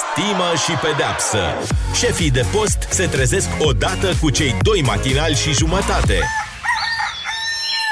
stimă 0.00 0.44
și 0.64 0.72
pedeapsă. 0.72 1.38
Șefii 1.94 2.30
de 2.30 2.44
post 2.52 2.86
se 2.90 3.06
trezesc 3.06 3.48
odată 3.58 4.12
cu 4.20 4.30
cei 4.30 4.54
doi 4.62 4.82
matinali 4.86 5.34
și 5.34 5.52
jumătate. 5.52 6.18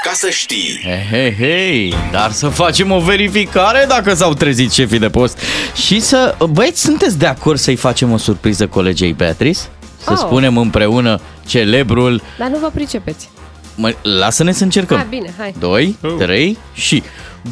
Ca 0.03 0.11
să 0.13 0.29
știi. 0.29 0.79
Hei, 0.83 1.07
hei, 1.09 1.35
hei, 1.35 1.93
dar 2.11 2.31
să 2.31 2.47
facem 2.47 2.91
o 2.91 2.99
verificare 2.99 3.85
dacă 3.87 4.13
s-au 4.13 4.33
trezit 4.33 4.71
șefii 4.71 4.99
de 4.99 5.09
post. 5.09 5.39
Și 5.85 5.99
să... 5.99 6.35
Băieți, 6.49 6.81
sunteți 6.81 7.17
de 7.17 7.25
acord 7.25 7.59
să-i 7.59 7.75
facem 7.75 8.11
o 8.11 8.17
surpriză 8.17 8.67
colegei 8.67 9.13
Beatrice? 9.13 9.59
Să 10.03 10.11
Oh. 10.11 10.17
spunem 10.17 10.57
împreună 10.57 11.19
celebrul... 11.47 12.21
Dar 12.37 12.47
nu 12.47 12.57
vă 12.57 12.69
pricepeți. 12.73 13.29
Mă, 13.75 13.93
lasă-ne 14.01 14.51
să 14.51 14.63
încercăm. 14.63 14.97
Ah, 14.97 15.05
bine, 15.09 15.33
hai. 15.37 15.53
2, 15.59 15.97
3 16.19 16.57
și... 16.73 17.03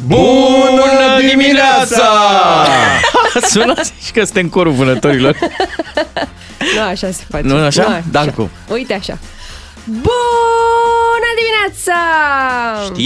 Bună 0.06 1.20
dimineața! 1.30 2.08
Sună 3.50 3.74
și 4.04 4.12
că 4.12 4.24
suntem 4.24 4.48
corul 4.48 4.72
vânătorilor. 4.72 5.36
Nu 6.76 6.82
așa 6.82 7.10
se 7.10 7.22
face. 7.28 7.46
Nu 7.46 7.56
așa? 7.56 8.02
Dar 8.10 8.30
cum? 8.32 8.50
Uite 8.72 8.94
așa. 8.94 9.18
Bună 9.84 11.30
dimineața! 11.40 12.00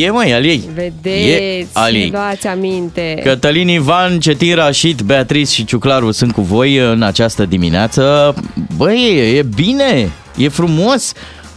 E 0.06 0.10
măi, 0.10 0.34
al 0.34 0.44
ei. 0.44 0.68
E 0.68 0.72
Vedeți, 1.02 1.68
al 1.72 1.94
ei. 1.94 2.10
luați 2.12 2.46
aminte. 2.46 3.20
Cătălin 3.24 3.68
Ivan, 3.68 4.20
Cetin 4.20 4.54
Rașit, 4.54 5.00
Beatrice 5.00 5.52
și 5.52 5.64
Ciuclaru 5.64 6.10
sunt 6.10 6.32
cu 6.32 6.40
voi 6.40 6.76
în 6.76 7.02
această 7.02 7.44
dimineață. 7.44 8.34
Băi, 8.76 9.34
e 9.36 9.42
bine, 9.54 10.10
e 10.36 10.48
frumos. 10.48 11.12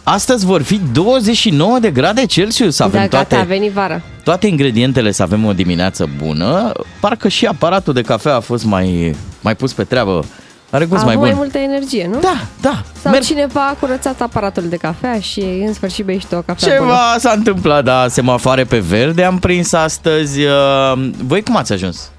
Astăzi 0.09 0.45
vor 0.45 0.61
fi 0.61 0.81
29 0.91 1.79
de 1.79 1.91
grade 1.91 2.25
Celsius. 2.25 2.79
Avem 2.79 3.01
da, 3.01 3.07
toate, 3.07 3.27
gata, 3.35 3.41
a 3.41 3.45
venit 3.45 3.71
vara. 3.71 4.01
toate 4.23 4.47
ingredientele 4.47 5.11
să 5.11 5.23
avem 5.23 5.45
o 5.45 5.53
dimineață 5.53 6.09
bună. 6.17 6.71
Parcă 6.99 7.27
și 7.27 7.45
aparatul 7.45 7.93
de 7.93 8.01
cafea 8.01 8.35
a 8.35 8.39
fost 8.39 8.63
mai, 8.65 9.15
mai 9.41 9.55
pus 9.55 9.73
pe 9.73 9.83
treabă. 9.83 10.25
Are 10.69 10.85
gust 10.85 11.01
A 11.01 11.05
mai 11.05 11.13
avut 11.13 11.25
bun. 11.27 11.35
mai 11.35 11.43
multă 11.43 11.57
energie, 11.57 12.09
nu? 12.11 12.19
Da, 12.19 12.35
da. 12.61 12.83
Sau 13.01 13.11
Merg. 13.11 13.23
cineva 13.23 13.67
a 13.67 13.73
curățat 13.79 14.21
aparatul 14.21 14.63
de 14.69 14.75
cafea 14.75 15.19
și 15.19 15.39
în 15.65 15.73
sfârșit 15.73 16.05
bei 16.05 16.19
și 16.19 16.25
tu 16.27 16.35
o 16.35 16.41
cafea 16.41 16.77
bună. 16.77 16.89
Ceva 16.91 17.15
s-a 17.19 17.31
întâmplat, 17.35 17.83
da, 17.83 18.07
semafoare 18.07 18.63
pe 18.63 18.77
verde 18.79 19.23
am 19.23 19.39
prins 19.39 19.73
astăzi. 19.73 20.39
Uh, 20.43 21.09
Voi 21.23 21.43
cum 21.43 21.55
ați 21.55 21.73
ajuns? 21.73 22.11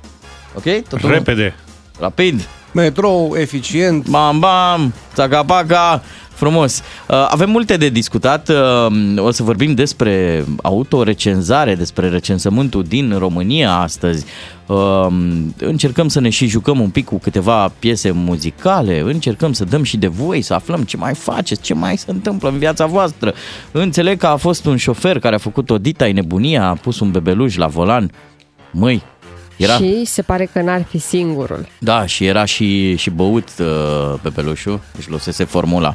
Ok? 0.55 0.65
Totul 0.89 1.11
Repede. 1.11 1.55
Rapid. 2.01 2.49
Metrou, 2.73 3.35
eficient. 3.37 4.09
Bam, 4.09 4.39
bam, 4.39 4.93
țaca-paca, 5.15 6.03
frumos. 6.39 6.83
Uh, 7.09 7.27
Avem 7.31 7.51
multe 7.51 7.77
de 7.77 7.89
discutat. 7.89 8.49
Uh, 8.49 9.17
O 9.17 9.31
să 9.31 9.43
vorbim 9.43 9.75
despre 9.75 10.45
autorecenzare, 10.63 11.75
despre 11.75 12.09
recensământul 12.09 12.83
din 12.83 13.15
România 13.19 13.73
astăzi. 13.73 14.25
Uh, 14.67 15.07
Încercăm 15.59 16.09
să 16.09 16.21
ne 16.21 16.29
și 16.29 16.47
jucăm 16.47 16.81
un 16.81 16.91
pic 16.91 17.05
cu 17.05 17.19
câteva 17.19 17.73
piese 17.79 18.11
muzicale, 18.11 19.01
încercăm 19.01 19.53
să 19.53 19.65
dăm 19.65 19.83
și 19.83 19.97
de 19.97 20.07
voi, 20.07 20.43
să 20.43 20.55
aflăm 20.55 20.83
ce 20.83 20.97
mai 20.97 21.15
faceți, 21.15 21.61
ce 21.63 21.75
mai 21.75 21.97
se 21.97 22.11
întâmplă 22.11 22.49
în 22.49 22.59
viața 22.59 22.87
voastră. 22.87 23.35
Înțeleg 23.71 24.19
că 24.19 24.27
a 24.27 24.37
fost 24.37 24.65
un 24.67 24.77
șofer 24.77 25.19
care 25.19 25.35
a 25.35 25.39
făcut 25.39 25.71
o 25.71 25.79
dita 25.79 26.07
nebunia, 26.13 26.69
a 26.69 26.75
pus 26.75 27.01
un 27.01 27.11
bebeluș 27.11 27.57
la 27.57 27.67
volan. 27.67 28.11
Măi, 28.73 29.03
era... 29.57 29.75
Și 29.75 30.05
se 30.05 30.23
pare 30.23 30.49
că 30.53 30.63
n-ar 30.63 30.83
fi 30.89 30.99
singurul. 30.99 31.67
Da, 31.79 32.07
și 32.07 32.25
era 32.25 32.45
și, 32.45 32.97
și 32.97 33.11
băut 33.11 33.49
uh, 33.61 34.15
pe 34.23 34.29
pelușul, 34.29 34.81
deci 34.95 35.09
lăsese 35.09 35.45
formula. 35.45 35.95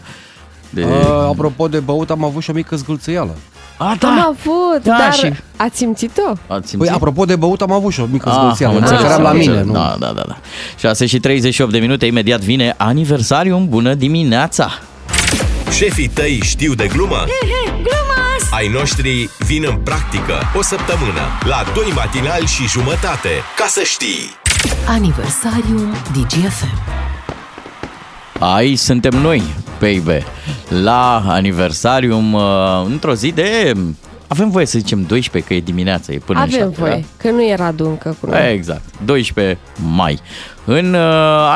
De... 0.74 0.84
Uh, 0.84 0.90
apropo 1.30 1.68
de 1.68 1.80
băut, 1.80 2.10
am 2.10 2.24
avut 2.24 2.42
și 2.44 2.50
o 2.50 2.54
mică 2.54 2.76
zgâlțăială. 2.76 3.36
A, 3.78 3.96
Am 4.02 4.20
avut, 4.20 4.84
Da, 4.84 4.96
dar 5.00 5.14
și- 5.14 5.34
ați 5.58 5.78
simțit-o? 5.78 6.32
Ați 6.48 6.70
simțit? 6.70 6.78
Păi, 6.88 6.90
apropo 6.90 7.26
de 7.26 7.36
băut, 7.36 7.62
am 7.62 7.72
avut 7.72 7.92
și 7.94 8.00
o 8.00 8.06
mică 8.12 8.30
Ah, 8.30 8.36
zgâlțăială. 8.40 8.76
am 8.76 8.82
Mă 8.82 8.88
înțeles, 8.88 9.02
refeream 9.02 9.22
la 9.24 9.30
am 9.30 9.38
mine, 9.38 9.52
înțeles. 9.52 9.68
nu? 9.68 9.74
Da, 9.74 9.96
da, 10.00 10.12
da, 10.16 10.24
da. 10.28 10.38
6 10.80 11.06
și 11.06 11.20
38 11.20 11.72
de 11.72 11.78
minute, 11.80 12.06
imediat 12.06 12.40
vine 12.40 12.74
aniversariul. 12.78 13.66
Bună 13.70 13.94
dimineața! 13.94 14.70
Șefii 15.72 16.08
tăi 16.08 16.40
știu 16.44 16.74
de 16.74 16.88
glumă? 16.88 17.24
Ai 18.52 18.68
noștri 18.68 19.30
vin 19.46 19.66
în 19.70 19.76
practică 19.76 20.34
o 20.58 20.62
săptămână 20.62 21.22
la 21.46 21.64
doi 21.76 21.92
matinali 21.96 22.46
și 22.46 22.68
jumătate. 22.68 23.30
Ca 23.58 23.66
să 23.68 23.82
știi. 23.86 24.30
Aniversariul 24.88 25.88
DGFM. 26.14 27.03
Aici 28.40 28.78
suntem 28.78 29.22
noi, 29.22 29.44
baby, 29.80 30.26
la 30.84 31.24
aniversarium, 31.28 32.34
uh, 32.34 32.42
într-o 32.86 33.14
zi 33.14 33.32
de... 33.32 33.74
Avem 34.28 34.50
voie 34.50 34.66
să 34.66 34.80
zicem 34.80 35.04
12, 35.04 35.50
că 35.50 35.58
e 35.58 35.62
dimineața, 35.62 36.14
e 36.14 36.18
până 36.18 36.40
în 36.40 36.46
Avem 36.46 36.60
7, 36.60 36.82
voie, 36.82 37.06
că 37.18 37.30
nu 37.30 37.48
era 37.48 37.72
duncă 37.72 38.18
cu 38.20 38.30
noi. 38.30 38.54
Exact, 38.54 38.82
12 39.06 39.58
mai. 39.96 40.20
În 40.66 40.94
uh, 40.94 41.00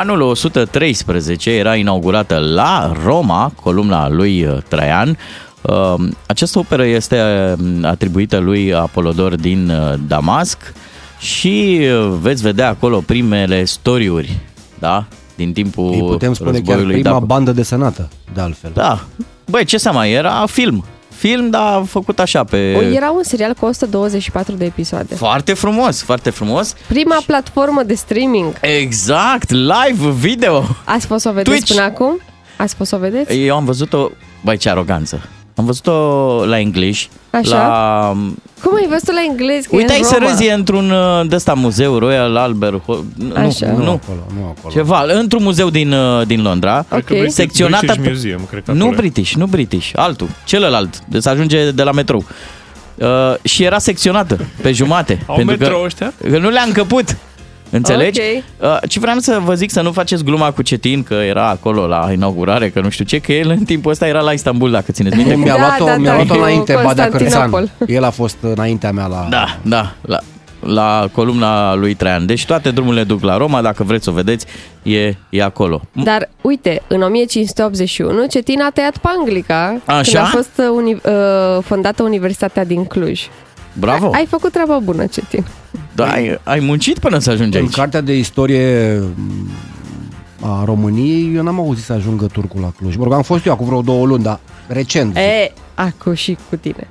anul 0.00 0.20
113 0.20 1.50
era 1.50 1.76
inaugurată 1.76 2.38
la 2.54 2.92
Roma 3.04 3.52
columna 3.62 4.08
lui 4.08 4.44
uh, 4.44 4.56
Traian. 4.68 5.18
Uh, 5.60 5.94
această 6.26 6.58
operă 6.58 6.84
este 6.84 7.22
uh, 7.58 7.64
atribuită 7.82 8.38
lui 8.38 8.74
Apolodor 8.74 9.34
din 9.34 9.70
uh, 9.70 9.94
Damasc 10.06 10.58
și 11.18 11.80
uh, 11.80 12.12
veți 12.20 12.42
vedea 12.42 12.68
acolo 12.68 13.02
primele 13.06 13.64
storiuri, 13.64 14.38
da? 14.78 15.06
Din 15.38 15.52
timpul 15.52 15.92
Îi 15.92 15.98
putem 16.00 16.32
spune 16.34 16.50
chiar 16.50 16.60
războiului. 16.60 17.00
prima 17.00 17.18
da, 17.18 17.24
bandă 17.24 17.52
desenată, 17.52 18.08
de 18.34 18.40
altfel. 18.40 18.70
da. 18.74 19.00
Băi, 19.50 19.64
ce 19.64 19.76
seama, 19.76 20.06
era 20.06 20.46
film. 20.46 20.84
Film, 21.08 21.50
dar 21.50 21.84
făcut 21.84 22.18
așa 22.18 22.44
pe... 22.44 22.74
O, 22.76 22.80
Era 22.82 23.10
un 23.10 23.22
serial 23.22 23.54
cu 23.54 23.64
124 23.66 24.54
de 24.54 24.64
episoade. 24.64 25.14
Foarte 25.14 25.54
frumos, 25.54 26.02
foarte 26.02 26.30
frumos. 26.30 26.74
Prima 26.88 27.22
platformă 27.26 27.82
de 27.82 27.94
streaming. 27.94 28.52
Exact, 28.60 29.50
live 29.50 30.10
video. 30.10 30.64
Ați 30.84 31.06
fost 31.06 31.22
să 31.22 31.28
o 31.28 31.32
vedeți 31.32 31.50
Twitch. 31.56 31.72
până 31.72 31.82
acum? 31.86 32.20
Ați 32.56 32.74
fost 32.74 32.90
să 32.90 32.96
o 32.96 32.98
vedeți? 32.98 33.38
Eu 33.40 33.56
am 33.56 33.64
văzut-o, 33.64 34.08
băi, 34.44 34.56
ce 34.56 34.68
aroganță. 34.70 35.28
Am 35.58 35.64
văzut-o 35.64 35.92
la 36.46 36.58
English. 36.58 37.04
Așa? 37.30 37.56
La... 37.56 38.12
Cum 38.62 38.74
ai 38.74 38.86
văzut 38.88 39.12
la 39.12 39.22
englez? 39.28 39.64
Că 39.64 39.74
e 39.74 39.78
Uitai 39.78 39.98
în 39.98 40.04
să 40.04 40.16
Roma? 40.18 40.30
râzi 40.30 40.44
e 40.46 40.52
într-un 40.52 40.90
uh, 40.90 41.28
de 41.28 41.34
ăsta 41.34 41.54
muzeu 41.54 41.98
Royal 41.98 42.36
Albert 42.36 42.82
Hall. 42.86 43.04
Nu, 43.16 43.34
Așa. 43.34 43.66
nu, 43.66 43.76
Nu, 43.76 43.84
nu. 43.84 43.90
acolo, 43.90 44.26
nu 44.40 44.54
acolo. 44.58 44.72
Ceva, 44.74 45.04
într-un 45.18 45.42
muzeu 45.42 45.70
din, 45.70 45.92
uh, 45.92 46.26
din 46.26 46.42
Londra. 46.42 46.84
Ok. 46.92 47.04
British- 47.04 47.26
Secționată 47.28 47.84
British 47.86 48.04
pe- 48.06 48.10
Museum, 48.12 48.40
cred 48.50 48.62
că 48.64 48.72
Nu 48.72 48.78
acolo 48.78 48.92
e. 48.92 48.96
British, 48.96 49.32
nu 49.32 49.46
British, 49.46 49.90
altul, 49.94 50.28
celălalt, 50.44 50.98
de 51.08 51.20
să 51.20 51.28
ajunge 51.28 51.70
de 51.70 51.82
la 51.82 51.92
metrou. 51.92 52.24
Uh, 52.94 53.06
și 53.42 53.62
era 53.62 53.78
secționată 53.78 54.38
pe 54.62 54.72
jumate. 54.72 55.22
Au 55.26 55.34
pentru 55.36 55.56
metrou 55.58 55.78
că, 55.78 55.84
ăștia? 55.84 56.12
că 56.30 56.38
nu 56.38 56.48
le-a 56.48 56.62
încăput. 56.66 57.16
Înțelegi? 57.70 58.20
Ok. 58.20 58.70
Uh, 58.82 58.88
ce 58.88 58.98
vreau 58.98 59.18
să 59.18 59.40
vă 59.44 59.54
zic 59.54 59.70
să 59.70 59.80
nu 59.80 59.92
faceți 59.92 60.24
gluma 60.24 60.50
cu 60.52 60.62
Cetin 60.62 61.02
că 61.02 61.14
era 61.14 61.48
acolo 61.48 61.86
la 61.86 62.08
inaugurare, 62.12 62.70
că 62.70 62.80
nu 62.80 62.88
știu 62.88 63.04
ce, 63.04 63.18
că 63.18 63.32
el 63.32 63.50
în 63.50 63.64
timpul 63.64 63.90
ăsta 63.90 64.06
era 64.06 64.20
la 64.20 64.32
Istanbul, 64.32 64.70
dacă 64.70 64.92
țineți 64.92 65.16
minte. 65.16 65.34
Mi-a 65.34 65.54
Da, 65.54 65.58
luat-o, 65.58 65.84
da, 65.84 65.96
mi-a 65.96 66.10
da, 66.10 66.14
luat-o 66.16 66.34
cu 66.34 66.40
înainte 66.40 66.78
Badea 66.82 67.08
Cârțan. 67.08 67.50
Constantinopol. 67.50 67.86
El 67.96 68.04
a 68.04 68.10
fost 68.10 68.36
înaintea 68.40 68.92
mea 68.92 69.06
la... 69.06 69.26
Da, 69.30 69.58
da, 69.62 69.94
la, 70.00 70.18
la 70.60 71.08
columna 71.12 71.74
lui 71.74 71.94
Traian. 71.94 72.26
Deci 72.26 72.46
toate 72.46 72.70
drumurile 72.70 73.04
duc 73.04 73.22
la 73.22 73.36
Roma, 73.36 73.62
dacă 73.62 73.82
vreți 73.82 74.04
să 74.04 74.10
o 74.10 74.12
vedeți, 74.12 74.46
e, 74.82 75.14
e 75.30 75.42
acolo. 75.42 75.80
Dar, 75.92 76.28
uite, 76.40 76.82
în 76.86 77.02
1581, 77.02 78.26
Cetin 78.26 78.60
a 78.62 78.70
tăiat 78.70 78.96
Panglica 78.96 79.80
Așa? 79.84 80.00
când 80.02 80.16
a 80.16 80.24
fost 80.26 80.50
uh, 80.56 80.64
uni- 80.82 81.00
uh, 81.04 81.62
fondată 81.64 82.02
Universitatea 82.02 82.64
din 82.64 82.84
Cluj. 82.84 83.20
Bravo! 83.72 84.10
Ai 84.14 84.26
făcut 84.28 84.52
treaba 84.52 84.78
bună, 84.78 85.06
Cetin. 85.06 85.44
Da, 86.04 86.10
ai, 86.12 86.38
ai 86.44 86.60
muncit 86.60 86.98
până 86.98 87.18
să 87.18 87.30
ajungi 87.30 87.56
În 87.56 87.62
aici. 87.62 87.74
cartea 87.74 88.00
de 88.00 88.16
istorie 88.16 88.98
m, 89.14 89.48
a 90.40 90.62
României, 90.64 91.34
eu 91.34 91.42
n-am 91.42 91.58
auzit 91.58 91.84
să 91.84 91.92
ajungă 91.92 92.26
turcul 92.26 92.60
la 92.60 92.72
Cluj. 92.78 92.96
Mă 92.96 93.04
rog, 93.04 93.12
am 93.12 93.22
fost 93.22 93.46
eu 93.46 93.52
acum 93.52 93.66
vreo 93.66 93.80
două 93.82 94.06
luni, 94.06 94.22
dar 94.22 94.40
recent. 94.66 95.06
zic. 95.14 95.22
E, 95.22 95.52
acu 95.74 96.14
și 96.14 96.36
cu 96.50 96.56
tine. 96.56 96.88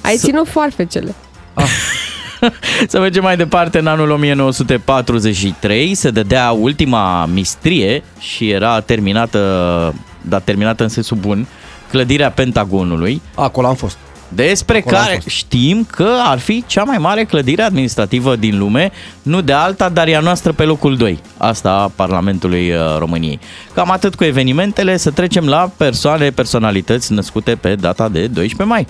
Ai 0.00 0.16
ținut 0.16 0.48
foarfecele. 0.48 1.14
Să 2.88 3.00
mergem 3.00 3.22
mai 3.22 3.36
departe, 3.36 3.78
în 3.78 3.86
anul 3.86 4.10
1943 4.10 5.94
se 5.94 6.10
dădea 6.10 6.50
ultima 6.50 7.26
mistrie 7.26 8.02
și 8.18 8.50
era 8.50 8.80
terminată, 8.80 9.94
dar 10.22 10.40
terminată 10.40 10.82
în 10.82 10.88
sensul 10.88 11.16
bun, 11.16 11.46
clădirea 11.90 12.30
Pentagonului, 12.30 13.22
Acolo 13.34 13.66
am 13.66 13.74
fost. 13.74 13.96
Despre 14.28 14.78
Acolo 14.78 14.96
am 14.96 15.02
care 15.02 15.14
fost. 15.14 15.28
știm 15.28 15.86
că 15.90 16.08
ar 16.24 16.38
fi 16.38 16.64
cea 16.66 16.82
mai 16.82 16.98
mare 16.98 17.24
clădire 17.24 17.62
administrativă 17.62 18.36
din 18.36 18.58
lume, 18.58 18.90
nu 19.22 19.40
de 19.40 19.52
alta, 19.52 19.88
dar 19.88 20.08
e 20.08 20.16
a 20.16 20.20
noastră 20.20 20.52
pe 20.52 20.62
locul 20.62 20.96
2, 20.96 21.18
asta 21.36 21.70
a 21.70 21.92
Parlamentului 21.94 22.70
uh, 22.70 22.96
României. 22.98 23.40
Cam 23.74 23.90
atât 23.90 24.14
cu 24.14 24.24
evenimentele, 24.24 24.96
să 24.96 25.10
trecem 25.10 25.46
la 25.46 25.70
persoane, 25.76 26.30
personalități 26.30 27.12
născute 27.12 27.54
pe 27.54 27.74
data 27.74 28.08
de 28.08 28.26
12 28.26 28.62
mai. 28.62 28.86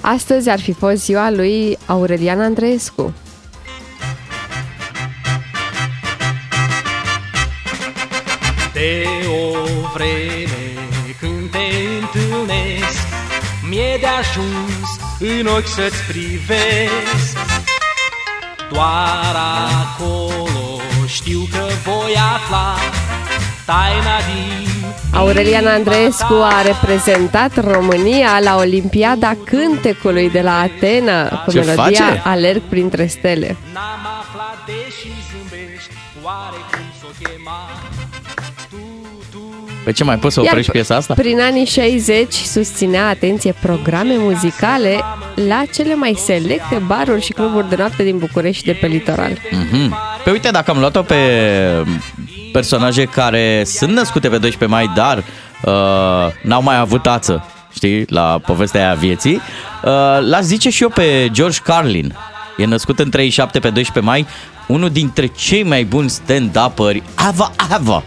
Astăzi 0.00 0.50
ar 0.50 0.60
fi 0.60 0.72
fost 0.72 1.04
ziua 1.04 1.30
lui 1.30 1.78
Aurelian 1.86 2.40
Andreescu. 2.40 3.14
De 8.72 9.04
o 9.28 9.58
vreme 9.94 10.63
Mi-e 13.74 13.98
de 14.00 14.06
ajuns 14.06 14.88
în 15.18 15.46
ochi 15.46 15.66
să-ți 15.66 16.02
privesc 16.08 17.36
Doar 18.72 19.36
acolo 19.84 20.80
știu 21.06 21.40
că 21.50 21.66
voi 21.84 22.14
afla 22.34 22.74
taina 23.64 24.16
din 24.26 24.68
Aurelian 25.12 25.66
Andreescu 25.66 26.32
a 26.32 26.62
reprezentat 26.62 27.72
România 27.72 28.38
la 28.42 28.56
Olimpiada 28.56 29.36
Cântecului 29.44 30.30
de 30.30 30.40
la 30.40 30.58
Atena 30.60 31.28
cu 31.28 31.50
Ce 31.50 31.58
melodia 31.58 31.84
face? 31.84 32.22
Alerg 32.24 32.62
printre 32.68 33.06
stele. 33.06 33.56
N-am 33.72 34.06
aflat 34.20 34.58
deși 34.66 35.08
zâmbești 35.30 35.90
Oare 36.22 36.60
cum 36.70 36.83
Pe 39.84 39.92
ce 39.92 40.04
mai 40.04 40.18
poți 40.18 40.34
să 40.34 40.40
oprești 40.40 40.70
piesa 40.70 40.94
asta? 40.94 41.14
prin 41.14 41.40
anii 41.40 41.64
60 41.64 42.32
susținea, 42.32 43.08
atenție, 43.08 43.54
programe 43.60 44.14
muzicale 44.16 45.00
la 45.48 45.62
cele 45.74 45.94
mai 45.94 46.14
selecte 46.18 46.82
baruri 46.86 47.22
și 47.22 47.32
cluburi 47.32 47.68
de 47.68 47.76
noapte 47.78 48.02
din 48.02 48.18
București 48.18 48.58
și 48.58 48.64
de 48.64 48.78
pe 48.80 48.86
litoral. 48.86 49.38
Mhm. 49.50 49.96
Pe 50.24 50.30
uite, 50.30 50.50
dacă 50.50 50.70
am 50.70 50.78
luat-o 50.78 51.02
pe 51.02 51.16
personaje 52.52 53.04
care 53.04 53.62
sunt 53.64 53.92
născute 53.92 54.28
pe 54.28 54.38
12 54.38 54.78
mai, 54.78 54.92
dar 54.94 55.18
uh, 55.18 56.32
n-au 56.42 56.62
mai 56.62 56.78
avut 56.78 57.06
ață, 57.06 57.46
știi, 57.74 58.04
la 58.08 58.40
povestea 58.46 58.80
aia 58.86 58.94
vieții, 58.94 59.40
uh, 59.84 59.90
l-aș 60.20 60.42
zice 60.42 60.70
și 60.70 60.82
eu 60.82 60.88
pe 60.88 61.28
George 61.32 61.58
Carlin. 61.64 62.16
E 62.56 62.64
născut 62.64 62.98
în 62.98 63.10
37 63.10 63.58
pe 63.58 63.70
12 63.70 64.12
mai, 64.12 64.26
unul 64.66 64.90
dintre 64.90 65.26
cei 65.26 65.62
mai 65.62 65.84
buni 65.84 66.10
stand-upperi 66.10 67.02
ever, 67.28 67.50
ever. 67.80 68.02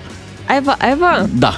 Eva, 0.58 0.78
Eva, 0.92 1.26
Da, 1.34 1.54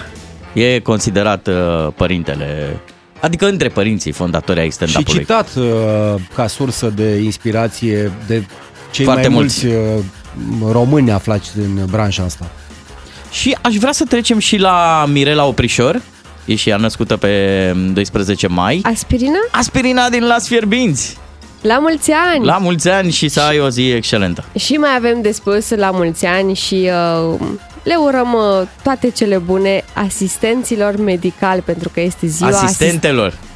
e 0.53 0.79
considerat 0.79 1.47
uh, 1.47 1.87
părintele, 1.95 2.79
adică 3.21 3.47
între 3.47 3.67
părinții 3.69 4.11
fondatori 4.11 4.59
ai 4.59 4.65
Și 4.65 4.71
stand-up-ului. 4.71 5.19
citat 5.19 5.49
uh, 5.57 6.21
ca 6.35 6.47
sursă 6.47 6.91
de 6.95 7.15
inspirație 7.15 8.11
de 8.27 8.43
cei 8.91 9.05
Foarte 9.05 9.27
mai 9.27 9.37
mulți. 9.37 9.65
mulți 9.65 9.77
uh, 10.65 10.71
români 10.71 11.11
aflați 11.11 11.49
în 11.57 11.85
branșa 11.89 12.23
asta. 12.23 12.45
Și 13.31 13.57
aș 13.61 13.75
vrea 13.75 13.91
să 13.91 14.03
trecem 14.05 14.39
și 14.39 14.57
la 14.57 15.05
Mirela 15.07 15.45
Oprișor, 15.45 16.01
e 16.45 16.55
și 16.55 16.69
ea 16.69 16.77
născută 16.77 17.17
pe 17.17 17.73
12 17.93 18.47
mai. 18.47 18.79
aspirina? 18.83 19.37
Aspirina 19.51 20.09
din 20.09 20.27
Las 20.27 20.47
Fierbinți. 20.47 21.17
La 21.61 21.77
mulți 21.79 22.11
ani! 22.33 22.45
La 22.45 22.57
mulți 22.57 22.89
ani 22.89 23.11
și 23.11 23.27
să 23.27 23.41
ai 23.41 23.59
o 23.59 23.69
zi 23.69 23.89
excelentă. 23.89 24.43
Și 24.59 24.73
mai 24.73 24.89
avem 24.97 25.21
de 25.21 25.31
spus 25.31 25.69
la 25.69 25.91
mulți 25.91 26.25
ani 26.25 26.53
și 26.55 26.89
uh, 27.33 27.39
le 27.89 27.95
urăm 27.95 28.33
uh, 28.33 28.67
toate 28.83 29.09
cele 29.09 29.37
bune 29.37 29.83
asistenților 29.93 30.95
medicali 30.97 31.61
pentru 31.61 31.89
că 31.93 32.01
este 32.01 32.27
ziua 32.27 32.49
Asistentelor. 32.49 33.27
Asist- 33.31 33.47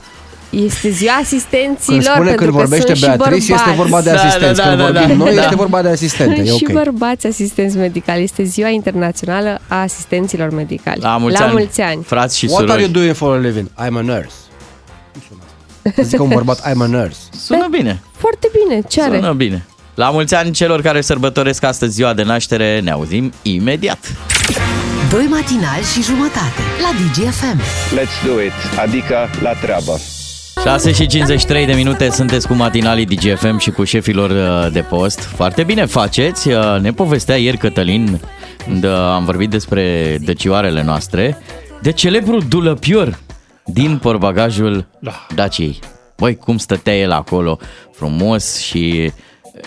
este 0.50 0.89
ziua 0.89 1.13
asistenților 1.13 2.00
Când 2.01 2.03
spune 2.03 2.27
pentru 2.30 2.45
când 2.45 2.51
că 2.51 2.57
vorbește 2.57 2.85
sunt 2.85 2.97
și 2.97 3.06
Beatrice, 3.18 3.35
este 3.53 3.53
bărbați. 3.53 3.77
vorba 3.77 4.01
de 4.01 4.12
Da, 4.12 4.21
asistenți. 4.21 4.59
da, 4.59 4.63
Când 4.68 4.77
da, 4.77 4.83
vorbim 4.83 5.18
da, 5.18 5.24
noi, 5.24 5.35
da. 5.35 5.41
este 5.44 5.56
vorba 5.56 5.81
de 5.81 5.88
asistente. 5.89 6.41
E 6.41 6.45
Sunt 6.45 6.57
și 6.57 6.65
ok. 6.68 6.71
bărbați 6.74 7.27
asistenți 7.27 7.77
medicali. 7.77 8.24
Este 8.24 8.44
ziua 8.44 8.68
internațională 8.69 9.59
a 9.68 9.81
asistenților 9.81 10.50
medicali. 10.50 11.00
La 11.01 11.18
mulți, 11.18 11.39
la 11.39 11.45
ani, 11.45 11.53
mulți 11.53 11.81
ani. 11.81 12.03
frați 12.03 12.38
și 12.38 12.45
What 12.45 12.69
are 12.69 12.69
you 12.69 12.77
surori. 12.80 12.91
doing 13.00 13.15
for 13.15 13.35
a 13.35 13.39
living? 13.39 13.68
I'm 13.69 13.97
a 13.97 14.01
nurse. 14.01 14.35
Cum 15.12 15.21
sună 15.27 15.41
asta? 15.85 16.01
Să 16.01 16.07
zic 16.07 16.21
un 16.21 16.27
bărbat, 16.30 16.59
I'm 16.69 16.81
a 16.81 16.85
nurse. 16.85 17.19
Sună 17.45 17.68
bine. 17.71 18.01
Foarte 18.18 18.50
bine. 18.63 18.81
Ce 18.88 19.01
are? 19.01 19.15
Sună 19.15 19.33
bine. 19.33 19.65
La 19.95 20.10
mulți 20.10 20.36
ani 20.36 20.51
celor 20.51 20.81
care 20.81 21.01
sărbătoresc 21.01 21.63
astăzi 21.63 21.94
ziua 21.94 22.13
de 22.13 22.24
naștere, 22.24 22.80
ne 22.80 22.92
auzim 22.92 23.34
imediat. 23.42 24.00
Doi 25.12 25.25
matinali 25.30 25.84
și 25.94 26.04
jumătate 26.04 26.62
la 26.81 26.90
DGFM. 27.00 27.60
Let's 27.95 28.25
do 28.25 28.42
it, 28.42 28.80
adică 28.80 29.16
la 29.42 29.54
treabă. 29.54 30.00
6 30.63 30.92
și 30.92 31.06
53 31.06 31.66
de 31.66 31.74
minute 31.74 32.10
sunteți 32.10 32.48
cu 32.48 32.54
matinalii 32.54 33.06
DGFM 33.06 33.57
și 33.57 33.72
cu 33.72 33.84
șefilor 33.84 34.30
uh, 34.30 34.72
de 34.72 34.80
post. 34.81 35.19
Foarte 35.19 35.63
bine 35.63 35.86
faceți. 35.86 36.48
Uh, 36.50 36.80
Ne 36.80 36.92
povestea 36.92 37.38
ieri 37.38 37.57
Cătălin, 37.57 38.19
când 38.66 38.84
uh, 38.84 38.92
am 38.92 39.25
vorbit 39.25 39.50
despre 39.50 40.18
dăcioarele 40.25 40.84
noastre, 40.84 41.38
de 41.81 41.92
celebrul 41.92 42.44
dulăpior 42.50 43.19
din 43.66 43.98
porbagajul 43.98 44.88
Da. 45.00 45.28
Daciei. 45.36 45.80
Băi, 46.18 46.36
cum 46.36 46.57
stătea 46.57 46.98
el 46.98 47.12
acolo, 47.12 47.60
frumos 47.92 48.60
și 48.60 49.12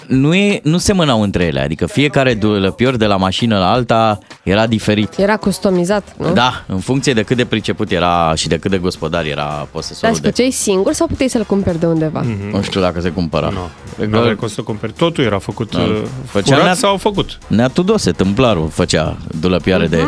nu, 0.07 0.35
e, 0.35 0.61
nu 0.63 0.79
semănau 0.79 1.23
între 1.23 1.45
ele, 1.45 1.61
adică 1.61 1.87
fiecare 1.87 2.35
dulăpior 2.35 2.97
de 2.97 3.07
la 3.07 3.17
mașină 3.17 3.59
la 3.59 3.71
alta 3.71 4.19
era 4.43 4.67
diferit. 4.67 5.19
Era 5.19 5.37
customizat, 5.37 6.15
nu? 6.19 6.33
Da, 6.33 6.65
în 6.67 6.79
funcție 6.79 7.13
de 7.13 7.23
cât 7.23 7.37
de 7.37 7.45
priceput 7.45 7.91
era 7.91 8.33
și 8.37 8.49
de 8.49 8.59
cât 8.59 8.71
de 8.71 8.79
gospodar 8.79 9.25
era 9.25 9.45
Dar 9.45 9.67
posesorul 9.71 10.11
îți 10.15 10.23
de... 10.23 10.29
făceai 10.29 10.51
singur 10.51 10.93
sau 10.93 11.07
puteai 11.07 11.29
să-l 11.29 11.45
cumperi 11.45 11.79
de 11.79 11.87
undeva? 11.87 12.21
Mhm. 12.21 12.57
Nu 12.57 12.63
știu 12.63 12.81
dacă 12.81 13.01
se 13.01 13.09
cumpăra. 13.09 13.49
Nu, 13.49 13.69
Cred 13.97 14.09
nu 14.09 14.15
că 14.17 14.23
avea 14.23 14.37
cum 14.37 14.49
să 14.49 14.63
cumperi. 14.63 14.93
Totul 14.93 15.25
era 15.25 15.39
făcut 15.39 15.71
Da. 15.71 15.79
da. 15.79 15.85
Făcea 16.27 16.55
furat 16.57 16.71
nea- 16.77 16.79
sau 16.79 16.97
făcut. 16.97 17.39
Nea 17.47 17.69
Tudose, 17.69 18.11
tâmplarul, 18.11 18.69
făcea 18.69 19.17
dulăpioare 19.41 19.87
de... 19.87 19.99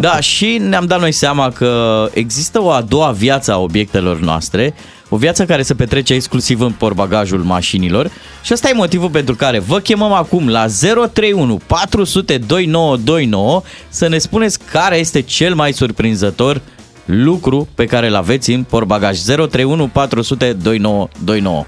Da, 0.00 0.20
și 0.20 0.60
ne-am 0.68 0.86
dat 0.86 1.00
noi 1.00 1.12
seama 1.12 1.50
că 1.50 2.08
există 2.12 2.62
o 2.62 2.70
a 2.70 2.80
doua 2.80 3.10
viață 3.10 3.52
a 3.52 3.58
obiectelor 3.58 4.20
noastre, 4.20 4.74
o 5.14 5.16
viață 5.16 5.44
care 5.44 5.62
se 5.62 5.74
petrece 5.74 6.14
exclusiv 6.14 6.60
în 6.60 6.72
porbagajul 6.72 7.42
mașinilor 7.42 8.10
și 8.42 8.52
ăsta 8.52 8.68
e 8.68 8.72
motivul 8.72 9.10
pentru 9.10 9.34
care 9.34 9.58
vă 9.58 9.78
chemăm 9.78 10.12
acum 10.12 10.48
la 10.48 10.66
031 11.12 11.60
400 11.66 12.38
2929 12.38 13.62
să 13.88 14.08
ne 14.08 14.18
spuneți 14.18 14.58
care 14.72 14.96
este 14.96 15.20
cel 15.20 15.54
mai 15.54 15.72
surprinzător 15.72 16.60
lucru 17.04 17.68
pe 17.74 17.84
care 17.84 18.06
îl 18.06 18.14
aveți 18.14 18.50
în 18.52 18.62
porbagaj. 18.62 19.18
031 19.18 19.88
400 19.88 20.52
2929. 20.52 21.64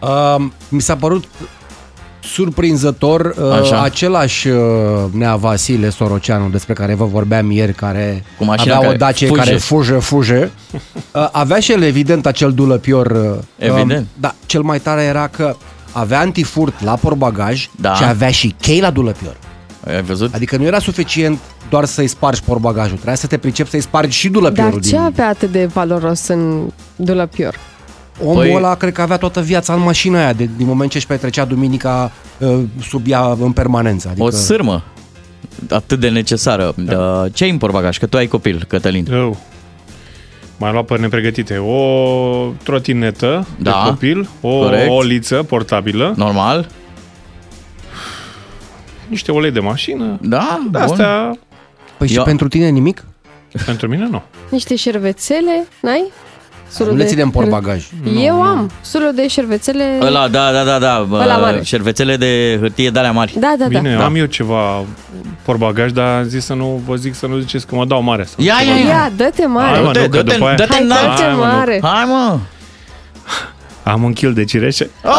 Uh, 0.00 0.46
mi 0.68 0.80
s-a 0.80 0.96
părut 0.96 1.24
surprinzător 2.32 3.34
uh, 3.38 3.50
Așa. 3.60 3.82
același 3.82 4.48
uh, 4.48 4.58
Nea 5.12 5.36
Vasile 5.36 5.90
Soroceanu 5.90 6.48
despre 6.48 6.72
care 6.72 6.94
vă 6.94 7.04
vorbeam 7.04 7.50
ieri, 7.50 7.72
care 7.74 8.24
Cu 8.38 8.44
mașina 8.44 8.74
avea 8.74 8.86
o 8.86 8.90
care 8.90 8.96
Dacie 9.04 9.26
fuge. 9.28 9.40
care 9.40 9.56
fuge, 9.56 9.92
fuge. 9.98 10.48
Uh, 11.14 11.28
avea 11.32 11.58
și 11.60 11.72
el 11.72 11.82
evident 11.82 12.26
acel 12.26 12.52
dulăpior. 12.52 13.06
uh, 13.10 13.38
Evident. 13.58 14.00
Um, 14.00 14.06
da, 14.20 14.34
cel 14.46 14.62
mai 14.62 14.78
tare 14.80 15.02
era 15.02 15.26
că 15.28 15.56
avea 15.92 16.20
antifurt 16.20 16.82
la 16.84 16.94
porbagaj 16.96 17.68
Da. 17.80 17.94
și 17.94 18.04
avea 18.04 18.30
și 18.30 18.54
chei 18.60 18.80
la 18.80 18.90
dulăpior. 18.90 19.36
Ai 19.86 20.02
văzut? 20.02 20.34
Adică 20.34 20.56
nu 20.56 20.64
era 20.64 20.78
suficient 20.78 21.38
doar 21.68 21.84
să-i 21.84 22.06
spargi 22.06 22.42
porbagajul, 22.42 22.94
trebuia 22.94 23.14
să 23.14 23.26
te 23.26 23.38
pricepi 23.38 23.70
să-i 23.70 23.80
spargi 23.80 24.16
și 24.18 24.28
dulăpiorul. 24.28 24.72
Dar 24.72 24.80
ce 24.80 24.88
din... 24.88 24.98
avea 24.98 25.28
atât 25.28 25.50
de 25.52 25.66
valoros 25.66 26.26
în 26.28 26.66
dulăpior? 26.96 27.54
Omul 28.22 28.42
Păi- 28.42 28.46
păi... 28.46 28.54
ăla 28.56 28.74
cred 28.74 28.92
că 28.92 29.02
avea 29.02 29.16
toată 29.16 29.40
viața 29.40 29.74
în 29.74 29.80
mașina 29.80 30.18
aia, 30.18 30.32
de, 30.32 30.48
din 30.56 30.66
moment 30.66 30.90
ce 30.90 30.96
își 30.96 31.06
petrecea 31.06 31.44
duminica 31.44 32.12
uh, 32.38 32.58
sub 32.82 33.02
ea 33.06 33.36
în 33.40 33.52
permanență. 33.52 34.08
Adică... 34.08 34.24
O 34.26 34.30
sârmă 34.30 34.82
atât 35.70 36.00
de 36.00 36.08
necesară. 36.08 36.74
Da. 36.76 37.24
Ce 37.32 37.44
ai 37.44 37.50
în 37.50 37.58
porbagaj? 37.58 37.98
Că 37.98 38.06
tu 38.06 38.16
ai 38.16 38.26
copil, 38.26 38.64
Cătălin. 38.68 39.06
Eu. 39.12 39.36
M-am 40.56 40.72
luat 40.72 40.84
pe 40.84 40.98
nepregătite. 40.98 41.56
O 41.58 41.82
trotinetă 42.62 43.46
Da. 43.58 43.70
de 43.84 43.88
copil, 43.90 44.28
o 44.40 44.48
Corect. 44.58 44.90
oliță 44.90 45.42
portabilă, 45.42 46.12
Normal? 46.16 46.68
niște 49.08 49.32
ulei 49.32 49.50
de 49.50 49.60
mașină. 49.60 50.18
Da, 50.22 50.58
De 50.62 50.68
bun. 50.70 50.80
astea, 50.80 51.38
Păi 51.98 52.08
și 52.08 52.14
Eu- 52.16 52.22
pentru 52.24 52.48
tine 52.48 52.68
nimic? 52.68 53.04
pentru 53.66 53.88
mine 53.88 54.06
nu. 54.10 54.22
Niște 54.50 54.76
șervețele, 54.76 55.66
n-ai? 55.82 56.04
Surul 56.74 56.92
Nu 56.92 56.98
le 56.98 57.04
ținem 57.04 57.24
în 57.24 57.30
porbagaj. 57.30 57.84
Eu 58.18 58.42
am 58.42 58.70
surul 58.80 59.12
de 59.14 59.28
șervețele. 59.28 59.98
Ăla, 60.00 60.28
da, 60.28 60.52
da, 60.52 60.64
da, 60.64 60.78
da. 60.78 61.06
Ăla 61.12 61.36
mare. 61.36 61.62
Șervețele 61.62 62.16
de 62.16 62.56
hârtie 62.60 62.90
de 62.90 62.98
alea 62.98 63.12
mari. 63.12 63.34
Da, 63.38 63.54
da, 63.58 63.66
Bine, 63.66 63.94
da. 63.98 64.04
am 64.04 64.14
eu 64.16 64.24
ceva 64.24 64.84
porbagaj, 65.42 65.90
dar 65.92 66.16
am 66.16 66.22
zis 66.22 66.44
să 66.44 66.54
nu 66.54 66.82
vă 66.86 66.94
zic 66.94 67.14
să 67.14 67.26
nu 67.26 67.38
ziceți 67.38 67.66
că 67.66 67.74
mă 67.74 67.84
dau 67.84 68.02
mare. 68.02 68.24
Sau 68.24 68.44
Ia, 68.44 68.54
ceva. 68.60 68.70
ia, 68.70 68.76
ia. 68.84 68.86
Ia, 68.88 69.10
dă-te 69.16 69.46
mare. 69.46 69.74
Hai, 69.74 69.82
mă, 69.82 69.92
Dă-te, 69.92 70.04
nu, 70.04 70.08
că 70.10 70.22
dă-te, 70.22 70.36
după 70.36 70.48
aia- 70.48 70.54
dă-te 70.56 70.72
Hai, 70.72 70.82
înalt. 70.82 71.06
dă-te 71.08 71.22
Hai, 71.22 71.32
mă, 71.34 71.44
nu. 71.44 71.52
mare. 71.52 71.80
Hai, 71.82 72.04
mă! 72.08 72.38
Am 73.82 74.02
un 74.02 74.12
kil 74.12 74.32
de 74.32 74.44
cireșe. 74.44 74.90
Oh! 75.04 75.12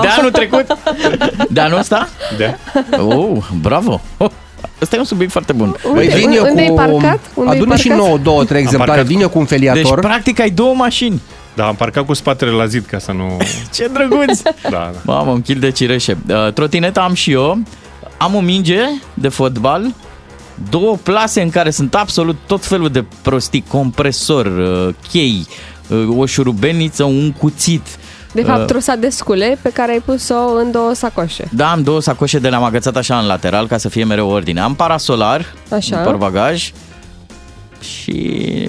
De 0.02 0.08
anul 0.18 0.30
trecut? 0.30 0.66
De 1.54 1.60
anul 1.60 1.78
ăsta? 1.78 2.08
De. 2.36 2.56
Oh, 2.98 3.44
bravo! 3.60 4.00
Oh, 4.74 4.80
ăsta 4.82 4.96
e 4.96 4.98
un 4.98 5.04
subiect 5.04 5.32
foarte 5.32 5.52
bun. 5.52 5.76
Păi 5.82 5.90
Unde- 5.92 6.14
vin 6.16 6.30
eu 6.30 6.44
unde-i 6.44 6.68
cu... 6.68 6.74
parcat? 6.74 7.20
Unde-i 7.34 7.56
Adună 7.56 7.76
și 7.76 7.88
parcat? 7.88 8.06
nouă, 8.06 8.18
două, 8.18 8.44
trei 8.44 8.60
exemplare. 8.60 8.90
parcat. 8.90 9.06
Vin 9.10 9.20
eu 9.20 9.28
cu 9.28 9.38
un 9.38 9.44
Deci, 9.48 9.58
feliator. 9.58 9.98
practic, 10.00 10.40
ai 10.40 10.50
două 10.50 10.74
mașini. 10.74 11.20
Da, 11.54 11.66
am 11.66 11.74
parcat 11.74 12.06
cu 12.06 12.12
spatele 12.12 12.50
la 12.50 12.66
zid 12.66 12.84
ca 12.86 12.98
să 12.98 13.12
nu... 13.12 13.36
Ce 13.74 13.88
drăguț! 13.92 14.40
Da, 14.62 14.70
da. 14.70 14.90
Mamă, 15.02 15.30
un 15.30 15.42
kil 15.42 15.58
de 15.58 15.70
cireșe. 15.70 16.16
Uh, 16.28 16.52
Trotineta 16.52 17.00
am 17.00 17.14
și 17.14 17.30
eu. 17.32 17.58
Am 18.16 18.34
o 18.34 18.40
minge 18.40 18.78
de 19.14 19.28
fotbal, 19.28 19.94
două 20.70 20.96
plase 21.02 21.40
în 21.42 21.50
care 21.50 21.70
sunt 21.70 21.94
absolut 21.94 22.36
tot 22.46 22.64
felul 22.66 22.88
de 22.88 23.04
prostii, 23.22 23.64
compresor, 23.68 24.46
uh, 24.46 24.94
chei, 25.10 25.46
uh, 25.88 26.16
o 26.18 26.26
șurubelniță, 26.26 27.04
un 27.04 27.32
cuțit. 27.32 27.86
De 28.34 28.42
fapt, 28.42 28.58
Uh, 28.60 28.64
trusa 28.66 28.94
de 28.96 29.08
scule 29.08 29.58
pe 29.62 29.70
care 29.70 29.92
ai 29.92 30.00
pus-o 30.04 30.54
în 30.56 30.70
două 30.70 30.92
sacoșe. 30.94 31.48
Da, 31.52 31.70
am 31.70 31.82
două 31.82 32.00
sacoșe 32.00 32.38
de 32.38 32.48
le-am 32.48 32.62
agățat 32.62 32.96
așa 32.96 33.18
în 33.18 33.26
lateral 33.26 33.66
ca 33.66 33.76
să 33.78 33.88
fie 33.88 34.04
mereu 34.04 34.28
ordine. 34.28 34.60
Am 34.60 34.74
parasolar 34.74 35.44
Așa. 35.70 35.96
în 35.98 36.04
porbagaj 36.04 36.72
și 37.80 38.68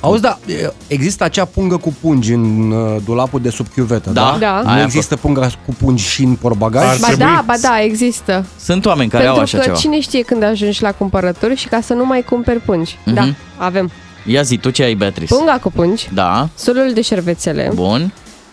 Auzi, 0.00 0.20
da, 0.20 0.38
e, 0.46 0.72
există 0.86 1.24
acea 1.24 1.44
pungă 1.44 1.76
cu 1.76 1.94
pungi 2.00 2.32
în 2.32 2.70
uh, 2.70 2.96
dulapul 3.04 3.40
de 3.40 3.50
sub 3.50 3.66
chiuvetă, 3.74 4.10
Da. 4.10 4.20
da? 4.22 4.36
Da. 4.40 4.60
Nu 4.64 4.68
Aia 4.70 4.82
există 4.84 5.16
punga 5.16 5.46
cu 5.66 5.74
pungi 5.78 6.04
și 6.08 6.22
în 6.22 6.34
portbagaj? 6.34 6.84
Ar 6.88 6.96
Ba 7.00 7.06
trebui. 7.06 7.24
da, 7.24 7.42
ba 7.46 7.54
da, 7.60 7.80
există. 7.82 8.44
Sunt 8.60 8.86
oameni 8.86 9.10
care 9.10 9.22
Pentru 9.22 9.38
au 9.40 9.44
așa 9.46 9.58
că 9.58 9.64
ceva. 9.64 9.76
cine 9.76 10.00
știe 10.00 10.22
când 10.22 10.42
ajungi 10.42 10.82
la 10.82 10.92
cumpărături 10.92 11.56
și 11.56 11.68
ca 11.68 11.80
să 11.80 11.92
nu 11.92 12.06
mai 12.06 12.22
cumperi 12.22 12.58
pungi. 12.58 12.98
Mhm. 13.04 13.14
Da, 13.14 13.24
avem. 13.56 13.90
Ia 14.26 14.42
zi, 14.42 14.56
tu 14.56 14.70
ce 14.70 14.82
ai, 14.82 14.94
Beatrice? 14.94 15.34
Punga 15.34 15.58
cu 15.62 15.70
pungi, 15.70 16.08
Da, 16.12 16.48
sulul 16.54 16.90
de 16.94 17.00
șervețele, 17.00 17.70
bun. 17.74 18.12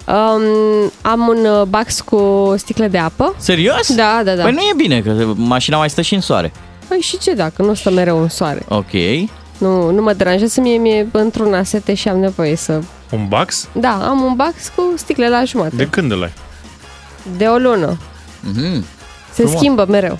Um, 0.09 0.91
am 1.01 1.27
un 1.27 1.45
uh, 1.45 1.61
box 1.67 2.01
cu 2.01 2.53
sticle 2.57 2.87
de 2.87 2.97
apă. 2.97 3.35
Serios? 3.37 3.95
Da, 3.95 4.21
da, 4.23 4.35
da. 4.35 4.43
Păi 4.43 4.51
nu 4.51 4.59
e 4.59 4.73
bine, 4.75 5.01
că 5.01 5.33
mașina 5.35 5.77
mai 5.77 5.89
stă 5.89 6.01
și 6.01 6.13
în 6.13 6.21
soare. 6.21 6.51
Păi 6.87 6.99
și 6.99 7.17
ce 7.17 7.33
dacă 7.33 7.61
nu 7.61 7.73
stă 7.73 7.89
mereu 7.91 8.21
în 8.21 8.29
soare? 8.29 8.65
Ok. 8.67 8.91
Nu, 9.57 9.91
nu 9.91 10.01
mă 10.01 10.13
deranjează, 10.13 10.61
mie 10.61 10.77
mi-e 10.77 11.07
într-una 11.11 11.63
sete 11.63 11.93
și 11.93 12.07
am 12.07 12.17
nevoie 12.19 12.55
să... 12.55 12.81
Un 13.11 13.27
box? 13.27 13.67
Da, 13.71 14.07
am 14.09 14.21
un 14.21 14.33
box 14.35 14.71
cu 14.75 14.93
sticle 14.95 15.29
la 15.29 15.43
jumătate. 15.43 15.75
De 15.75 15.83
De, 15.83 15.89
când 15.89 16.11
îl 16.11 16.23
ai? 16.23 16.31
de 17.37 17.45
o 17.45 17.57
lună. 17.57 17.97
Mhm. 18.41 18.85
Se 19.33 19.41
Frumos. 19.41 19.57
schimbă 19.59 19.85
mereu. 19.89 20.17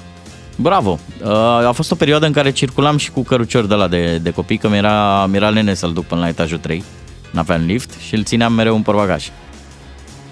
Bravo! 0.56 1.00
Uh, 1.24 1.30
a 1.68 1.72
fost 1.72 1.92
o 1.92 1.96
perioadă 1.96 2.26
în 2.26 2.32
care 2.32 2.52
circulam 2.52 2.98
și 2.98 3.12
cu 3.12 3.22
cărucior 3.24 3.66
de 3.66 3.74
la 3.74 3.88
de, 3.88 4.18
de 4.18 4.32
copii, 4.32 4.58
că 4.58 4.70
mi-era, 4.70 5.26
mi-era 5.26 5.50
lene 5.50 5.74
să-l 5.74 5.94
duc 5.94 6.06
până 6.06 6.22
la 6.22 6.28
etajul 6.28 6.58
3. 6.58 6.84
N-aveam 7.32 7.66
lift 7.66 7.90
și 8.08 8.16
îl 8.16 8.24
țineam 8.24 8.54
mereu 8.54 8.76
în 8.76 8.82
portbagaj. 8.82 9.30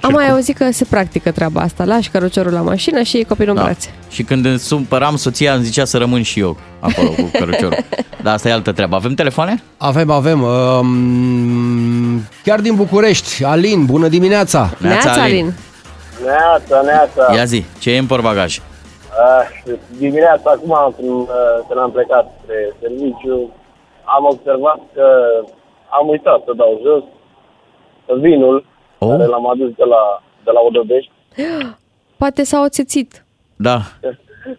Am 0.08 0.14
mai 0.14 0.30
auzit 0.30 0.58
că 0.58 0.72
se 0.72 0.86
practică 0.90 1.32
treaba 1.32 1.62
asta. 1.62 1.84
Lași 1.84 2.10
căruciorul 2.10 2.54
la 2.54 2.62
mașină 2.62 3.02
și 3.02 3.16
iei 3.16 3.26
copilul 3.26 3.56
în 3.58 3.64
brațe. 3.64 3.90
Și 4.10 4.24
când 4.24 4.46
îmi 4.46 4.60
supăram, 4.60 5.16
soția 5.16 5.54
îmi 5.54 5.64
zicea 5.64 5.86
să 5.86 5.98
rămân 5.98 6.22
și 6.22 6.40
eu 6.40 6.58
acolo 6.80 7.10
cu 7.10 7.30
căruciorul. 7.40 7.78
Dar 8.24 8.34
asta 8.34 8.50
e 8.50 8.52
altă 8.52 8.72
treabă. 8.72 8.96
Avem 8.96 9.14
telefoane? 9.14 9.64
Avem, 9.78 10.10
avem. 10.12 10.42
Um, 10.42 12.22
chiar 12.44 12.60
din 12.60 12.76
București. 12.76 13.44
Alin, 13.44 13.86
bună 13.86 14.08
dimineața! 14.08 14.70
Neața, 14.78 15.22
Alin. 15.22 15.54
Neața, 16.24 16.82
neața. 16.82 17.34
Ia 17.36 17.44
zi, 17.44 17.66
ce 17.80 17.92
e 17.92 17.98
în 17.98 18.06
portbagaj? 18.06 18.58
Uh, 18.58 19.74
dimineața, 19.98 20.52
acum, 20.56 20.94
când, 20.98 21.10
uh, 21.10 21.28
când 21.68 21.80
am 21.80 21.92
plecat 21.92 22.26
spre 22.44 22.76
serviciu, 22.82 23.52
am 24.04 24.24
observat 24.34 24.80
că 24.94 25.08
am 26.00 26.08
uitat 26.08 26.42
să 26.46 26.52
dau 26.56 26.82
jos 26.84 27.04
vinul 28.22 28.66
Oh. 29.00 29.10
care 29.10 29.25
l-am 29.25 29.48
adus 29.50 29.72
de 29.75 29.84
la, 29.84 30.24
de 30.44 30.51
la 30.51 30.60
Odobești. 30.60 31.12
Poate 32.22 32.44
s-a 32.44 32.62
oțețit. 32.62 33.25
Da, 33.56 33.77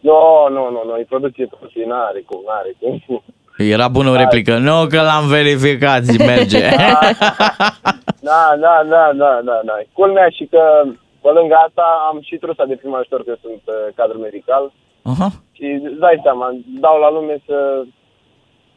Nu, 0.01 0.49
nu, 0.51 0.71
nu, 0.71 0.81
nu, 0.87 0.97
e 0.99 1.05
producție 1.09 1.47
proprie, 1.47 1.87
n-are 1.87 2.21
cum, 2.27 2.41
n-are 2.47 2.73
cum. 2.81 3.23
era 3.75 3.89
bună 3.89 4.11
o 4.11 4.17
replică. 4.17 4.57
Nu 4.59 4.87
că 4.87 5.01
l-am 5.01 5.27
verificat, 5.29 6.03
zi, 6.03 6.19
merge. 6.19 6.63
Da, 8.21 8.45
da, 8.65 8.83
da, 8.95 9.05
da, 9.23 9.41
da, 9.45 9.61
da. 9.65 9.77
Culmea 9.93 10.29
și 10.29 10.45
că, 10.53 10.63
pe 11.23 11.31
lângă 11.39 11.55
asta, 11.67 11.85
am 12.11 12.19
și 12.29 12.37
trusa 12.37 12.65
de 12.65 12.75
prim 12.77 12.95
ajutor, 12.95 13.25
că 13.25 13.35
sunt 13.45 13.63
uh, 13.67 13.75
cadru 13.95 14.19
medical. 14.19 14.73
Aha. 15.03 15.29
Și 15.53 15.65
îți 15.89 15.99
dai 16.05 16.21
seama, 16.23 16.47
dau 16.85 16.97
la 17.05 17.11
lume 17.11 17.37
să, 17.47 17.57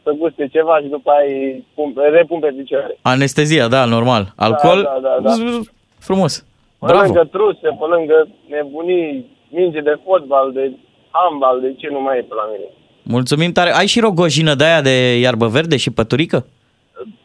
să 0.03 0.11
guste 0.11 0.47
ceva 0.47 0.77
și 0.77 0.87
după 0.87 1.11
aia 1.11 1.35
îi 1.35 1.65
pun, 1.75 1.93
repun 2.11 2.39
pe 2.39 2.53
picioare. 2.57 2.97
Anestezia, 3.01 3.67
da, 3.67 3.85
normal. 3.85 4.33
Alcool? 4.35 4.81
Da, 4.81 4.99
da, 5.01 5.17
da, 5.21 5.35
da. 5.37 5.59
Frumos. 5.99 6.39
Pe 6.79 6.85
Bravo. 6.85 7.03
lângă 7.03 7.23
truse, 7.31 7.67
pe 7.79 7.85
lângă 7.95 8.27
nebunii, 8.49 9.25
minge 9.49 9.81
de 9.81 9.95
fotbal, 10.05 10.51
de 10.51 10.71
handbal, 11.11 11.61
de 11.61 11.73
ce 11.77 11.87
nu 11.91 12.01
mai 12.01 12.17
e 12.17 12.21
pe 12.21 12.33
la 12.33 12.45
mine. 12.51 12.69
Mulțumim 13.03 13.51
tare. 13.51 13.71
Ai 13.73 13.87
și 13.87 13.99
rogojină 13.99 14.53
de 14.55 14.63
aia 14.63 14.81
de 14.81 15.17
iarbă 15.19 15.47
verde 15.47 15.77
și 15.77 15.91
păturică? 15.91 16.45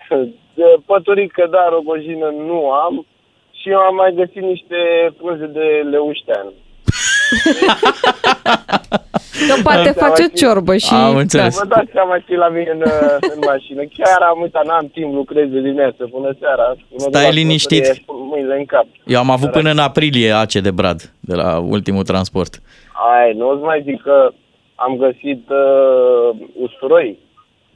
De 0.54 0.76
păturică, 0.86 1.48
dar 1.50 1.68
rogojină 1.70 2.28
nu 2.46 2.70
am 2.70 3.06
și 3.60 3.68
eu 3.70 3.78
am 3.78 3.94
mai 3.94 4.12
găsit 4.14 4.42
niște 4.42 4.76
frunze 5.18 5.46
de 5.46 5.66
leuștean. 5.90 6.46
Că 9.48 9.54
poate 9.62 9.90
face 9.90 10.22
o 10.24 10.28
ciorbă 10.34 10.76
și... 10.76 10.94
Am 10.94 11.16
înțeles. 11.16 11.58
Vă 11.58 11.66
dați 11.66 11.90
seama 11.92 12.16
și 12.18 12.34
la 12.34 12.48
mine 12.48 12.70
în, 12.70 12.82
în 13.20 13.40
mașină. 13.46 13.82
Chiar 13.96 14.20
am 14.20 14.40
uitat, 14.40 14.64
n-am 14.66 14.88
timp, 14.92 15.14
lucrez 15.14 15.48
de 15.48 15.60
dimineață 15.60 16.08
până 16.10 16.36
seara. 16.40 16.62
Până 16.88 17.08
Stai 17.08 17.10
de 17.10 17.26
la 17.26 17.32
liniștit. 17.32 17.78
căsătorie, 17.80 18.02
pun 18.06 18.16
Mâinile 18.30 18.56
în 18.58 18.64
cap. 18.64 18.86
Eu 19.04 19.18
am 19.18 19.30
avut 19.30 19.50
până 19.50 19.70
în 19.70 19.78
aprilie 19.78 20.30
ace 20.30 20.60
de 20.60 20.70
brad 20.70 21.12
de 21.20 21.34
la 21.34 21.58
ultimul 21.58 22.02
transport. 22.02 22.52
Ai, 23.14 23.32
nu-ți 23.32 23.62
mai 23.62 23.82
zic 23.84 24.02
că 24.02 24.30
am 24.74 24.96
găsit 24.96 25.42
uh, 25.48 26.36
usturoi. 26.66 27.18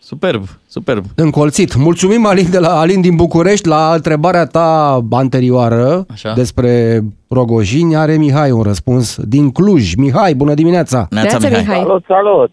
Superb, 0.03 0.45
superb. 0.67 1.05
Încolțit. 1.17 1.75
Mulțumim, 1.77 2.27
Alin, 2.27 2.51
de 2.51 2.59
la 2.59 2.79
Alin 2.79 3.01
din 3.01 3.17
București. 3.17 3.69
La 3.69 3.93
întrebarea 3.95 4.47
ta 4.47 4.99
anterioară 5.11 6.07
Așa. 6.13 6.33
despre 6.33 7.01
rogojini, 7.29 7.97
are 7.97 8.17
Mihai 8.17 8.51
un 8.51 8.63
răspuns 8.63 9.17
din 9.21 9.51
Cluj. 9.53 9.95
Mihai, 9.95 10.35
bună 10.35 10.55
dimineața! 10.55 11.07
Neața, 11.11 11.29
Neața, 11.39 11.49
Mihai. 11.49 11.63
Mihai. 11.63 11.77
Salut, 11.79 12.05
salut! 12.07 12.51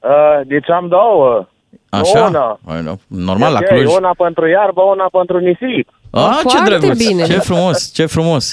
Uh, 0.00 0.46
deci 0.46 0.70
am 0.70 0.88
două. 0.88 1.46
Așa? 1.88 2.24
Una. 2.24 2.58
Păi, 2.64 2.80
nu, 2.82 3.00
Normal, 3.06 3.52
la 3.52 3.58
Ok, 3.62 3.66
Cluj. 3.66 3.94
Una 3.96 4.14
pentru 4.18 4.48
iarbă, 4.48 4.80
una 4.82 5.08
pentru 5.12 5.38
nisip. 5.38 5.88
Ah, 6.10 6.38
ce 6.48 6.56
Foarte 6.56 6.76
drăguț. 6.78 7.06
bine. 7.06 7.24
Ce 7.24 7.38
frumos, 7.38 7.92
ce 7.92 8.06
frumos. 8.06 8.52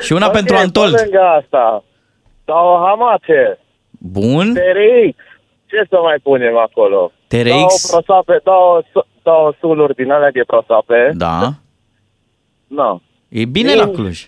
Și 0.00 0.12
una 0.12 0.26
Ok, 0.26 0.32
pentru 0.32 0.56
Antold. 0.56 0.94
Pe 0.94 1.00
lângă 1.02 1.20
asta, 1.42 1.84
sau 2.44 2.84
hamace, 2.86 3.58
Bun. 3.90 4.52
TRX, 4.54 5.16
ce 5.70 5.80
să 5.90 5.96
mai 6.02 6.18
punem 6.22 6.56
acolo? 6.56 7.12
TRX. 7.26 7.48
Două 7.48 7.68
prosoape, 7.90 8.40
două, 8.44 8.82
su- 8.92 9.06
două 9.22 9.52
suluri 9.60 9.94
din 9.94 10.10
alea 10.10 10.30
de 10.30 10.42
prosoape. 10.46 11.10
Da. 11.14 11.38
No. 12.66 12.90
E 13.28 13.44
bine 13.44 13.74
la 13.74 13.86
Cluj. 13.88 14.18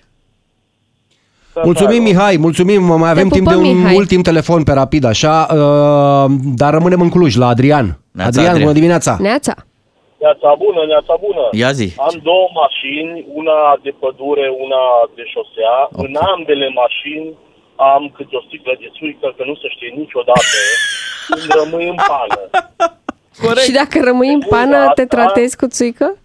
Mulțumim, 1.65 2.03
Mihai, 2.03 2.37
mulțumim. 2.47 2.83
Mai 3.03 3.11
avem 3.11 3.29
timp 3.37 3.47
de 3.49 3.55
pupăm, 3.55 3.69
un 3.69 3.77
Mihai. 3.79 3.97
ultim 4.01 4.23
telefon 4.31 4.61
pe 4.69 4.73
rapid, 4.83 5.05
așa, 5.05 5.35
uh, 5.59 6.27
dar 6.61 6.71
rămânem 6.79 7.01
în 7.07 7.11
Cluj, 7.15 7.33
la 7.43 7.47
Adrian. 7.55 7.87
Neața, 8.19 8.29
Adrian, 8.29 8.47
Adrian. 8.49 8.65
bună 8.67 8.77
dimineața! 8.81 9.13
Neața. 9.29 9.55
Neața 10.25 10.51
bună, 10.65 10.81
neața 10.93 11.15
bună. 11.27 11.45
Ia 11.63 11.71
zi. 11.81 11.87
Am 12.09 12.17
două 12.29 12.47
mașini, 12.63 13.15
una 13.41 13.59
de 13.85 13.93
pădure, 14.03 14.47
una 14.67 14.83
de 15.17 15.25
șosea. 15.35 15.75
Ok. 15.93 16.03
În 16.07 16.15
ambele 16.35 16.69
mașini 16.83 17.29
am 17.93 18.03
câte 18.17 18.35
o 18.39 18.43
sticlă 18.47 18.73
de 18.83 18.89
țuică, 18.97 19.27
că 19.37 19.43
nu 19.51 19.55
se 19.63 19.69
știe 19.75 19.91
niciodată 20.03 20.57
când 21.29 21.47
rămâi 21.63 21.89
în 21.89 21.99
pană. 22.11 22.41
Corect. 23.43 23.61
Și 23.67 23.73
dacă 23.81 23.97
rămâi 24.05 24.33
în 24.39 24.43
pană, 24.49 24.79
te 24.95 25.05
tratezi 25.05 25.57
cu 25.57 25.67
țuică? 25.77 26.17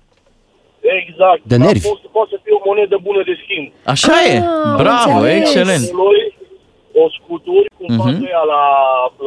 Exact. 1.01 1.41
De 1.51 1.57
nervi. 1.57 1.79
Dar 1.81 1.91
Poate, 1.91 2.07
poate 2.17 2.29
să 2.33 2.39
fie 2.43 2.53
o 2.59 2.61
monedă 2.69 2.97
bună 3.07 3.21
de 3.29 3.35
schimb. 3.43 3.67
Așa 3.93 4.15
e. 4.33 4.37
Ah, 4.37 4.75
Bravo, 4.83 5.17
înțeles. 5.17 5.39
excelent. 5.41 5.85
Noi, 6.03 6.19
o 7.03 7.05
scuturi, 7.17 7.67
cum 7.77 7.87
Mhm. 7.93 8.01
fac 8.03 8.15
ăia 8.29 8.43
la, 8.53 8.63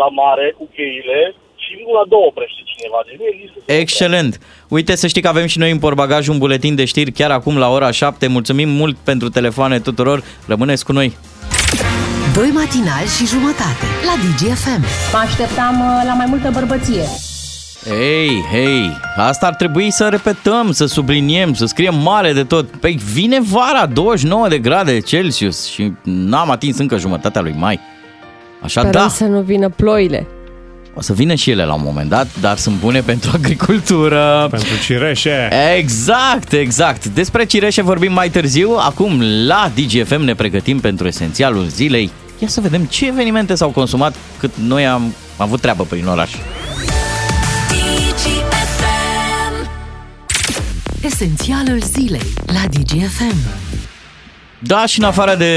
la 0.03 0.09
mare 0.23 0.47
cu 0.59 0.65
cheile 0.77 1.21
și 1.63 1.73
la 1.99 2.03
două 2.13 2.25
oprește 2.33 2.63
cineva. 2.73 2.99
Deci 3.07 3.19
nu 3.21 3.27
există 3.33 3.57
să 3.67 3.73
Excelent. 3.73 4.33
Uite 4.69 4.95
să 4.97 5.07
știi 5.07 5.23
că 5.23 5.29
avem 5.29 5.47
și 5.47 5.59
noi 5.59 5.71
în 5.71 5.79
portbagaj 5.79 6.29
un 6.29 6.39
buletin 6.39 6.75
de 6.75 6.85
știri 6.85 7.13
chiar 7.13 7.31
acum 7.31 7.59
la 7.59 7.69
ora 7.71 7.91
7. 7.91 8.27
Mulțumim 8.27 8.69
mult 8.69 8.97
pentru 9.05 9.29
telefoane 9.29 9.81
tuturor. 9.81 10.23
Rămâneți 10.47 10.85
cu 10.85 10.93
noi. 10.93 11.09
Doi 12.35 12.51
matinali 12.55 13.07
și 13.07 13.27
jumătate 13.27 13.87
la 14.05 14.15
DGFM. 14.23 14.85
Mă 15.13 15.19
așteptam 15.19 15.81
uh, 15.81 16.03
la 16.07 16.15
mai 16.15 16.27
multă 16.29 16.51
bărbăție. 16.53 17.03
Hei, 17.85 18.45
hei, 18.51 18.97
asta 19.17 19.47
ar 19.47 19.55
trebui 19.55 19.91
să 19.91 20.09
repetăm, 20.11 20.73
să 20.73 20.87
subliniem, 20.87 21.55
să 21.55 21.65
scriem 21.65 21.95
mare 21.95 22.33
de 22.33 22.45
tot. 22.45 22.67
Păi 22.77 22.99
vine 23.13 23.41
vara, 23.41 23.87
29 23.87 24.49
de 24.49 24.59
grade 24.59 24.99
Celsius 24.99 25.67
și 25.67 25.93
n-am 26.03 26.51
atins 26.51 26.79
încă 26.79 26.99
jumătatea 26.99 27.41
lui 27.41 27.55
mai. 27.59 27.81
Așa 28.63 28.81
Sperăm 28.81 29.03
da, 29.03 29.09
să 29.09 29.25
nu 29.25 29.41
vină 29.41 29.69
ploile. 29.69 30.27
O 30.95 31.01
să 31.01 31.13
vină 31.13 31.35
și 31.35 31.51
ele 31.51 31.65
la 31.65 31.75
un 31.75 31.83
moment 31.85 32.09
dat, 32.09 32.29
dar 32.41 32.57
sunt 32.57 32.77
bune 32.77 33.01
pentru 33.01 33.31
agricultură. 33.35 34.47
Pentru 34.51 34.69
cireșe. 34.85 35.49
Exact, 35.77 36.53
exact. 36.53 37.07
Despre 37.07 37.45
cireșe 37.45 37.83
vorbim 37.83 38.13
mai 38.13 38.31
târziu. 38.31 38.71
Acum 38.79 39.23
la 39.47 39.73
DGFM 39.75 40.23
ne 40.23 40.35
pregătim 40.35 40.81
pentru 40.81 41.07
esențialul 41.07 41.67
zilei. 41.67 42.11
Ia 42.39 42.49
să 42.49 42.61
vedem 42.61 42.85
ce 42.85 43.07
evenimente 43.07 43.55
s-au 43.55 43.71
consumat 43.71 44.15
cât 44.39 44.57
noi 44.57 44.87
am 44.87 45.15
avut 45.37 45.61
treabă 45.61 45.85
prin 45.89 46.07
oraș. 46.07 46.31
Esențialul 51.01 51.81
zilei 51.83 52.33
la 52.47 52.63
DGFM. 52.71 53.37
Da, 54.63 54.87
și 54.87 54.99
în 54.99 55.05
afară 55.05 55.35
de 55.35 55.55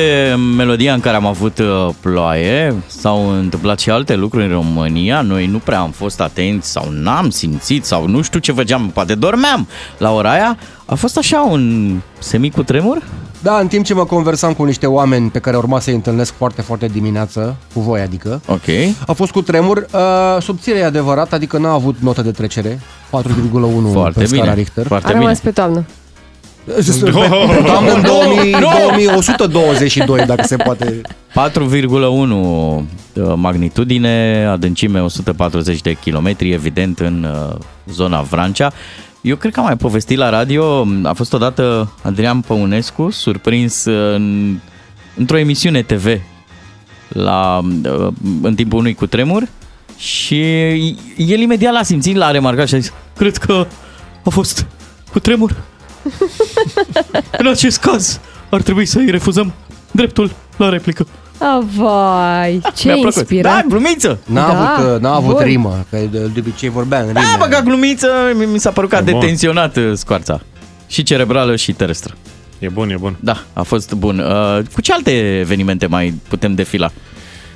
melodia 0.55 0.93
în 0.93 0.99
care 0.99 1.15
am 1.15 1.25
avut 1.25 1.57
uh, 1.59 1.89
ploaie, 1.99 2.75
s-au 2.87 3.29
întâmplat 3.29 3.79
și 3.79 3.89
alte 3.89 4.15
lucruri 4.15 4.45
în 4.45 4.51
România. 4.51 5.21
Noi 5.21 5.45
nu 5.47 5.57
prea 5.57 5.79
am 5.79 5.91
fost 5.91 6.21
atenți 6.21 6.71
sau 6.71 6.87
n-am 6.89 7.29
simțit 7.29 7.85
sau 7.85 8.07
nu 8.07 8.21
știu 8.21 8.39
ce 8.39 8.51
făceam, 8.51 8.89
poate 8.93 9.15
dormeam 9.15 9.67
la 9.97 10.11
ora 10.11 10.31
aia. 10.31 10.57
A 10.85 10.95
fost 10.95 11.17
așa 11.17 11.41
un 11.41 11.93
semicutremur 12.19 13.01
Da, 13.41 13.57
în 13.57 13.67
timp 13.67 13.85
ce 13.85 13.93
mă 13.93 14.05
conversam 14.05 14.53
cu 14.53 14.63
niște 14.63 14.85
oameni 14.85 15.29
pe 15.29 15.39
care 15.39 15.57
urma 15.57 15.79
să-i 15.79 15.93
întâlnesc 15.93 16.33
foarte, 16.37 16.61
foarte 16.61 16.85
dimineață, 16.87 17.55
cu 17.73 17.79
voi 17.79 18.01
adică, 18.01 18.41
Ok. 18.45 18.67
a 19.07 19.11
fost 19.11 19.31
cu 19.31 19.41
tremur, 19.41 19.77
uh, 19.93 20.41
subțire 20.41 20.77
e 20.77 20.85
adevărat, 20.85 21.33
adică 21.33 21.57
n-a 21.57 21.71
avut 21.71 21.95
notă 21.99 22.21
de 22.21 22.31
trecere, 22.31 22.79
4,1 23.09 23.91
Foarte 23.91 24.19
pe 24.19 24.25
scara 24.25 24.41
bine. 24.41 24.53
Richter. 24.55 24.87
Foarte 24.87 25.07
A 25.07 25.11
bine. 25.11 25.21
rămas 25.23 25.39
pe 25.39 25.51
toamnă. 25.51 25.85
Doamne, 27.65 27.91
în 27.91 28.01
2000, 28.01 28.51
Nu! 28.51 28.59
2122, 28.59 30.25
dacă 30.25 30.43
se 30.45 30.55
poate. 30.55 31.01
4,1 31.01 31.33
uh, 33.13 33.33
magnitudine, 33.35 34.45
adâncime 34.51 35.01
140 35.01 35.81
de 35.81 35.93
kilometri, 35.93 36.51
evident 36.51 36.99
în 36.99 37.23
uh, 37.23 37.55
zona 37.91 38.21
Vrancea. 38.21 38.71
Eu 39.21 39.35
cred 39.35 39.51
că 39.53 39.59
am 39.59 39.65
mai 39.65 39.77
povestit 39.77 40.17
la 40.17 40.29
radio, 40.29 40.87
a 41.03 41.13
fost 41.13 41.33
odată 41.33 41.91
Adrian 42.01 42.41
Păunescu, 42.41 43.09
surprins 43.09 43.85
uh, 43.85 44.15
în, 44.15 44.55
într-o 45.15 45.37
emisiune 45.37 45.81
TV 45.81 46.21
la, 47.07 47.61
uh, 47.83 48.07
în 48.41 48.55
timpul 48.55 48.79
unui 48.79 48.93
cutremur 48.93 49.47
și 49.97 50.41
el 51.17 51.39
imediat 51.39 51.73
l-a 51.73 51.83
simțit, 51.83 52.15
l-a 52.15 52.31
remarcat 52.31 52.67
și 52.67 52.75
a 52.75 52.77
zis, 52.77 52.93
cred 53.17 53.37
că 53.37 53.67
a 54.23 54.29
fost 54.29 54.65
cutremur. 55.11 55.55
în 57.39 57.47
acest 57.47 57.79
caz 57.79 58.19
ar 58.49 58.61
trebui 58.61 58.85
să-i 58.85 59.09
refuzăm 59.09 59.53
dreptul 59.91 60.31
la 60.57 60.69
replică. 60.69 61.07
Oh, 61.39 61.63
vai, 61.75 62.61
ce 62.75 62.87
Mi-a 62.87 62.93
plăcut. 62.95 63.15
inspirat. 63.15 63.53
Da, 63.61 63.67
glumiță! 63.67 64.19
N-a 64.25 64.47
Da, 64.47 64.73
avut, 64.75 64.93
uh, 64.95 65.01
n-a 65.01 65.13
avut 65.15 65.33
bun. 65.35 65.43
rimă, 65.43 65.85
că 65.89 65.97
de, 66.11 66.17
de 66.19 66.39
obicei 66.39 66.69
vorbea 66.69 66.99
în 66.99 67.07
rime. 67.07 67.19
Da, 67.19 67.35
băga 67.39 67.61
glumiță, 67.61 68.07
mi- 68.37 68.45
mi 68.45 68.59
s-a 68.59 68.71
părut 68.71 68.89
că 68.89 68.95
a 68.95 68.99
E 68.99 69.01
bun. 69.11 69.19
detenționat 69.19 69.75
uh, 69.77 69.91
scoarța. 69.93 70.41
Și 70.87 71.03
cerebrală 71.03 71.55
și 71.55 71.71
terestră. 71.73 72.13
E 72.59 72.67
bun, 72.69 72.89
e 72.89 72.95
bun. 72.99 73.15
Da, 73.19 73.43
a 73.53 73.61
fost 73.61 73.93
bun. 73.93 74.19
Uh, 74.19 74.59
Cu 74.73 74.81
ce 74.81 74.93
alte 74.93 75.39
evenimente 75.39 75.85
mai 75.85 76.13
putem 76.27 76.55
defila? 76.55 76.91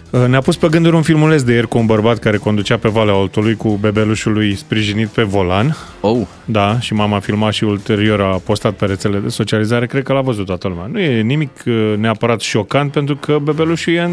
Uh, 0.09 0.25
Ne-a 0.27 0.41
pus 0.41 0.55
pe 0.55 0.67
gânduri 0.67 0.95
un 0.95 1.01
filmuleț 1.01 1.41
de 1.41 1.53
ieri 1.53 1.67
cu 1.67 1.77
un 1.77 1.85
bărbat 1.85 2.17
care 2.17 2.37
conducea 2.37 2.77
pe 2.77 2.89
Valea 2.89 3.15
Oltului 3.15 3.55
cu 3.55 3.69
bebelușul 3.69 4.33
lui 4.33 4.55
sprijinit 4.55 5.07
pe 5.07 5.23
volan. 5.23 5.77
Oh, 6.01 6.17
Da, 6.45 6.79
și 6.79 6.93
mama 6.93 7.15
a 7.15 7.19
filmat 7.19 7.53
și 7.53 7.63
ulterior 7.63 8.21
a 8.21 8.41
postat 8.43 8.73
pe 8.73 8.85
rețele 8.85 9.17
de 9.17 9.29
socializare. 9.29 9.85
Cred 9.85 10.03
că 10.03 10.13
l-a 10.13 10.21
văzut 10.21 10.45
toată 10.45 10.67
lumea. 10.67 10.85
Nu 10.91 10.99
e 10.99 11.21
nimic 11.21 11.51
uh, 11.65 11.93
neapărat 11.97 12.39
șocant 12.39 12.91
pentru 12.91 13.15
că 13.15 13.37
bebelușul 13.41 13.93
e 13.93 14.09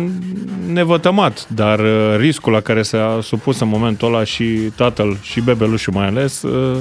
nevătămat, 0.72 1.46
dar 1.48 1.78
uh, 1.78 2.14
riscul 2.18 2.52
la 2.52 2.60
care 2.60 2.82
s-a 2.82 3.18
supus 3.22 3.60
în 3.60 3.68
momentul 3.68 4.14
ăla 4.14 4.24
și 4.24 4.44
tatăl 4.76 5.18
și 5.20 5.40
bebelușul 5.40 5.92
mai 5.92 6.06
ales 6.06 6.42
uh, 6.42 6.78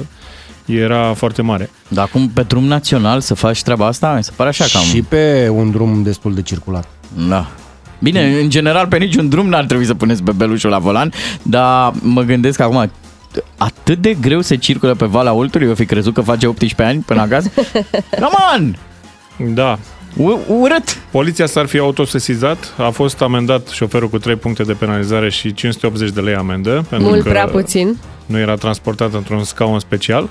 era 0.66 1.12
foarte 1.12 1.42
mare. 1.42 1.70
dar 1.88 2.04
acum 2.04 2.28
pe 2.28 2.42
drum 2.42 2.64
național 2.64 3.20
să 3.20 3.34
faci 3.34 3.62
treaba 3.62 3.86
asta? 3.86 4.14
Mi 4.16 4.24
se 4.24 4.32
pare 4.36 4.48
așa 4.48 4.64
cam... 4.72 4.82
Și 4.82 5.02
pe 5.02 5.48
un 5.48 5.70
drum 5.70 6.02
destul 6.02 6.34
de 6.34 6.42
circulat. 6.42 6.88
Da. 7.28 7.46
Bine, 8.04 8.38
în 8.40 8.50
general 8.50 8.86
pe 8.86 8.96
niciun 8.98 9.28
drum 9.28 9.48
n-ar 9.48 9.64
trebui 9.64 9.84
să 9.84 9.94
puneți 9.94 10.22
bebelușul 10.22 10.70
la 10.70 10.78
volan, 10.78 11.12
dar 11.42 11.92
mă 12.02 12.22
gândesc 12.22 12.60
acum, 12.60 12.90
atât 13.56 13.98
de 13.98 14.16
greu 14.20 14.40
se 14.40 14.56
circulă 14.56 14.94
pe 14.94 15.04
Valea 15.04 15.32
Oltului, 15.32 15.66
eu 15.66 15.74
fi 15.74 15.84
crezut 15.84 16.14
că 16.14 16.20
face 16.20 16.46
18 16.46 16.82
ani 16.82 17.02
până 17.06 17.20
acasă? 17.20 17.50
Come 18.20 18.36
on! 18.56 18.76
Da, 19.54 19.78
U- 20.16 20.40
urât! 20.48 20.98
Poliția 21.10 21.46
s-ar 21.46 21.66
fi 21.66 21.78
autosesizat, 21.78 22.74
a 22.78 22.88
fost 22.90 23.20
amendat 23.20 23.68
șoferul 23.68 24.08
cu 24.08 24.18
3 24.18 24.36
puncte 24.36 24.62
de 24.62 24.72
penalizare 24.72 25.30
și 25.30 25.54
580 25.54 26.10
de 26.10 26.20
lei 26.20 26.34
amendă. 26.34 26.84
Pentru 26.88 27.08
Mult 27.08 27.22
că 27.22 27.28
prea 27.28 27.46
puțin. 27.46 27.96
Nu 28.26 28.38
era 28.38 28.54
transportat 28.54 29.14
într-un 29.14 29.44
scaun 29.44 29.78
special. 29.78 30.28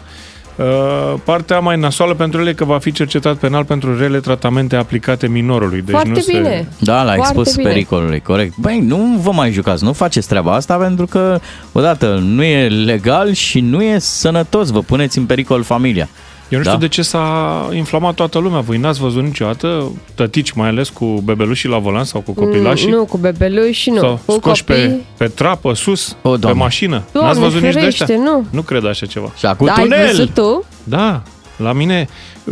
Uh, 0.56 1.14
partea 1.24 1.60
mai 1.60 1.80
nasoală 1.80 2.14
pentru 2.14 2.42
el 2.42 2.48
e 2.48 2.54
că 2.54 2.66
va 2.66 2.78
fi 2.78 2.92
cercetat 2.92 3.36
penal 3.36 3.66
pentru 3.66 3.98
rele 3.98 4.20
tratamente 4.20 4.76
aplicate 4.76 5.28
minorului. 5.28 5.82
Deci 5.82 5.90
Foarte 5.90 6.10
nu 6.10 6.20
se... 6.20 6.32
bine. 6.32 6.68
Da, 6.80 7.04
l-a 7.04 7.14
Foarte 7.14 7.22
expus 7.22 7.56
bine. 7.56 7.70
pericolului, 7.70 8.20
corect. 8.20 8.58
Băi, 8.58 8.80
nu 8.80 9.20
vă 9.22 9.32
mai 9.32 9.52
jucați, 9.52 9.84
nu 9.84 9.94
faceți 9.94 10.28
treaba 10.28 10.54
asta 10.54 10.76
pentru 10.76 11.06
că, 11.06 11.40
odată, 11.72 12.20
nu 12.24 12.44
e 12.44 12.68
legal 12.68 13.32
și 13.32 13.60
nu 13.60 13.84
e 13.84 13.98
sănătos, 14.00 14.70
vă 14.70 14.80
puneți 14.80 15.18
în 15.18 15.26
pericol 15.26 15.64
familia. 15.64 16.10
Eu 16.50 16.58
nu 16.60 16.64
știu 16.66 16.78
Da. 16.78 16.86
de 16.86 16.88
ce 16.88 17.02
s-a 17.02 17.70
inflamat 17.74 18.14
toată 18.14 18.40
lumea. 18.40 18.60
Voi 18.60 18.78
n-ați 18.78 19.00
văzut 19.00 19.24
niciodată 19.24 19.92
tătici, 20.16 20.52
mai 20.52 20.68
ales 20.68 20.90
cu 20.90 21.06
bebelușii 21.06 21.70
la 21.70 21.78
volan 21.78 22.04
sau 22.04 22.22
cu 22.22 22.32
copilașii? 22.32 22.88
Mm, 22.88 22.94
Nu, 22.94 23.06
cu 23.06 23.18
bebeluși, 23.18 23.90
nu. 23.90 23.98
Sau 24.00 24.20
cu 24.26 24.32
scoși 24.32 24.64
copii. 24.64 24.84
pe, 24.86 25.00
pe 25.18 25.28
trapă, 25.28 25.74
sus, 25.74 26.16
O, 26.22 26.30
pe 26.32 26.38
Doamne. 26.38 26.60
mașină. 26.62 27.04
Doamne, 27.12 27.30
N-ați 27.32 27.42
văzut 27.44 27.62
nici 27.62 27.74
de 27.74 27.80
ferește, 27.80 28.04
ăștia? 28.04 28.18
nu. 28.24 28.46
Nu 28.50 28.62
cred 28.62 28.86
așa 28.86 29.06
ceva. 29.06 29.32
Și 29.38 29.46
acum 29.46 29.66
Da, 29.66 29.74
ai 29.74 29.84
tunel! 29.84 30.06
văzut 30.06 30.34
tu? 30.34 30.64
Da, 30.84 31.22
la 31.58 31.74
mine, 31.74 32.08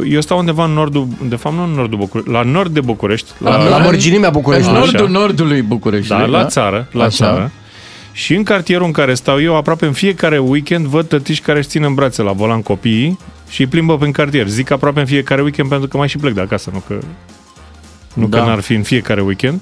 eu 0.10 0.22
stau 0.22 0.38
undeva 0.38 0.64
în 0.66 0.72
nordul, 0.72 1.08
de 1.30 1.36
fapt 1.36 1.56
nu 1.56 1.64
în 1.64 1.70
nordul 1.70 1.98
București, 1.98 2.32
la 2.32 2.42
nord 2.42 2.74
de 2.74 2.80
București. 2.82 3.32
La, 3.38 3.70
la 3.70 3.78
mărginimea 3.78 4.28
În 4.28 4.34
Bucureștiului. 4.34 4.82
Așa. 4.82 4.92
nordul 4.92 5.10
nordului 5.20 5.62
Bucureștiului. 5.62 6.32
Da, 6.32 6.38
la 6.40 6.46
țară, 6.46 6.88
la 6.92 7.04
Așa. 7.04 7.16
țară. 7.26 7.52
Și 8.12 8.34
în 8.36 8.44
cartierul 8.44 8.86
în 8.86 8.92
care 8.92 9.14
stau 9.14 9.42
eu, 9.42 9.56
aproape 9.56 9.86
în 9.86 9.92
fiecare 9.92 10.38
weekend 10.38 10.86
văd 10.86 11.08
tătiși 11.08 11.42
care 11.42 11.58
își 11.60 11.68
țin 11.68 11.84
în 11.84 11.94
brațe 11.94 12.22
la 12.22 12.32
volan 12.32 12.62
copiii 12.62 13.20
și 13.52 13.62
îi 13.62 13.68
plimbă 13.68 13.98
prin 13.98 14.12
cartier. 14.12 14.48
Zic 14.48 14.72
aproape 14.72 15.00
în 15.00 15.06
fiecare 15.06 15.42
weekend 15.42 15.70
pentru 15.70 15.88
că 15.88 15.98
mai 15.98 16.08
și 16.08 16.18
plec 16.18 16.34
de 16.34 16.42
acasă, 16.42 16.70
nu 16.74 16.84
că, 16.88 16.98
nu 18.14 18.28
Da. 18.28 18.38
că 18.40 18.46
n-ar 18.46 18.60
fi 18.60 18.74
în 18.74 18.84
fiecare 18.84 19.22
weekend. 19.22 19.60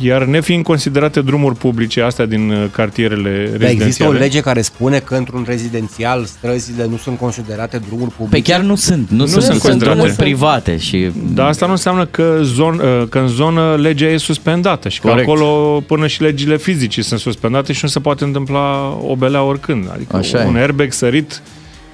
Iar 0.00 0.24
nefiind 0.24 0.64
considerate 0.64 1.20
drumuri 1.20 1.54
publice, 1.56 2.00
astea 2.02 2.26
din 2.26 2.50
uh, 2.50 2.64
cartierele 2.70 3.30
Dar 3.58 3.68
există 3.68 3.68
o 3.68 3.68
rezidențiale, 3.68 4.18
lege 4.18 4.40
care 4.40 4.60
spune 4.60 4.98
că 4.98 5.14
într-un 5.14 5.44
rezidențial 5.46 6.24
străzile 6.24 6.86
nu 6.90 6.96
sunt 6.96 7.18
considerate 7.18 7.80
drumuri 7.88 8.10
publice. 8.10 8.42
Pe 8.42 8.52
chiar 8.52 8.60
nu 8.60 8.74
sunt, 8.74 9.08
nu, 9.10 9.16
Nu 9.16 9.26
sunt, 9.26 9.30
sunt 9.42 9.44
sunt 9.44 9.60
considerate. 9.62 9.96
drumuri 9.98 10.16
private 10.18 10.76
și 10.76 11.10
Dar 11.34 11.46
asta 11.48 11.66
nu 11.66 11.72
înseamnă 11.72 12.04
că, 12.06 12.38
zon, 12.42 12.74
uh, 12.78 13.08
că 13.08 13.18
în 13.18 13.26
zonă 13.28 13.74
legea 13.76 14.06
e 14.06 14.16
suspendată 14.16 14.88
și 14.88 15.00
că 15.00 15.08
Corect. 15.08 15.28
acolo 15.28 15.80
până 15.86 16.06
și 16.06 16.22
legile 16.22 16.56
fizice 16.56 17.02
sunt 17.02 17.20
suspendate 17.20 17.72
și 17.72 17.80
nu 17.82 17.88
se 17.88 18.00
poate 18.00 18.24
întâmpla 18.24 18.98
o 19.02 19.16
belea 19.16 19.42
oricând. 19.42 19.88
Adică 19.92 20.16
Așa 20.16 20.42
e. 20.42 20.46
un 20.46 20.56
airbag 20.56 20.92
sărit 20.92 21.42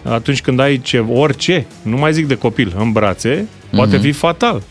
atunci 0.02 0.40
când 0.40 0.60
ai 0.60 0.78
ce, 0.78 0.98
orice, 0.98 1.66
nu 1.82 1.96
mai 1.96 2.12
zic 2.12 2.26
de 2.26 2.34
copil, 2.36 2.74
în 2.78 2.92
brațe, 2.92 3.48
poate 3.76 3.94
Mhm. 3.96 4.04
fi 4.04 4.12
fatal. 4.12 4.62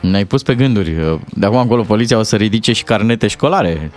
ne-ai 0.00 0.24
pus 0.24 0.42
pe 0.42 0.54
gânduri. 0.54 1.18
De 1.34 1.46
acum 1.46 1.58
încolo 1.58 1.82
poliția 1.82 2.18
o 2.18 2.22
să 2.22 2.36
ridice 2.36 2.72
și 2.72 2.82
carnete 2.84 3.26
școlare. 3.26 3.90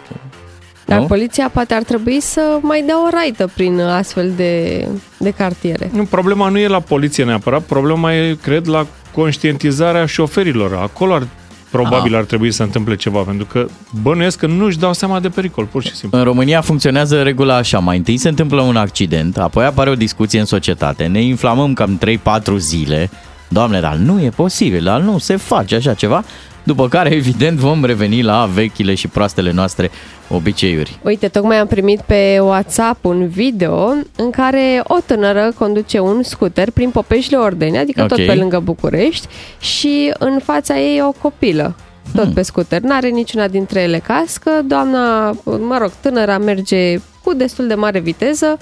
Dar 0.86 1.00
Nu? 1.00 1.06
poliția 1.06 1.50
poate 1.54 1.74
ar 1.74 1.84
trebui 1.84 2.20
să 2.22 2.58
mai 2.62 2.84
dea 2.86 3.06
o 3.06 3.10
raită 3.12 3.50
prin 3.56 3.80
astfel 3.80 4.32
de, 4.36 4.86
de 5.18 5.30
cartiere. 5.32 5.90
Nu, 5.94 6.04
problema 6.06 6.50
nu 6.50 6.58
e 6.58 6.68
la 6.68 6.80
poliție 6.80 7.24
neapărat, 7.24 7.62
problema 7.62 8.14
e, 8.16 8.38
cred, 8.42 8.68
la 8.68 8.86
conștientizarea 9.14 10.06
șoferilor. 10.06 10.74
Acolo 10.74 11.14
ar, 11.14 11.28
probabil 11.72 12.14
Ah. 12.14 12.20
ar 12.20 12.24
trebui 12.26 12.50
să 12.52 12.56
se 12.58 12.64
întâmple 12.64 12.96
ceva, 12.96 13.20
pentru 13.20 13.46
că 13.46 13.68
bănuiesc 14.02 14.38
că 14.38 14.48
nu-și 14.48 14.80
dau 14.80 14.94
seama 14.94 15.20
de 15.20 15.30
pericol, 15.30 15.66
pur 15.66 15.84
și 15.84 15.96
simplu. 15.96 16.18
În 16.18 16.24
România 16.24 16.62
funcționează 16.62 17.22
regula 17.22 17.56
așa, 17.56 17.80
mai 17.80 17.98
întâi 17.98 18.18
se 18.18 18.30
întâmplă 18.30 18.62
un 18.62 18.76
accident, 18.76 19.38
apoi 19.38 19.66
apare 19.66 19.90
o 19.90 19.96
discuție 19.96 20.40
în 20.40 20.46
societate, 20.46 21.06
ne 21.06 21.22
inflamăm 21.22 21.74
cam 21.74 21.98
3-4 21.98 22.58
zile, 22.58 23.10
doamne, 23.48 23.80
dar 23.80 23.96
nu 23.96 24.22
e 24.22 24.30
posibil, 24.30 24.84
dar 24.84 25.02
nu 25.02 25.18
se 25.18 25.36
face 25.36 25.76
așa 25.76 25.94
ceva, 25.94 26.24
după 26.72 26.88
care 26.88 27.10
evident 27.10 27.58
vom 27.58 27.84
reveni 27.86 28.22
la 28.22 28.50
vechile 28.54 28.94
și 28.96 29.08
proastele 29.08 29.52
noastre 29.52 29.92
obiceiuri. 30.30 31.00
Uite, 31.04 31.28
tocmai 31.28 31.58
am 31.58 31.68
primit 31.68 32.00
pe 32.02 32.40
WhatsApp 32.42 33.06
un 33.06 33.28
video 33.28 33.94
în 34.16 34.30
care 34.30 34.82
o 34.84 34.98
tânără 35.06 35.52
conduce 35.58 36.00
un 36.00 36.24
scooter 36.24 36.72
prin 36.72 36.90
Popeșile 36.90 37.38
Ordeni, 37.38 37.78
adică 37.78 38.02
tot 38.06 38.18
Ok. 38.20 38.26
pe 38.26 38.34
lângă 38.34 38.60
București 38.60 39.28
și 39.60 40.14
în 40.20 40.40
fața 40.44 40.78
ei 40.80 40.98
e 40.98 41.04
o 41.04 41.12
copilă. 41.12 41.76
Tot 42.16 42.24
Hmm. 42.24 42.34
pe 42.34 42.42
scooter. 42.42 42.82
N-are 42.82 43.08
niciuna 43.10 43.48
dintre 43.48 43.82
ele 43.82 44.00
cască. 44.00 44.52
Doamna, 44.66 45.30
mă 45.44 45.78
rog, 45.80 45.92
tânăra 46.02 46.38
merge 46.38 46.98
cu 47.24 47.34
destul 47.34 47.68
de 47.68 47.74
mare 47.74 48.00
viteză 48.00 48.58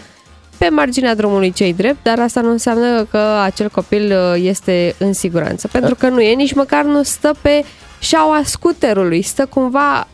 pe 0.58 0.70
marginea 0.70 1.16
drumului 1.16 1.52
cei 1.52 1.74
drept, 1.74 1.98
dar 2.04 2.20
asta 2.20 2.42
nu 2.42 2.50
înseamnă 2.52 3.04
că 3.12 3.20
acel 3.44 3.70
copil 3.70 4.12
uh, 4.12 4.42
este 4.44 4.96
în 4.98 5.14
siguranță. 5.14 5.68
Pentru 5.72 5.96
că 5.96 6.08
nu 6.08 6.22
e, 6.22 6.34
nici 6.34 6.54
măcar 6.54 6.84
nu 6.84 7.04
stă 7.04 7.32
pe 7.42 7.64
șaua 8.00 8.42
scuterului, 8.44 9.22
stă 9.22 9.46
cumva 9.46 10.08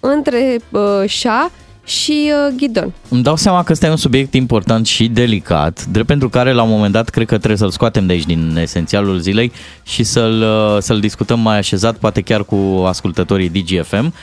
între 0.00 0.60
uh, 0.70 1.08
șa 1.08 1.50
și 1.84 2.32
uh, 2.48 2.54
ghidon. 2.56 2.92
Îmi 3.08 3.22
dau 3.22 3.36
seama 3.36 3.62
că 3.62 3.72
ăsta 3.72 3.86
e 3.86 3.90
un 3.90 3.96
subiect 3.96 4.34
important 4.34 4.86
și 4.86 5.08
delicat, 5.08 5.84
drept 5.84 6.06
pentru 6.06 6.28
care 6.28 6.52
la 6.52 6.62
un 6.62 6.70
moment 6.70 6.92
dat 6.92 7.08
cred 7.08 7.26
că 7.26 7.36
trebuie 7.36 7.58
să-l 7.58 7.70
scoatem 7.70 8.06
de 8.06 8.12
aici 8.12 8.26
din 8.26 8.56
esențialul 8.60 9.18
zilei 9.18 9.52
și 9.82 10.02
să-l, 10.02 10.42
uh, 10.42 10.76
să-l 10.80 11.00
discutăm 11.00 11.40
mai 11.40 11.58
așezat, 11.58 11.96
poate 11.96 12.20
chiar 12.20 12.44
cu 12.44 12.84
ascultătorii 12.86 13.48
DGFM. 13.48 14.14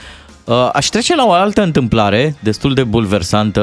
Uh, 0.44 0.70
Aș 0.72 0.86
trece 0.86 1.14
la 1.14 1.24
o 1.26 1.30
altă 1.32 1.62
întâmplare 1.62 2.36
destul 2.42 2.74
de 2.74 2.84
bulversantă. 2.84 3.60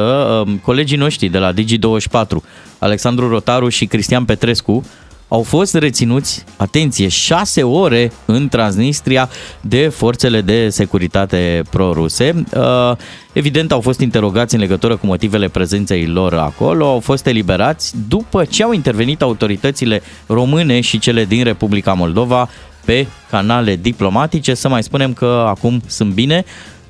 Uh, 0.47 0.53
Colegii 0.61 0.97
noștri 0.97 1.27
de 1.27 1.37
la 1.37 1.53
Digi24, 1.53 2.35
Alexandru 2.79 3.29
Rotaru 3.29 3.69
și 3.69 3.85
Cristian 3.85 4.25
Petrescu, 4.25 4.83
au 5.27 5.41
fost 5.41 5.73
reținuți, 5.73 6.43
atenție, 6.57 7.07
șase 7.07 7.63
ore 7.63 8.11
în 8.25 8.47
Transnistria 8.47 9.29
de 9.61 9.87
forțele 9.87 10.41
de 10.41 10.69
securitate 10.69 11.61
pro-ruse. 11.69 12.43
Uh, 12.55 12.91
Evident, 13.33 13.71
au 13.71 13.81
fost 13.81 13.99
interogați 13.99 14.55
în 14.55 14.59
legătură 14.59 14.95
cu 14.95 15.05
motivele 15.05 15.47
prezenței 15.47 16.05
lor 16.05 16.33
acolo, 16.33 16.85
au 16.85 16.99
fost 16.99 17.25
eliberați 17.25 17.93
după 18.07 18.45
ce 18.45 18.63
au 18.63 18.71
intervenit 18.73 19.21
autoritățile 19.21 20.01
române 20.27 20.81
și 20.81 20.99
cele 20.99 21.25
din 21.25 21.43
Republica 21.43 21.93
Moldova 21.93 22.49
pe 22.85 23.07
canale 23.29 23.75
diplomatice. 23.75 24.53
Să 24.53 24.69
mai 24.69 24.83
spunem 24.83 25.13
că 25.13 25.43
acum 25.47 25.81
sunt 25.85 26.13
bine. 26.13 26.43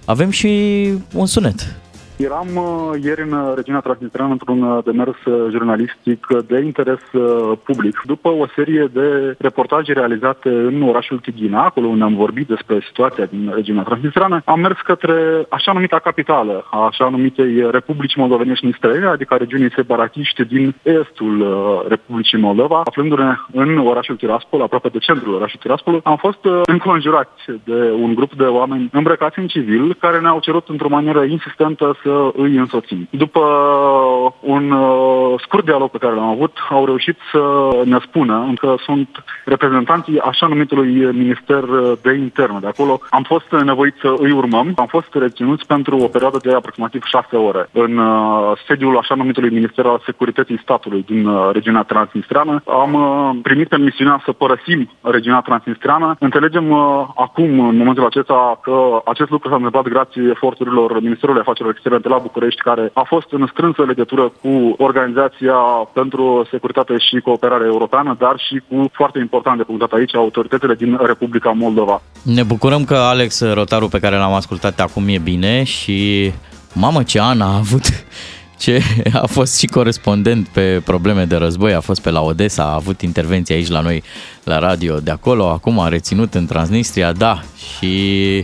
Avem 0.06 0.30
și 0.30 0.48
un 1.14 1.26
sunet. 1.26 1.76
Eram 2.18 2.48
uh, 2.56 3.04
ieri 3.04 3.22
în 3.22 3.32
uh, 3.32 3.54
regiunea 3.56 3.82
Transnistreană 3.82 4.32
într-un 4.32 4.62
uh, 4.62 4.84
demers 4.84 5.26
uh, 5.26 5.48
jurnalistic 5.52 6.28
uh, 6.30 6.38
de 6.48 6.60
interes 6.60 7.02
uh, 7.14 7.58
public. 7.64 8.02
După 8.06 8.30
o 8.30 8.46
serie 8.56 8.90
de 8.94 9.36
reportaje 9.40 9.94
realizate 9.94 10.50
în 10.50 10.82
orașul 10.82 11.20
Tighina, 11.20 11.64
acolo 11.64 11.88
unde 11.88 12.04
am 12.04 12.16
vorbit 12.16 12.48
despre 12.48 12.80
situația 12.86 13.26
din 13.26 13.52
regiunea 13.56 13.84
Transnistreană, 13.84 14.42
am 14.46 14.60
mers 14.60 14.80
către 14.84 15.46
așa 15.50 15.72
numita 15.72 16.00
capitală, 16.00 16.66
a 16.72 16.86
așa 16.86 17.10
numitei 17.10 17.72
Republici 17.72 18.16
Moldovenești 18.16 18.66
Nistrene, 18.66 19.06
adică 19.06 19.34
a 19.34 19.38
regiunii 19.38 19.72
separatiști 19.76 20.46
din 20.46 20.76
estul 20.84 21.42
uh, 21.42 21.88
Republicii 21.88 22.40
Moldova, 22.40 22.82
aflându-ne 22.86 23.36
în 23.52 23.78
orașul 23.78 24.16
Tiraspol, 24.16 24.62
aproape 24.62 24.90
de 24.90 24.98
centrul 24.98 25.34
orașului 25.34 25.62
Tiraspol, 25.62 26.00
am 26.04 26.16
fost 26.16 26.46
uh, 26.46 26.62
înconjurați 26.66 27.44
de 27.64 27.92
un 28.02 28.14
grup 28.14 28.34
de 28.34 28.44
oameni 28.44 28.90
îmbrăcați 28.92 29.40
în 29.40 29.48
civil 29.48 29.96
care 30.00 30.20
ne-au 30.20 30.40
cerut 30.40 30.68
într-o 30.68 30.90
manieră 30.90 31.24
insistentă 31.24 31.98
să 32.04 32.07
îi 32.34 32.56
însoțim. 32.56 33.08
După 33.10 33.42
un 34.40 34.72
uh, 34.72 35.34
scurt 35.42 35.66
dialog 35.66 35.90
pe 35.90 35.98
care 35.98 36.14
l-am 36.14 36.30
avut, 36.30 36.58
au 36.70 36.86
reușit 36.86 37.18
să 37.32 37.42
ne 37.86 37.98
spună 38.02 38.54
că 38.60 38.76
sunt 38.86 39.24
reprezentanții 39.46 40.20
așa 40.20 40.48
numitului 40.48 40.92
Minister 41.12 41.64
de 42.02 42.14
Interne 42.14 42.60
de 42.60 42.68
acolo. 42.68 43.00
Am 43.10 43.24
fost 43.24 43.52
nevoit 43.64 43.96
să 44.02 44.14
îi 44.18 44.32
urmăm. 44.32 44.74
Am 44.76 44.86
fost 44.86 45.08
reținuți 45.14 45.66
pentru 45.66 45.98
o 45.98 46.08
perioadă 46.08 46.40
de 46.42 46.54
aproximativ 46.54 47.04
șase 47.04 47.36
ore 47.36 47.70
în 47.72 47.98
uh, 47.98 48.52
sediul 48.68 48.98
așa 48.98 49.16
numitului 49.16 49.50
Minister 49.50 49.86
al 49.86 50.02
Securității 50.06 50.60
Statului 50.62 51.04
din 51.08 51.26
uh, 51.26 51.50
regiunea 51.54 51.84
Transnistreană. 51.84 52.62
Am 52.66 52.94
uh, 52.94 53.40
primit 53.42 53.68
permisiunea 53.68 54.22
să 54.26 54.32
părăsim 54.32 54.90
regiunea 55.02 55.40
Transnistreană. 55.40 56.16
Înțelegem 56.20 56.70
uh, 56.72 57.08
acum, 57.16 57.60
în 57.68 57.78
momentul 57.78 58.06
acesta, 58.06 58.60
că 58.64 59.02
acest 59.06 59.30
lucru 59.30 59.50
s-a 59.50 59.56
întâmplat 59.56 59.84
grație 59.88 60.30
eforturilor 60.30 61.02
Ministerului 61.02 61.42
Afacerilor 61.42 61.74
Externe 61.74 61.97
de 62.00 62.08
la 62.08 62.18
București, 62.18 62.62
care 62.62 62.90
a 62.94 63.04
fost 63.08 63.28
în 63.32 63.48
strânsă 63.52 63.84
legătură 63.84 64.32
cu 64.42 64.76
Organizația 64.78 65.58
pentru 65.94 66.48
Securitate 66.52 66.98
și 66.98 67.20
Cooperare 67.20 67.66
Europeană, 67.66 68.16
dar 68.20 68.36
și 68.38 68.62
cu, 68.70 68.90
foarte 68.94 69.20
important 69.20 69.58
de 69.58 69.64
punctat 69.64 69.92
aici, 69.92 70.16
autoritățile 70.16 70.76
din 70.76 71.00
Republica 71.02 71.50
Moldova. 71.50 72.02
Ne 72.24 72.44
bucurăm 72.44 72.84
că 72.84 72.96
Alex 72.96 73.54
Rotaru, 73.54 73.88
pe 73.88 74.00
care 74.00 74.16
l-am 74.16 74.34
ascultat 74.34 74.80
acum, 74.80 75.08
e 75.08 75.18
bine 75.18 75.64
și 75.64 76.32
mamă 76.74 77.04
ce 77.04 77.22
an 77.22 77.42
a 77.42 77.56
avut 77.56 77.86
ce 78.64 78.82
a 79.14 79.26
fost 79.26 79.58
și 79.58 79.66
corespondent 79.66 80.48
pe 80.48 80.82
probleme 80.86 81.26
de 81.26 81.36
război, 81.36 81.74
a 81.74 81.80
fost 81.80 82.02
pe 82.02 82.10
la 82.10 82.22
Odessa, 82.22 82.64
a 82.64 82.74
avut 82.74 83.02
intervenții 83.02 83.56
aici 83.56 83.68
la 83.68 83.82
noi 83.82 84.04
la 84.44 84.60
radio 84.60 85.00
de 85.00 85.12
acolo, 85.12 85.50
acum 85.50 85.80
a 85.80 85.88
reținut 85.88 86.34
în 86.34 86.46
Transnistria, 86.46 87.12
da, 87.12 87.42
și 87.56 88.36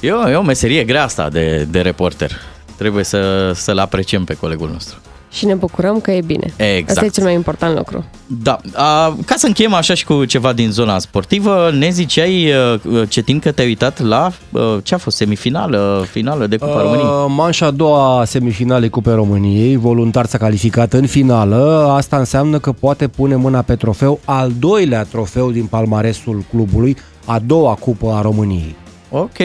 e 0.00 0.12
o, 0.12 0.28
e 0.28 0.34
o 0.34 0.42
meserie 0.42 0.84
grea 0.84 1.02
asta 1.02 1.28
de, 1.28 1.66
de 1.70 1.80
reporter. 1.80 2.30
Trebuie 2.76 3.04
să, 3.04 3.52
să-l 3.54 3.78
apreciem 3.78 4.24
pe 4.24 4.34
colegul 4.34 4.70
nostru. 4.72 4.98
Și 5.30 5.46
ne 5.46 5.54
bucurăm 5.54 6.00
că 6.00 6.10
e 6.10 6.20
bine. 6.20 6.52
Exact. 6.56 6.90
Asta 6.90 7.04
e 7.04 7.08
cel 7.08 7.24
mai 7.24 7.34
important 7.34 7.76
lucru. 7.76 8.04
Da, 8.26 8.58
a, 8.74 9.16
ca 9.24 9.34
să 9.36 9.46
încheiem 9.46 9.74
așa 9.74 9.94
și 9.94 10.04
cu 10.04 10.24
ceva 10.24 10.52
din 10.52 10.70
zona 10.70 10.98
sportivă, 10.98 11.70
ne 11.78 11.88
ziceai, 11.88 12.52
uh, 12.84 13.08
Cetin, 13.08 13.38
că 13.38 13.52
te-ai 13.52 13.66
uitat 13.66 14.02
la 14.02 14.30
uh, 14.52 14.76
ce 14.82 14.94
a 14.94 14.98
fost 14.98 15.16
semifinală, 15.16 16.06
finală 16.10 16.46
de 16.46 16.56
Cupa 16.56 16.80
României. 16.82 17.06
Uh, 17.06 17.24
manșa 17.28 17.66
a 17.66 17.70
doua 17.70 18.24
semifinale 18.24 18.88
Cupe 18.88 19.12
României, 19.12 19.76
voluntar 19.76 20.26
s-a 20.26 20.38
calificat 20.38 20.92
în 20.92 21.06
finală. 21.06 21.92
Asta 21.96 22.16
înseamnă 22.16 22.58
că 22.58 22.72
poate 22.72 23.08
pune 23.08 23.34
mâna 23.34 23.62
pe 23.62 23.76
trofeu, 23.76 24.20
al 24.24 24.52
doilea 24.58 25.04
trofeu 25.04 25.50
din 25.50 25.66
palmaresul 25.66 26.44
clubului, 26.50 26.96
a 27.24 27.38
doua 27.38 27.74
Cupă 27.74 28.12
a 28.12 28.20
României. 28.20 28.76
Ok, 29.10 29.36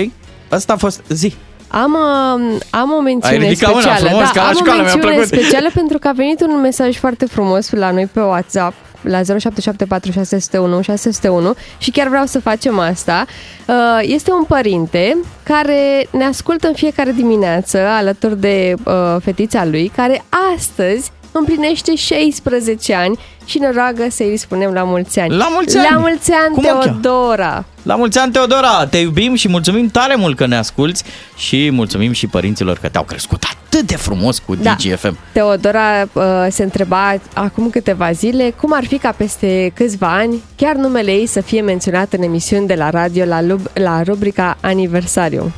asta 0.49 0.73
a 0.73 0.77
fost 0.77 1.01
zi. 1.09 1.33
Am, 1.71 1.93
uh, 1.93 2.59
am 2.69 2.91
o 2.97 3.01
mențiune 3.01 3.43
Ai 3.43 3.49
ridicat 3.49 3.69
mâna 3.73 3.81
specială. 3.81 4.07
frumos, 4.09 4.23
da, 4.23 4.31
ca 4.33 4.41
la 4.41 4.47
am 4.47 4.55
o 4.55 4.57
școală, 4.57 4.81
mi-a 4.81 4.91
mențiune 4.93 5.15
plăcut. 5.15 5.27
specială 5.37 5.69
pentru 5.79 5.99
că 5.99 6.07
a 6.07 6.11
venit 6.11 6.41
un 6.41 6.61
mesaj 6.61 6.97
foarte 6.97 7.25
frumos 7.25 7.71
la 7.71 7.91
noi 7.91 8.05
pe 8.05 8.19
WhatsApp 8.19 8.73
la 9.01 9.17
0774 9.23 10.11
601 10.11 10.81
601 10.81 11.53
și 11.77 11.91
chiar 11.91 12.07
vreau 12.07 12.25
să 12.25 12.39
facem 12.39 12.79
asta. 12.79 13.25
Uh, 13.67 13.75
Este 14.01 14.31
un 14.31 14.43
părinte 14.43 15.17
care 15.43 16.07
ne 16.11 16.23
ascultă 16.23 16.67
în 16.67 16.73
fiecare 16.73 17.11
dimineață 17.11 17.77
alături 17.79 18.39
de 18.39 18.73
uh, 18.85 18.93
fetița 19.23 19.65
lui, 19.65 19.91
care 19.95 20.23
astăzi 20.55 21.11
împlinește 21.31 21.95
16 21.95 22.93
ani 22.93 23.19
și 23.45 23.59
ne 23.59 23.71
roagă 23.71 24.05
să 24.09 24.23
îi 24.23 24.37
spunem 24.37 24.71
la 24.73 24.83
mulți 24.83 25.19
ani. 25.19 25.35
La 25.35 25.47
mulți 25.51 25.77
ani! 25.77 25.87
La 25.91 25.97
mulți 25.97 26.31
ani, 26.31 26.53
Cum 26.53 26.63
o 26.65 26.67
cheamă? 26.67 26.83
Teodora! 26.83 27.65
La 27.83 27.95
mulți 27.95 28.17
ani, 28.17 28.31
Teodora! 28.31 28.85
Te 28.85 28.97
iubim 28.97 29.35
și 29.35 29.47
mulțumim 29.47 29.87
tare 29.87 30.15
mult 30.15 30.37
că 30.37 30.45
ne 30.45 30.57
asculți 30.57 31.03
și 31.35 31.69
mulțumim 31.71 32.11
și 32.11 32.27
părinților 32.27 32.77
că 32.81 32.89
te-au 32.89 33.03
crescut 33.03 33.43
atât 33.65 33.87
de 33.87 33.95
frumos 33.95 34.39
cu 34.39 34.55
Da. 34.55 34.75
DGFM. 34.75 35.17
Teodora 35.31 36.01
uh, 36.13 36.23
se 36.49 36.63
întreba 36.63 37.15
acum 37.33 37.69
câteva 37.69 38.11
zile 38.11 38.53
cum 38.61 38.73
ar 38.73 38.85
fi 38.85 38.97
ca 38.97 39.11
peste 39.11 39.71
câțiva 39.75 40.13
ani 40.17 40.43
chiar 40.55 40.75
numele 40.75 41.11
ei 41.11 41.25
să 41.25 41.41
fie 41.41 41.61
menționat 41.61 42.13
în 42.13 42.23
emisiuni 42.23 42.67
de 42.67 42.73
la 42.75 42.89
radio 42.89 43.25
la, 43.25 43.41
lub- 43.41 43.69
la 43.73 44.01
rubrica 44.03 44.57
Aniversariu. 44.61 45.51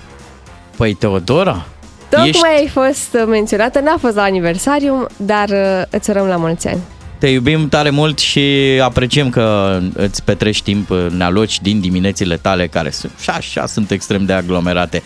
Păi, 0.78 0.94
Teodora, 0.94 1.66
Tocmai 2.16 2.30
ești, 2.30 2.46
ai 2.46 2.68
fost 2.68 3.14
uh, 3.14 3.24
menționată, 3.28 3.80
n-a 3.80 3.98
fost 4.00 4.16
la 4.16 4.22
aniversariu, 4.22 5.06
dar 5.18 5.50
uh, 5.50 5.82
îți 5.90 6.10
urăm 6.10 6.28
la 6.28 6.36
mulți 6.36 6.68
ani. 6.68 6.80
te 7.18 7.28
iubim 7.28 7.70
tare 7.70 7.90
mult 7.90 8.20
și 8.20 8.42
apreciem 8.84 9.30
că 9.30 9.80
îți 9.94 10.24
petrești 10.24 10.64
timp, 10.64 10.90
ne 10.90 11.24
aloci 11.24 11.62
din 11.62 11.80
diminețile 11.80 12.38
tale 12.38 12.68
care 12.68 12.90
sunt, 12.90 13.12
și 13.22 13.30
așa 13.30 13.66
sunt 13.66 13.92
extrem 13.92 14.26
de 14.26 14.34
aglomerate. 14.34 15.04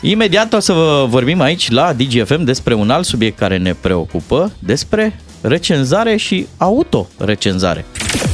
Imediat 0.00 0.52
o 0.52 0.58
să 0.58 0.72
vă 0.72 1.06
vorbim 1.08 1.40
aici 1.40 1.70
la 1.70 1.92
DGFM 1.92 2.42
despre 2.44 2.74
un 2.74 2.90
alt 2.90 3.04
subiect 3.04 3.38
care 3.38 3.56
ne 3.56 3.74
preocupă, 3.80 4.52
despre 4.58 5.20
recenzare 5.40 6.16
și 6.16 6.46
autorecenzare. 6.56 7.84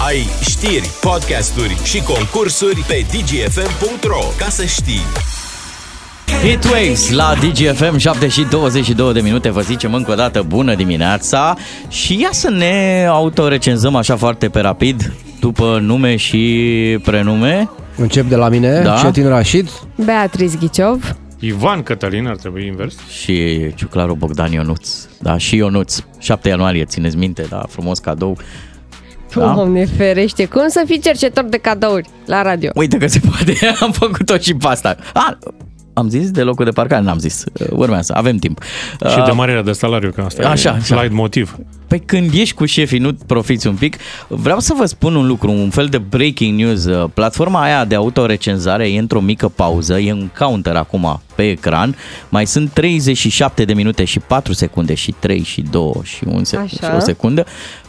Ai 0.07 0.27
știri, 0.49 0.91
podcasturi 1.01 1.77
și 1.85 2.03
concursuri 2.03 2.85
pe 2.89 3.07
dgfm.ro 3.11 4.23
ca 4.39 4.49
să 4.49 4.65
știi. 4.65 5.36
Heatwaves 6.27 7.11
la 7.11 7.35
DGFM 7.41 7.97
7 7.97 8.29
și 8.29 8.43
22 8.45 9.13
de 9.13 9.21
minute 9.21 9.51
Vă 9.51 9.61
zicem 9.61 9.95
încă 9.95 10.11
o 10.11 10.15
dată 10.15 10.43
bună 10.43 10.75
dimineața 10.75 11.57
Și 11.89 12.21
ia 12.21 12.29
să 12.33 12.51
ne 12.51 13.07
autorecenzăm 13.11 13.95
așa 13.95 14.17
foarte 14.17 14.49
pe 14.49 14.61
rapid 14.61 15.13
După 15.41 15.79
nume 15.83 16.17
și 16.17 16.99
prenume 17.05 17.71
Încep 17.97 18.29
de 18.29 18.37
la 18.37 18.49
mine, 18.49 18.81
Da. 18.85 18.97
Cetin 19.03 19.29
Rașid. 19.29 19.69
Beatriz 20.05 20.57
Ghiciov, 20.57 21.17
Ivan 21.39 21.83
Cătălin 21.83 22.27
ar 22.27 22.37
trebui 22.37 22.67
invers. 22.67 22.95
Și 23.21 23.67
Ciuclaru 23.75 24.15
Bogdan 24.15 24.53
Ionuț 24.53 24.91
Da, 25.21 25.37
și 25.39 25.57
Ionuț 25.57 25.99
7 26.19 26.49
ianuarie, 26.49 26.85
țineți 26.85 27.17
minte, 27.17 27.47
da, 27.49 27.63
frumos 27.69 27.99
cadou 27.99 28.37
Da. 29.35 29.53
Doamne 29.55 29.85
ferește, 29.97 30.45
cum 30.45 30.69
să 30.69 30.83
fii 30.87 30.99
cercetor 31.01 31.45
de 31.45 31.57
cadouri 31.57 32.09
la 32.27 32.43
radio? 32.43 32.71
Uite 32.75 32.97
că 32.97 33.07
se 33.07 33.21
poate, 33.31 33.57
am 33.85 33.93
făcut-o 33.93 34.39
și 34.39 34.55
pe 34.55 34.67
asta 34.67 34.97
A, 35.15 35.39
am 35.99 36.09
zis 36.09 36.31
de 36.31 36.43
locul 36.43 36.65
de 36.65 36.71
parcare? 36.71 37.03
N-am 37.03 37.19
zis, 37.19 37.45
urmează, 37.71 38.13
avem 38.17 38.37
timp 38.37 38.63
Și 39.11 39.19
Uh, 39.19 39.25
de 39.25 39.31
marea 39.31 39.63
de 39.63 39.73
salariu, 39.73 40.11
că 40.15 40.21
asta 40.21 40.49
Așa, 40.49 40.69
e 40.71 40.73
așa. 40.73 40.83
slide 40.97 41.15
motiv. 41.15 41.57
Păi 41.89 42.01
când 42.01 42.31
ești 42.35 42.55
cu 42.55 42.65
șefii, 42.65 42.99
nu 42.99 43.13
profiți 43.27 43.67
un 43.67 43.75
pic. 43.75 43.97
Vreau 44.29 44.59
să 44.61 44.75
vă 44.79 44.85
spun 44.85 45.15
un 45.15 45.27
lucru, 45.27 45.51
un 45.51 45.71
fel 45.71 45.87
de 45.87 45.99
breaking 45.99 46.59
news. 46.61 46.87
Platforma 47.15 47.63
aia 47.63 47.85
de 47.85 47.95
autorecenzare 47.95 48.89
e 48.93 48.99
într-o 48.99 49.21
mică 49.21 49.49
pauză, 49.49 49.99
e 49.99 50.13
un 50.13 50.29
counter 50.39 50.77
acum 50.77 51.21
pe 51.35 51.51
ecran. 51.51 51.97
Mai 52.29 52.47
sunt 52.47 52.71
37 52.71 53.65
de 53.65 53.73
minute 53.75 54.05
și 54.05 54.19
4 54.19 54.53
secunde 54.53 54.95
și 54.95 55.15
3 55.19 55.43
și 55.43 55.61
2 55.71 55.93
și 56.03 56.25
1 56.27 56.43
sec- 56.43 56.59
Așa. 56.59 56.67
și 56.89 56.95
o 56.97 56.99
secundă. 57.01 57.45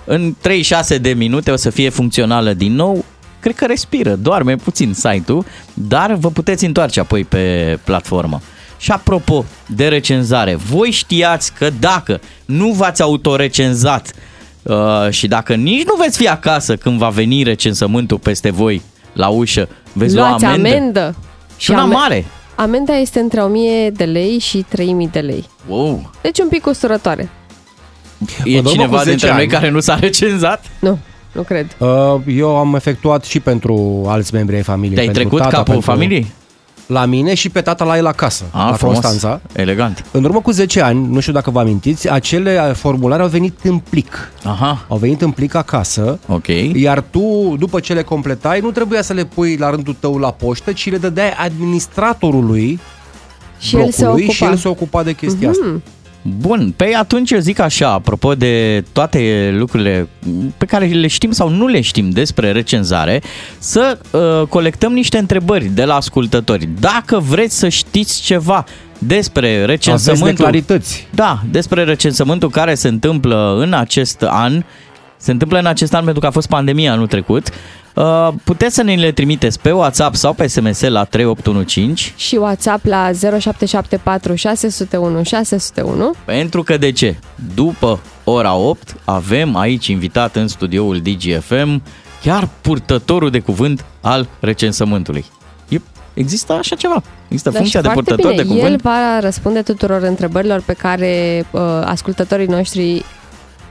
În 0.05 0.35
36 0.41 0.97
de 0.97 1.09
minute 1.09 1.51
o 1.51 1.55
să 1.55 1.69
fie 1.69 1.89
funcțională 1.89 2.53
din 2.53 2.73
nou. 2.75 3.05
Cred 3.39 3.55
că 3.55 3.65
respiră, 3.65 4.15
doarme 4.15 4.55
puțin 4.55 4.93
site-ul, 4.93 5.45
dar 5.73 6.13
vă 6.13 6.29
puteți 6.29 6.65
întoarce 6.65 6.99
apoi 6.99 7.23
pe 7.23 7.77
platformă. 7.83 8.41
Și 8.77 8.91
apropo 8.91 9.45
de 9.67 9.87
recenzare, 9.87 10.55
voi 10.55 10.91
știați 10.91 11.53
că 11.53 11.69
dacă 11.79 12.19
nu 12.45 12.71
v-ați 12.71 13.01
autorecenzat 13.01 14.11
uh, 14.63 14.75
și 15.09 15.27
dacă 15.27 15.55
nici 15.55 15.85
nu 15.85 15.95
veți 15.95 16.17
fi 16.17 16.27
acasă 16.27 16.75
când 16.75 16.97
va 16.97 17.09
veni 17.09 17.43
recensământul 17.43 18.17
peste 18.17 18.49
voi 18.51 18.81
la 19.13 19.27
ușă, 19.27 19.67
veți 19.93 20.15
Luați 20.15 20.43
lua 20.43 20.51
amendă. 20.51 20.69
amendă. 20.75 21.15
Și 21.57 21.71
una 21.71 21.81
ame- 21.81 21.93
mare. 21.93 22.25
Amenda 22.55 22.95
este 22.95 23.19
între 23.19 23.41
1000 23.41 23.89
de 23.89 24.03
lei 24.03 24.39
și 24.39 24.65
3000 24.67 25.09
de 25.11 25.19
lei. 25.19 25.45
Wow. 25.67 26.11
Deci 26.21 26.39
un 26.39 26.47
pic 26.47 26.65
usturătoare. 26.65 27.29
E 28.43 28.57
urmă 28.57 28.69
cu 28.69 28.75
cineva 28.75 28.97
10 28.97 29.09
dintre 29.09 29.29
noi 29.31 29.39
ani. 29.39 29.47
care 29.49 29.69
nu 29.69 29.79
s-a 29.79 29.95
recenzat? 29.95 30.65
Nu, 30.79 30.99
nu 31.37 31.43
cred. 31.43 31.75
Uh, 31.79 32.15
Eu 32.37 32.57
am 32.57 32.75
efectuat 32.75 33.23
și 33.23 33.39
pentru 33.39 34.03
alți 34.07 34.33
membri 34.33 34.55
ai 34.55 34.61
familiei. 34.61 34.93
Te-ai 34.95 35.05
pentru 35.05 35.23
trecut 35.23 35.39
tata, 35.39 35.57
capul 35.57 35.73
pentru... 35.73 35.91
familiei? 35.91 36.31
la 36.87 37.05
mine 37.05 37.33
și 37.33 37.49
pe 37.49 37.61
tata 37.61 37.83
la 37.85 37.97
el 37.97 38.05
acasă, 38.05 38.43
Ah, 38.51 38.67
la 38.69 38.73
frumos. 38.75 38.95
Constanța. 38.99 39.41
Elegant. 39.53 40.05
În 40.11 40.23
urmă 40.23 40.41
cu 40.41 40.51
10 40.51 40.81
ani, 40.81 41.07
nu 41.11 41.19
știu 41.19 41.33
dacă 41.33 41.49
vă 41.51 41.59
amintiți, 41.59 42.11
acele 42.11 42.71
formulare 42.75 43.21
au 43.21 43.27
venit 43.27 43.59
în 43.63 43.77
plic. 43.89 44.31
Aha. 44.43 44.85
Au 44.87 44.97
venit 44.97 45.21
în 45.21 45.31
plic 45.31 45.55
acasă, 45.55 46.19
Ok. 46.27 46.47
iar 46.73 47.01
tu, 47.09 47.55
după 47.59 47.79
ce 47.79 47.93
le 47.93 48.01
completai, 48.01 48.59
nu 48.59 48.71
trebuia 48.71 49.01
să 49.01 49.13
le 49.13 49.25
pui 49.25 49.55
la 49.57 49.69
rândul 49.69 49.95
tău 49.99 50.17
la 50.17 50.31
poștă, 50.31 50.71
ci 50.71 50.89
le 50.91 50.97
dădeai 50.97 51.31
administratorului 51.37 52.79
Și 53.59 53.75
el 53.75 53.91
se 53.91 54.01
blocului 54.01 54.23
ocupa. 54.23 54.33
și 54.33 54.43
el 54.43 54.55
se 54.55 54.67
ocupa 54.67 55.03
de 55.03 55.13
chestia 55.13 55.49
asta. 55.49 55.65
Mhm. 56.21 56.39
Bun, 56.39 56.73
pe 56.75 56.95
atunci 56.95 57.31
eu 57.31 57.39
zic 57.39 57.59
așa, 57.59 57.91
apropo 57.91 58.35
de 58.35 58.83
toate 58.91 59.51
lucrurile 59.57 60.07
pe 60.57 60.65
care 60.65 60.85
le 60.85 61.07
știm 61.07 61.31
sau 61.31 61.49
nu 61.49 61.67
le 61.67 61.81
știm 61.81 62.09
despre 62.09 62.51
recenzare, 62.51 63.21
să 63.57 63.97
uh, 64.11 64.47
colectăm 64.47 64.93
niște 64.93 65.17
întrebări 65.17 65.65
de 65.65 65.85
la 65.85 65.95
ascultători. 65.95 66.69
Dacă 66.79 67.19
vreți 67.19 67.57
să 67.57 67.69
știți 67.69 68.21
ceva 68.21 68.65
despre 68.97 69.47
Aveți 69.47 69.65
recensământul... 69.65 70.27
neclarități. 70.27 71.07
Da, 71.13 71.39
despre 71.51 71.83
recensământul 71.83 72.49
care 72.49 72.75
se 72.75 72.87
întâmplă 72.87 73.57
în 73.59 73.73
acest 73.73 74.21
an, 74.21 74.63
se 75.17 75.31
întâmplă 75.31 75.59
în 75.59 75.65
acest 75.65 75.93
an 75.93 76.03
pentru 76.03 76.21
că 76.21 76.27
a 76.27 76.31
fost 76.31 76.47
pandemia 76.47 76.91
anul 76.91 77.07
trecut, 77.07 77.47
uh, 77.47 77.53
puteți 78.43 78.75
să 78.75 78.83
ne 78.83 78.95
le 78.95 79.11
trimiteți 79.11 79.59
pe 79.59 79.71
WhatsApp 79.71 80.15
sau 80.15 80.33
pe 80.33 80.47
SMS 80.47 80.81
la 80.81 81.03
3815 81.03 82.13
Și 82.15 82.35
WhatsApp 82.35 82.85
la 82.85 83.11
0774 83.11 84.35
601 84.35 85.23
601. 85.23 86.13
Pentru 86.25 86.63
că 86.63 86.77
de 86.77 86.91
ce? 86.91 87.15
După 87.55 87.99
ora 88.23 88.55
8 88.55 88.95
avem 89.05 89.55
aici 89.55 89.87
invitat 89.87 90.35
în 90.35 90.47
studioul 90.47 90.99
DGFM 91.01 91.81
chiar 92.21 92.49
purtătorul 92.61 93.29
de 93.29 93.39
cuvânt 93.39 93.85
al 94.01 94.27
recensământului. 94.39 95.25
E, 95.69 95.77
există 96.13 96.53
așa 96.53 96.75
ceva. 96.75 97.03
Există 97.25 97.49
Da, 97.49 97.57
funcția 97.57 97.79
și 97.79 97.85
de 97.85 97.91
foarte 97.93 98.13
purtător 98.13 98.31
bine. 98.31 98.43
de 98.43 98.49
cuvânt. 98.49 98.71
El 98.71 98.79
va 98.83 99.19
răspunde 99.19 99.61
tuturor 99.61 100.01
întrebărilor 100.01 100.61
pe 100.65 100.73
care 100.73 101.45
uh, 101.51 101.61
ascultătorii 101.85 102.47
noștri 102.47 103.05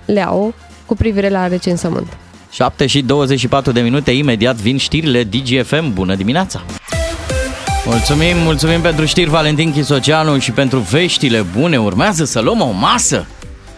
le 0.04 0.26
au 0.26 0.54
cu 0.86 0.94
privire 0.94 1.28
la 1.28 1.46
recensământ. 1.46 2.16
7 2.56 2.86
și 2.86 3.02
24 3.02 3.72
de 3.72 3.80
minute, 3.80 4.10
imediat 4.10 4.56
vin 4.56 4.76
știrile 4.76 5.22
DGFM. 5.22 5.92
Bună 5.92 6.14
dimineața! 6.14 6.62
Mulțumim, 7.86 8.36
mulțumim 8.44 8.80
pentru 8.80 9.04
știri 9.04 9.30
Valentin 9.30 9.72
Chisoceanu 9.72 10.38
și 10.38 10.50
pentru 10.50 10.78
veștile 10.78 11.44
bune. 11.58 11.78
Urmează 11.78 12.24
să 12.24 12.40
luăm 12.40 12.60
o 12.60 12.70
masă 12.70 13.26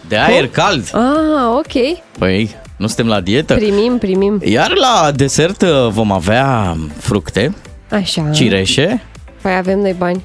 de 0.07 0.17
aer 0.17 0.47
cald. 0.47 0.91
Ah, 0.93 1.57
ok. 1.57 1.97
Păi, 2.17 2.55
nu 2.77 2.87
suntem 2.87 3.07
la 3.07 3.21
dietă. 3.21 3.53
Primim, 3.55 3.97
primim. 3.97 4.41
Iar 4.45 4.73
la 4.75 5.11
desert 5.11 5.61
uh, 5.61 5.87
vom 5.89 6.11
avea 6.11 6.77
fructe, 6.97 7.55
Așa. 7.89 8.29
cireșe, 8.33 9.03
Păi 9.41 9.55
avem 9.55 9.79
noi 9.79 9.95
bani. 9.97 10.23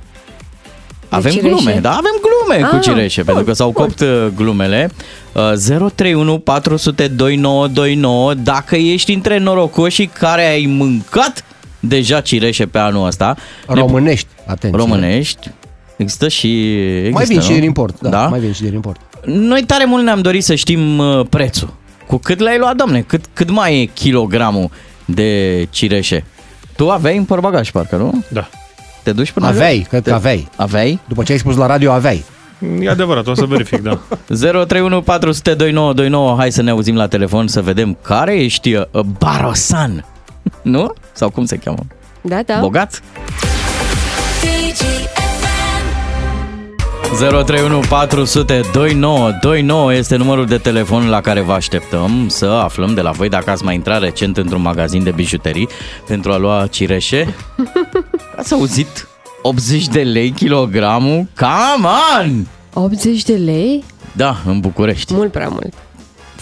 De 1.21 1.29
avem 1.29 1.33
cireșe? 1.33 1.49
glume, 1.55 1.79
da, 1.83 1.91
avem 1.91 2.13
glume 2.21 2.69
cu 2.69 2.75
Ah, 2.77 2.83
cireșe, 2.83 3.23
bun, 3.23 3.25
pentru 3.35 3.45
că 3.45 3.53
s-au 3.53 3.71
bun. 3.71 3.85
copt 3.85 4.01
uh, 4.01 4.27
glumele. 4.37 4.91
Uh, 5.33 5.53
031 5.95 6.39
400 6.39 7.07
2929, 7.09 8.35
dacă 8.35 8.77
ești 8.77 9.13
între 9.13 9.39
norocoșii 9.39 10.07
care 10.07 10.47
ai 10.47 10.65
mâncat 10.69 11.45
deja 11.81 12.21
cireșe 12.21 12.67
pe 12.67 12.79
anul 12.79 13.07
ăsta. 13.07 13.37
ne- 13.69 13.75
Românești, 13.75 14.27
atenție. 14.47 14.79
Românești. 14.79 15.51
Există 15.97 16.29
și... 16.29 16.73
Există, 16.87 17.13
mai 17.15 17.25
vin 17.25 17.37
nu? 17.37 17.43
și 17.43 17.53
din 17.53 17.63
import, 17.63 18.01
da, 18.01 18.09
da? 18.09 18.27
mai 18.27 18.41
vin 18.41 18.53
și 18.53 18.63
din 18.63 18.75
import. 18.75 19.01
Noi 19.25 19.63
tare 19.67 19.85
mult 19.85 20.05
ne-am 20.05 20.21
dorit 20.21 20.45
să 20.45 20.55
știm 20.55 20.99
uh, 20.99 21.27
prețul. 21.31 21.73
Cu 22.07 22.17
cât 22.17 22.39
l-ai 22.39 22.59
luat, 22.59 22.77
domne? 22.77 23.01
Cât, 23.01 23.25
cât 23.33 23.51
mai 23.51 23.81
e 23.81 23.85
kilogramul 23.85 24.71
de 25.05 25.67
cireșe? 25.71 26.25
Tu 26.77 26.91
aveai 26.91 27.17
în 27.17 27.25
portbagaj, 27.25 27.71
parcă, 27.71 27.97
nu? 27.97 28.25
Da. 28.29 28.49
Te 29.05 29.13
duci 29.13 29.31
până 29.33 29.47
Aveai, 29.47 29.77
jos? 29.77 29.87
cred 29.87 30.03
Te- 30.03 30.09
că 30.11 30.15
aveai. 30.15 30.49
Aveai? 30.57 31.01
După 31.09 31.23
ce 31.23 31.33
ai 31.33 31.39
spus 31.39 31.57
la 31.57 31.67
radio, 31.67 31.93
aveai. 31.93 32.25
E 32.81 32.89
adevărat, 32.91 33.27
o 33.27 33.35
să 33.35 33.45
verific, 33.45 33.83
da. 33.83 33.99
031 34.27 35.03
400 35.03 35.55
2929, 35.55 36.35
hai 36.39 36.53
să 36.53 36.63
ne 36.63 36.71
auzim 36.71 36.97
la 36.97 37.07
telefon 37.07 37.47
să 37.49 37.63
vedem 37.63 37.97
care 38.03 38.35
ești 38.43 38.75
uh, 38.75 38.85
Barosan. 39.19 40.05
nu? 40.63 40.93
Sau 41.13 41.31
cum 41.31 41.45
se 41.45 41.57
cheamă? 41.57 41.79
Da, 42.21 42.41
da. 42.47 42.59
Bogat? 42.61 43.03
031 47.19 47.81
400 47.89 48.61
2929 48.73 49.95
este 49.95 50.17
numărul 50.17 50.47
de 50.47 50.59
telefon 50.59 51.09
la 51.09 51.21
care 51.21 51.41
vă 51.41 51.53
așteptăm 51.53 52.29
să 52.29 52.45
aflăm 52.45 52.95
de 52.95 53.01
la 53.01 53.11
voi 53.11 53.29
dacă 53.29 53.51
ați 53.51 53.65
mai 53.65 53.75
intrat 53.75 54.01
recent 54.01 54.37
într-un 54.37 54.61
magazin 54.61 55.03
de 55.03 55.11
bijuterii 55.11 55.69
pentru 56.07 56.33
a 56.33 56.37
lua 56.37 56.67
cireșe. 56.71 57.35
Ați 58.39 58.53
auzit? 58.53 59.09
80 59.43 59.89
de 59.89 60.03
lei 60.03 60.31
kilogramul? 60.31 61.27
Come 61.37 61.89
on! 62.21 62.47
80 62.73 63.23
de 63.23 63.35
lei? 63.35 63.85
Da, 64.13 64.37
în 64.47 64.61
București. 64.61 65.15
Mult 65.15 65.33
prea 65.33 65.49
mult. 65.49 65.75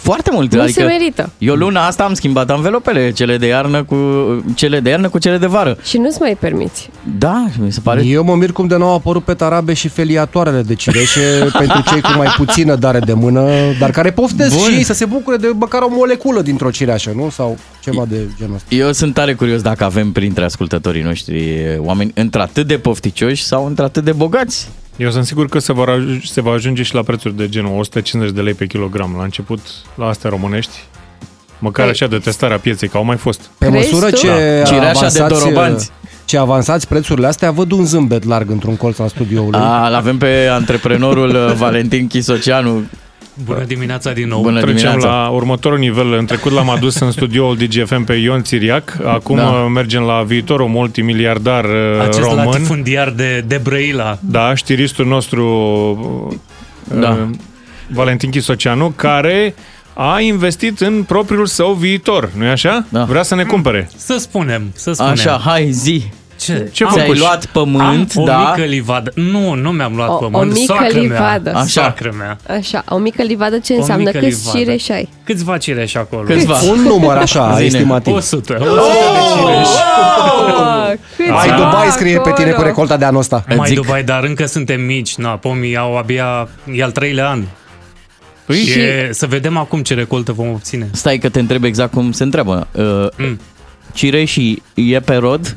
Foarte 0.03 0.31
mult. 0.33 0.55
Nu 0.55 0.61
adică 0.61 0.81
se 0.81 0.87
merită. 0.87 1.31
Eu 1.39 1.55
luna 1.55 1.87
asta 1.87 2.05
am 2.05 2.15
schimbat 2.15 2.51
anvelopele, 2.51 3.11
cele 3.11 3.37
de 3.37 3.47
iarnă 3.47 3.85
cu 3.85 3.97
cele 4.55 4.81
de 4.81 4.91
iarnă 4.91 5.09
cu 5.09 5.19
cele 5.19 5.39
de 5.39 5.47
vară. 5.47 5.77
Și 5.83 5.99
nu-ți 5.99 6.21
mai 6.21 6.37
permiți. 6.41 6.91
Da, 7.19 7.47
mi 7.59 7.73
se 7.73 7.81
pare 7.83 8.05
Eu 8.05 8.25
mă 8.25 8.35
mir 8.35 8.53
cum 8.53 8.67
de 8.67 8.77
nou 8.77 8.89
au 8.89 8.95
apărut 8.95 9.25
pe 9.25 9.35
tarabe 9.35 9.73
și 9.73 9.89
feliatoarele 9.89 10.63
de 10.63 10.75
cireșe 10.75 11.21
pentru 11.59 11.83
cei 11.91 12.01
cu 12.01 12.11
mai 12.17 12.29
puțină 12.37 12.75
dare 12.75 12.99
de 12.99 13.13
mână, 13.13 13.49
dar 13.79 13.91
care 13.91 14.11
poftesc 14.11 14.57
Bun. 14.57 14.65
și 14.65 14.75
ei 14.75 14.83
să 14.83 14.93
se 14.93 15.05
bucure 15.05 15.37
de 15.37 15.51
măcar 15.55 15.83
o 15.83 15.89
moleculă 15.91 16.41
dintr-o 16.41 16.71
cireașă, 16.71 17.13
nu? 17.15 17.31
Sau 17.31 17.59
ceva 17.81 18.05
de 18.09 18.17
genul 18.39 18.55
ăsta. 18.55 18.75
Eu 18.75 18.93
sunt 18.93 19.15
tare 19.15 19.35
curios 19.35 19.61
dacă 19.61 19.85
avem 19.85 20.13
printre 20.13 20.45
ascultătorii 20.45 21.03
noștri 21.03 21.61
oameni 21.79 22.11
într-atât 22.15 22.67
de 22.67 22.79
pofticioși 22.79 23.45
sau 23.45 23.67
într-atât 23.67 24.05
de 24.05 24.13
bogați. 24.13 24.69
Eu 25.03 25.11
sunt 25.11 25.25
sigur 25.27 25.47
că 25.49 25.59
se, 25.59 25.73
vor 25.73 25.89
aj- 25.91 26.23
se 26.25 26.41
va 26.41 26.53
ajunge 26.53 26.83
și 26.83 26.95
la 26.95 27.03
prețuri 27.03 27.37
de 27.37 27.49
genul 27.49 27.79
150 27.79 28.35
de 28.35 28.41
lei 28.41 28.55
pe 28.55 28.67
kilogram. 28.67 29.15
La 29.19 29.23
început, 29.25 29.61
la 29.95 30.07
astea 30.07 30.31
românești, 30.31 30.73
măcar 31.59 31.87
Păi- 31.87 31.91
așa 31.91 32.07
de 32.07 32.19
testarea 32.19 32.59
pieței, 32.59 32.89
că 32.89 32.97
au 32.97 33.05
mai 33.05 33.17
fost. 33.17 33.41
Pe 33.59 33.69
Crezi 33.69 33.93
măsură 33.93 34.11
tu? 34.11 34.17
ce 34.17 34.27
Da. 34.27 34.63
Cireașa 34.65 34.93
de 35.09 35.19
avansați, 35.19 35.41
dorobanți. 35.43 35.91
ce 36.25 36.39
avansați 36.39 36.89
prețurile 36.89 37.27
astea, 37.27 37.51
văd 37.51 37.71
un 37.73 37.85
zâmbet 37.85 38.25
larg 38.25 38.51
într-un 38.51 38.77
colț 38.77 38.99
al 38.99 39.09
studioului. 39.09 39.59
A, 39.63 39.89
l 39.89 39.95
avem 39.95 40.19
pe 40.19 40.49
antreprenorul 40.51 41.29
uh, 41.49 41.53
Valentin 41.55 42.07
Chisoceanu. 42.07 42.83
Bună 43.45 43.65
dimineața 43.65 44.13
din 44.13 44.29
nou. 44.29 44.41
Bună 44.43 44.61
Trecem 44.61 44.77
dimineața. 44.77 45.07
la 45.23 45.29
următorul 45.29 45.79
nivel. 45.79 46.13
În 46.13 46.27
trecut 46.27 46.53
l-am 46.53 46.71
adus 46.71 46.99
în 47.01 47.11
studioul 47.11 47.57
DGFM 47.57 48.05
pe 48.05 48.13
Ion 48.13 48.43
Țiriac. 48.43 48.99
Acum 49.07 49.37
Da. 49.37 49.43
da. 49.43 49.51
mergem 49.51 50.03
la 50.03 50.23
viitorul 50.23 50.69
multimiliardar 50.69 51.65
uh, 51.65 52.01
Acest 52.01 52.19
român. 52.21 52.45
latifundiar 52.45 53.11
de, 53.11 53.45
de 53.47 53.61
Brăila. 53.63 54.19
Da, 54.21 54.55
știristul 54.55 55.07
nostru 55.07 56.31
Da. 56.85 56.99
da. 57.01 57.29
Valentin 57.89 58.31
Chisoceanu, 58.31 58.93
care 58.97 59.55
a 59.95 60.21
investit 60.21 60.81
în 60.81 61.03
propriul 61.03 61.47
său 61.47 61.73
viitor, 61.73 62.31
nu-i 62.37 62.49
așa? 62.49 62.87
Da. 62.89 63.05
Vrea 63.05 63.23
să 63.23 63.35
ne 63.35 63.43
cumpere. 63.43 63.91
Să 63.97 64.17
spunem, 64.19 64.71
să 64.75 64.93
spunem. 64.93 65.13
Așa, 65.13 65.41
hai 65.45 65.71
zi. 65.71 66.05
Ce? 66.45 66.69
Ce 66.73 66.85
Ți-ai 66.85 67.01
făcuși? 67.05 67.21
luat 67.21 67.47
pământ, 67.47 68.13
Am 68.17 68.23
o 68.23 68.25
da? 68.25 68.55
mică 68.55 68.67
livadă. 68.69 69.11
Nu, 69.15 69.55
nu 69.55 69.71
mi-am 69.71 69.93
luat 69.97 70.09
O- 70.09 70.13
o 70.13 70.17
pământ. 70.17 70.53
mică 70.53 70.65
Soacră 70.77 70.99
livadă. 70.99 71.51
Mea. 71.51 71.61
Așa. 71.61 71.67
Soacră 71.67 72.15
mea. 72.19 72.39
Așa, 72.57 72.85
o 72.89 72.99
mică 72.99 73.23
livadă 73.23 73.59
ce 73.59 73.73
O 73.73 73.77
înseamnă? 73.77 74.05
mică 74.07 74.19
Câți 74.19 74.37
livadă. 74.39 74.59
cireși 74.59 74.93
ai? 74.93 75.09
Câțiva 75.25 75.57
cireși 75.59 75.97
acolo? 75.97 76.23
Câțiva. 76.23 76.57
Un 76.71 76.81
număr 76.81 77.17
așa, 77.17 77.53
Zine. 77.55 77.67
estimativ. 77.67 78.15
100. 78.15 78.53
100 78.53 78.75
de 79.13 79.41
cireși. 79.41 79.71
Oh, 79.71 80.93
câți 81.17 81.31
Mai 81.31 81.49
ai 81.49 81.57
Dubai 81.57 81.89
scrie 81.91 82.19
pe 82.21 82.31
tine 82.33 82.47
acolo? 82.49 82.57
cu 82.63 82.63
recolta 82.63 82.97
de 82.97 83.05
anul 83.05 83.21
ăsta. 83.21 83.45
Îți 83.49 83.57
Mai 83.57 83.69
zic- 83.69 83.75
Dubai, 83.77 84.03
dar 84.03 84.25
încă 84.25 84.47
suntem 84.47 84.81
mici. 84.81 85.15
Na, 85.15 85.29
pomii 85.29 85.77
au 85.77 85.97
abia... 85.97 86.49
E 86.73 86.83
al 86.83 86.91
treilea 86.91 87.29
an. 87.29 87.43
Păi, 88.47 88.57
Și 88.57 88.79
e, 88.79 89.09
să 89.13 89.27
vedem 89.27 89.57
acum 89.57 89.83
ce 89.83 89.95
recoltă 89.95 90.33
vom 90.33 90.49
obține. 90.49 90.89
Stai 90.93 91.19
că 91.19 91.29
te 91.29 91.39
întreb 91.39 91.65
exact 91.65 91.93
cum 91.93 92.13
se 92.13 92.23
întreabă. 92.23 92.67
Uh, 92.73 93.07
Mm. 93.17 93.41
Cireșii 93.93 94.63
e 94.75 95.01
pe 95.01 95.15
rod? 95.15 95.55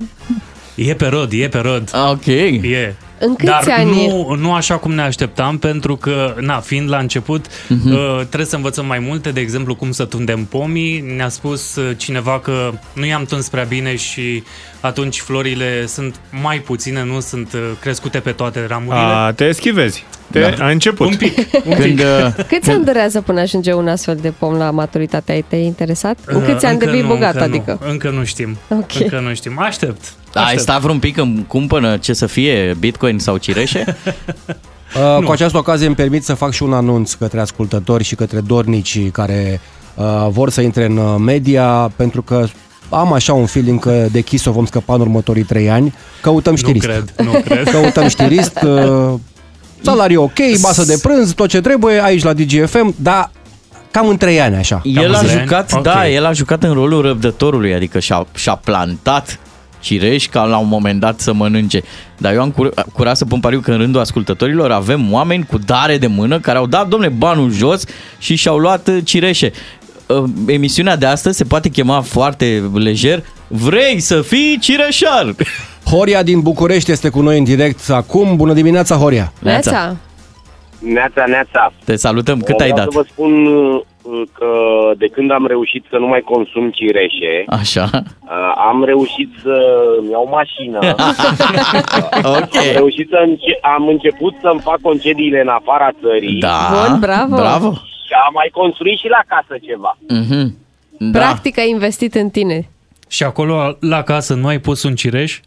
E 0.75 0.93
pe 0.93 1.05
rod, 1.07 1.29
e 1.33 1.47
pe 1.47 1.57
rod. 1.57 1.91
Ok. 2.11 2.25
E. 2.25 2.95
În 3.19 3.35
câți 3.35 3.49
Dar 3.51 3.63
ani? 3.77 3.91
nu, 4.07 4.33
nu 4.39 4.53
așa 4.53 4.75
cum 4.77 4.93
ne 4.93 5.01
așteptam, 5.01 5.57
pentru 5.57 5.95
că, 5.95 6.35
na, 6.39 6.59
fiind 6.59 6.89
la 6.89 6.97
început, 6.97 7.45
Mhm. 7.67 7.91
uh, 7.93 8.17
trebuie 8.17 8.45
să 8.45 8.55
învățăm 8.55 8.85
mai 8.85 8.99
multe, 8.99 9.31
de 9.31 9.39
exemplu, 9.39 9.75
cum 9.75 9.91
să 9.91 10.05
tundem 10.05 10.43
pomii. 10.45 10.99
Ne-a 11.15 11.29
spus 11.29 11.75
uh, 11.75 11.91
cineva 11.97 12.39
că 12.39 12.71
nu 12.93 13.05
i-am 13.05 13.25
tuns 13.25 13.49
prea 13.49 13.63
bine 13.63 13.95
și 13.95 14.43
atunci 14.79 15.19
florile 15.19 15.85
sunt 15.85 16.15
mai 16.41 16.57
puține, 16.59 17.03
nu 17.03 17.19
sunt 17.19 17.53
uh, 17.53 17.59
crescute 17.79 18.19
pe 18.19 18.31
toate 18.31 18.65
ramurile. 18.67 19.03
a, 19.03 19.31
te 19.31 19.43
eschivezi. 19.45 20.03
Te, 20.31 20.39
da. 20.39 20.65
A 20.65 20.69
început. 20.69 21.07
Un 21.07 21.15
pic, 21.15 21.37
un 21.65 21.73
Când, 21.79 21.95
pic. 21.95 21.99
uh, 22.37 22.45
Câți 22.47 22.69
ani 22.69 22.85
durează 22.85 23.21
până 23.21 23.39
ajunge 23.41 23.73
un 23.73 23.87
astfel 23.87 24.15
de 24.21 24.29
pom 24.39 24.53
la 24.57 24.71
maturitate? 24.71 25.31
Ai 25.31 25.45
te 25.47 25.55
interesat? 25.55 26.17
În 26.25 26.35
Uh, 26.35 26.43
câți 26.47 26.65
ani 26.65 26.73
încă 26.73 26.85
devii 26.85 27.01
nu, 27.01 27.07
bogat, 27.07 27.33
încă 27.33 27.43
adică? 27.43 27.79
Nu, 27.83 27.89
încă 27.91 28.09
nu 28.09 28.23
știm. 28.23 28.57
Ok. 28.69 28.99
Încă 28.99 29.19
nu 29.19 29.33
știm. 29.33 29.59
Aștept. 29.59 30.13
Ai 30.39 30.43
aștept. 30.43 30.61
stat 30.61 30.81
vreun 30.81 30.99
pic 30.99 31.17
în 31.17 31.43
cumpănă 31.47 31.97
ce 31.97 32.13
să 32.13 32.25
fie 32.25 32.75
Bitcoin 32.79 33.19
sau 33.19 33.37
cireșe? 33.37 33.85
Uh, 35.17 35.23
cu 35.25 35.31
această 35.31 35.57
ocazie 35.57 35.85
îmi 35.87 35.95
permit 35.95 36.23
să 36.23 36.33
fac 36.33 36.51
și 36.51 36.63
un 36.63 36.73
anunț 36.73 37.13
către 37.13 37.39
ascultători 37.39 38.03
și 38.03 38.15
către 38.15 38.39
dornicii 38.39 39.09
care 39.09 39.59
uh, 39.95 40.27
vor 40.29 40.49
să 40.49 40.61
intre 40.61 40.85
în 40.85 40.97
uh, 40.97 41.15
media, 41.19 41.91
pentru 41.95 42.21
că 42.21 42.47
am 42.89 43.13
așa 43.13 43.33
un 43.33 43.45
feeling 43.45 43.79
că 43.79 44.05
de 44.11 44.21
Kiss 44.21 44.45
o 44.45 44.51
vom 44.51 44.65
scăpa 44.65 44.93
în 44.93 45.01
următorii 45.01 45.43
trei 45.43 45.69
ani. 45.69 45.93
Căutăm 46.21 46.55
știrist. 46.55 46.85
cred, 46.85 47.13
nu 47.23 47.31
cred. 47.31 47.69
Căutăm 47.73 48.07
știrist, 48.07 48.61
uh, 48.61 49.13
salariu 49.81 50.21
ok, 50.23 50.37
masă 50.61 50.83
de 50.85 50.99
prânz, 51.01 51.33
tot 51.33 51.49
ce 51.49 51.61
trebuie 51.61 52.03
aici 52.03 52.23
la 52.23 52.33
DGFM, 52.33 52.95
dar 52.97 53.31
cam 53.91 54.07
în 54.07 54.17
trei 54.17 54.41
ani 54.41 54.55
așa. 54.55 54.81
El 54.83 55.15
a 55.15 55.19
în 55.19 55.25
trei 55.25 55.39
jucat, 55.39 55.71
ani? 55.71 55.83
da, 55.83 56.01
Ok. 56.05 56.13
el 56.13 56.25
a 56.25 56.31
jucat 56.31 56.63
în 56.63 56.73
rolul 56.73 57.01
răbdătorului, 57.01 57.73
adică 57.73 57.99
și-a, 57.99 58.27
și-a 58.35 58.55
plantat 58.55 59.39
cireși 59.85 60.29
ca 60.29 60.43
la 60.43 60.57
un 60.57 60.67
moment 60.67 60.99
dat 60.99 61.19
să 61.19 61.33
mănânce. 61.33 61.81
Dar 62.17 62.33
eu 62.33 62.41
am 62.41 62.51
cur- 62.51 62.73
curat 62.93 63.17
să 63.17 63.25
pun 63.25 63.39
pariu 63.39 63.59
că 63.59 63.71
în 63.71 63.77
rândul 63.77 64.01
ascultătorilor 64.01 64.71
avem 64.71 65.13
oameni 65.13 65.45
cu 65.45 65.57
dare 65.57 65.97
de 65.97 66.07
mână 66.07 66.39
care 66.39 66.57
au 66.57 66.65
dat, 66.67 66.87
domne, 66.87 67.07
banul 67.07 67.51
jos 67.51 67.83
și 68.17 68.35
și-au 68.35 68.57
luat 68.57 68.87
uh, 68.87 68.97
cireșe. 69.03 69.51
Uh, 70.05 70.23
Emisiunea 70.47 70.95
de 70.95 71.05
astăzi 71.05 71.37
se 71.37 71.43
poate 71.43 71.69
chema 71.69 72.01
foarte 72.01 72.71
lejer 72.73 73.23
Vrei 73.47 73.99
să 73.99 74.21
fii 74.21 74.57
cireșar? 74.61 75.35
Horia 75.85 76.23
din 76.23 76.39
București 76.39 76.91
este 76.91 77.09
cu 77.09 77.21
noi 77.21 77.37
în 77.37 77.43
direct 77.43 77.89
acum. 77.89 78.35
Bună 78.35 78.53
dimineața, 78.53 78.95
Horia! 78.95 79.33
Neața. 79.39 79.95
Neața, 80.79 81.23
neața. 81.27 81.71
Te 81.85 81.95
salutăm, 81.95 82.39
cât 82.39 82.59
ai 82.59 82.71
Vreau 82.71 82.85
dat? 82.85 82.91
să 82.93 82.97
vă 82.99 83.05
spun 83.11 83.45
uh, 83.45 83.81
că 84.33 84.47
de 84.97 85.07
când 85.07 85.31
am 85.31 85.45
reușit 85.47 85.85
să 85.89 85.97
nu 85.97 86.07
mai 86.07 86.21
consum 86.21 86.69
cireșe, 86.69 87.43
Așa, 87.47 87.89
uh, 87.93 88.53
am 88.69 88.83
reușit 88.83 89.29
să 89.43 89.55
îmi 89.99 90.09
iau 90.11 90.27
mașină. 90.31 90.79
ok 92.39 92.55
Am 92.55 92.71
reușit 92.73 93.07
să 93.09 93.19
înce- 93.27 93.59
am 93.61 93.87
început 93.87 94.33
să-mi 94.41 94.59
fac 94.59 94.81
concediile 94.81 95.41
în 95.41 95.47
afara 95.47 95.89
țării 96.01 96.39
Da, 96.39 96.57
Bun, 96.87 96.99
bravo. 96.99 97.35
bravo 97.35 97.71
și 98.07 98.13
am 98.25 98.33
mai 98.33 98.49
construit 98.53 98.97
și 98.99 99.07
la 99.07 99.21
casă 99.27 99.55
ceva. 99.67 99.97
Mhm. 100.09 100.57
Da. 100.99 101.19
Practic 101.19 101.57
ai 101.59 101.69
investit 101.69 102.15
în 102.15 102.29
tine. 102.29 102.69
Și 103.09 103.23
acolo, 103.23 103.77
la 103.79 104.01
casă, 104.01 104.33
nu 104.33 104.47
ai 104.47 104.59
pus 104.59 104.83
un 104.83 104.95
cireș? 104.95 105.39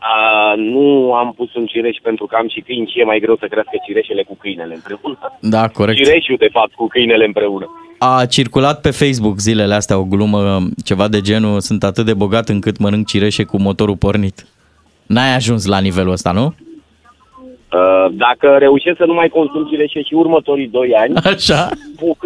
Uh, 0.00 0.52
nu 0.56 1.12
am 1.12 1.32
pus 1.36 1.54
un 1.54 1.66
cireș 1.66 1.96
pentru 2.02 2.26
că 2.26 2.36
am 2.36 2.48
și 2.48 2.60
câini 2.60 2.90
și 2.92 3.00
e 3.00 3.04
mai 3.04 3.18
greu 3.20 3.36
să 3.40 3.46
crească 3.46 3.76
cireșele 3.86 4.22
cu 4.22 4.36
câinele 4.40 4.74
împreună. 4.74 5.18
Da, 5.40 5.68
corect 5.68 5.98
Cireșul, 5.98 6.36
de 6.38 6.48
fapt, 6.52 6.72
cu 6.74 6.86
câinele 6.86 7.24
împreună. 7.24 7.66
A 7.98 8.26
circulat 8.26 8.80
pe 8.80 8.90
Facebook 8.90 9.38
zilele 9.38 9.74
astea 9.74 9.98
o 9.98 10.04
glumă, 10.04 10.58
ceva 10.84 11.08
de 11.08 11.20
genul, 11.20 11.60
sunt 11.60 11.82
atât 11.84 12.04
de 12.04 12.14
bogat 12.14 12.48
încât 12.48 12.78
mănânc 12.78 13.06
cireșe 13.06 13.44
cu 13.44 13.60
motorul 13.60 13.96
pornit. 13.96 14.46
N-ai 15.06 15.34
ajuns 15.34 15.66
la 15.66 15.78
nivelul 15.78 16.12
ăsta, 16.12 16.32
nu? 16.32 16.44
Uh, 16.46 18.06
dacă 18.12 18.56
reușesc 18.58 18.96
să 18.96 19.04
nu 19.04 19.14
mai 19.14 19.28
consum 19.28 19.66
cireșe 19.70 20.02
și 20.02 20.14
următorii 20.14 20.68
2 20.68 20.94
ani, 20.94 21.14
Așa. 21.34 21.68
pu- 21.96 22.16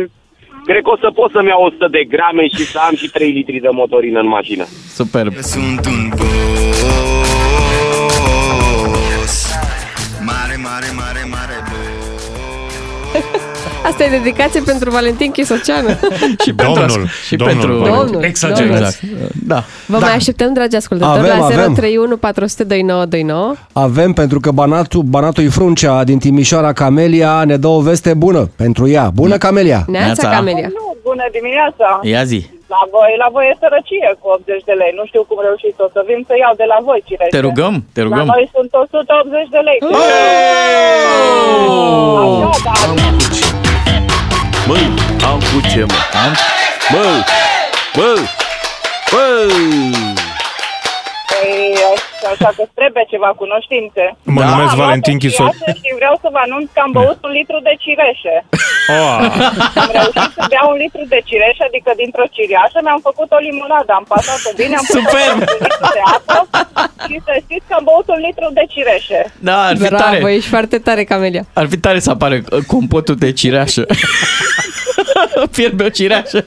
cred 0.64 0.82
că 0.82 0.90
o 0.90 0.96
să 1.00 1.11
pot 1.14 1.30
să-mi 1.30 1.48
iau 1.48 1.62
100 1.64 1.87
de 1.90 2.04
grame 2.04 2.46
și 2.48 2.64
să 2.72 2.78
am 2.88 2.94
și 2.94 3.11
3 3.11 3.30
litri 3.30 3.58
de 3.61 3.68
motorină 3.72 4.20
în 4.20 4.26
mașină. 4.28 4.64
Superb. 4.88 5.32
Sunt 5.32 5.87
un 5.87 6.08
boss 6.08 6.32
Asta 13.85 14.05
e 14.05 14.09
dedicație 14.09 14.61
pentru 14.61 14.90
Valentin 14.90 15.31
Chisoceanu. 15.31 15.88
și 16.45 16.53
pentru, 16.55 16.75
Domnul, 16.75 17.07
și 17.27 17.37
domnul 17.37 17.57
pentru 17.57 17.77
Valentin. 17.77 18.05
Domnul, 18.05 18.23
Exagerați. 18.25 19.01
Exact. 19.05 19.33
Da. 19.47 19.64
Vă 19.87 19.99
mai 19.99 20.14
așteptăm, 20.14 20.53
dragi 20.53 20.77
ascultători, 20.77 21.18
Avem, 21.18 21.38
la 21.38 21.45
avem. 21.45 21.57
031 21.75 22.16
400 22.16 22.64
2929. 22.64 23.55
Avem 23.73 24.12
pentru 24.12 24.40
că 24.40 24.51
Banatul, 24.51 25.03
Banatul 25.03 25.51
Fruncea 25.51 26.05
din 26.05 26.18
Timișoara, 26.18 26.73
Camelia, 26.73 27.45
ne 27.45 27.57
dă 27.57 27.66
o 27.68 27.81
veste 27.81 28.14
bună 28.14 28.51
pentru 28.57 28.88
ea. 28.88 29.11
Bună, 29.14 29.37
Camelia! 29.37 29.81
Neața, 29.87 30.07
Neața. 30.07 30.29
Camelia. 30.29 30.68
Nu, 30.79 30.97
bună 31.03 31.25
dimineața! 31.33 32.01
Ia 32.03 32.25
zi. 32.25 32.40
La 32.75 32.83
voi, 32.95 33.12
la 33.23 33.29
voi 33.35 33.45
e 33.51 33.55
sărăcie 33.62 34.09
cu 34.21 34.27
80 34.29 34.62
de 34.71 34.75
lei. 34.81 34.92
Nu 34.99 35.05
știu 35.11 35.23
cum 35.29 35.38
reușiți 35.49 35.81
o 35.87 35.88
să 35.95 36.01
vin 36.09 36.21
să 36.29 36.35
iau 36.42 36.55
de 36.62 36.66
la 36.73 36.79
voi 36.88 37.01
cireșe. 37.09 37.35
Te 37.37 37.42
rugăm, 37.49 37.75
te 37.95 38.01
La 38.03 38.07
rugăm. 38.09 38.27
noi 38.35 38.45
sunt 38.55 38.71
180 38.73 39.49
de 39.57 39.61
lei. 39.68 39.79
Așa, 42.25 42.51
da. 42.66 42.75
Măi, 44.66 44.94
am 45.25 45.38
cu 45.38 45.68
ce, 45.68 45.85
mă? 45.85 45.94
Am? 46.25 46.37
Mă, 46.88 47.25
mă, 47.94 48.18
mă. 49.12 49.53
Păi, 51.27 51.75
așa 52.35 52.50
că 52.56 52.62
trebuie 52.78 53.04
ceva 53.14 53.30
cunoștințe. 53.42 54.04
Mă 54.37 54.40
Da. 54.42 54.48
numesc 54.50 54.72
Am 54.72 54.76
luat 54.78 54.82
Valentin 54.85 55.16
o 55.18 55.22
Chisor. 55.22 55.48
cireașă 55.50 55.78
Și 55.82 55.90
vreau 56.00 56.14
să 56.22 56.28
vă 56.35 56.40
anunț 56.46 56.66
că 56.74 56.80
am 56.87 56.92
băut 56.98 57.18
un 57.28 57.32
litru 57.38 57.58
de 57.68 57.74
cireșe. 57.82 58.35
Oh, 58.96 59.16
Am 59.82 59.90
reușit 59.98 60.30
să 60.37 60.42
beau 60.52 60.66
un 60.74 60.78
litru 60.85 61.02
de 61.14 61.20
cireșe, 61.28 61.62
adică 61.70 61.90
dintr-o 62.02 62.26
cireașă 62.35 62.78
mi-am 62.87 63.02
făcut 63.08 63.28
o 63.37 63.38
limonadă. 63.46 63.90
Am 64.00 64.06
pasat-o 64.14 64.50
bine, 64.61 64.74
am 64.80 64.87
pus 64.90 64.94
Superb! 64.98 65.37
un 65.40 65.56
litru 65.66 65.87
de 65.98 66.02
apă 66.16 66.38
și 67.06 67.14
să 67.26 67.32
știți 67.44 67.66
că 67.68 67.74
am 67.78 67.85
băut 67.90 68.06
un 68.14 68.20
litru 68.26 68.46
de 68.58 68.64
cireșe. 68.72 69.20
Da, 69.48 69.56
ar 69.70 69.74
fi 69.82 69.88
Bravo, 69.92 70.02
tare. 70.02 70.18
ești 70.38 70.50
foarte 70.54 70.76
tare, 70.87 71.02
Camelia. 71.12 71.44
Ar 71.61 71.66
fi 71.72 71.78
tare 71.87 71.98
să 72.06 72.11
apară 72.14 72.37
uh, 72.40 72.62
compotul 72.74 73.16
de 73.24 73.30
cireașă. 73.40 73.82
Fierbe 75.51 75.85
o 75.85 75.88
cireașă. 75.88 76.44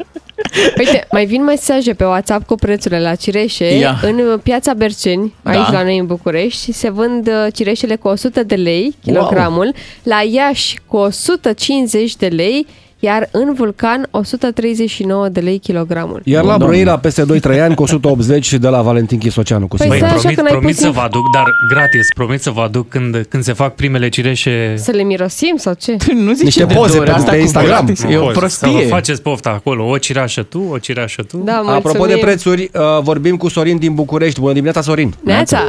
Uite, 0.78 1.08
mai 1.12 1.26
vin 1.26 1.44
mesaje 1.44 1.94
pe 1.94 2.04
WhatsApp 2.04 2.46
cu 2.46 2.56
prețurile 2.56 3.02
la 3.02 3.16
cireșe. 3.16 3.78
Ia. 3.78 4.00
În 4.02 4.20
uh, 4.20 4.40
piața 4.44 4.74
Berceni, 4.74 5.34
aici 5.44 5.66
Da. 5.66 5.72
la 5.72 5.84
noi 5.84 5.98
în 5.98 6.06
București, 6.06 6.72
se 6.72 6.90
vând 6.90 7.28
uh, 7.28 7.48
cireșele 7.54 7.96
cu 7.96 8.08
100 8.08 8.44
de 8.44 8.56
lei 8.56 8.96
kilogramul, 9.04 9.74
la 10.04 10.22
Iași 10.32 10.80
cu 10.88 10.98
150 10.98 12.16
de 12.16 12.28
lei, 12.28 12.68
iar 13.00 13.30
în 13.32 13.54
Vulcan 13.54 14.08
139 14.12 15.28
de 15.30 15.40
lei 15.40 15.58
kilogramul. 15.60 16.22
Iar 16.24 16.42
Bun, 16.42 16.50
la 16.52 16.58
domnule. 16.58 16.82
Brăila 16.82 17.00
peste 17.00 17.24
2-3 17.24 17.60
ani 17.62 17.76
cu 17.76 17.84
180 17.84 18.54
de 18.54 18.68
la 18.68 18.82
Valentin 18.82 19.18
Chisoceanu 19.18 19.68
cu 19.68 19.76
Păi 19.76 19.86
sigur. 19.92 19.98
stai 19.98 20.10
așa 20.10 20.20
promit, 20.20 20.36
că 20.38 20.42
n-ai 20.44 20.52
promit 20.52 20.70
pus 20.70 20.80
să 20.80 20.86
nici- 20.88 20.96
vă 20.96 21.02
aduc, 21.02 21.32
dar 21.34 21.44
gratis, 21.70 22.08
promit 22.16 22.42
să 22.42 22.50
vă 22.50 22.62
aduc 22.62 22.90
când, 22.90 23.26
când 23.30 23.44
se 23.44 23.54
fac 23.54 23.76
primele 23.76 24.10
cireșe. 24.10 24.74
Să 24.78 24.92
le 24.92 25.04
mirosim 25.04 25.54
sau 25.58 25.74
ce? 25.80 25.96
Nu 26.14 26.34
zici 26.34 26.44
Niște 26.44 26.64
de 26.66 26.74
poze 26.74 26.88
două 26.92 27.02
ori 27.02 27.10
pe- 27.10 27.16
asta 27.16 27.30
pe 27.32 27.36
cu 27.38 27.42
Instagram. 27.42 27.86
gratis. 27.86 28.04
E 28.04 28.18
o 28.18 28.20
Poze. 28.20 28.20
Să 28.20 28.32
vă 28.34 28.40
prostie. 28.40 28.88
faceți 28.88 29.22
pofta 29.22 29.50
acolo, 29.50 29.90
o 29.90 29.98
cireașă 29.98 30.42
tu, 30.44 30.68
o 30.72 30.78
cireașă 30.78 31.22
tu. 31.22 31.38
Da, 31.38 31.52
mulțumim. 31.54 31.76
Apropo 31.78 32.06
de 32.06 32.18
prețuri, 32.22 32.70
uh, 32.74 32.82
vorbim 33.02 33.38
cu 33.38 33.48
Sorin 33.50 33.78
din 33.78 33.94
București. 33.94 34.40
Bună 34.40 34.52
dimineața, 34.54 34.82
Sorin! 34.82 35.14
Neața! 35.24 35.60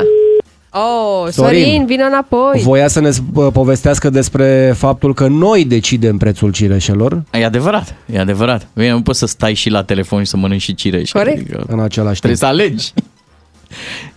Oh, 0.78 1.28
Sorin, 1.30 1.62
Sorin. 1.62 1.86
vină 1.86 2.04
înapoi! 2.04 2.60
Voia 2.62 2.88
să 2.88 3.00
ne 3.00 3.10
uh, 3.34 3.46
povestească 3.52 4.10
despre 4.10 4.74
faptul 4.76 5.14
că 5.14 5.26
noi 5.26 5.64
decidem 5.64 6.16
prețul 6.16 6.52
cireșelor 6.52 7.22
E 7.32 7.44
adevărat, 7.44 7.94
e 8.12 8.18
adevărat. 8.18 8.68
Bine, 8.74 8.90
nu 8.90 9.02
poți 9.02 9.18
să 9.18 9.26
stai 9.26 9.54
și 9.54 9.70
la 9.70 9.82
telefon 9.82 10.24
și 10.24 10.30
să 10.30 10.36
mănânci 10.36 10.62
și 10.62 10.74
cireși. 10.74 11.12
Corect. 11.12 11.36
Adică 11.38 11.64
în 11.68 11.80
același 11.80 12.20
trebuie 12.20 12.38
timp. 12.40 12.52
să 12.52 12.62
alegi. 12.62 12.92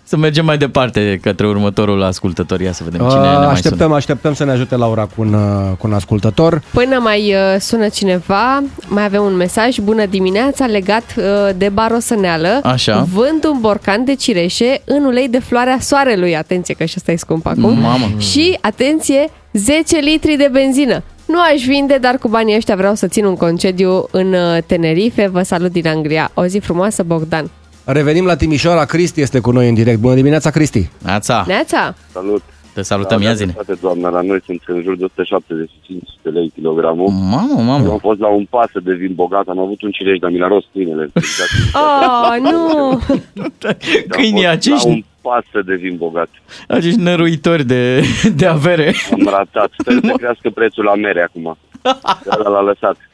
Să 0.10 0.17
mergem 0.17 0.45
mai 0.45 0.58
departe 0.58 1.19
către 1.22 1.48
următorul 1.48 2.04
ascultător. 2.04 2.62
Ia 2.62 2.72
să 2.72 2.84
vedem 2.84 3.00
cine 3.00 3.22
Uh, 3.22 3.30
ne 3.30 3.38
mai 3.38 3.45
așteptăm, 3.45 3.80
sună. 3.80 3.95
așteptăm 3.95 4.34
să 4.34 4.43
ne 4.43 4.52
ajute 4.52 4.76
Laura 4.76 5.02
cu 5.02 5.22
un, 5.22 5.34
uh, 5.34 5.78
cu 5.78 5.88
un 5.88 5.93
ascultător. 5.93 6.62
Până 6.74 7.00
mai 7.00 7.34
uh, 7.34 7.60
sună 7.60 7.88
cineva, 7.88 8.63
mai 8.88 9.04
avem 9.04 9.24
un 9.24 9.36
mesaj. 9.36 9.78
Bună 9.78 10.06
dimineața, 10.06 10.65
legat 10.65 11.04
uh, 11.17 11.24
de 11.58 11.69
barosăneală. 11.69 12.60
Așa. 12.63 13.08
Vând 13.13 13.45
un 13.45 13.58
borcan 13.60 14.06
de 14.06 14.15
cireșe 14.15 14.82
în 14.86 15.04
ulei 15.04 15.28
de 15.28 15.39
floarea 15.39 15.78
soarelui. 15.80 16.36
Atenție 16.36 16.74
că 16.74 16.86
și 16.86 16.93
ăsta 16.98 17.12
e 17.12 17.15
scump 17.15 17.45
acum. 17.45 17.80
Mamă. 17.80 18.06
Și, 18.17 18.58
atenție, 18.62 19.30
10 19.54 19.98
litri 19.98 20.36
de 20.38 20.50
benzină. 20.52 21.04
Nu 21.26 21.39
aș 21.54 21.65
vinde, 21.65 21.98
dar 22.02 22.17
cu 22.17 22.28
banii 22.28 22.56
ăștia 22.56 22.76
vreau 22.76 22.95
să 22.95 23.08
țin 23.08 23.26
un 23.26 23.36
concediu 23.36 24.08
în 24.12 24.34
uh, 24.34 24.63
Tenerife. 24.65 25.28
Vă 25.28 25.41
salut 25.41 25.72
din 25.72 25.88
Anglia. 25.88 26.32
O 26.34 26.45
zi 26.45 26.60
frumoasă, 26.60 27.04
Bogdan. 27.04 27.50
Revenim 27.91 28.25
la 28.25 28.36
Timișoara. 28.36 28.86
Cristi 28.86 29.21
este 29.21 29.39
cu 29.39 29.52
noi 29.52 29.67
în 29.67 29.73
direct. 29.73 29.99
Bună 29.99 30.15
dimineața, 30.15 30.49
Cristi! 30.49 30.89
Neața, 31.04 31.43
Neața! 31.47 31.95
Salut! 32.12 32.41
te 32.73 32.82
salutăm, 32.82 33.21
ia 33.21 33.34
zine. 33.34 33.52
Toate, 33.52 33.73
doamna, 33.82 34.10
la 34.10 34.21
noi 34.21 34.41
sunt 34.45 34.62
în 34.67 34.82
jur 34.82 34.97
de 34.97 35.04
175 35.04 36.04
de 36.21 36.30
lei 36.30 36.52
kilogramul. 36.56 37.08
Mamă, 37.10 37.56
Eu 37.58 37.63
mamă. 37.63 37.91
am 37.91 37.97
fost 37.97 38.19
la 38.19 38.28
un 38.28 38.45
pasă 38.49 38.80
de 38.84 38.93
vin 38.93 39.13
bogat, 39.13 39.47
am 39.47 39.60
avut 39.60 39.82
un 39.82 39.91
cireș, 39.91 40.17
dar 40.19 40.32
mi 40.32 40.38
l-a 40.38 40.47
rost 40.47 40.65
câinele. 40.73 41.10
Exact. 41.13 41.49
Oh, 41.73 42.52
nu! 42.52 43.02
Câinii 44.15 44.47
Am 44.47 44.54
fost 44.54 44.67
acești, 44.67 44.88
La 44.88 44.93
un 44.93 45.04
pasă 45.21 45.62
de 45.65 45.75
vin 45.75 45.95
bogat. 45.97 46.30
acești 46.67 46.99
năruitori 46.99 47.63
de, 47.63 48.04
de 48.36 48.45
avere. 48.45 48.93
Am 49.12 49.28
ratat. 49.30 49.71
Sper 49.78 49.93
să 50.04 50.13
crească 50.17 50.49
prețul 50.49 50.84
la 50.84 50.95
mere 50.95 51.21
acum. 51.21 51.58
Ăla 52.38 52.49
l-a 52.49 52.62
lăsat. 52.62 53.09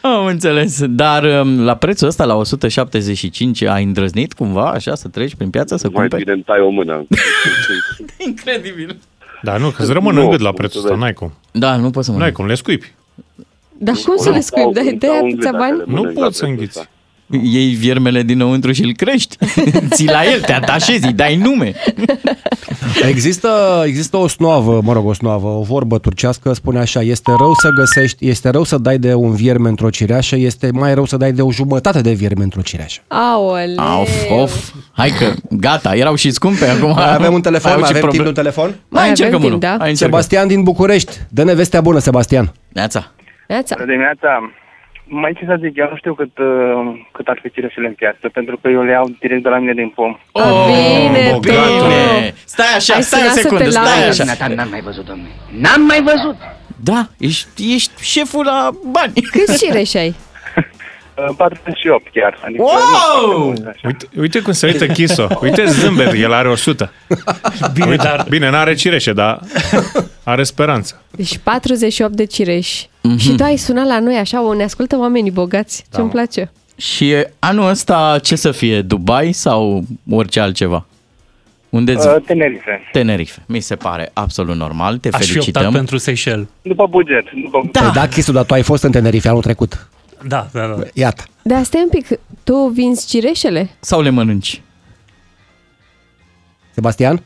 Am 0.00 0.26
înțeles. 0.26 0.82
Dar 0.86 1.40
um, 1.40 1.60
la 1.64 1.74
prețul 1.76 2.08
ăsta, 2.08 2.24
la 2.24 2.34
175, 2.34 3.62
ai 3.62 3.82
îndrăznit 3.84 4.32
cumva 4.32 4.70
așa 4.70 4.94
să 4.94 5.08
treci 5.08 5.34
prin 5.34 5.50
piață 5.50 5.76
să 5.76 5.88
Mai 5.92 6.00
cumperi? 6.00 6.22
bine 6.22 6.34
îmi 6.34 6.42
tai 6.42 6.60
o 6.60 6.68
mână. 6.68 7.06
Incredibil. 8.26 8.96
Da, 9.42 9.56
nu, 9.56 9.68
că 9.70 9.82
îți 9.82 9.92
rămân 9.92 10.16
în 10.16 10.22
Nu, 10.22 10.30
gât 10.30 10.40
la 10.40 10.48
cum 10.48 10.56
prețul 10.56 10.80
să 10.80 10.86
ăsta, 10.86 10.88
vezi. 10.90 11.00
n-ai 11.02 11.12
cum. 11.12 11.32
Da, 11.50 11.76
nu 11.76 11.90
poți 11.90 12.04
să 12.06 12.10
N-ai 12.10 12.18
mănânci. 12.20 12.36
cum, 12.36 12.46
le 12.46 12.54
scuipi. 12.54 12.92
Dar 13.78 13.94
cum 14.04 14.16
să 14.16 14.30
le 14.30 14.40
scuip? 14.40 14.72
Dai, 14.72 14.92
dai 14.98 15.18
atâția 15.18 15.52
bani? 15.52 15.82
Nu 15.86 16.02
poți 16.04 16.36
să 16.38 16.44
înghiți. 16.44 16.88
Iei 17.42 17.68
viermele 17.74 18.22
dinăuntru 18.22 18.72
și 18.72 18.82
îl 18.84 18.92
crești. 18.96 19.36
Ții 19.94 20.06
la 20.06 20.24
el, 20.32 20.40
te 20.40 20.52
atașezi, 20.52 21.06
îi 21.06 21.12
dai 21.12 21.36
nume. 21.36 21.72
Există, 23.08 23.82
există 23.86 24.16
o 24.16 24.28
snoavă, 24.28 24.80
mă 24.82 24.92
rog, 24.92 25.06
o 25.06 25.12
snoavă, 25.12 25.48
o 25.48 25.62
vorbă 25.62 25.98
turcească, 25.98 26.52
spune 26.52 26.78
așa, 26.78 27.00
este 27.00 27.32
rău 27.38 27.54
să 27.54 27.68
găsești, 27.68 28.28
este 28.28 28.48
rău 28.50 28.62
să 28.64 28.78
dai 28.78 28.98
de 28.98 29.14
un 29.14 29.34
vierme 29.34 29.68
într-o 29.68 29.90
cireașă, 29.90 30.36
este 30.36 30.68
mai 30.72 30.94
rău 30.94 31.04
să 31.04 31.16
dai 31.16 31.32
de 31.32 31.42
o 31.42 31.52
jumătate 31.52 32.00
de 32.00 32.12
vierme 32.12 32.42
într-o 32.42 32.60
cireașă. 32.60 33.00
Aoleu. 33.08 34.00
Of, 34.00 34.30
of. 34.30 34.70
Hai 34.92 35.10
că, 35.18 35.32
gata, 35.50 35.94
erau 35.96 36.14
și 36.14 36.30
scumpe 36.30 36.64
acum. 36.66 36.92
Mai 36.94 37.14
avem 37.14 37.32
un 37.32 37.40
telefon, 37.40 37.72
Au 37.72 37.78
mai 37.78 37.88
ce 37.90 37.96
avem 37.96 38.08
timp 38.10 38.22
probleme. 38.22 38.32
de 38.32 38.40
un 38.40 38.52
telefon? 38.52 38.74
Mai 38.88 39.08
încercăm 39.08 39.42
unul. 39.42 39.58
da. 39.58 39.68
Hai, 39.68 39.88
încercăm. 39.88 39.96
Sebastian 39.96 40.46
din 40.48 40.62
București, 40.62 41.16
dă-ne 41.28 41.54
vestea 41.54 41.80
bună, 41.80 41.98
Sebastian. 41.98 42.52
Neața. 42.72 43.12
Neața. 43.48 43.74
Bună 43.78 43.90
dimineața. 43.90 44.28
Mai 45.06 45.32
ce 45.38 45.44
să 45.44 45.56
zic, 45.60 45.76
eu 45.76 45.88
nu 45.90 45.96
știu 45.96 46.14
cât, 46.14 46.38
uh, 46.38 47.00
cât 47.12 47.26
ar 47.28 47.38
fi 47.42 47.50
cireșele 47.50 47.86
în 47.86 47.92
piață, 47.92 48.28
pentru 48.32 48.58
că 48.62 48.68
eu 48.68 48.82
le 48.82 48.90
iau 48.90 49.10
direct 49.20 49.42
de 49.42 49.48
la 49.48 49.58
mine 49.58 49.72
din 49.72 49.88
pom. 49.94 50.18
Oh, 50.32 50.64
bine, 50.66 51.38
bine. 51.40 52.34
Stai 52.44 52.66
așa, 52.76 52.94
Ai 52.94 53.02
stai 53.02 53.20
o 53.20 53.22
sunat 53.22 53.34
să 53.34 53.40
secundă, 53.40 53.64
te 53.64 53.70
stai 53.70 54.00
lauzi. 54.02 54.30
așa. 54.30 54.46
N-am 54.48 54.68
mai 54.68 54.80
văzut, 54.80 55.04
domnule. 55.04 55.28
N-am 55.60 55.80
mai 55.82 56.02
văzut. 56.02 56.36
Da, 56.82 57.08
ești, 57.18 57.74
ești 57.74 57.90
șeful 58.02 58.44
la 58.44 58.70
bani. 58.90 59.12
Câți 59.30 59.58
cireși 59.64 59.96
ai? 59.96 60.14
Uh, 61.28 61.34
48 61.36 62.06
chiar. 62.12 62.38
Adică 62.44 62.62
Wow! 62.62 63.48
Uite, 63.84 64.06
uite 64.18 64.40
cum 64.40 64.52
se 64.52 64.66
uită 64.66 64.86
Chiso. 64.86 65.28
Uite 65.42 65.64
zâmbet, 65.64 66.12
el 66.12 66.32
are 66.32 66.48
100. 66.48 66.92
Bine, 67.74 67.86
uite, 67.86 68.02
dar- 68.02 68.26
Bine, 68.28 68.50
n-are 68.50 68.74
cireșe, 68.74 69.12
dar 69.12 69.38
are 70.24 70.42
speranță. 70.42 71.02
Deci 71.10 71.38
48 71.38 72.12
de 72.12 72.24
cireși. 72.24 72.88
Mhm. 73.08 73.16
Și 73.16 73.34
tu 73.34 73.42
ai 73.42 73.56
sunat 73.56 73.86
la 73.86 73.98
noi 74.00 74.16
așa, 74.16 74.42
o, 74.42 74.54
ne 74.54 74.62
ascultă 74.62 74.96
oamenii 74.98 75.30
bogați. 75.30 75.84
Da, 75.90 75.96
Ce-mi 75.98 76.10
place. 76.10 76.52
Și 76.76 77.14
anul 77.38 77.68
ăsta 77.68 78.18
ce 78.22 78.36
să 78.36 78.50
fie? 78.50 78.82
Dubai 78.82 79.32
sau 79.32 79.84
orice 80.10 80.40
altceva? 80.40 80.86
Unde 81.68 81.92
Uh, 81.92 82.16
Tenerife. 82.26 82.80
Tenerife. 82.92 83.42
Mi 83.46 83.60
se 83.60 83.76
pare 83.76 84.10
absolut 84.12 84.56
normal. 84.56 84.98
Te 84.98 85.08
Aș 85.12 85.20
fi 85.24 85.30
felicităm. 85.30 85.62
optat 85.62 85.76
pentru 85.76 85.96
Seychelles. 85.98 86.46
După 86.62 86.86
buget. 86.86 87.24
După... 87.44 87.68
Da. 87.72 87.90
da, 87.94 88.08
Chisu, 88.08 88.32
dar 88.32 88.44
tu 88.44 88.54
ai 88.54 88.62
fost 88.62 88.82
în 88.82 88.90
Tenerife 88.90 89.28
anul 89.28 89.42
trecut. 89.42 89.88
Da, 90.26 90.48
da, 90.52 90.66
da. 90.66 90.82
Iată. 90.94 91.24
Dar 91.42 91.62
stai 91.62 91.80
un 91.82 91.88
pic, 91.88 92.18
tu 92.44 92.56
vinzi 92.74 93.06
cireșele? 93.06 93.70
Sau 93.80 94.00
le 94.00 94.10
mănânci? 94.10 94.62
Sebastian? 96.74 97.22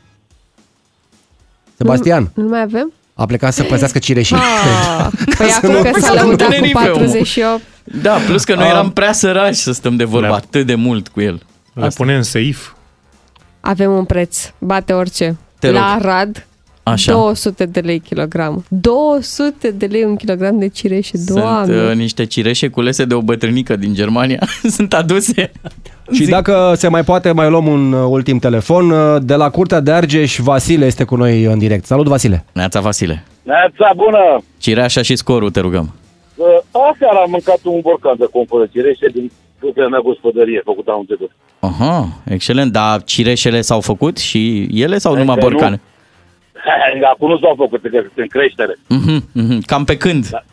Sebastian, 1.77 2.31
Nu 2.35 2.47
mai 2.47 2.61
avem? 2.61 2.93
A 3.21 3.25
plecat 3.25 3.53
să 3.53 3.63
păzească 3.63 3.99
cireșii. 3.99 4.35
Ah, 4.35 5.07
păi 5.37 5.47
să 5.49 5.55
acum 5.63 5.71
nu- 5.71 5.81
că 5.81 5.89
să 5.93 5.99
s-a 5.99 6.13
nu 6.13 6.19
lăudat 6.19 6.47
cu 6.47 6.51
Tenerife, 6.53 6.77
omul. 6.77 6.93
48. 6.93 7.61
Da, 7.83 8.11
plus 8.13 8.43
că 8.43 8.55
noi 8.55 8.63
Ah. 8.63 8.69
eram 8.69 8.91
prea 8.91 9.11
săraci 9.11 9.55
să 9.55 9.71
stăm 9.71 9.95
de 9.95 10.03
vorbă 10.03 10.27
Le- 10.27 10.33
atât 10.33 10.65
de 10.65 10.75
mult 10.75 11.07
cu 11.07 11.21
el. 11.21 11.41
Le 11.73 11.87
pune 11.95 12.15
în 12.15 12.23
seif. 12.23 12.71
Avem 13.59 13.91
un 13.91 14.05
preț, 14.05 14.39
bate 14.57 14.93
orice. 14.93 15.37
Te 15.59 15.67
rog. 15.67 15.75
La 15.75 15.85
Arad, 15.85 16.47
Așa. 16.83 17.11
200 17.11 17.65
de 17.65 17.79
lei 17.79 17.99
kilogram. 17.99 18.65
200 18.69 19.71
de 19.71 19.85
lei 19.85 20.03
un 20.03 20.15
kilogram 20.15 20.59
de 20.59 20.67
cireșe, 20.67 21.17
doamne. 21.25 21.73
Sunt 21.75 21.89
uh, 21.89 21.95
niște 21.95 22.25
cireșe 22.25 22.67
culese 22.69 23.05
de 23.05 23.13
o 23.13 23.21
bătrânică 23.21 23.75
din 23.75 23.93
Germania. 23.93 24.39
Sunt 24.77 24.93
aduse. 24.93 25.51
Și 26.11 26.25
dacă 26.25 26.73
se 26.75 26.87
mai 26.87 27.03
poate, 27.03 27.31
mai 27.31 27.49
luăm 27.49 27.67
un 27.67 27.91
uh, 27.93 28.05
ultim 28.09 28.39
telefon. 28.39 28.89
Uh, 28.89 29.21
De 29.21 29.35
la 29.35 29.49
Curtea 29.49 29.79
de 29.79 29.91
Argeș, 29.91 30.37
Vasile 30.39 30.85
este 30.85 31.03
cu 31.03 31.15
noi 31.15 31.43
în 31.43 31.57
direct. 31.57 31.85
Salut, 31.85 32.07
Vasile! 32.07 32.45
Neața 32.53 32.79
Vasile. 32.79 33.23
Neața 33.43 33.91
bună! 33.95 34.43
Cireașa 34.57 35.01
și 35.01 35.15
scorul, 35.15 35.51
te 35.51 35.59
rugăm. 35.59 35.95
Uh, 36.35 36.45
Aseară 36.91 37.17
am 37.23 37.29
mâncat 37.29 37.59
un 37.63 37.79
borcan 37.81 38.15
de 38.17 38.25
compără 38.31 38.67
cireșe 38.71 39.07
din 39.13 39.31
propria 39.59 39.87
mea 39.87 39.99
gospodărie, 39.99 40.61
făcută 40.65 40.91
anul 40.91 41.05
trecut. 41.05 41.31
Aha, 41.59 42.07
excelent. 42.25 42.71
Dar 42.71 43.03
cireșele 43.03 43.61
s-au 43.61 43.81
făcut 43.81 44.17
și 44.17 44.69
ele 44.73 44.97
sau 44.97 45.15
numai 45.15 45.37
Încă 45.41 45.69
nu. 45.69 45.79
Borcane? 46.69 47.05
Acum 47.05 47.29
nu 47.29 47.37
s-au 47.39 47.53
făcut, 47.57 47.81
că 47.81 47.89
sunt 47.91 48.11
în 48.15 48.27
creștere. 48.27 48.77
Mhm, 48.87 49.29
mhm. 49.33 49.61
Cam 49.61 49.83
pe 49.83 49.97
când? 49.97 50.27
Da. 50.27 50.43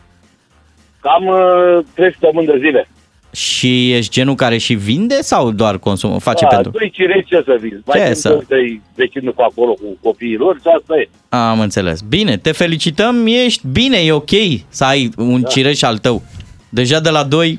Cam 1.00 1.26
uh, 1.26 1.84
3 1.94 2.10
săptămâni 2.10 2.46
de 2.46 2.58
zile. 2.58 2.88
Și 3.32 3.92
ești 3.92 4.12
genul 4.12 4.34
care 4.34 4.56
și 4.56 4.74
vinde 4.74 5.14
sau 5.22 5.50
doar 5.50 5.78
consumă? 5.78 6.18
Face 6.18 6.46
Da, 6.50 6.54
pentru... 6.54 6.70
doi 6.70 6.90
cireși 6.90 7.24
ce 7.26 7.42
să 7.44 7.56
vinzi? 7.60 7.82
Mai 7.86 7.98
Ce 7.98 8.14
sunt 8.14 8.38
să? 8.40 8.44
doi 8.48 8.82
vecinul 8.94 9.32
pe 9.32 9.42
acolo 9.42 9.72
cu 9.72 9.96
copiii 10.02 10.36
lor 10.36 10.54
și 10.54 10.66
asta 10.78 10.94
e. 10.96 11.08
Am 11.28 11.60
înțeles. 11.60 12.00
Bine, 12.00 12.36
te 12.36 12.52
felicităm, 12.52 13.26
ești 13.26 13.66
bine, 13.72 13.96
e 13.96 14.12
ok 14.12 14.30
să 14.68 14.84
ai 14.84 15.10
un 15.16 15.40
da. 15.40 15.48
cireș 15.48 15.82
al 15.82 15.98
tău. 15.98 16.22
Deja 16.68 17.00
de 17.00 17.10
la 17.10 17.22
2 17.22 17.58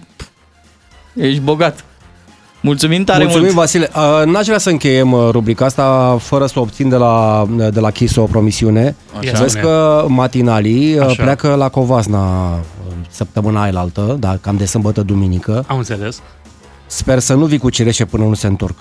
ești 1.16 1.40
bogat. 1.40 1.86
Mulțumim 2.62 3.04
tare 3.04 3.20
Mulțumim, 3.24 3.44
mult. 3.46 3.56
Vasile. 3.58 3.90
Uh, 3.96 4.26
N-aș 4.26 4.46
vrea 4.46 4.58
să 4.58 4.70
încheiem 4.70 5.12
uh, 5.12 5.28
rubrica 5.32 5.66
asta 5.66 6.18
fără 6.22 6.46
să 6.46 6.60
obțin 6.60 6.90
de 6.90 6.96
la, 6.96 7.46
de 7.72 7.80
la 7.80 7.92
Chis 7.92 8.16
o 8.16 8.24
promisiune. 8.24 8.96
Așa. 9.20 9.40
Vezi 9.42 9.60
că 9.60 10.06
matinalii 10.08 10.96
uh, 10.98 11.06
Așa. 11.06 11.24
pleacă 11.24 11.56
la 11.56 11.70
Covasna 11.70 12.54
uh, 12.54 12.60
săptămâna 13.10 13.62
aia 13.62 13.80
altă, 13.80 14.16
da, 14.20 14.38
cam 14.42 14.58
de 14.58 14.66
sâmbătă 14.66 15.02
duminică. 15.02 15.64
Am 15.68 15.78
înțeles. 15.78 16.20
Sper 16.86 17.20
să 17.20 17.34
nu 17.34 17.46
vii 17.46 17.58
cu 17.58 17.70
cireșe 17.70 18.06
până 18.06 18.24
nu 18.24 18.34
se 18.34 18.48
întorc. 18.48 18.76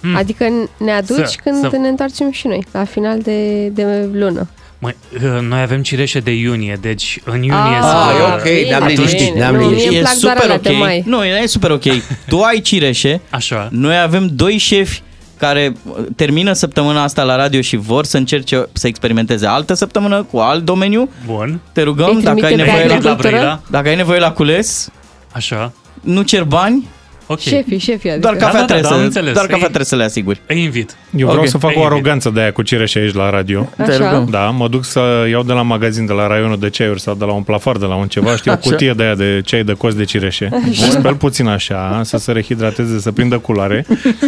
Hmm. 0.00 0.16
Adică 0.16 0.44
ne 0.78 0.92
aduci 0.92 1.26
Să- 1.26 1.36
când 1.44 1.70
să- 1.70 1.76
ne 1.76 1.88
întoarcem 1.88 2.30
și 2.30 2.46
noi, 2.46 2.66
la 2.72 2.84
final 2.84 3.18
de, 3.20 3.68
de 3.68 4.08
lună. 4.12 4.48
Măi, 4.84 4.96
uh, 5.14 5.40
noi 5.40 5.60
avem 5.60 5.82
cireșe 5.82 6.18
de 6.20 6.30
iunie, 6.30 6.78
deci 6.80 7.18
în 7.24 7.42
iunie 7.42 7.76
Ah, 7.80 7.80
să... 7.82 8.12
e 8.18 8.32
ok, 8.34 8.68
ne-am 8.68 8.86
bine, 8.86 8.92
liniștit, 8.94 9.26
bine. 9.28 9.38
ne-am 9.38 9.54
Nu, 9.54 9.60
liniștit. 9.60 9.88
Mie 9.90 9.98
îmi 9.98 10.06
plac 10.08 10.18
doar 10.20 10.36
alea 10.42 10.58
de 10.58 10.68
ok. 10.70 10.78
mai. 10.78 11.02
Nu, 11.06 11.24
e 11.24 11.46
super 11.46 11.70
ok. 11.70 11.82
Tu 12.28 12.40
ai 12.40 12.60
cireșe, 12.60 13.20
Așa. 13.30 13.68
noi 13.70 13.98
avem 14.00 14.28
doi 14.32 14.56
șefi 14.56 15.02
care 15.38 15.72
uh, 15.88 15.94
termină 16.16 16.52
săptămâna 16.52 17.02
asta 17.02 17.22
la 17.22 17.36
radio 17.36 17.60
și 17.60 17.76
vor 17.76 18.04
să 18.04 18.16
încerce 18.16 18.66
să 18.72 18.86
experimenteze 18.86 19.46
altă 19.46 19.74
săptămână 19.74 20.22
cu 20.30 20.38
alt 20.38 20.64
domeniu. 20.64 21.08
Bun. 21.26 21.60
Te 21.72 21.82
rugăm, 21.82 22.16
Îi 22.16 22.22
dacă 22.22 22.44
ai, 22.44 22.52
trimitem 22.52 22.64
pe 22.64 22.70
nevoie 22.70 22.86
la, 22.86 22.94
agricultură? 22.94 23.28
Brăila. 23.28 23.60
dacă 23.70 23.88
ai 23.88 23.96
nevoie 23.96 24.18
la 24.18 24.32
cules, 24.32 24.88
Așa. 25.32 25.72
nu 26.00 26.22
cer 26.22 26.42
bani, 26.44 26.88
Ok. 27.26 27.38
Șefii, 27.38 27.78
șefii, 27.78 28.10
adică. 28.10 28.26
doar 28.28 28.34
cafea, 28.36 28.52
da, 28.52 28.58
da, 28.58 28.64
trebuie, 28.64 28.82
da, 28.82 28.88
am 28.94 28.98
să, 29.00 29.04
înțeles. 29.04 29.32
doar 29.32 29.44
cafea 29.44 29.56
Ei- 29.56 29.62
trebuie 29.64 29.84
să 29.84 29.96
le 29.96 30.04
asiguri. 30.04 30.40
Îi 30.46 30.62
invit. 30.62 30.96
Eu 31.16 31.26
vreau 31.26 31.42
Ok. 31.42 31.48
să 31.48 31.58
fac 31.58 31.70
Ei, 31.70 31.76
o 31.76 31.80
bine. 31.80 31.92
aroganță 31.94 32.30
de 32.30 32.40
aia 32.40 32.52
cu 32.52 32.62
cireșe 32.62 32.98
aici 32.98 33.14
la 33.14 33.30
radio. 33.30 33.68
Te 33.76 33.82
Așa. 33.82 33.96
rugăm. 33.96 34.28
Da, 34.30 34.40
mă 34.44 34.68
duc 34.68 34.84
să 34.84 35.26
iau 35.30 35.42
de 35.42 35.52
la 35.52 35.62
magazin, 35.62 36.06
de 36.06 36.12
la 36.12 36.26
raionul 36.26 36.58
de 36.58 36.70
ceaiuri 36.70 37.00
sau 37.00 37.14
de 37.14 37.24
la 37.24 37.32
un 37.32 37.42
plafar, 37.42 37.76
de 37.76 37.86
la 37.86 37.94
un 37.94 38.06
ceva, 38.08 38.36
știu, 38.36 38.50
o 38.52 38.54
Așa. 38.54 38.70
cutie 38.70 38.92
de 38.96 39.02
aia 39.02 39.14
de 39.14 39.40
ceai 39.44 39.64
de 39.64 39.72
cost 39.72 39.96
de 39.96 40.04
cireșe. 40.04 40.48
O 40.86 40.90
speli 40.90 41.14
puțin 41.16 41.46
așa, 41.46 42.00
să 42.04 42.16
se 42.16 42.32
rehidrateze, 42.32 43.00
să 43.00 43.12
prindă 43.12 43.38
culoare. 43.38 43.86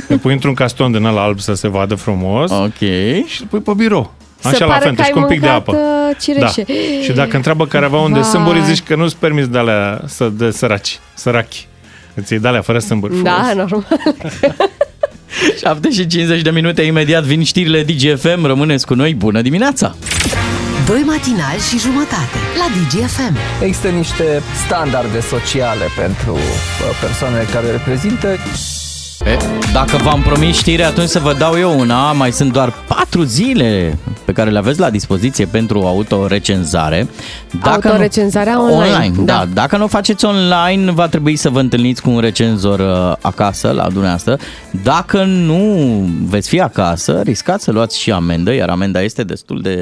Îl 0.09 0.19
pui 0.23 0.33
într-un 0.33 0.55
caston 0.55 0.93
din 0.93 1.05
ăla 1.05 1.23
alb 1.23 1.39
să 1.39 1.55
se 1.55 1.69
vadă 1.69 1.95
frumos 1.95 2.51
Ok. 2.51 2.79
și 3.27 3.41
îl 3.41 3.47
pui 3.51 3.61
pe 3.61 3.73
birou. 3.77 4.13
Se 4.41 4.49
Așa 4.49 4.65
la 4.65 4.73
pare 4.73 4.85
fentă 4.85 4.97
că 5.03 5.03
și 5.03 5.13
ai 5.13 5.15
cu 5.15 5.19
un 5.19 5.27
pic 5.27 5.41
de 5.41 5.47
mâncat, 5.47 5.69
apă. 5.69 5.77
uh, 6.11 6.17
cireșe. 6.21 6.63
Da. 6.67 7.03
Și 7.03 7.13
dacă 7.13 7.37
întreabă 7.37 7.67
careva 7.67 7.99
unde 8.01 8.19
Vai. 8.19 8.29
sâmburi, 8.29 8.63
zici 8.65 8.83
că 8.83 8.95
nu-ți 8.97 9.17
permis 9.17 9.47
de 9.49 9.59
alea 9.59 10.01
să 10.07 10.29
de 10.33 10.51
săraci, 10.51 10.99
sărachi. 11.15 11.67
Îți 12.17 12.33
iei 12.33 12.41
de 12.41 12.49
alea 12.49 12.63
fără 12.63 12.79
sâmburi. 12.79 13.23
Da, 13.23 13.43
frumos. 13.43 13.71
normal. 13.71 13.87
7 15.61 15.91
și 15.91 16.07
50 16.07 16.43
de 16.43 16.51
minute, 16.51 16.83
imediat 16.83 17.23
vin 17.25 17.43
știrile 17.45 17.83
DGFM, 17.83 18.45
rămâneți 18.45 18.87
cu 18.87 18.95
noi, 18.95 19.15
bună 19.15 19.43
dimineața! 19.43 19.95
Doi 20.87 21.03
matinali 21.07 21.61
și 21.71 21.79
jumătate 21.79 22.39
la 22.59 22.67
DGFM. 22.75 23.37
Există 23.63 23.89
niște 23.89 24.43
standarde 24.67 25.21
sociale 25.21 25.85
pentru 25.97 26.33
uh, 26.33 26.41
persoanele 27.01 27.45
care 27.53 27.71
reprezintă. 27.71 28.37
E, 29.27 29.37
dacă 29.73 29.97
v-am 29.97 30.23
promis 30.23 30.57
știri, 30.57 30.83
atunci 30.83 31.09
să 31.09 31.19
vă 31.19 31.35
dau 31.39 31.59
eu 31.59 31.79
una. 31.79 32.13
Mai 32.13 32.33
sunt 32.33 32.53
doar 32.53 32.73
4 32.89 33.23
zile 33.23 33.99
pe 34.25 34.33
care 34.33 34.51
le 34.51 34.59
aveți 34.59 34.81
la 34.81 34.91
dispoziție 34.91 35.47
pentru 35.47 35.83
autorecenzare. 35.83 37.09
Autorecenzarea 37.61 38.55
nu, 38.55 38.63
online, 38.63 38.93
online 38.93 39.15
da. 39.17 39.23
da. 39.33 39.39
da. 39.39 39.45
Dacă 39.53 39.77
nu 39.77 39.85
o 39.85 39.87
faceți 39.87 40.25
online, 40.25 40.91
va 40.91 41.09
trebui 41.09 41.37
să 41.37 41.51
vă 41.51 41.61
întâlniți 41.61 42.03
cu 42.03 42.11
un 42.11 42.21
recenzor 42.21 42.79
uh, 42.79 43.17
acasă, 43.21 43.71
la 43.71 43.85
dumneavoastră. 43.85 44.39
Dacă 44.83 45.25
nu 45.25 45.65
veți 46.29 46.49
fi 46.49 46.61
acasă, 46.61 47.21
riscați 47.25 47.65
să 47.65 47.73
luați 47.73 47.99
și 47.99 48.13
amendă, 48.13 48.53
iar 48.55 48.69
amenda 48.69 49.03
este 49.03 49.25
destul 49.25 49.61
de 49.63 49.79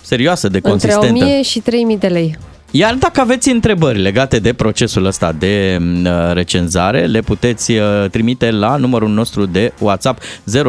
serioasă, 0.00 0.48
de 0.48 0.56
Între 0.56 0.70
consistentă. 0.70 1.24
1000 1.24 1.42
și 1.42 1.58
3000 1.60 1.96
de 1.96 2.06
lei. 2.06 2.38
Iar 2.70 2.94
dacă 2.94 3.20
aveți 3.20 3.50
întrebări 3.50 3.98
legate 3.98 4.38
de 4.38 4.52
procesul 4.52 5.04
ăsta 5.04 5.32
de 5.32 5.78
uh, 5.80 6.10
recenzare, 6.32 7.06
le 7.06 7.20
puteți 7.20 7.72
uh, 7.72 8.10
trimite 8.10 8.50
la 8.50 8.76
numărul 8.76 9.08
nostru 9.08 9.46
de 9.46 9.72
WhatsApp 9.78 10.22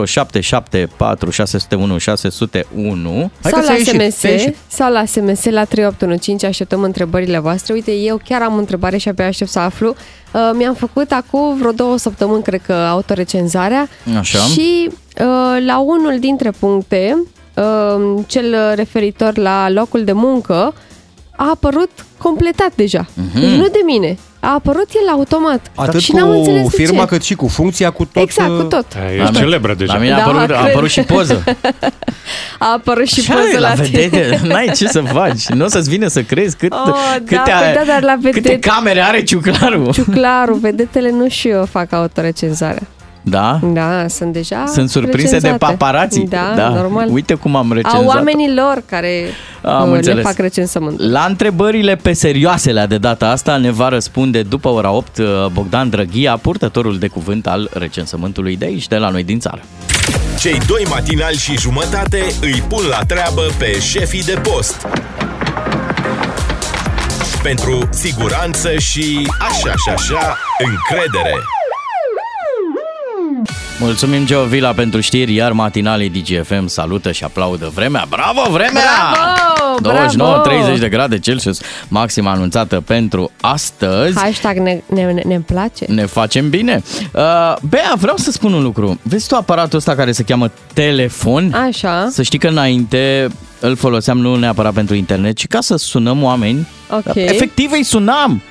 0774 0.06 1.30
601 1.30 1.98
601. 1.98 3.32
Hai 3.42 3.52
sau 3.52 3.52
că 3.52 3.58
la 3.58 3.62
ți-a 3.62 3.74
ieșit, 3.74 4.14
SMS, 4.14 4.20
ți-a 4.20 4.30
ieșit. 4.30 4.56
sau 4.68 4.92
la 4.92 5.06
SMS 5.06 5.44
la 5.44 5.64
3815, 5.64 6.46
așteptăm 6.46 6.82
întrebările 6.82 7.40
voastre. 7.40 7.74
Uite, 7.74 7.92
eu 7.92 8.22
chiar 8.26 8.42
am 8.42 8.54
o 8.56 8.58
întrebare 8.58 8.98
și 8.98 9.08
abia 9.10 9.28
aștept 9.28 9.50
să 9.50 9.60
aflu. 9.60 9.96
Uh, 10.34 10.52
mi-am 10.54 10.74
făcut 10.74 11.12
acum 11.12 11.58
vreo 11.58 11.72
două 11.72 11.98
săptămâni, 11.98 12.44
cred 12.44 12.62
că, 12.62 12.74
autorecenzarea 12.74 13.90
Așa. 14.20 14.40
și 14.40 14.90
uh, 14.90 15.66
la 15.66 15.80
unul 15.80 16.18
dintre 16.20 16.52
puncte, 16.60 17.24
uh, 17.56 18.24
cel 18.28 18.56
referitor 18.76 19.38
la 19.38 19.70
locul 19.70 20.04
de 20.04 20.12
muncă, 20.12 20.74
a 21.42 21.50
apărut 21.54 21.90
completat 22.18 22.72
deja. 22.76 23.06
Mhm. 23.14 23.30
Uh-huh. 23.30 23.40
Deci 23.40 23.50
nu 23.58 23.68
de 23.68 23.80
mine, 23.86 24.18
A 24.42 24.54
apărut 24.54 24.88
el 25.04 25.10
automat. 25.12 25.72
Atât 25.76 26.02
și 26.02 26.12
n-am 26.12 26.28
cu 26.32 26.38
înțeles 26.38 26.70
de 26.70 26.76
firma 26.84 27.02
ce. 27.02 27.08
cât 27.08 27.24
și 27.24 27.34
cu 27.36 27.48
funcția, 27.48 27.90
cu 27.90 28.06
tot... 28.06 28.22
Exact, 28.24 28.50
cu 28.58 28.64
tot. 28.64 28.86
E 29.18 29.32
celebră 29.34 29.74
deja. 29.74 29.94
La 29.94 30.00
mine 30.00 30.14
a 30.14 30.18
Da, 30.18 30.22
apărut, 30.24 30.42
a 30.42 30.46
cred. 30.46 30.60
apărut 30.60 30.90
și 30.90 31.02
poză. 31.02 31.44
A 32.60 32.72
apărut 32.74 33.08
și 33.08 33.22
Ce 33.22 33.32
poză 33.32 33.44
ai 33.46 33.54
la, 33.54 33.60
la 33.60 33.74
tine. 33.74 34.00
vedete? 34.00 34.40
N-ai 34.48 34.72
ce 34.76 34.88
să 34.88 35.02
faci. 35.02 35.46
Nu 35.48 35.66
o 35.66 35.68
să-ți 35.68 35.90
vină 35.90 36.08
să 36.08 36.22
crezi 36.24 36.56
cât, 36.58 36.72
Oh, 36.74 36.86
da, 36.86 37.14
câte, 37.18 37.36
păi 37.36 37.74
da, 37.74 37.82
dar 37.88 38.02
la 38.02 38.14
câte 38.22 38.30
vedete- 38.40 38.70
camere 38.70 39.02
are 39.02 39.24
ciuclarul. 39.24 39.92
Ciuclaru, 39.94 40.54
vedetele 40.56 41.12
nu 41.12 41.28
și 41.28 41.48
eu 41.48 41.66
fac 41.66 41.92
autorecenzarea. 41.94 42.82
Da? 43.30 43.60
Da, 43.64 44.06
sunt 44.08 44.34
deja 44.34 44.64
Sunt 44.68 44.90
surprinse 44.90 45.30
de 45.40 45.48
recenzate. 45.48 45.58
paparații. 45.66 46.28
Da, 46.28 46.70
normal. 46.70 47.08
Uite 47.12 47.34
cum 47.34 47.56
am 47.56 47.68
Au 47.68 47.74
recenzat. 47.74 48.06
oamenii 48.06 48.54
lor 48.54 48.84
care 48.86 49.24
Am 49.62 49.82
uh, 49.84 49.90
le 49.92 49.96
înțeles. 49.96 50.24
fac 50.26 50.38
recensământ. 50.38 51.02
La 51.02 51.26
întrebările 51.30 51.96
pe 51.96 52.14
serioasele 52.14 52.86
de 52.90 52.98
data 52.98 53.28
asta 53.30 53.58
ne 53.58 53.72
va 53.72 53.90
răspunde 53.90 54.42
după 54.42 54.70
ora 54.70 54.92
8 54.92 55.18
uh, 55.18 55.26
Bogdan 55.54 55.90
Drăghia, 55.90 56.38
purtătorul 56.38 56.98
de 57.00 57.08
cuvânt 57.08 57.48
al 57.48 57.70
recensământului 57.74 58.56
de 58.58 58.66
aici, 58.66 58.88
de 58.88 58.96
la 58.98 59.10
noi 59.10 59.24
din 59.24 59.40
țară. 59.40 59.62
Cei 60.40 60.58
doi 60.68 60.84
matinali 60.90 61.36
și 61.36 61.58
jumătate 61.58 62.24
îi 62.42 62.64
pun 62.68 62.84
la 62.90 63.00
treabă 63.08 63.42
pe 63.58 63.80
șefii 63.80 64.24
de 64.24 64.40
post. 64.44 64.88
Pentru 67.44 67.90
siguranță 67.92 68.70
și 68.78 69.28
așa 69.40 69.74
și 69.76 69.90
așa 69.96 70.38
încredere. 70.60 71.36
Mulțumim 73.80 74.26
Geo 74.26 74.44
Vila 74.44 74.72
pentru 74.72 75.00
știri, 75.00 75.34
iar 75.34 75.52
matinalii 75.52 76.10
DGFM 76.10 76.68
salută 76.68 77.12
și 77.12 77.24
aplaudă 77.24 77.72
vremea. 77.74 78.06
Bravo, 78.10 78.42
vremea! 78.52 78.82
Bravo, 79.12 79.80
29, 79.82 80.30
bravo! 80.32 80.62
30 80.62 80.80
de 80.80 80.90
grade 80.90 81.20
Celsius, 81.20 81.62
maxim 81.88 82.28
anunțată 82.28 82.82
pentru 82.82 83.32
astăzi. 83.42 84.18
Hashtag 84.18 84.58
ne, 84.58 84.82
ne, 84.86 85.12
ne, 85.12 85.22
ne 85.26 85.40
place. 85.40 85.86
Ne 85.88 86.06
facem 86.06 86.50
bine. 86.50 86.84
Uh, 87.14 87.22
Bea, 87.70 87.94
vreau 87.98 88.18
să 88.18 88.32
spun 88.32 88.54
un 88.54 88.64
lucru. 88.64 89.00
Vezi 89.02 89.28
tu 89.28 89.36
aparatul 89.36 89.78
ăsta 89.78 89.96
care 89.96 90.12
se 90.12 90.24
cheamă 90.24 90.52
telefon? 90.74 91.54
Așa. 91.68 92.08
Să 92.12 92.22
știi 92.22 92.40
că 92.40 92.48
înainte 92.48 93.28
îl 93.60 93.76
foloseam 93.76 94.18
nu 94.18 94.36
neapărat 94.36 94.74
pentru 94.74 94.96
internet, 94.96 95.36
ci 95.36 95.48
ca 95.48 95.60
să 95.62 95.76
sunăm 95.78 96.24
oameni. 96.24 96.68
Ok. 96.90 97.16
Efectiv 97.16 97.72
îi 97.72 97.84
sunam. 97.84 98.42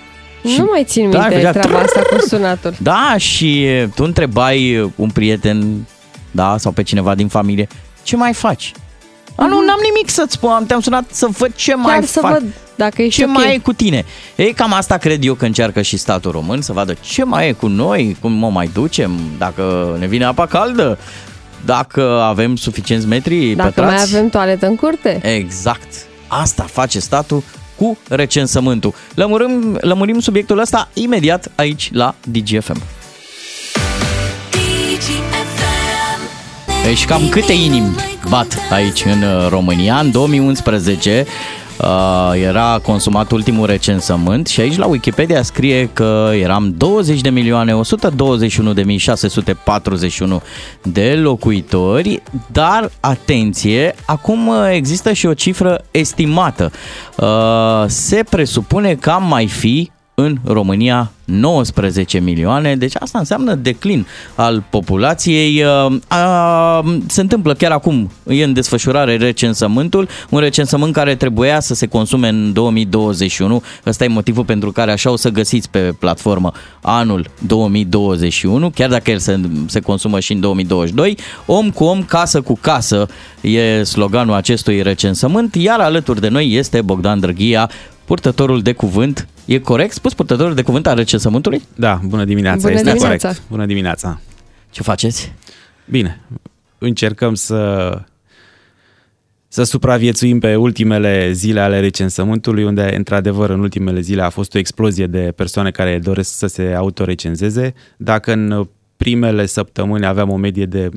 Nu 0.42 0.68
mai 0.70 0.84
țin 0.84 1.10
Da, 1.10 1.18
minte 1.18 1.34
făcea 1.34 1.50
treaba 1.50 1.78
asta 1.78 2.00
cu 2.00 2.26
sunatul. 2.28 2.74
Da, 2.82 3.14
și 3.16 3.66
tu 3.94 4.04
întrebai 4.04 4.90
un 4.96 5.10
prieten, 5.10 5.86
da, 6.30 6.56
sau 6.58 6.72
pe 6.72 6.82
cineva 6.82 7.14
din 7.14 7.28
familie, 7.28 7.68
ce 8.02 8.16
mai 8.16 8.32
faci? 8.32 8.72
A, 9.34 9.46
nu, 9.46 9.54
n-am 9.64 9.78
nimic 9.92 10.08
să-ți 10.10 10.32
spun, 10.32 10.50
am- 10.50 10.66
te-am 10.66 10.80
sunat 10.80 11.04
să 11.10 11.26
văd 11.38 11.54
ce 11.54 11.74
mai 11.74 11.82
Mhm. 11.84 11.92
Chiar 11.92 12.04
să 12.04 12.20
fac. 12.20 12.32
văd 12.32 12.44
dacă 12.74 13.02
ești 13.02 13.20
ce 13.20 13.24
ok. 13.26 13.30
mai 13.32 13.54
e 13.54 13.58
cu 13.58 13.72
tine? 13.72 14.04
Ei, 14.36 14.52
cam 14.52 14.72
asta 14.72 14.96
cred 14.96 15.24
eu 15.24 15.34
că 15.34 15.44
încearcă 15.44 15.82
și 15.82 15.96
statul 15.96 16.30
român, 16.30 16.60
să 16.62 16.72
vadă 16.72 16.94
ce 17.00 17.24
mai 17.24 17.48
e 17.48 17.52
cu 17.52 17.66
noi, 17.66 18.16
cum 18.20 18.42
o 18.42 18.48
mai 18.48 18.70
ducem, 18.72 19.10
dacă 19.38 19.96
ne 19.98 20.06
vine 20.06 20.24
apa 20.24 20.46
caldă, 20.46 20.98
dacă 21.64 22.02
avem 22.22 22.56
suficienți 22.56 23.06
metri 23.06 23.54
Dacă 23.54 23.68
pătrați. 23.68 23.94
mai 23.94 24.02
avem 24.02 24.28
toaletă 24.28 24.66
în 24.66 24.76
curte. 24.76 25.20
Exact. 25.22 25.88
Asta 26.26 26.62
face 26.62 26.98
statul 27.00 27.42
cu 27.78 27.98
recensământul. 28.08 28.94
Lămurim, 29.14 29.78
lămurim 29.80 30.20
subiectul 30.20 30.58
ăsta 30.58 30.88
imediat 30.94 31.50
aici 31.54 31.90
la 31.92 32.14
DGFM. 32.24 32.82
Deci 36.84 37.04
cam 37.04 37.28
câte 37.28 37.52
inimi 37.52 37.94
bat 38.28 38.58
aici 38.70 39.04
în 39.04 39.22
uh, 39.22 39.48
România? 39.48 39.98
În 39.98 40.10
2011 40.10 41.26
uh, 41.80 42.32
era 42.42 42.80
consumat 42.82 43.30
ultimul 43.30 43.66
recensământ 43.66 44.46
și 44.46 44.60
aici 44.60 44.76
la 44.76 44.86
Wikipedia 44.86 45.42
scrie 45.42 45.90
că 45.92 46.30
eram 46.34 46.74
20 46.76 47.20
de 47.20 47.30
milioane 47.30 47.74
121 47.74 48.72
de 48.72 48.82
mii 48.82 48.96
641 48.96 50.42
de 50.82 51.14
locuitori, 51.14 52.22
dar 52.52 52.90
atenție, 53.00 53.94
acum 54.04 54.46
uh, 54.46 54.68
există 54.72 55.12
și 55.12 55.26
o 55.26 55.34
cifră 55.34 55.84
estimată. 55.90 56.72
Uh, 57.16 57.84
se 57.86 58.24
presupune 58.30 58.94
că 58.94 59.10
am 59.10 59.28
mai 59.28 59.46
fi 59.46 59.90
în 60.20 60.36
România 60.44 61.12
19 61.24 62.18
milioane, 62.18 62.76
deci 62.76 62.92
asta 62.98 63.18
înseamnă 63.18 63.54
declin 63.54 64.06
al 64.34 64.64
populației. 64.70 65.62
Uh, 65.62 65.96
a, 66.08 66.84
se 67.06 67.20
întâmplă 67.20 67.54
chiar 67.54 67.70
acum, 67.70 68.10
e 68.28 68.44
în 68.44 68.52
desfășurare 68.52 69.16
recensământul, 69.16 70.08
un 70.28 70.40
recensământ 70.40 70.92
care 70.92 71.14
trebuia 71.14 71.60
să 71.60 71.74
se 71.74 71.86
consume 71.86 72.28
în 72.28 72.52
2021. 72.52 73.62
Ăsta 73.86 74.04
e 74.04 74.08
motivul 74.08 74.44
pentru 74.44 74.72
care 74.72 74.92
așa 74.92 75.10
o 75.10 75.16
să 75.16 75.28
găsiți 75.28 75.70
pe 75.70 75.78
platformă 75.98 76.52
anul 76.82 77.30
2021, 77.46 78.70
chiar 78.70 78.88
dacă 78.88 79.10
el 79.10 79.18
se, 79.18 79.40
se 79.66 79.80
consumă 79.80 80.20
și 80.20 80.32
în 80.32 80.40
2022. 80.40 81.18
Om 81.46 81.70
cu 81.70 81.84
om, 81.84 82.02
casă 82.02 82.40
cu 82.40 82.58
casă 82.60 83.06
e 83.40 83.82
sloganul 83.82 84.34
acestui 84.34 84.82
recensământ, 84.82 85.54
iar 85.54 85.80
alături 85.80 86.20
de 86.20 86.28
noi 86.28 86.52
este 86.52 86.82
Bogdan 86.82 87.20
Drăghia, 87.20 87.70
purtătorul 88.08 88.62
de 88.62 88.72
cuvânt. 88.72 89.28
E 89.44 89.58
corect 89.58 89.92
spus 89.92 90.14
purtătorul 90.14 90.54
de 90.54 90.62
cuvânt 90.62 90.86
al 90.86 90.96
recensământului? 90.96 91.62
Da, 91.74 92.00
bună 92.04 92.24
dimineața, 92.24 92.60
Bună 92.60 92.72
este 92.72 92.92
dimineața. 92.92 93.26
corect. 93.28 93.42
Bună 93.48 93.66
dimineața. 93.66 94.20
Ce 94.70 94.82
faceți? 94.82 95.32
Bine, 95.84 96.20
încercăm 96.78 97.34
să 97.34 97.90
să 99.48 99.62
supraviețuim 99.62 100.38
pe 100.38 100.54
ultimele 100.56 101.32
zile 101.32 101.60
ale 101.60 101.80
recensământului, 101.80 102.64
unde, 102.64 102.94
într-adevăr, 102.96 103.50
în 103.50 103.60
ultimele 103.60 104.00
zile 104.00 104.22
a 104.22 104.28
fost 104.30 104.54
o 104.54 104.58
explozie 104.58 105.06
de 105.06 105.32
persoane 105.36 105.70
care 105.70 105.98
doresc 105.98 106.36
să 106.36 106.46
se 106.46 106.74
autorecenzeze. 106.76 107.74
Dacă 107.96 108.32
în 108.32 108.68
primele 108.98 109.46
săptămâni 109.46 110.06
aveam 110.06 110.30
o 110.30 110.36
medie 110.36 110.66
de 110.66 110.88
100-125 110.88 110.90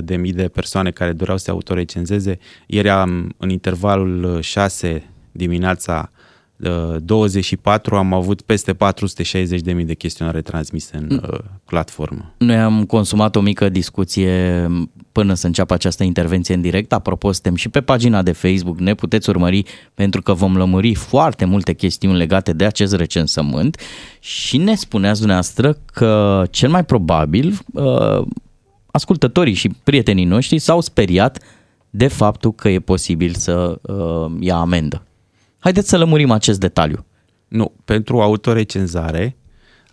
de 0.00 0.16
mii 0.16 0.32
de 0.32 0.48
persoane 0.48 0.90
care 0.90 1.12
doreau 1.12 1.36
să 1.36 1.44
se 1.44 1.50
autorecenzeze, 1.50 2.38
ieri 2.66 2.90
am, 2.90 3.34
în 3.36 3.50
intervalul 3.50 4.40
6 4.40 5.10
dimineața 5.32 6.10
uh, 6.12 6.17
24 6.98 7.96
am 7.96 8.12
avut 8.12 8.40
peste 8.40 8.74
460 8.74 9.60
de 9.60 9.72
mii 9.72 9.84
de 9.84 9.94
chestionare 9.94 10.40
transmise 10.40 10.96
în 10.96 11.20
uh, 11.22 11.38
platformă. 11.64 12.34
Noi 12.38 12.56
am 12.56 12.84
consumat 12.84 13.36
o 13.36 13.40
mică 13.40 13.68
discuție 13.68 14.66
până 15.12 15.34
să 15.34 15.46
înceapă 15.46 15.74
această 15.74 16.04
intervenție 16.04 16.54
în 16.54 16.60
direct. 16.60 16.92
Apropo, 16.92 17.32
suntem 17.32 17.54
și 17.54 17.68
pe 17.68 17.80
pagina 17.80 18.22
de 18.22 18.32
Facebook, 18.32 18.78
ne 18.78 18.94
puteți 18.94 19.28
urmări 19.28 19.62
pentru 19.94 20.22
că 20.22 20.32
vom 20.32 20.56
lămuri 20.56 20.94
foarte 20.94 21.44
multe 21.44 21.72
chestiuni 21.72 22.16
legate 22.16 22.52
de 22.52 22.64
acest 22.64 22.94
recensământ 22.94 23.80
și 24.20 24.56
ne 24.56 24.74
spuneați 24.74 25.18
dumneavoastră 25.18 25.76
că 25.92 26.44
cel 26.50 26.68
mai 26.68 26.84
probabil 26.84 27.58
uh, 27.72 28.26
ascultătorii 28.90 29.54
și 29.54 29.70
prietenii 29.84 30.24
noștri 30.24 30.58
s-au 30.58 30.80
speriat 30.80 31.42
de 31.90 32.06
faptul 32.06 32.52
că 32.52 32.68
e 32.68 32.78
posibil 32.78 33.34
să 33.34 33.78
uh, 33.82 34.32
ia 34.40 34.56
amendă. 34.56 35.02
Haideți 35.58 35.88
să 35.88 35.98
lămurim 35.98 36.30
acest 36.30 36.60
detaliu. 36.60 37.04
Nu, 37.48 37.72
pentru 37.84 38.20
autorecenzare 38.20 39.36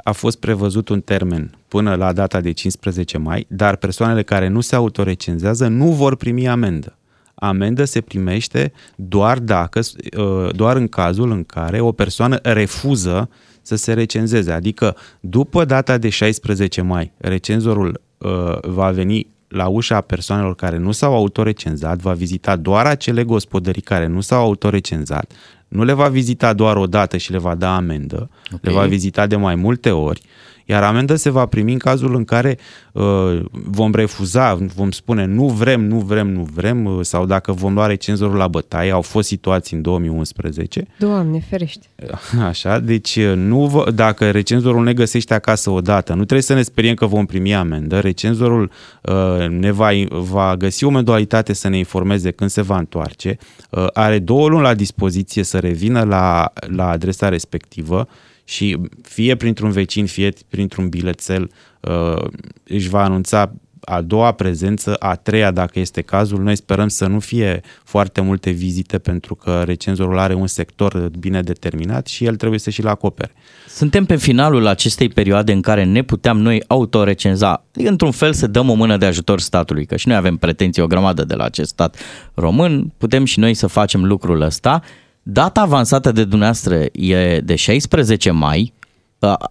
a 0.04 0.12
fost 0.12 0.40
prevăzut 0.40 0.90
un 0.90 1.02
termen 1.02 1.58
până 1.68 1.96
la 1.96 2.14
data 2.14 2.42
de 2.42 2.52
15 2.52 3.18
mai, 3.18 3.46
dar 3.50 3.76
persoanele 3.76 4.24
care 4.24 4.48
nu 4.48 4.62
se 4.62 4.76
autorecenzează 4.76 5.68
nu 5.68 5.92
vor 5.92 6.16
primi 6.16 6.48
amendă. 6.48 6.98
Amendă 7.36 7.86
se 7.86 8.02
primește 8.02 8.72
doar 8.96 9.40
dacă, 9.40 9.80
uh, 10.18 10.56
doar 10.56 10.76
în 10.76 10.88
cazul 10.88 11.32
în 11.32 11.44
care 11.44 11.80
o 11.80 11.92
persoană 11.92 12.40
refuză 12.44 13.30
să 13.62 13.76
se 13.76 13.94
recenzeze. 13.94 14.52
Adică 14.52 14.96
după 15.20 15.66
data 15.66 15.98
de 15.98 16.10
16 16.10 16.82
mai, 16.82 17.12
recenzorul 17.18 18.02
uh, 18.18 18.58
va 18.62 18.92
veni 18.92 19.28
la 19.48 19.68
ușa 19.68 20.02
persoanelor 20.02 20.56
care 20.56 20.78
nu 20.78 20.92
s-au 20.92 21.16
autorecenzat, 21.16 22.00
va 22.00 22.14
vizita 22.14 22.56
doar 22.56 22.86
acele 22.86 23.24
gospodării 23.24 23.82
care 23.82 24.08
nu 24.08 24.22
s-au 24.22 24.44
autorecenzat, 24.44 25.32
nu 25.68 25.84
le 25.84 25.94
va 25.94 26.08
vizita 26.08 26.54
doar 26.54 26.78
o 26.78 26.88
dată 26.88 27.18
și 27.18 27.32
le 27.32 27.38
va 27.38 27.56
da 27.56 27.76
amendă, 27.76 28.30
okay. 28.46 28.60
le 28.62 28.72
va 28.72 28.86
vizita 28.86 29.28
de 29.28 29.36
mai 29.36 29.56
multe 29.56 29.92
ori, 29.92 30.22
iar 30.66 30.84
amendă 30.84 31.16
se 31.16 31.30
va 31.30 31.46
primi 31.46 31.72
în 31.72 31.78
cazul 31.78 32.16
în 32.16 32.24
care 32.24 32.58
uh, 32.92 33.40
vom 33.52 33.94
refuza, 33.94 34.58
vom 34.76 34.92
spune 34.92 35.26
nu 35.26 35.48
vrem, 35.48 35.82
nu 35.82 36.00
vrem, 36.00 36.32
nu 36.32 36.48
vrem, 36.54 36.86
uh, 36.86 37.00
sau 37.02 37.26
dacă 37.26 37.52
vom 37.52 37.74
lua 37.74 37.86
recenzorul 37.86 38.36
la 38.36 38.48
bătaie, 38.48 38.92
au 38.92 39.02
fost 39.02 39.28
situații 39.28 39.76
în 39.76 39.82
2011, 39.82 40.88
Doamne, 40.98 41.40
ferește. 41.50 41.86
Așa, 42.50 42.80
deci 42.80 43.20
nu 43.20 43.66
vă, 43.66 43.92
dacă 43.92 44.32
recenzorul 44.32 44.84
ne 44.84 44.94
găsește 44.94 45.34
acasă 45.34 45.70
odată, 45.70 46.12
nu 46.12 46.24
trebuie 46.24 46.42
să 46.42 46.54
ne 46.54 46.62
speriem 46.62 46.94
că 46.94 47.06
vom 47.06 47.26
primi 47.26 47.56
amendă. 47.56 48.00
Recenzorul 48.00 48.72
uh, 49.02 49.48
ne 49.50 49.72
va, 49.72 49.90
va 50.10 50.56
găsi 50.58 50.84
o 50.84 50.90
modalitate 50.90 51.54
să 51.54 51.68
ne 51.68 51.78
informeze 51.78 52.32
când 52.32 52.50
se 52.50 52.62
va 52.62 52.78
întoarce. 52.78 53.38
Uh, 53.70 53.88
are 53.94 54.20
două 54.20 54.48
luni 54.48 54.64
la 54.64 54.74
dispoziție 54.74 55.44
să 55.44 55.60
revină 55.60 56.04
la, 56.04 56.54
la 56.68 56.90
adresa 56.90 57.30
respectivă 57.30 58.08
și 58.46 58.78
fie 59.02 59.36
printr-un 59.36 59.72
vecin, 59.72 60.06
fie 60.06 60.34
printr-un 60.50 60.90
bilețel 60.90 61.52
uh, 61.82 62.24
își 62.64 62.90
va 62.90 63.04
anunța 63.04 63.52
a 63.86 64.02
doua 64.02 64.32
prezență, 64.32 64.94
a 64.94 65.16
treia 65.16 65.52
dacă 65.52 65.80
este 65.80 66.02
cazul. 66.02 66.42
Noi 66.42 66.56
sperăm 66.56 66.88
să 66.88 67.08
nu 67.08 67.20
fie 67.20 67.62
foarte 67.84 68.22
multe 68.22 68.50
vizite 68.50 68.98
pentru 68.98 69.36
că 69.36 69.64
recenzorul 69.66 70.18
are 70.18 70.34
un 70.34 70.48
sector 70.48 71.10
bine 71.20 71.42
determinat 71.42 72.08
și 72.08 72.26
el 72.26 72.36
trebuie 72.36 72.60
să 72.60 72.70
și-l 72.70 72.88
acopere. 72.88 73.32
Suntem 73.68 74.06
pe 74.06 74.16
finalul 74.16 74.68
acestei 74.68 75.10
perioade 75.10 75.52
în 75.52 75.62
care 75.62 75.84
ne 75.84 76.02
puteam 76.02 76.40
noi 76.40 76.64
autorecenza, 76.68 77.64
adică 77.76 77.90
într-un 77.90 78.12
fel 78.12 78.34
să 78.34 78.48
dăm 78.48 78.70
o 78.70 78.74
mână 78.74 78.98
de 78.98 79.06
ajutor 79.06 79.40
statului, 79.40 79.86
că 79.86 79.96
și 79.96 80.08
noi 80.08 80.18
avem 80.18 80.38
pretenții 80.38 80.82
o 80.82 80.88
grămadă 80.88 81.24
de 81.24 81.36
la 81.36 81.44
acest 81.44 81.70
stat 81.70 81.98
român, 82.34 82.94
putem 82.98 83.26
și 83.26 83.40
noi 83.40 83.54
să 83.54 83.68
facem 83.68 84.06
lucrul 84.06 84.42
ăsta. 84.42 84.82
Data 85.28 85.62
avansată 85.62 86.12
de 86.12 86.24
dumneavoastră 86.24 86.76
e 86.92 87.40
de 87.40 87.56
16 87.56 88.32
mai, 88.32 88.74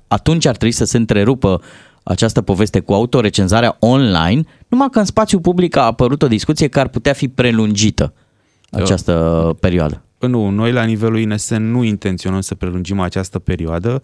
atunci 0.09 0.47
ar 0.47 0.57
trebui 0.57 0.75
să 0.75 0.85
se 0.85 0.97
întrerupă 0.97 1.63
această 2.03 2.43
poveste 2.43 2.81
cu 2.81 2.93
autorecenzarea 2.93 3.77
online, 3.81 4.43
numai 4.69 4.89
că 4.91 4.99
în 4.99 5.05
spațiu 5.05 5.41
public 5.41 5.77
a 5.77 5.83
apărut 5.83 6.23
o 6.23 6.29
discuție 6.29 6.69
care 6.69 6.85
ar 6.85 6.91
putea 6.91 7.13
fi 7.13 7.29
prelungită 7.29 8.13
această 8.71 9.57
perioadă. 9.61 10.03
Nu, 10.19 10.49
noi 10.49 10.73
la 10.73 10.85
nivelul 10.85 11.19
INSN 11.19 11.63
nu 11.63 11.83
intenționăm 11.83 12.41
să 12.41 12.55
prelungim 12.55 13.01
această 13.01 13.39
perioadă. 13.39 14.03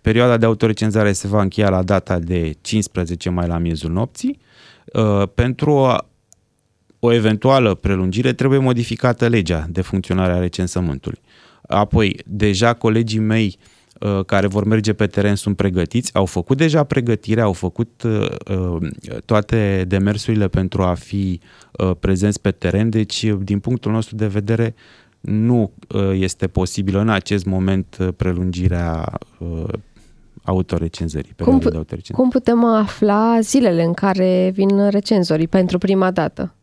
Perioada 0.00 0.36
de 0.36 0.46
autorecenzare 0.46 1.12
se 1.12 1.28
va 1.28 1.40
încheia 1.40 1.68
la 1.68 1.82
data 1.82 2.18
de 2.18 2.52
15 2.60 3.30
mai 3.30 3.46
la 3.46 3.58
miezul 3.58 3.90
nopții. 3.90 4.38
Uh, 4.84 5.22
pentru 5.34 5.96
o, 7.00 7.06
o 7.06 7.12
eventuală 7.12 7.74
prelungire 7.74 8.32
trebuie 8.32 8.58
modificată 8.58 9.28
legea 9.28 9.66
de 9.70 9.80
funcționare 9.80 10.32
a 10.32 10.38
recensământului. 10.38 11.20
Apoi, 11.62 12.20
deja 12.26 12.74
colegii 12.74 13.18
mei 13.18 13.58
uh, 14.00 14.24
care 14.24 14.46
vor 14.46 14.64
merge 14.64 14.92
pe 14.92 15.06
teren 15.06 15.34
sunt 15.34 15.56
pregătiți, 15.56 16.14
au 16.14 16.24
făcut 16.24 16.56
deja 16.56 16.84
pregătirea, 16.84 17.44
au 17.44 17.52
făcut 17.52 18.02
uh, 18.02 18.76
toate 19.24 19.84
demersurile 19.88 20.48
pentru 20.48 20.82
a 20.82 20.94
fi 20.94 21.40
prezenți 22.00 22.40
pe 22.40 22.50
teren, 22.50 22.90
deci 22.90 23.26
din 23.40 23.58
punctul 23.58 23.92
nostru 23.92 24.16
de 24.16 24.26
vedere 24.26 24.74
nu 25.20 25.70
uh, 25.88 26.10
este 26.12 26.46
posibilă 26.46 27.00
în 27.00 27.08
acest 27.08 27.44
moment 27.44 27.96
uh, 28.00 28.08
prelungirea 28.16 29.18
uh, 29.38 29.64
autorecenzării. 30.42 31.32
Cum, 31.36 31.58
de 31.58 31.64
autorecenzării. 31.64 32.14
cum 32.14 32.28
putem 32.28 32.64
afla 32.64 33.38
zilele 33.40 33.82
în 33.82 33.92
care 33.92 34.50
vin 34.54 34.88
recenzorii 34.88 35.48
pentru 35.48 35.78
prima 35.78 36.10
dată? 36.10 36.54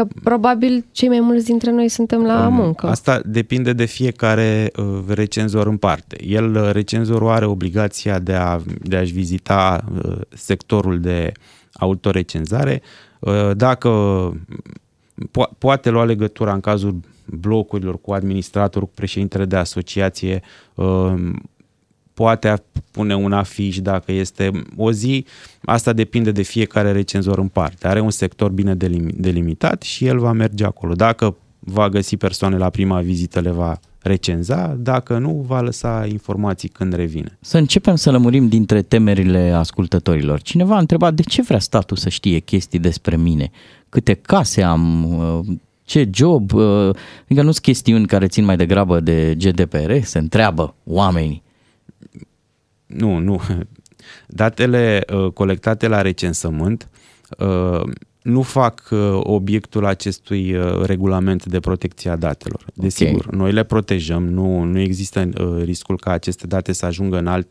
Că 0.00 0.06
probabil 0.22 0.84
cei 0.92 1.08
mai 1.08 1.20
mulți 1.20 1.44
dintre 1.44 1.70
noi 1.70 1.88
suntem 1.88 2.22
la 2.22 2.46
um, 2.46 2.54
muncă. 2.54 2.86
Asta 2.86 3.20
depinde 3.24 3.72
de 3.72 3.84
fiecare 3.84 4.72
uh, 4.76 4.98
recenzor 5.08 5.66
în 5.66 5.76
parte. 5.76 6.24
El, 6.24 6.72
recenzorul, 6.72 7.28
are 7.28 7.44
obligația 7.44 8.18
de, 8.18 8.32
a, 8.32 8.60
de 8.82 8.96
a-și 8.96 9.12
vizita 9.12 9.84
uh, 10.04 10.16
sectorul 10.28 11.00
de 11.00 11.32
autorecenzare. 11.72 12.82
Uh, 13.18 13.50
dacă 13.56 13.90
po- 15.20 15.58
poate 15.58 15.90
lua 15.90 16.04
legătura 16.04 16.52
în 16.52 16.60
cazul 16.60 17.00
blocurilor 17.24 18.00
cu 18.00 18.12
administratorul, 18.12 18.88
cu 18.88 18.94
președintele 18.94 19.44
de 19.44 19.56
asociație, 19.56 20.42
um, 20.74 21.42
poate 22.20 22.62
pune 22.90 23.14
un 23.14 23.32
afiș 23.32 23.78
dacă 23.78 24.12
este 24.12 24.50
o 24.76 24.92
zi, 24.92 25.24
asta 25.64 25.92
depinde 25.92 26.30
de 26.30 26.42
fiecare 26.42 26.92
recenzor 26.92 27.38
în 27.38 27.48
parte. 27.48 27.88
Are 27.88 28.00
un 28.00 28.10
sector 28.10 28.50
bine 28.50 28.74
delimitat 29.14 29.82
și 29.82 30.06
el 30.06 30.18
va 30.18 30.32
merge 30.32 30.64
acolo. 30.64 30.94
Dacă 30.94 31.36
va 31.58 31.88
găsi 31.88 32.16
persoane 32.16 32.56
la 32.56 32.70
prima 32.70 33.00
vizită, 33.00 33.40
le 33.40 33.50
va 33.50 33.80
recenza, 34.02 34.76
dacă 34.78 35.18
nu, 35.18 35.44
va 35.46 35.60
lăsa 35.60 36.06
informații 36.08 36.68
când 36.68 36.92
revine. 36.92 37.38
Să 37.40 37.58
începem 37.58 37.96
să 37.96 38.10
lămurim 38.10 38.48
dintre 38.48 38.82
temerile 38.82 39.52
ascultătorilor. 39.56 40.42
Cineva 40.42 40.74
a 40.74 40.78
întrebat 40.78 41.14
de 41.14 41.22
ce 41.22 41.42
vrea 41.42 41.58
statul 41.58 41.96
să 41.96 42.08
știe 42.08 42.38
chestii 42.38 42.78
despre 42.78 43.16
mine, 43.16 43.50
câte 43.88 44.14
case 44.14 44.62
am, 44.62 45.12
uh, 45.18 45.56
ce 45.84 46.08
job, 46.12 46.52
uh, 46.52 46.88
adică 47.22 47.42
nu 47.42 47.50
sunt 47.50 47.58
chestiuni 47.58 48.06
care 48.06 48.26
țin 48.26 48.44
mai 48.44 48.56
degrabă 48.56 49.00
de 49.00 49.34
GDPR, 49.38 49.92
se 50.02 50.18
întreabă 50.18 50.74
oamenii. 50.84 51.42
Nu, 52.86 53.18
nu. 53.18 53.40
Datele 54.26 55.04
uh, 55.12 55.32
colectate 55.32 55.88
la 55.88 56.02
recensământ 56.02 56.88
nu 58.22 58.42
fac 58.42 58.88
obiectul 59.16 59.84
acestui 59.86 60.56
regulament 60.82 61.46
de 61.46 61.60
protecție 61.60 62.10
a 62.10 62.16
datelor. 62.16 62.64
Desigur, 62.74 63.24
okay. 63.26 63.38
noi 63.38 63.52
le 63.52 63.64
protejăm, 63.64 64.28
nu, 64.28 64.62
nu 64.62 64.78
există 64.78 65.28
riscul 65.62 65.98
ca 65.98 66.10
aceste 66.10 66.46
date 66.46 66.72
să 66.72 66.86
ajungă 66.86 67.18
în 67.18 67.26
alt, 67.26 67.48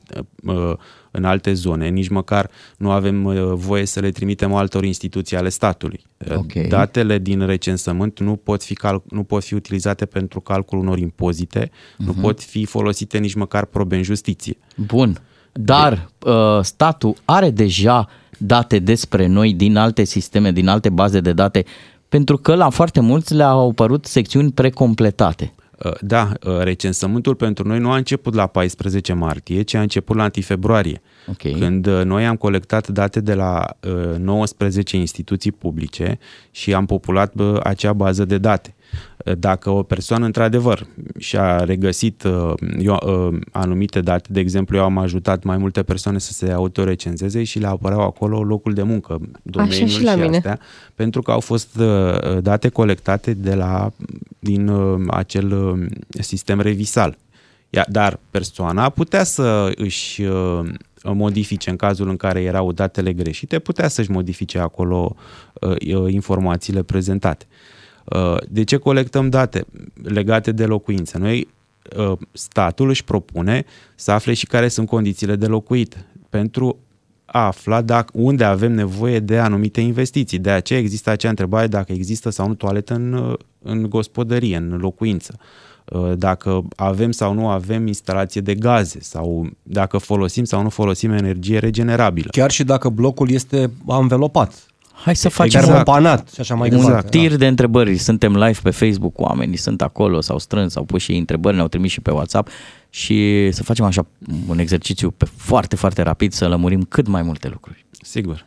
în 1.11 1.23
alte 1.23 1.53
zone, 1.53 1.87
nici 1.87 2.07
măcar 2.07 2.49
nu 2.77 2.91
avem 2.91 3.25
uh, 3.25 3.51
voie 3.53 3.85
să 3.85 3.99
le 3.99 4.11
trimitem 4.11 4.53
altor 4.53 4.83
instituții 4.83 5.37
ale 5.37 5.49
statului. 5.49 6.01
Uh, 6.29 6.37
okay. 6.37 6.63
Datele 6.67 7.17
din 7.17 7.45
recensământ 7.45 8.19
nu 8.19 8.35
pot, 8.35 8.63
fi 8.63 8.73
cal- 8.73 9.03
nu 9.09 9.23
pot 9.23 9.43
fi 9.43 9.53
utilizate 9.53 10.05
pentru 10.05 10.39
calculul 10.39 10.83
unor 10.83 10.97
impozite, 10.97 11.65
uh-huh. 11.67 11.97
nu 11.97 12.11
mhm. 12.11 12.21
pot 12.21 12.43
fi 12.43 12.65
folosite 12.65 13.17
nici 13.17 13.33
măcar 13.33 13.65
probe 13.65 13.95
în 13.95 14.03
justiție. 14.03 14.57
Bun, 14.75 15.17
dar 15.51 16.09
de... 16.19 16.29
uh, 16.29 16.59
statul 16.61 17.15
are 17.25 17.49
deja 17.49 18.09
date 18.37 18.79
despre 18.79 19.27
noi 19.27 19.53
din 19.53 19.75
alte 19.75 20.03
sisteme, 20.03 20.51
din 20.51 20.67
alte 20.67 20.89
baze 20.89 21.19
de 21.19 21.33
date, 21.33 21.65
pentru 22.09 22.37
că 22.37 22.55
la 22.55 22.69
foarte 22.69 22.99
mulți 22.99 23.33
le-au 23.33 23.69
apărut 23.69 24.05
secțiuni 24.05 24.51
precompletate. 24.51 25.53
Uh, 25.85 25.91
da, 26.01 26.31
uh, 26.43 26.57
recensământul 26.57 27.35
pentru 27.35 27.67
noi 27.67 27.79
nu 27.79 27.91
a 27.91 27.95
început 27.95 28.33
la 28.33 28.47
14 28.47 29.13
martie, 29.13 29.61
ci 29.61 29.73
a 29.73 29.81
început 29.81 30.15
la 30.15 30.23
1 30.35 30.43
februarie, 30.43 31.01
okay. 31.27 31.55
când 31.59 31.85
uh, 31.85 32.01
noi 32.03 32.25
am 32.25 32.35
colectat 32.35 32.87
date 32.87 33.19
de 33.19 33.33
la 33.33 33.65
19 34.17 34.97
instituții 34.97 35.51
publice 35.51 36.19
și 36.51 36.73
am 36.73 36.85
populat 36.85 37.33
acea 37.63 37.93
bază 37.93 38.25
de 38.25 38.37
date. 38.37 38.73
Dacă 39.37 39.69
o 39.69 39.83
persoană 39.83 40.25
într-adevăr 40.25 40.87
și-a 41.17 41.63
regăsit 41.63 42.23
uh, 42.23 42.53
eu, 42.79 42.99
uh, 43.05 43.39
anumite 43.51 44.01
date, 44.01 44.29
de 44.31 44.39
exemplu 44.39 44.77
eu 44.77 44.83
am 44.83 44.97
ajutat 44.97 45.43
mai 45.43 45.57
multe 45.57 45.83
persoane 45.83 46.17
să 46.17 46.31
se 46.31 46.51
autorecenzeze 46.51 47.43
și 47.43 47.59
le 47.59 47.67
apăreau 47.67 48.01
acolo 48.01 48.43
locul 48.43 48.73
de 48.73 48.83
muncă, 48.83 49.19
domeniul 49.43 49.83
Așa 49.83 49.97
și, 49.97 50.03
la 50.03 50.11
și 50.11 50.19
mine. 50.19 50.35
astea, 50.35 50.59
pentru 50.95 51.21
că 51.21 51.31
au 51.31 51.39
fost 51.39 51.77
uh, 51.77 52.41
date 52.41 52.69
colectate 52.69 53.33
de 53.33 53.55
la, 53.55 53.91
din 54.39 54.67
uh, 54.67 55.01
acel 55.07 55.51
uh, 55.51 55.85
sistem 56.19 56.59
revisal. 56.59 57.17
Ia, 57.69 57.85
dar 57.89 58.19
persoana 58.31 58.89
putea 58.89 59.23
să 59.23 59.71
își 59.75 60.23
uh, 60.23 60.69
modifice 61.03 61.69
în 61.69 61.75
cazul 61.75 62.09
în 62.09 62.17
care 62.17 62.41
erau 62.41 62.71
datele 62.71 63.13
greșite, 63.13 63.59
putea 63.59 63.87
să-și 63.87 64.11
modifice 64.11 64.59
acolo 64.59 65.15
uh, 65.61 66.11
informațiile 66.11 66.83
prezentate. 66.83 67.45
Uh, 68.05 68.37
de 68.49 68.63
ce 68.63 68.77
colectăm 68.77 69.29
date 69.29 69.65
legate 70.03 70.51
de 70.51 70.65
locuință? 70.65 71.17
Noi, 71.17 71.47
uh, 71.97 72.17
statul 72.31 72.89
își 72.89 73.03
propune 73.03 73.65
să 73.95 74.11
afle 74.11 74.33
și 74.33 74.45
care 74.45 74.67
sunt 74.67 74.87
condițiile 74.87 75.35
de 75.35 75.45
locuit 75.45 76.05
pentru 76.29 76.77
a 77.25 77.45
afla 77.45 77.81
dacă, 77.81 78.11
unde 78.15 78.43
avem 78.43 78.71
nevoie 78.71 79.19
de 79.19 79.37
anumite 79.37 79.81
investiții. 79.81 80.39
De 80.39 80.51
aceea 80.51 80.79
există 80.79 81.09
acea 81.09 81.29
întrebare 81.29 81.67
dacă 81.67 81.91
există 81.91 82.29
sau 82.29 82.47
nu 82.47 82.53
toaletă 82.53 82.93
în, 82.93 83.13
uh, 83.13 83.37
în 83.61 83.89
gospodărie, 83.89 84.57
în 84.57 84.77
locuință 84.77 85.39
dacă 86.15 86.63
avem 86.75 87.11
sau 87.11 87.33
nu 87.33 87.47
avem 87.47 87.87
instalație 87.87 88.41
de 88.41 88.55
gaze 88.55 88.99
sau 89.01 89.49
dacă 89.63 89.97
folosim 89.97 90.43
sau 90.43 90.61
nu 90.61 90.69
folosim 90.69 91.11
energie 91.11 91.59
regenerabilă. 91.59 92.27
Chiar 92.31 92.51
și 92.51 92.63
dacă 92.63 92.89
blocul 92.89 93.31
este 93.31 93.71
anvelopat. 93.87 94.53
Hai 95.03 95.15
să 95.15 95.29
facem 95.29 95.59
exact. 95.59 95.83
panat 95.83 96.29
și 96.33 96.39
așa 96.39 96.55
mai 96.55 96.71
un 96.71 96.85
departe. 96.85 97.09
tir 97.09 97.29
da. 97.29 97.35
de 97.35 97.47
întrebări. 97.47 97.97
Suntem 97.97 98.37
live 98.37 98.59
pe 98.63 98.69
Facebook, 98.69 99.19
oamenii 99.19 99.57
sunt 99.57 99.81
acolo, 99.81 100.21
s-au 100.21 100.39
strâns, 100.39 100.75
au 100.75 100.83
pus 100.83 101.01
și 101.01 101.15
întrebări, 101.15 101.55
ne-au 101.55 101.67
trimis 101.67 101.91
și 101.91 102.01
pe 102.01 102.11
WhatsApp 102.11 102.49
și 102.89 103.49
să 103.51 103.63
facem 103.63 103.85
așa 103.85 104.05
un 104.47 104.59
exercițiu 104.59 105.11
pe 105.11 105.25
foarte, 105.35 105.75
foarte 105.75 106.01
rapid 106.01 106.33
să 106.33 106.47
lămurim 106.47 106.81
cât 106.81 107.07
mai 107.07 107.21
multe 107.21 107.47
lucruri. 107.47 107.85
Sigur. 108.01 108.45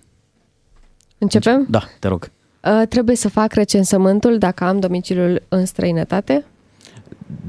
Începem? 1.19 1.67
Da, 1.71 1.83
te 1.99 2.09
rog. 2.09 2.31
Uh, 2.65 2.87
trebuie 2.89 3.17
să 3.17 3.29
fac 3.29 3.53
recensământul 3.53 4.39
dacă 4.39 4.65
am 4.65 4.81
domiciliul 4.81 5.43
în 5.49 5.67
străinătate? 5.67 6.45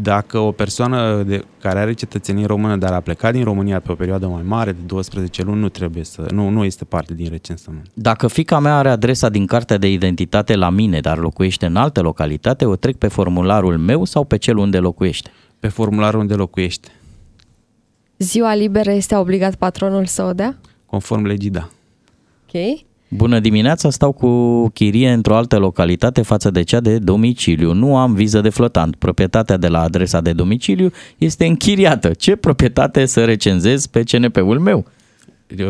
Dacă 0.01 0.37
o 0.37 0.51
persoană 0.51 1.23
de, 1.23 1.45
care 1.59 1.79
are 1.79 1.93
cetățenie 1.93 2.45
română, 2.45 2.77
dar 2.77 2.93
a 2.93 2.99
plecat 2.99 3.33
din 3.33 3.43
România 3.43 3.79
pe 3.79 3.91
o 3.91 3.95
perioadă 3.95 4.27
mai 4.27 4.41
mare 4.45 4.71
de 4.71 4.81
12 4.85 5.43
luni, 5.43 5.59
nu 5.59 5.69
trebuie 5.69 6.03
să, 6.03 6.25
nu, 6.31 6.49
nu 6.49 6.63
este 6.63 6.85
parte 6.85 7.13
din 7.13 7.29
recensământ. 7.29 7.89
Dacă 7.93 8.27
fica 8.27 8.59
mea 8.59 8.77
are 8.77 8.89
adresa 8.89 9.29
din 9.29 9.45
cartea 9.45 9.77
de 9.77 9.91
identitate 9.91 10.55
la 10.55 10.69
mine, 10.69 10.99
dar 10.99 11.17
locuiește 11.17 11.65
în 11.65 11.75
altă 11.75 12.01
localitate, 12.01 12.65
o 12.65 12.75
trec 12.75 12.95
pe 12.95 13.07
formularul 13.07 13.77
meu 13.77 14.03
sau 14.03 14.23
pe 14.23 14.37
cel 14.37 14.57
unde 14.57 14.77
locuiește? 14.77 15.31
Pe 15.59 15.67
formularul 15.67 16.19
unde 16.19 16.33
locuiește. 16.33 16.91
Ziua 18.17 18.55
liberă 18.55 18.91
este 18.91 19.15
obligat 19.15 19.55
patronul 19.55 20.05
să 20.05 20.23
o 20.23 20.33
dea? 20.33 20.57
Conform 20.85 21.25
legii, 21.25 21.49
da. 21.49 21.69
Ok. 22.47 22.83
Bună 23.15 23.39
dimineața, 23.39 23.89
stau 23.89 24.11
cu 24.11 24.67
chirie 24.69 25.11
într-o 25.11 25.35
altă 25.35 25.57
localitate 25.57 26.21
față 26.21 26.49
de 26.51 26.61
cea 26.63 26.79
de 26.79 26.97
domiciliu. 26.97 27.73
Nu 27.73 27.97
am 27.97 28.13
viză 28.13 28.41
de 28.41 28.49
flotant. 28.49 28.95
Proprietatea 28.95 29.57
de 29.57 29.67
la 29.67 29.81
adresa 29.81 30.21
de 30.21 30.33
domiciliu 30.33 30.91
este 31.17 31.45
închiriată. 31.45 32.09
Ce 32.13 32.35
proprietate 32.35 33.05
să 33.05 33.25
recenzez 33.25 33.85
pe 33.85 34.03
CNP-ul 34.03 34.59
meu? 34.59 34.85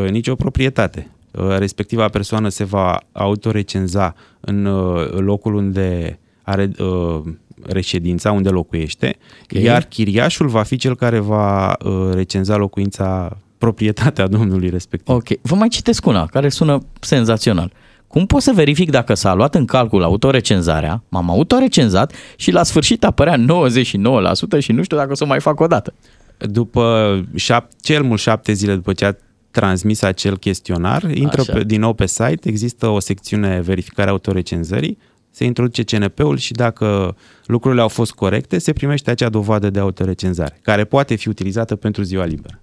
Nici 0.10 0.28
o 0.28 0.36
proprietate. 0.36 1.08
uh, 1.32 1.58
respectiva 1.58 2.08
persoană 2.08 2.50
se 2.50 2.64
va 2.64 3.00
autorecenza 3.12 4.16
în 4.40 4.66
uh, 4.66 5.10
locul 5.12 5.54
unde 5.56 6.20
are 6.42 6.72
uh, 6.80 7.22
reședința, 7.66 8.32
unde 8.32 8.50
locuiește, 8.50 9.16
Ok. 9.44 9.62
iar 9.64 9.84
chiriașul 9.84 10.48
va 10.48 10.64
fi 10.64 10.76
cel 10.78 10.96
care 10.96 11.20
va 11.20 11.76
uh, 11.86 12.10
recenza 12.14 12.56
locuința, 12.58 13.38
proprietatea 13.64 14.28
domnului 14.28 14.70
respectiv. 14.70 15.16
Ok, 15.16 15.28
vă 15.42 15.56
mai 15.56 15.68
citesc 15.68 16.06
una 16.06 16.26
care 16.26 16.50
sună 16.50 16.80
senzațional. 17.00 17.72
Cum 18.08 18.26
pot 18.26 18.42
să 18.42 18.52
verific 18.56 18.92
dacă 18.92 19.14
s-a 19.14 19.34
luat 19.34 19.56
în 19.56 19.66
calcul 19.66 20.04
autorecenzarea, 20.04 21.04
m-am 21.10 21.30
autorecenzat 21.30 22.14
și 22.36 22.52
la 22.52 22.64
sfârșit 22.64 23.04
apărea 23.04 23.36
99% 23.38 24.60
și 24.60 24.72
nu 24.72 24.84
știu 24.84 24.98
dacă 24.98 25.12
o 25.12 25.16
să 25.16 25.24
o 25.24 25.28
mai 25.28 25.40
fac 25.40 25.60
o 25.60 25.68
dată. 25.68 25.94
După 26.38 27.26
șap, 27.36 27.68
cel 27.82 28.04
mult 28.04 28.20
șapte 28.20 28.54
zile 28.54 28.76
după 28.76 28.94
ce 28.94 29.06
a 29.06 29.14
transmis 29.52 30.02
acel 30.02 30.38
chestionar, 30.38 31.04
intră 31.14 31.42
Așa. 31.42 31.54
pe, 31.54 31.64
din 31.64 31.80
nou 31.80 31.94
pe 31.94 32.06
site, 32.06 32.50
există 32.50 32.88
o 32.88 33.00
secțiune 33.00 33.62
verificare 33.62 34.10
autorecenzării, 34.10 34.98
se 35.32 35.44
introduce 35.44 35.84
CNP-ul 35.84 36.38
și 36.38 36.52
dacă 36.52 37.16
lucrurile 37.46 37.82
au 37.82 37.88
fost 37.88 38.12
corecte, 38.12 38.58
se 38.58 38.74
primește 38.74 39.12
acea 39.12 39.30
dovadă 39.30 39.70
de 39.70 39.80
autorecenzare, 39.80 40.60
care 40.62 40.84
poate 40.84 41.16
fi 41.16 41.28
utilizată 41.28 41.76
pentru 41.76 42.04
ziua 42.04 42.26
liberă. 42.26 42.63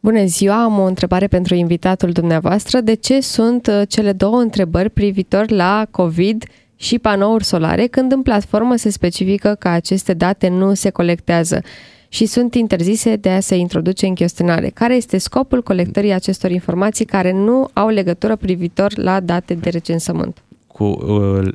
Bună 0.00 0.24
ziua, 0.24 0.62
am 0.62 0.78
o 0.78 0.84
întrebare 0.84 1.26
pentru 1.26 1.54
invitatul 1.54 2.10
dumneavoastră. 2.10 2.80
De 2.80 2.94
ce 2.94 3.20
sunt 3.20 3.66
uh, 3.66 3.82
cele 3.88 4.12
două 4.12 4.36
întrebări 4.36 4.90
privitor 4.90 5.50
la 5.50 5.86
COVID 5.90 6.44
și 6.76 6.98
panouri 6.98 7.44
solare 7.44 7.86
când 7.86 8.12
în 8.12 8.22
platformă 8.22 8.76
se 8.76 8.90
specifică 8.90 9.56
că 9.58 9.68
aceste 9.68 10.14
date 10.14 10.48
nu 10.48 10.74
se 10.74 10.90
colectează 10.90 11.62
și 12.08 12.26
sunt 12.26 12.54
interzise 12.54 13.16
de 13.16 13.30
a 13.30 13.40
se 13.40 13.56
introduce 13.56 14.06
în 14.06 14.14
chestionare? 14.14 14.68
Care 14.68 14.94
este 14.94 15.18
scopul 15.18 15.62
colectării 15.62 16.12
acestor 16.12 16.50
informații 16.50 17.04
care 17.04 17.32
nu 17.32 17.68
au 17.72 17.88
legătură 17.88 18.36
privitor 18.36 18.98
la 18.98 19.20
date 19.20 19.54
de 19.54 19.70
recensământ? 19.70 20.42
Cu 20.66 20.84
uh, 20.84 21.48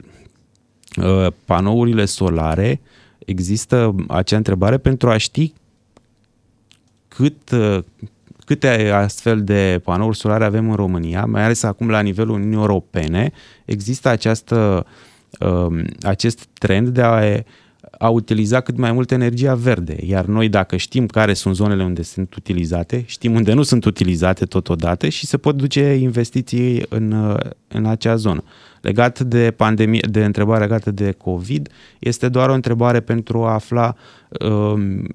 uh, 1.04 1.28
panourile 1.46 2.06
solare 2.06 2.82
există 3.26 3.96
acea 4.08 4.38
întrebare 4.38 4.78
pentru 4.78 5.10
a 5.10 5.18
ști 5.18 5.54
cât, 7.08 7.52
uh, 7.52 7.80
câte 8.44 8.90
astfel 8.90 9.44
de 9.44 9.82
panouri 9.84 10.18
solare 10.18 10.46
avem 10.46 10.70
în 10.70 10.76
România, 10.76 11.26
mai 11.26 11.44
ales 11.44 11.64
acum 11.64 11.90
la 11.90 12.02
nivelul 12.02 12.36
Uniunii 12.36 12.58
Europene, 12.58 13.32
există 13.66 14.10
această, 14.10 14.86
um, 15.40 15.86
acest 16.02 16.48
trend 16.54 16.88
de 16.88 17.02
a, 17.02 17.44
a 17.98 18.10
utiliza 18.10 18.62
cât 18.62 18.78
mai 18.78 18.92
mult 18.92 19.12
energia 19.12 19.56
verde. 19.56 19.96
Iar 20.06 20.26
noi, 20.26 20.50
dacă 20.50 20.78
știm 20.78 21.06
care 21.06 21.34
sunt 21.34 21.56
zonele 21.56 21.84
unde 21.84 22.02
sunt 22.02 22.36
utilizate, 22.36 23.04
știm 23.06 23.36
unde 23.36 23.54
nu 23.54 23.64
sunt 23.64 23.86
utilizate 23.86 24.46
totodată 24.46 25.10
și 25.10 25.26
se 25.26 25.38
pot 25.38 25.56
duce 25.56 25.94
investiții 25.94 26.86
în, 26.90 27.12
uh, 27.12 27.40
în 27.68 27.86
acea 27.86 28.16
zonă. 28.16 28.44
Legat 28.82 29.20
de 29.20 29.52
pandemie, 29.52 30.08
de 30.12 30.26
întrebarea 30.26 30.66
legată 30.66 30.92
de 30.92 31.12
COVID, 31.12 31.70
este 32.00 32.30
doar 32.30 32.50
o 32.50 32.54
întrebare 32.54 33.00
pentru 33.00 33.44
a 33.44 33.54
afla 33.54 33.96
um, 34.40 35.08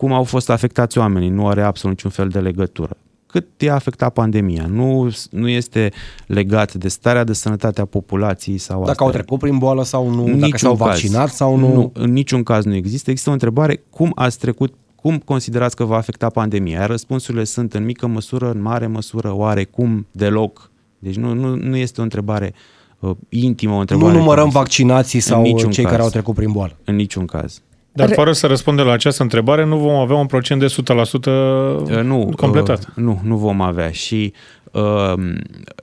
cum 0.00 0.12
au 0.12 0.24
fost 0.24 0.50
afectați 0.50 0.98
oamenii, 0.98 1.28
nu 1.28 1.48
are 1.48 1.62
absolut 1.62 1.96
niciun 1.96 2.10
fel 2.10 2.28
de 2.28 2.38
legătură. 2.38 2.96
Cât 3.26 3.46
i-a 3.60 3.74
afectat 3.74 4.12
pandemia, 4.12 4.66
nu, 4.66 5.10
nu 5.30 5.48
este 5.48 5.92
legat 6.26 6.74
de 6.74 6.88
starea 6.88 7.24
de 7.24 7.32
sănătate 7.32 7.80
a 7.80 7.84
populației 7.84 8.58
sau 8.58 8.78
Dacă 8.78 8.90
asta 8.90 9.02
au 9.02 9.08
e. 9.08 9.12
trecut 9.12 9.38
prin 9.38 9.58
boală 9.58 9.84
sau 9.84 10.08
nu, 10.08 10.20
În 10.24 10.32
dacă 10.32 10.36
niciun 10.44 10.58
s-au 10.58 10.76
caz. 10.76 10.86
vaccinat 10.86 11.28
sau 11.28 11.56
nu. 11.56 11.72
nu. 11.74 11.90
În 11.94 12.12
niciun 12.12 12.42
caz 12.42 12.64
nu 12.64 12.74
există. 12.74 13.10
Există 13.10 13.30
o 13.30 13.32
întrebare, 13.32 13.82
cum 13.90 14.12
ați 14.14 14.38
trecut, 14.38 14.74
cum 14.94 15.18
considerați 15.18 15.76
că 15.76 15.84
va 15.84 15.96
afecta 15.96 16.28
pandemia? 16.28 16.78
Iar 16.78 16.88
răspunsurile 16.88 17.44
sunt 17.44 17.74
în 17.74 17.84
mică 17.84 18.06
măsură, 18.06 18.50
în 18.50 18.62
mare 18.62 18.86
măsură, 18.86 19.34
oarecum, 19.34 20.06
deloc. 20.10 20.70
Deci 20.98 21.16
nu, 21.16 21.34
nu, 21.34 21.54
nu 21.56 21.76
este 21.76 22.00
o 22.00 22.02
întrebare 22.02 22.54
uh, 22.98 23.10
intimă, 23.28 23.74
o 23.74 23.78
întrebare... 23.78 24.12
Nu 24.12 24.18
numărăm 24.18 24.44
care- 24.48 24.56
vaccinații 24.58 25.18
În 25.18 25.24
sau 25.24 25.42
niciun 25.42 25.70
cei 25.70 25.82
caz. 25.84 25.92
care 25.92 26.04
au 26.04 26.10
trecut 26.10 26.34
prin 26.34 26.52
boală. 26.52 26.76
În 26.84 26.94
niciun 26.96 27.24
caz. 27.26 27.62
Dar 27.92 28.12
fără 28.12 28.32
să 28.32 28.46
răspundem 28.46 28.86
la 28.86 28.92
această 28.92 29.22
întrebare, 29.22 29.64
nu 29.64 29.76
vom 29.78 29.94
avea 29.94 30.16
un 30.16 30.26
procent 30.26 30.60
de 30.60 30.66
100% 30.66 31.90
Uh, 31.90 32.02
nu, 32.02 32.32
completat. 32.36 32.78
Uh, 32.78 32.94
nu, 32.94 33.20
nu 33.22 33.36
vom 33.36 33.60
avea 33.60 33.90
și 33.90 34.32
uh, 34.72 35.12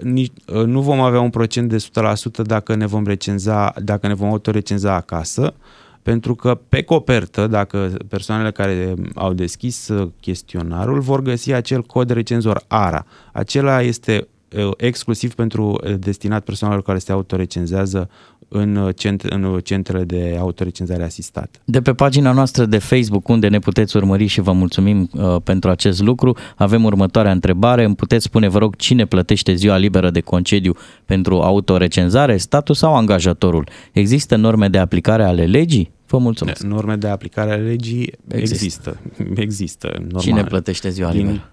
nici, 0.04 0.32
uh, 0.46 0.64
nu 0.64 0.82
vom 0.82 1.00
avea 1.00 1.20
un 1.20 1.30
procent 1.30 1.70
de 1.70 1.78
100% 1.78 2.44
dacă 2.44 2.76
ne 2.76 2.86
vom 2.86 3.06
recenza, 3.06 3.74
dacă 3.84 4.08
ne 4.08 4.14
vom 4.14 4.30
autorecenza 4.30 4.94
acasă, 4.94 5.54
pentru 6.02 6.36
că 6.36 6.60
pe 6.70 6.82
copertă, 6.82 7.48
dacă 7.48 7.94
persoanele 8.08 8.52
care 8.52 8.94
au 9.16 9.34
deschis 9.34 9.88
uh, 9.88 10.10
chestionarul 10.20 11.00
vor 11.00 11.22
găsi 11.22 11.54
acel 11.54 11.82
cod 11.82 12.10
recenzor 12.10 12.64
ARA. 12.68 13.06
Acela 13.34 13.82
este 13.82 14.28
uh, 14.58 14.72
exclusiv 14.78 15.34
pentru 15.34 15.80
uh, 15.84 15.94
destinat 16.00 16.44
persoanelor 16.44 16.84
care 16.84 16.98
se 16.98 17.12
autorecenzează 17.12 18.10
în, 18.48 18.76
uh, 18.76 18.96
cent, 18.96 19.22
în 19.22 19.44
uh, 19.44 19.64
centrele 19.64 20.04
de 20.04 20.36
autorecenzare 20.40 21.04
asistată. 21.04 21.60
De 21.66 21.82
pe 21.82 21.94
pagina 21.94 22.32
noastră 22.32 22.66
de 22.66 22.78
Facebook, 22.78 23.28
unde 23.28 23.48
ne 23.48 23.60
puteți 23.60 23.98
urmări 23.98 24.26
și 24.26 24.42
vă 24.42 24.52
mulțumim 24.52 25.10
uh, 25.14 25.36
pentru 25.44 25.70
acest 25.70 26.02
lucru, 26.02 26.38
avem 26.56 26.84
următoarea 26.84 27.32
întrebare. 27.32 27.84
Îmi 27.84 27.96
puteți 27.96 28.24
spune, 28.24 28.48
vă 28.48 28.58
rog, 28.58 28.76
cine 28.76 29.06
plătește 29.06 29.54
ziua 29.54 29.78
liberă 29.78 30.10
de 30.10 30.20
concediu 30.20 30.74
pentru 31.06 31.42
autorecenzare, 31.42 32.38
statul 32.38 32.76
sau 32.76 32.96
angajatorul? 32.96 33.68
Există 33.92 34.36
norme 34.36 34.68
de 34.68 34.78
aplicare 34.78 35.24
ale 35.24 35.46
legii? 35.46 35.92
Vă 36.08 36.18
mulțumesc. 36.18 36.64
Norme 36.64 36.96
de 36.96 37.08
aplicare 37.08 37.52
a 37.52 37.56
legii 37.56 38.12
Există. 38.28 38.64
există. 38.64 39.00
Există. 39.36 39.88
Normal. 39.88 40.22
Cine 40.22 40.44
plătește 40.44 40.90
ziua 40.90 41.12
din, 41.12 41.20
liberă? 41.26 41.50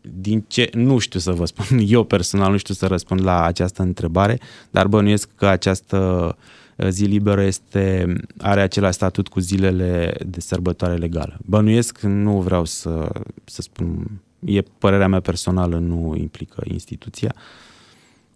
Din 0.00 0.44
ce, 0.46 0.70
nu 0.72 0.98
știu 0.98 1.20
să 1.20 1.32
vă 1.32 1.44
spun, 1.44 1.66
eu 1.86 2.04
personal 2.04 2.50
nu 2.50 2.56
știu 2.56 2.74
să 2.74 2.86
răspund 2.86 3.22
la 3.22 3.44
această 3.44 3.82
întrebare, 3.82 4.40
dar 4.70 4.86
bănuiesc 4.86 5.28
că 5.34 5.46
această 5.46 5.96
uh, 6.76 6.88
zi 6.88 7.04
liberă 7.04 7.42
este, 7.42 8.16
are 8.38 8.60
același 8.60 8.94
statut 8.94 9.28
cu 9.28 9.40
zilele 9.40 10.14
de 10.26 10.40
sărbătoare 10.40 10.94
legală. 10.94 11.38
Bănuiesc, 11.44 12.00
nu 12.00 12.40
vreau 12.40 12.64
să, 12.64 13.08
să 13.44 13.62
spun, 13.62 14.20
e 14.44 14.62
părerea 14.78 15.08
mea 15.08 15.20
personală, 15.20 15.78
nu 15.78 16.14
implică 16.16 16.62
instituția. 16.64 17.34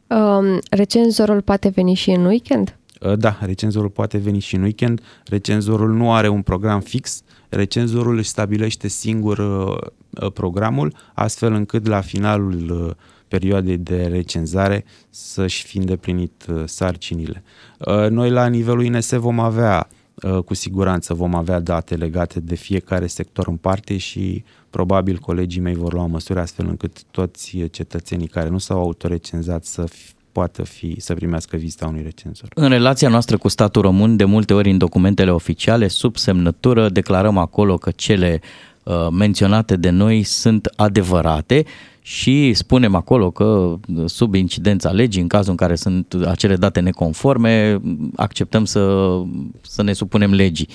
Um, 0.06 0.58
recenzorul 0.70 1.40
poate 1.40 1.68
veni 1.68 1.94
și 1.94 2.10
în 2.10 2.24
weekend? 2.24 2.76
Uh, 3.00 3.16
Da, 3.16 3.38
recenzorul 3.40 3.88
poate 3.88 4.18
veni 4.18 4.38
și 4.38 4.54
în 4.54 4.62
weekend. 4.62 5.00
Recenzorul 5.24 5.92
nu 5.92 6.12
are 6.12 6.28
un 6.28 6.42
program 6.42 6.80
fix. 6.80 7.22
Recenzorul 7.54 8.16
își 8.16 8.28
stabilește 8.28 8.88
singur 8.88 9.38
uh, 9.38 9.76
uh, 10.22 10.32
programul, 10.32 10.94
astfel 11.14 11.52
încât 11.52 11.86
la 11.86 12.00
finalul 12.00 12.86
uh, 12.88 12.94
perioadei 13.28 13.76
de 13.76 14.06
recenzare 14.06 14.84
să-și 15.10 15.64
fi 15.64 15.78
îndeplinit 15.78 16.46
uh, 16.48 16.62
sarcinile. 16.66 17.42
Uh, 17.78 18.08
Noi 18.08 18.30
la 18.30 18.46
nivelul 18.46 18.84
INS 18.84 19.10
vom 19.10 19.40
avea 19.40 19.88
uh, 20.14 20.38
cu 20.38 20.54
siguranță 20.54 21.14
vom 21.14 21.34
avea 21.34 21.60
date 21.60 21.94
legate 21.94 22.40
de 22.40 22.54
fiecare 22.54 23.06
sector 23.06 23.46
în 23.48 23.56
parte 23.56 23.96
și 23.96 24.44
probabil 24.70 25.18
colegii 25.18 25.60
mei 25.60 25.74
vor 25.74 25.92
lua 25.92 26.06
măsuri 26.06 26.38
astfel 26.38 26.66
încât 26.66 27.02
toți 27.10 27.56
cetățenii 27.70 28.26
care 28.26 28.48
nu 28.48 28.58
s-au 28.58 28.80
autorecenzat 28.80 29.64
să 29.64 29.84
fi, 29.86 30.12
poată 30.32 30.62
fi, 30.62 31.00
să 31.00 31.14
primească 31.14 31.56
vizita 31.56 31.86
unui 31.86 32.02
recenzor. 32.02 32.48
În 32.54 32.68
relația 32.68 33.08
noastră 33.08 33.36
cu 33.36 33.48
statul 33.48 33.82
român, 33.82 34.16
de 34.16 34.24
multe 34.24 34.54
ori 34.54 34.70
în 34.70 34.78
documentele 34.78 35.30
oficiale, 35.30 35.88
sub 35.88 36.16
semnătură, 36.16 36.88
declarăm 36.88 37.38
acolo 37.38 37.76
că 37.76 37.90
cele 37.90 38.40
uh, 38.82 38.94
menționate 39.10 39.76
de 39.76 39.90
noi 39.90 40.22
sunt 40.22 40.72
adevărate 40.76 41.64
și 42.02 42.52
spunem 42.54 42.94
acolo 42.94 43.30
că 43.30 43.44
uh, 43.44 44.04
sub 44.04 44.34
incidența 44.34 44.90
legii, 44.90 45.22
în 45.22 45.28
cazul 45.28 45.50
în 45.50 45.56
care 45.56 45.74
sunt 45.74 46.16
acele 46.26 46.56
date 46.56 46.80
neconforme, 46.80 47.80
acceptăm 48.16 48.64
să, 48.64 49.12
să 49.60 49.82
ne 49.82 49.92
supunem 49.92 50.32
legii. 50.32 50.68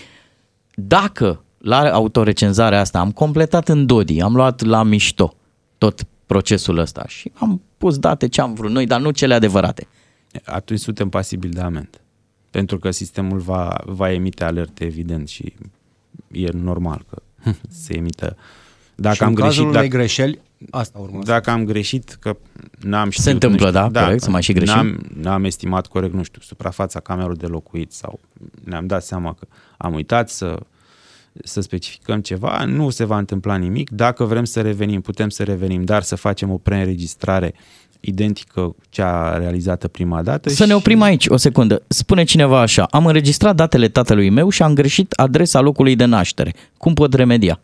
Dacă 0.74 1.42
la 1.58 1.80
autorecenzarea 1.80 2.80
asta 2.80 3.00
am 3.00 3.12
completat 3.12 3.70
în 3.70 3.86
Dodi, 3.86 4.22
am 4.22 4.36
luat 4.36 4.64
la 4.64 4.84
mișto 4.84 5.34
tot 5.78 6.08
procesul 6.28 6.78
ăsta 6.78 7.06
și 7.08 7.32
am 7.34 7.62
pus 7.78 7.98
date 7.98 8.28
ce 8.28 8.42
am 8.42 8.54
vrut 8.54 8.72
noi, 8.72 8.86
dar 8.86 9.02
nu 9.02 9.12
cele 9.12 9.34
adevărate. 9.34 9.88
Atunci 10.46 10.80
suntem 10.80 11.10
pasibili 11.10 11.54
de 11.54 11.62
amendă. 11.62 11.98
Pentru 12.52 12.80
că 12.80 12.92
sistemul 12.92 13.40
va, 13.40 13.82
va 13.86 14.12
emite 14.12 14.44
alerte, 14.44 14.86
evident, 14.86 15.28
și 15.28 15.54
e 16.32 16.48
normal 16.52 17.06
că 17.10 17.22
se 17.84 17.96
emită. 17.96 18.38
Dacă 18.96 19.16
și 19.16 19.24
am 19.24 19.30
în 19.30 19.36
greșit, 19.36 19.52
cazul 19.52 19.72
dacă, 19.72 19.78
unei 19.78 19.90
greșeli, 19.90 20.40
asta 20.70 21.00
urmă. 21.00 21.24
dacă 21.24 21.50
am 21.50 21.66
greșit, 21.66 22.18
că 22.20 22.38
n-am 22.80 23.10
știut, 23.10 23.34
întâmplă, 23.34 23.66
nu 23.66 23.78
știu, 23.78 23.90
da, 23.90 24.04
corect, 24.04 24.22
să 24.22 24.30
mai 24.30 24.42
și 24.42 24.54
greșim. 24.54 24.76
N-am, 24.76 25.00
n-am 25.14 25.44
estimat 25.44 25.88
corect, 25.88 26.14
nu 26.14 26.24
știu, 26.24 26.42
suprafața 26.42 27.00
camerului 27.00 27.38
de 27.38 27.46
locuit 27.46 27.92
sau 27.92 28.20
ne-am 28.64 28.88
dat 28.88 29.04
seama 29.04 29.34
că 29.34 29.48
am 29.78 29.94
uitat 29.94 30.30
să, 30.30 30.60
să 31.44 31.62
specificăm 31.62 32.22
ceva, 32.22 32.66
nu 32.66 32.90
se 32.90 33.04
va 33.06 33.18
întâmpla 33.18 33.56
nimic. 33.56 33.90
Dacă 33.90 34.24
vrem 34.24 34.44
să 34.44 34.62
revenim, 34.62 35.02
putem 35.02 35.30
să 35.30 35.44
revenim, 35.44 35.84
dar 35.84 36.02
să 36.02 36.16
facem 36.16 36.52
o 36.52 36.58
preînregistrare 36.58 37.54
identică 38.00 38.62
cu 38.62 38.76
cea 38.90 39.38
realizată 39.38 39.88
prima 39.88 40.22
dată. 40.22 40.50
Să 40.50 40.66
ne 40.66 40.76
oprim 40.76 41.02
aici 41.02 41.28
o 41.28 41.38
secundă. 41.38 41.84
Spune 41.88 42.24
cineva 42.24 42.62
așa, 42.62 42.84
am 42.84 43.06
înregistrat 43.06 43.56
datele 43.56 43.88
tatălui 43.88 44.30
meu 44.30 44.50
și 44.50 44.62
am 44.62 44.74
greșit 44.74 45.12
adresa 45.12 45.60
locului 45.60 45.96
de 45.96 46.06
naștere. 46.06 46.54
Cum 46.78 46.94
pot 46.94 47.14
remedia? 47.14 47.60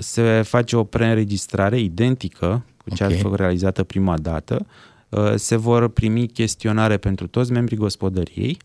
se 0.00 0.42
face 0.42 0.76
o 0.76 0.84
preînregistrare 0.84 1.80
identică 1.80 2.64
cu 2.76 2.94
cea 2.94 3.06
Ok. 3.06 3.12
okay. 3.24 3.32
realizată 3.36 3.82
prima 3.82 4.18
dată. 4.18 4.66
Uh, 5.08 5.34
Se 5.34 5.56
vor 5.56 5.88
primi 5.88 6.28
chestionare 6.28 6.96
pentru 6.96 7.26
toți 7.26 7.52
membrii 7.52 7.76
gospodăriei, 7.76 8.58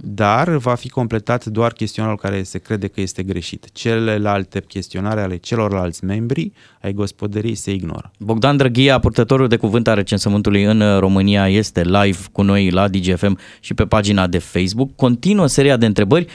dar 0.00 0.48
va 0.48 0.74
fi 0.74 0.88
completat 0.88 1.44
doar 1.44 1.72
chestionarul 1.72 2.18
care 2.18 2.42
se 2.42 2.58
crede 2.58 2.86
că 2.86 3.00
este 3.00 3.22
greșit. 3.22 3.68
Celelalte 3.72 4.60
chestionare 4.60 5.20
ale 5.20 5.36
celorlalți 5.36 6.04
membri 6.04 6.52
ai 6.80 6.92
gospodăriei 6.92 7.54
se 7.54 7.72
ignoră. 7.72 8.10
Bogdan 8.18 8.56
Drăghia, 8.56 8.98
purtătorul 8.98 9.48
de 9.48 9.56
cuvânt 9.56 9.88
a 9.88 9.94
recensământului 9.94 10.64
în 10.64 10.80
uh, 10.80 10.98
România, 10.98 11.48
este 11.48 11.82
live 11.82 12.18
cu 12.32 12.42
noi 12.42 12.70
la 12.70 12.88
DGFM 12.88 13.38
și 13.60 13.74
pe 13.74 13.84
pagina 13.84 14.26
de 14.26 14.38
Facebook. 14.38 14.94
Continuă 14.96 15.46
seria 15.46 15.76
de 15.76 15.86
întrebări. 15.86 16.26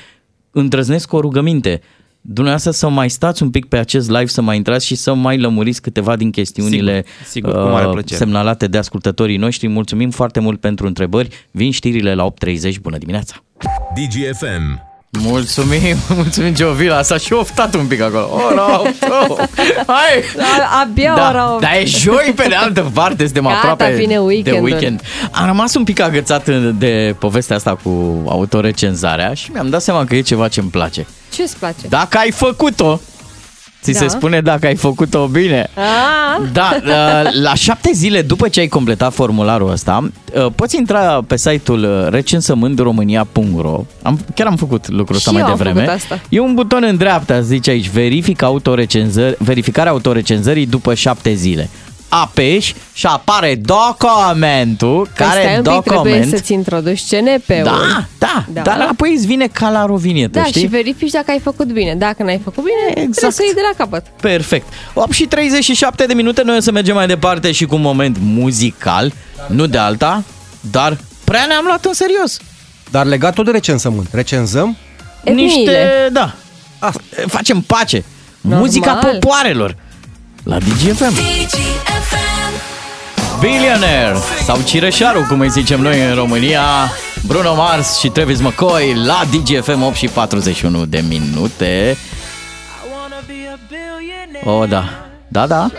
Îndrăznesc 0.51 1.13
o 1.13 1.19
rugăminte. 1.19 1.81
Dumneavoastră 2.27 2.71
să 2.71 2.89
mai 2.89 3.09
stați 3.09 3.43
un 3.43 3.49
pic 3.49 3.65
pe 3.65 3.77
acest 3.77 4.09
live, 4.09 4.25
să 4.25 4.41
mai 4.41 4.55
intrați 4.55 4.85
și 4.85 4.95
să 4.95 5.13
mai 5.13 5.39
lămuriți 5.39 5.81
câteva 5.81 6.15
din 6.15 6.31
chestiunile 6.31 7.03
Sigur, 7.05 7.51
sigur, 7.51 7.63
cu 7.63 7.69
mare 7.69 7.85
uh, 7.85 7.91
plăcere. 7.91 8.19
semnalate 8.19 8.67
de 8.67 8.77
ascultătorii 8.77 9.37
noștri. 9.37 9.67
Mulțumim 9.67 10.09
foarte 10.09 10.39
mult 10.39 10.59
pentru 10.59 10.87
întrebări. 10.87 11.29
Vin 11.51 11.71
știrile 11.71 12.13
la 12.13 12.33
8.30. 12.33 12.73
Bună 12.81 12.97
dimineața! 12.97 13.35
DGFM. 13.95 14.94
Mulțumim, 15.19 15.95
mulțumim 16.15 16.53
Giovila, 16.53 17.01
s-a 17.01 17.17
și 17.17 17.33
oftat 17.33 17.75
un 17.75 17.85
pic 17.85 18.01
acolo. 18.01 18.29
Ora 18.51 18.79
8, 18.79 18.89
oh. 19.27 19.37
Hai! 19.87 20.23
A- 20.37 20.81
Abia 20.81 21.13
Da, 21.15 21.29
ora 21.29 21.51
8. 21.53 21.61
dar 21.61 21.71
e 21.81 21.85
joi 21.85 22.33
pe 22.35 22.45
de 22.49 22.55
altă 22.55 22.91
parte, 22.93 23.23
suntem 23.25 23.43
Gata, 23.43 23.55
aproape 23.55 23.93
vine 23.95 24.13
de 24.13 24.17
weekendul. 24.19 24.63
weekend. 24.63 25.01
Am 25.31 25.45
rămas 25.45 25.75
un 25.75 25.83
pic 25.83 25.99
agățat 26.01 26.49
de 26.77 27.15
povestea 27.19 27.55
asta 27.55 27.77
cu 27.83 28.23
autorecenzarea 28.27 29.33
și 29.33 29.49
mi-am 29.51 29.69
dat 29.69 29.81
seama 29.81 30.05
că 30.05 30.15
e 30.15 30.21
ceva 30.21 30.47
ce 30.47 30.59
îmi 30.59 30.69
place. 30.69 31.05
Ce 31.33 31.41
îți 31.41 31.57
place? 31.57 31.87
Dacă 31.89 32.17
ai 32.17 32.31
făcut-o, 32.31 32.99
ți 33.91 33.99
Da. 33.99 33.99
se 33.99 34.07
spune 34.07 34.41
dacă 34.41 34.65
ai 34.65 34.75
făcut-o 34.75 35.27
bine. 35.27 35.69
Ah. 35.75 36.49
Da, 36.53 36.69
uh, 36.77 37.29
la 37.41 37.53
șapte 37.53 37.89
zile 37.93 38.21
după 38.21 38.47
ce 38.47 38.59
ai 38.59 38.67
completat 38.67 39.13
formularul 39.13 39.71
ăsta, 39.71 40.09
uh, 40.35 40.45
poți 40.55 40.77
intra 40.77 41.21
pe 41.27 41.37
site-ul 41.37 41.83
uh, 41.83 42.07
recensământromânia.ro 42.09 43.83
am, 44.01 44.19
Chiar 44.35 44.47
am 44.47 44.55
făcut 44.55 44.87
lucrul 44.89 45.15
ăsta 45.15 45.29
Și 45.29 45.35
mai 45.35 45.45
eu 45.45 45.51
am 45.51 45.57
devreme. 45.57 45.79
făcut 45.85 45.95
asta. 46.01 46.19
E 46.29 46.39
un 46.39 46.53
buton 46.53 46.83
în 46.83 46.95
dreapta, 46.97 47.41
zice 47.41 47.69
aici, 47.69 47.89
verific 47.89 48.41
autorecenzări, 48.41 49.35
verificarea 49.39 49.91
autorecenzării 49.91 50.65
după 50.65 50.93
șapte 50.93 51.33
zile. 51.33 51.69
Apeși 52.21 52.75
și 52.93 53.05
apare 53.05 53.55
documentul, 53.55 55.09
Păi 55.15 55.25
care 55.27 55.39
stai 55.41 55.57
un 55.57 55.63
pic, 55.63 55.81
trebuie 55.81 56.13
document... 56.13 56.29
să-ți 56.29 56.53
introduci 56.53 57.01
CNP-ul. 57.09 57.63
Da, 57.63 58.05
da, 58.17 58.45
da, 58.53 58.61
dar 58.61 58.87
apoi 58.91 59.13
îți 59.15 59.25
vine 59.25 59.47
ca 59.47 59.69
la 59.69 59.85
rovinietă, 59.85 60.39
Da, 60.39 60.43
știi? 60.45 60.61
și 60.61 60.67
verifici 60.67 61.11
dacă 61.11 61.31
ai 61.31 61.39
făcut 61.39 61.71
bine. 61.71 61.95
Dacă 61.95 62.23
n-ai 62.23 62.41
făcut 62.43 62.63
bine, 62.63 62.89
exact. 62.89 63.11
trebuie 63.11 63.31
să 63.31 63.41
iei 63.43 63.53
de 63.53 63.61
la 63.71 63.83
capăt. 63.85 64.05
Perfect. 64.21 64.67
8 64.93 65.11
și 65.11 65.25
37 65.25 66.05
de 66.05 66.13
minute, 66.13 66.41
noi 66.43 66.57
o 66.57 66.59
să 66.59 66.71
mergem 66.71 66.95
mai 66.95 67.07
departe 67.07 67.51
și 67.51 67.65
cu 67.65 67.75
un 67.75 67.81
moment 67.81 68.17
muzical, 68.19 69.13
nu 69.47 69.65
de 69.65 69.77
alta, 69.77 70.23
dar 70.71 70.97
prea 71.23 71.45
ne-am 71.47 71.63
luat 71.65 71.85
în 71.85 71.93
serios. 71.93 72.39
Dar 72.91 73.05
legat 73.05 73.33
tot 73.33 73.45
de 73.45 73.51
recensământ. 73.51 74.07
Recenzăm? 74.11 74.77
Niște, 75.23 76.09
da, 76.11 76.35
facem 77.27 77.61
pace. 77.61 78.03
Normal. 78.41 78.61
Muzica 78.61 78.93
popoarelor 78.93 79.75
la 80.43 80.57
DGFM. 80.57 81.13
Billionaire 83.45 84.15
sau 84.43 84.61
Cireșaru, 84.61 85.25
cum 85.27 85.39
îi 85.39 85.49
zicem 85.49 85.81
noi 85.81 86.09
în 86.09 86.15
România, 86.15 86.61
Bruno 87.27 87.55
Mars 87.55 87.99
și 87.99 88.09
Travis 88.09 88.39
McCoy 88.41 88.93
la 89.05 89.21
DGFM 89.31 89.81
8 89.81 89.95
și 89.95 90.07
41 90.07 90.85
de 90.85 91.03
minute. 91.07 91.97
Oh, 94.43 94.69
da. 94.69 94.83
Da, 95.27 95.47
da. 95.47 95.71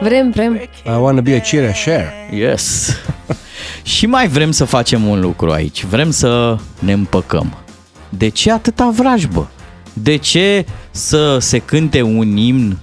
Vrem, 0.00 0.30
vrem. 0.30 0.54
I 0.54 0.90
wanna 0.98 1.20
be 1.20 1.34
a 1.34 1.40
cheer 1.40 1.74
share. 1.74 2.12
Yes. 2.30 2.96
și 3.82 4.06
mai 4.06 4.28
vrem 4.28 4.50
să 4.50 4.64
facem 4.64 5.06
un 5.06 5.20
lucru 5.20 5.50
aici. 5.50 5.84
Vrem 5.84 6.10
să 6.10 6.56
ne 6.78 6.92
împăcăm. 6.92 7.56
De 8.08 8.28
ce 8.28 8.52
atâta 8.52 8.90
vrajbă? 8.94 9.50
De 9.92 10.16
ce 10.16 10.66
să 10.90 11.38
se 11.38 11.58
cânte 11.58 12.02
un 12.02 12.36
imn 12.36 12.78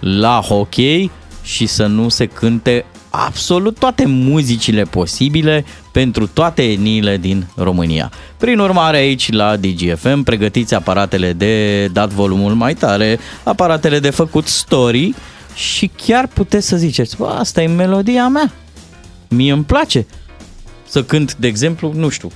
la 0.00 0.40
hockey 0.40 1.10
și 1.42 1.66
să 1.66 1.86
nu 1.86 2.08
se 2.08 2.26
cânte 2.26 2.84
absolut 3.12 3.78
toate 3.78 4.06
muzicile 4.06 4.82
posibile 4.82 5.64
pentru 5.92 6.26
toate 6.26 6.62
etniile 6.62 7.16
din 7.16 7.46
România. 7.56 8.10
Prin 8.36 8.58
urmare 8.58 8.96
aici 8.96 9.32
la 9.32 9.56
DGFM 9.56 10.22
pregătiți 10.22 10.74
aparatele 10.74 11.32
de 11.32 11.86
dat 11.86 12.10
volumul 12.10 12.54
mai 12.54 12.74
tare, 12.74 13.18
aparatele 13.42 13.98
de 13.98 14.10
făcut 14.10 14.46
story 14.46 15.14
și 15.54 15.90
chiar 16.06 16.26
puteți 16.26 16.66
să 16.66 16.76
ziceți, 16.76 17.16
bă, 17.16 17.26
asta 17.26 17.62
e 17.62 17.66
melodia 17.66 18.28
mea. 18.28 18.52
Mie 19.28 19.52
îmi 19.52 19.64
place 19.64 20.06
să 20.88 21.02
cânt, 21.02 21.34
de 21.34 21.46
exemplu, 21.46 21.92
nu 21.94 22.08
știu, 22.08 22.30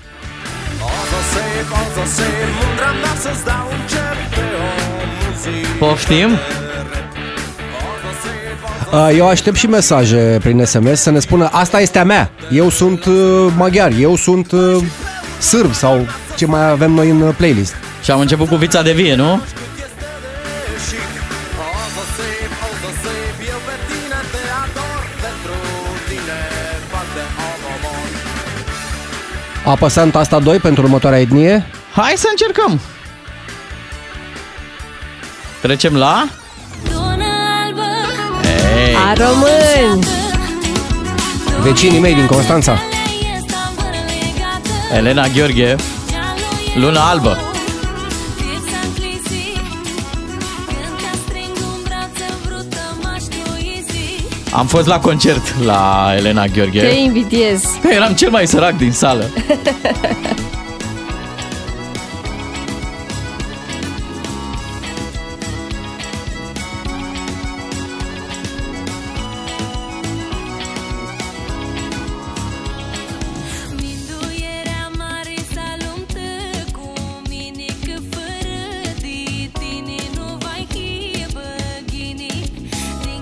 poftim? 5.79 6.31
Uh, 8.93 9.15
Eu 9.17 9.29
aștept 9.29 9.57
și 9.57 9.67
mesaje 9.67 10.39
prin 10.43 10.65
SMS 10.65 11.01
să 11.01 11.11
ne 11.11 11.19
spună 11.19 11.49
asta 11.53 11.81
este 11.81 11.99
a 11.99 12.05
mea. 12.05 12.31
Eu 12.51 12.69
sunt 12.69 13.05
uh, 13.05 13.53
maghiar, 13.57 13.93
eu 14.01 14.17
sunt 14.17 14.53
uh, 14.53 14.85
sârb 15.39 15.75
sau 15.75 16.07
ce 16.37 16.47
mai 16.47 16.71
avem 16.71 16.91
noi 16.91 17.11
în 17.11 17.21
uh, 17.21 17.35
playlist. 17.37 17.75
Și 18.03 18.11
am 18.11 18.21
început 18.21 18.49
cu 18.49 18.55
vița 18.55 18.83
de 18.83 18.93
vie, 18.93 19.15
nu? 19.15 19.41
Apăsăm 29.65 30.11
tasta 30.11 30.39
2 30.39 30.59
pentru 30.59 30.83
următoarea 30.83 31.21
etnie. 31.21 31.67
Hai 31.93 32.13
să 32.17 32.27
încercăm! 32.31 32.81
Trecem 35.63 35.97
la... 35.97 36.29
Hey. 39.07 39.13
A 39.13 39.13
român! 39.13 40.05
Vecinii 41.63 42.01
mei 42.01 42.15
din 42.15 42.27
Constanța. 42.27 42.79
Elena 44.97 45.27
Gheorghe, 45.27 45.77
Luna 46.75 47.01
Albă. 47.01 47.39
Am 54.51 54.67
fost 54.67 54.87
la 54.87 55.01
concert 55.01 55.65
la 55.65 56.13
Elena 56.17 56.47
Gheorghe. 56.47 56.81
Te 56.81 56.95
invidiez. 56.95 57.65
Eram 57.91 58.13
cel 58.13 58.31
mai 58.31 58.47
sărac 58.47 58.77
din 58.77 58.93
sală. 58.93 59.31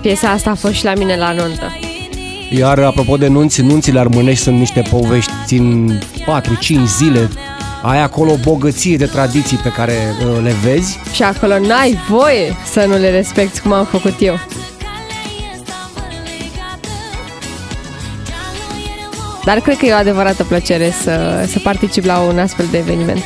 Piesa 0.05 0.29
asta 0.29 0.49
a 0.49 0.55
fost 0.55 0.73
și 0.73 0.83
la 0.83 0.93
mine 0.93 1.15
la 1.15 1.31
nuntă. 1.31 1.77
Iar 2.49 2.79
apropo 2.79 3.17
de 3.17 3.27
nunți, 3.27 3.61
nunțile 3.61 3.99
armânești 3.99 4.43
sunt 4.43 4.57
niște 4.57 4.81
povești, 4.89 5.31
țin 5.45 5.99
4-5 6.21 6.83
zile. 6.97 7.29
Ai 7.83 8.01
acolo 8.01 8.31
o 8.31 8.35
bogăție 8.35 8.97
de 8.97 9.05
tradiții 9.05 9.57
pe 9.57 9.69
care 9.69 9.93
uh, 9.93 10.43
le 10.43 10.51
vezi. 10.63 10.99
Și 11.13 11.23
acolo 11.23 11.59
n-ai 11.59 11.99
voie 12.09 12.55
să 12.71 12.85
nu 12.87 12.97
le 12.97 13.09
respecti 13.09 13.59
cum 13.59 13.71
am 13.71 13.85
făcut 13.85 14.15
eu. 14.19 14.39
Dar 19.45 19.59
cred 19.59 19.77
că 19.77 19.85
e 19.85 19.93
o 19.93 19.95
adevărată 19.95 20.43
plăcere 20.43 20.93
să, 21.03 21.45
să 21.47 21.59
particip 21.63 22.05
la 22.05 22.19
un 22.19 22.39
astfel 22.39 22.65
de 22.71 22.77
eveniment. 22.77 23.23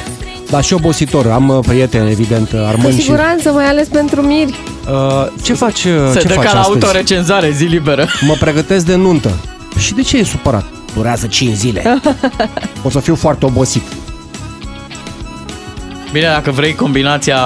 Dar 0.49 0.63
și 0.63 0.73
obositor. 0.73 1.27
Am 1.27 1.49
uh, 1.49 1.59
prieteni, 1.67 2.11
evident, 2.11 2.51
uh, 2.51 2.59
Cu 2.59 2.65
armâni 2.65 2.93
și... 2.95 3.01
siguranță, 3.01 3.51
mai 3.51 3.65
ales 3.65 3.87
pentru 3.87 4.21
miri. 4.21 4.59
Uh, 4.91 5.27
ce 5.43 5.53
faci, 5.53 5.83
uh, 5.83 5.91
Se 6.11 6.19
ce 6.19 6.27
dă 6.27 6.33
faci 6.33 6.45
ca 6.45 6.53
la 6.53 6.59
astăzi? 6.59 6.83
autorecenzare, 6.85 7.51
zi 7.51 7.63
liberă. 7.63 8.07
Mă 8.21 8.35
pregătesc 8.39 8.85
de 8.85 8.95
nuntă. 8.95 9.31
Și 9.77 9.93
de 9.93 10.01
ce 10.01 10.17
e 10.17 10.23
supărat? 10.23 10.65
Durează 10.95 11.27
5 11.27 11.55
zile. 11.55 12.01
o 12.85 12.89
să 12.89 12.99
fiu 12.99 13.15
foarte 13.15 13.45
obosit. 13.45 13.83
Bine, 16.11 16.25
dacă 16.25 16.51
vrei 16.51 16.75
combinația 16.75 17.39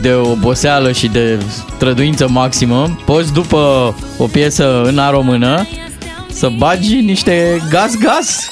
de 0.00 0.12
oboseală 0.12 0.92
și 0.92 1.08
de 1.08 1.38
străduință 1.76 2.28
maximă, 2.28 2.98
poți 3.04 3.32
după 3.32 3.94
o 4.16 4.24
piesă 4.24 4.82
în 4.82 4.98
a 4.98 5.10
română 5.10 5.66
să 6.32 6.48
bagi 6.58 6.94
niște 7.00 7.62
gaz-gaz. 7.70 8.50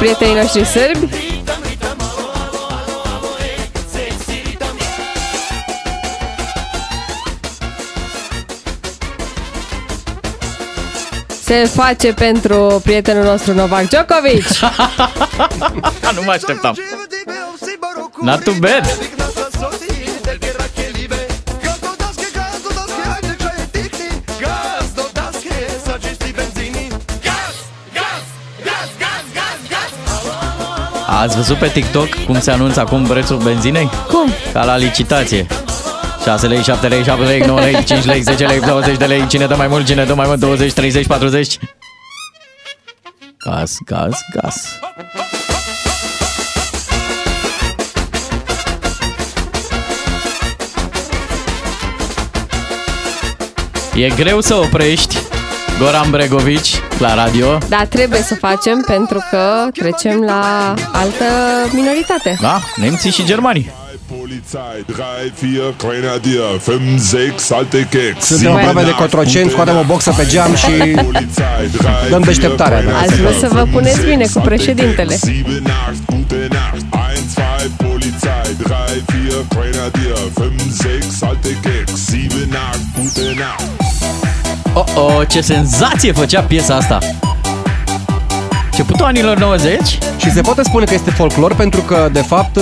prietenii 0.00 0.34
noștri 0.34 0.64
sârbi. 0.64 1.08
Se 11.42 11.64
face 11.74 12.12
pentru 12.12 12.80
prietenul 12.84 13.24
nostru 13.24 13.52
Novak 13.54 13.88
Djokovic. 13.88 14.46
nu 16.16 16.22
mă 16.24 16.30
așteptam. 16.30 16.76
Not 18.20 18.42
too 18.44 18.54
bad. 18.60 19.19
Ați 31.20 31.36
văzut 31.36 31.56
pe 31.56 31.68
TikTok 31.68 32.08
cum 32.26 32.40
se 32.40 32.50
anunță 32.50 32.80
acum 32.80 33.06
prețul 33.06 33.36
benzinei? 33.36 33.90
Cum? 34.08 34.30
Ca 34.52 34.64
la 34.64 34.76
licitație. 34.76 35.46
6 36.24 36.46
lei, 36.46 36.62
7 36.62 36.88
lei, 36.88 37.02
7 37.04 37.22
lei, 37.22 37.40
9 37.40 37.60
lei, 37.60 37.84
5 37.84 38.04
lei, 38.04 38.20
10 38.20 38.46
lei, 38.46 38.60
20 38.60 38.96
de 38.96 39.04
lei, 39.04 39.26
cine 39.26 39.46
dă 39.46 39.54
mai 39.56 39.66
mult, 39.66 39.86
cine 39.86 40.04
dă 40.04 40.14
mai 40.14 40.26
mult, 40.26 40.38
20, 40.38 40.72
30, 40.72 41.06
40. 41.06 41.58
Gaz, 43.38 43.76
gaz, 43.84 44.18
gaz. 44.40 44.54
E 53.94 54.08
greu 54.08 54.40
să 54.40 54.54
oprești 54.54 55.16
Goran 55.80 56.10
Bregovici 56.10 56.80
la 56.98 57.14
radio. 57.14 57.58
Dar 57.68 57.86
trebuie 57.86 58.22
să 58.22 58.34
facem 58.34 58.84
pentru 58.86 59.24
că 59.30 59.42
trecem 59.72 60.20
la 60.20 60.74
altă 60.92 61.24
minoritate. 61.72 62.38
Da, 62.40 62.60
nemții 62.76 63.10
și 63.10 63.24
germanii. 63.24 63.72
Polizei, 64.18 64.84
3, 65.40 65.52
4 65.76 65.88
Grenadier, 65.88 66.60
5, 66.64 67.00
6 67.38 67.54
alte 67.54 67.88
Keks. 67.90 68.24
Suntem 68.24 68.52
aproape 68.52 68.84
de 68.84 68.90
Cotroceni, 68.90 69.50
scoatem 69.50 69.76
o 69.76 69.82
boxă 69.82 70.12
pe 70.16 70.26
geam 70.26 70.54
și 70.54 70.96
dăm 72.10 72.22
deșteptarea. 72.22 72.82
Da. 72.82 72.98
Ați 72.98 73.20
vrut 73.20 73.38
să 73.38 73.48
vă 73.52 73.66
puneți 73.72 74.00
bine 74.00 74.26
cu 74.34 74.40
președintele. 74.40 75.14
7, 75.14 75.32
8, 75.32 76.04
gute 76.06 76.48
Nacht. 76.50 76.84
1, 76.92 77.22
2 77.34 77.88
Polizei, 77.88 78.54
3, 78.62 79.02
4 79.06 79.46
Grenadier, 79.48 80.18
5, 80.36 81.10
6 81.10 81.26
alte 81.26 81.56
Keks. 81.62 82.08
7, 82.10 82.24
8, 82.34 83.02
gute 83.02 83.34
Nacht. 83.38 83.79
Oh, 84.74 84.84
oh, 84.96 85.22
ce 85.28 85.40
senzație 85.40 86.12
făcea 86.12 86.40
piesa 86.40 86.74
asta! 86.74 86.98
Începutul 88.64 89.04
anilor 89.04 89.38
90? 89.38 89.98
Și 90.16 90.30
se 90.30 90.40
poate 90.40 90.62
spune 90.62 90.84
că 90.84 90.94
este 90.94 91.10
folclor 91.10 91.54
pentru 91.54 91.80
că, 91.80 92.08
de 92.12 92.20
fapt, 92.20 92.58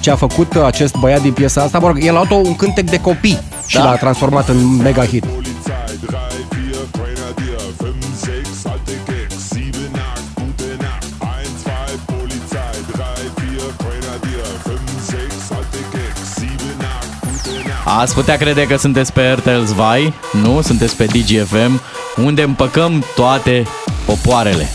ce 0.00 0.10
a 0.10 0.16
făcut 0.16 0.54
acest 0.54 0.96
băiat 0.96 1.20
din 1.22 1.32
piesa 1.32 1.62
asta, 1.62 1.78
mă 1.78 1.86
rog, 1.86 1.98
el 2.00 2.16
a 2.16 2.24
luat 2.28 2.44
un 2.46 2.56
cântec 2.56 2.90
de 2.90 3.00
copii 3.00 3.38
și 3.66 3.76
Da. 3.76 3.84
l-a 3.84 3.96
transformat 3.96 4.48
în 4.48 4.76
mega 4.76 5.04
hit. 5.04 5.24
Ați 17.98 18.14
putea 18.14 18.36
crede 18.36 18.66
că 18.66 18.76
sunteți 18.76 19.12
pe 19.12 19.30
RTL 19.30 19.62
Zvai, 19.64 20.14
nu? 20.32 20.60
Sunteți 20.60 20.96
pe 20.96 21.04
DGFM, 21.04 21.80
unde 22.16 22.42
împăcăm 22.42 23.04
toate 23.14 23.66
popoarele. 24.06 24.68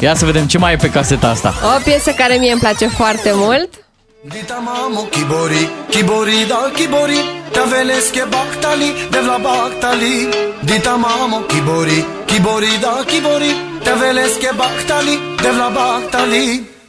Ia 0.00 0.14
să 0.14 0.24
vedem 0.24 0.46
ce 0.46 0.58
mai 0.58 0.72
e 0.72 0.76
pe 0.76 0.90
caseta 0.90 1.28
asta. 1.28 1.54
O 1.76 1.80
piesă 1.84 2.10
care 2.10 2.34
mie 2.34 2.52
îmi 2.52 2.60
place 2.60 2.86
foarte 2.86 3.30
mult. 3.34 3.89
Dita 4.22 4.60
mamo 4.60 5.06
kibori, 5.08 5.66
kibori 5.88 6.44
da 6.46 6.70
kibori, 6.74 7.20
ta 7.52 7.64
veleske 7.64 8.26
baktali, 8.28 8.92
devla 9.10 9.38
baktali. 9.38 10.28
Dita 10.60 10.96
mamo 10.96 11.40
kibori, 11.48 12.04
kibori 12.26 12.78
da 12.82 13.02
kibori, 13.06 13.52
ta 13.82 13.94
veleske 13.94 14.50
baktali, 14.56 15.16
devla 15.42 15.70
baktali. 15.70 16.44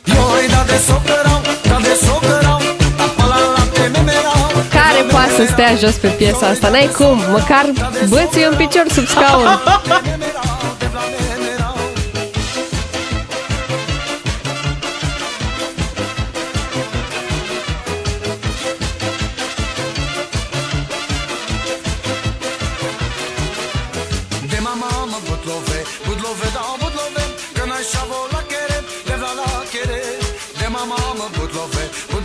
Joj 0.06 0.48
da 0.50 0.64
de 0.68 0.78
sokerau, 0.88 1.42
da 1.70 1.78
de 1.80 1.96
sokerau, 2.06 2.60
apala 3.00 3.40
la 3.56 3.64
te 3.74 3.88
memerau. 3.94 4.52
Care 4.70 5.02
poate 5.12 5.32
să 5.36 5.46
stea 5.52 5.76
jos 5.76 5.96
pe 5.96 6.08
piesa 6.08 6.48
asta? 6.48 6.70
N-ai 6.70 6.90
cum, 6.98 7.18
măcar 7.32 7.66
băți 8.10 8.40
un 8.50 8.56
picior 8.58 8.86
sub 8.90 9.08
scaun. 9.08 9.48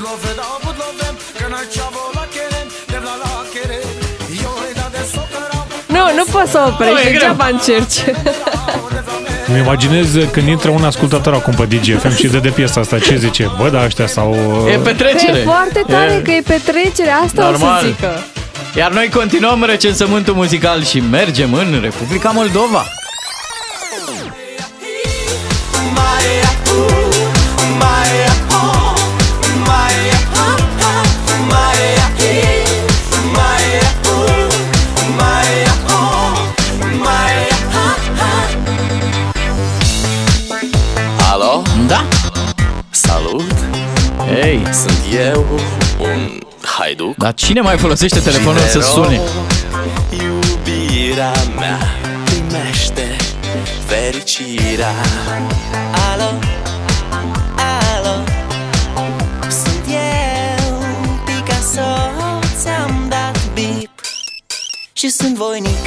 butlove, 0.06 0.30
butlove 0.30 0.30
da 0.40 0.48
butlove, 0.64 1.08
că 1.38 1.44
n-ai 1.52 1.66
șavo 1.76 2.02
la 2.18 2.24
kere, 2.34 2.60
devla 2.92 3.14
la 3.24 3.32
kere. 3.54 3.78
Joj 4.40 4.68
da 4.78 4.86
de 4.94 5.02
sokerau, 5.14 5.62
Nu, 5.94 6.02
nu 6.18 6.24
poți 6.34 6.50
să 6.54 6.58
Nu, 6.58 6.64
e 6.66 6.70
oprești, 6.72 7.02
greu. 7.02 7.12
degeaba 7.12 7.46
încerci. 7.56 7.98
Îmi 9.50 9.58
imaginez 9.58 10.08
când 10.32 10.48
intră 10.48 10.70
un 10.70 10.84
ascultător 10.84 11.32
acum 11.34 11.54
pe 11.54 11.64
DGFM 11.64 12.14
și 12.14 12.26
dă 12.26 12.38
de 12.38 12.48
piesa 12.48 12.80
asta, 12.80 12.98
ce 12.98 13.16
zice? 13.16 13.50
Bă, 13.58 13.68
da, 13.68 13.84
ăștia 13.84 14.06
sau... 14.06 14.36
E 14.72 14.76
petrecere. 14.76 15.38
E 15.38 15.42
foarte 15.44 15.82
tare 15.88 16.12
E- 16.12 16.20
că 16.24 16.30
e 16.30 16.40
petrecere, 16.46 17.10
asta 17.24 17.42
Normal. 17.42 17.76
o 17.76 17.80
să 17.80 17.86
zică. 17.86 18.22
Iar 18.76 18.90
noi 18.90 19.08
continuăm 19.08 19.64
recensământul 19.64 20.34
muzical 20.34 20.84
și 20.84 21.02
mergem 21.10 21.52
în 21.54 21.78
Republica 21.82 22.30
Moldova. 22.30 22.84
Ei! 44.42 44.62
Sunt 44.72 44.98
eu, 45.32 45.46
un 46.00 46.38
haiduc. 46.62 47.16
Dar 47.16 47.34
cine 47.34 47.60
mai 47.60 47.78
folosește 47.78 48.18
telefonul 48.18 48.60
Și 48.60 48.68
să 48.70 48.78
te 48.78 48.84
sune? 48.84 49.16
rog, 49.16 49.24
Iubirea 50.22 51.32
mea 51.58 51.78
primește 52.24 53.16
fericirea. 53.86 54.92
Alo? 56.12 56.30
Alo? 57.94 58.24
Sunt 59.48 59.84
eu, 59.88 60.78
Picasso, 61.24 61.88
ți-am 62.62 63.06
dat 63.08 63.38
bip 63.54 63.90
Și 64.92 65.08
sunt 65.08 65.36
voinic, 65.36 65.84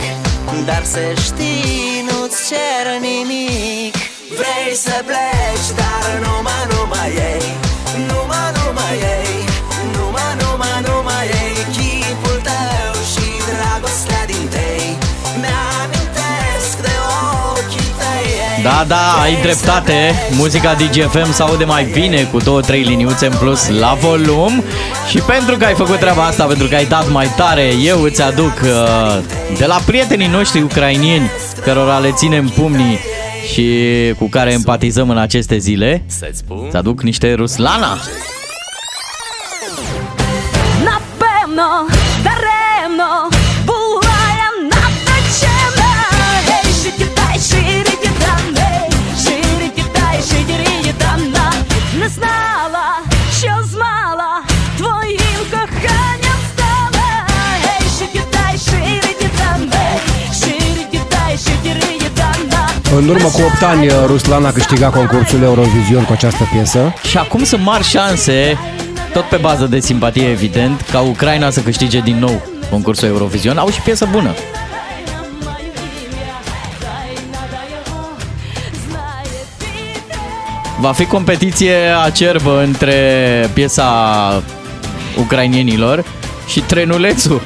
dar 0.65 0.81
să 0.83 0.99
știi, 1.23 2.05
nu-ți 2.05 2.37
cer 2.49 2.99
nimic 2.99 3.95
Vrei 4.29 4.75
să 4.75 5.03
pleci, 5.05 5.69
dar 5.75 6.19
numai, 6.27 6.53
numai 6.69 7.11
ei 7.15 7.68
Da, 18.62 18.84
da, 18.88 19.20
ai 19.22 19.36
dreptate. 19.42 20.14
Muzica 20.30 20.74
DGFM 20.74 21.32
se 21.32 21.42
aude 21.42 21.64
mai 21.64 21.84
bine 21.84 22.22
cu 22.22 22.38
două, 22.38 22.60
trei 22.60 22.82
liniuțe 22.82 23.26
în 23.26 23.32
plus 23.38 23.68
la 23.68 23.96
volum. 24.00 24.62
Și 25.08 25.18
pentru 25.18 25.56
că 25.56 25.64
ai 25.64 25.74
făcut 25.74 25.98
treaba 25.98 26.22
asta, 26.22 26.44
pentru 26.44 26.66
că 26.66 26.74
ai 26.74 26.86
dat 26.86 27.10
mai 27.10 27.26
tare, 27.36 27.72
eu 27.82 28.02
îți 28.02 28.22
aduc 28.22 28.60
uh, 28.62 29.18
de 29.58 29.64
la 29.66 29.80
prietenii 29.86 30.26
noștri 30.26 30.62
ucrainieni, 30.62 31.30
cărora 31.62 31.98
le 31.98 32.12
ținem 32.12 32.48
pumnii 32.48 32.98
și 33.52 33.78
cu 34.18 34.28
care 34.28 34.52
empatizăm 34.52 35.10
în 35.10 35.18
aceste 35.18 35.58
zile, 35.58 36.04
îți 36.66 36.76
aduc 36.76 37.02
niște 37.02 37.34
Ruslana. 37.34 37.98
Напевно, 40.88 41.68
даремно 42.26 43.37
знала, 52.08 52.86
що 53.38 53.52
змала 53.70 54.42
твоїм 54.76 55.40
коханням 55.50 56.40
стала. 56.52 57.08
Ей, 57.64 57.88
життєтай, 57.98 58.58
шириті 58.58 59.30
дане, 59.38 60.00
шириті 60.40 61.00
În 62.96 63.08
urmă 63.08 63.28
cu 63.28 63.40
8 63.40 63.62
ani, 63.62 63.88
Ruslan 64.06 64.44
a 64.44 64.52
câștigat 64.52 64.92
concursul 64.92 65.42
Eurovision 65.42 66.04
cu 66.04 66.12
această 66.12 66.48
piesă. 66.52 66.94
Și 67.08 67.18
acum 67.18 67.44
sunt 67.44 67.62
mari 67.62 67.84
șanse, 67.84 68.58
tot 69.12 69.24
pe 69.24 69.36
bază 69.36 69.66
de 69.66 69.80
simpatie 69.80 70.28
evident, 70.30 70.80
ca 70.92 71.00
Ucraina 71.00 71.50
să 71.50 71.60
câștige 71.60 72.00
din 72.00 72.18
nou 72.18 72.42
concursul 72.70 73.08
Eurovision. 73.08 73.58
Au 73.58 73.68
și 73.68 73.80
piesă 73.80 74.08
bună. 74.10 74.34
Va 80.79 80.91
fi 80.91 81.05
competiție 81.05 81.75
acerbă 82.03 82.61
între 82.61 83.49
piesa 83.53 84.43
ucrainienilor 85.17 86.03
și 86.47 86.59
trenulețul. 86.59 87.41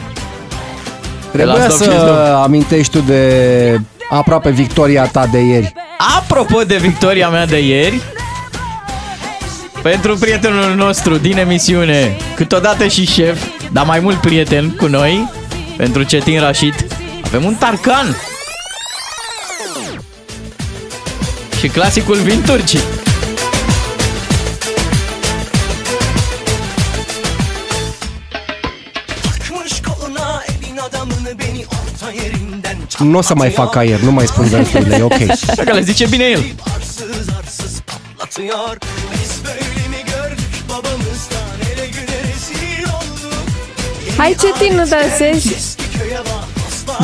De 1.32 1.44
la 1.44 1.54
Trebuia 1.54 1.76
Stop 1.76 1.88
să 1.88 1.92
și 1.92 1.98
Stop. 1.98 2.18
amintești 2.44 2.92
tu 2.92 3.00
de 3.00 3.80
aproape 4.10 4.50
victoria 4.50 5.06
ta 5.06 5.28
de 5.28 5.40
ieri. 5.40 5.74
Apropo 6.18 6.62
de 6.62 6.78
victoria 6.78 7.30
mea 7.30 7.46
de 7.46 7.60
ieri, 7.60 8.02
pentru 9.82 10.18
prietenul 10.18 10.76
nostru 10.76 11.18
din 11.18 11.38
emisiune, 11.38 12.18
câteodată 12.36 12.88
și 12.88 13.06
șef, 13.06 13.44
dar 13.72 13.86
mai 13.86 14.00
mult 14.00 14.18
prieten 14.22 14.70
cu 14.70 14.86
noi, 14.86 15.30
pentru 15.78 16.04
Cetin 16.04 16.40
Rașit, 16.40 16.86
avem 17.26 17.46
un 17.46 17.56
tarcan. 17.56 18.18
Și 21.60 21.68
clasicul 21.68 22.16
vin 22.16 22.42
turcii. 22.46 23.03
Nu 33.04 33.18
o 33.18 33.22
să 33.22 33.36
mai 33.36 33.50
fac 33.50 33.76
aer, 33.76 34.00
nu 34.00 34.12
mai 34.12 34.28
spun 34.28 34.46
versurile, 34.46 34.96
e 34.96 35.02
ok. 35.02 35.18
Dacă 35.56 35.74
le 35.74 35.82
zice 35.82 36.06
bine 36.08 36.24
el. 36.24 36.44
Arsız 36.76 37.28
arsız 37.40 37.82
patlatıyor 37.86 38.78
Biz 39.12 39.32
böyle 39.44 39.88
mi 39.90 40.02
gördük 40.12 40.54
babamızdan 40.70 41.56
Ele 41.74 41.86
güne 41.96 42.18
rezil 42.28 42.84
olduk 42.98 44.18
Hai 44.18 44.36
Cetin, 44.42 44.76
nu 44.78 44.86
dansezi? 44.90 45.50
Köye 45.98 46.20
bak 46.26 46.42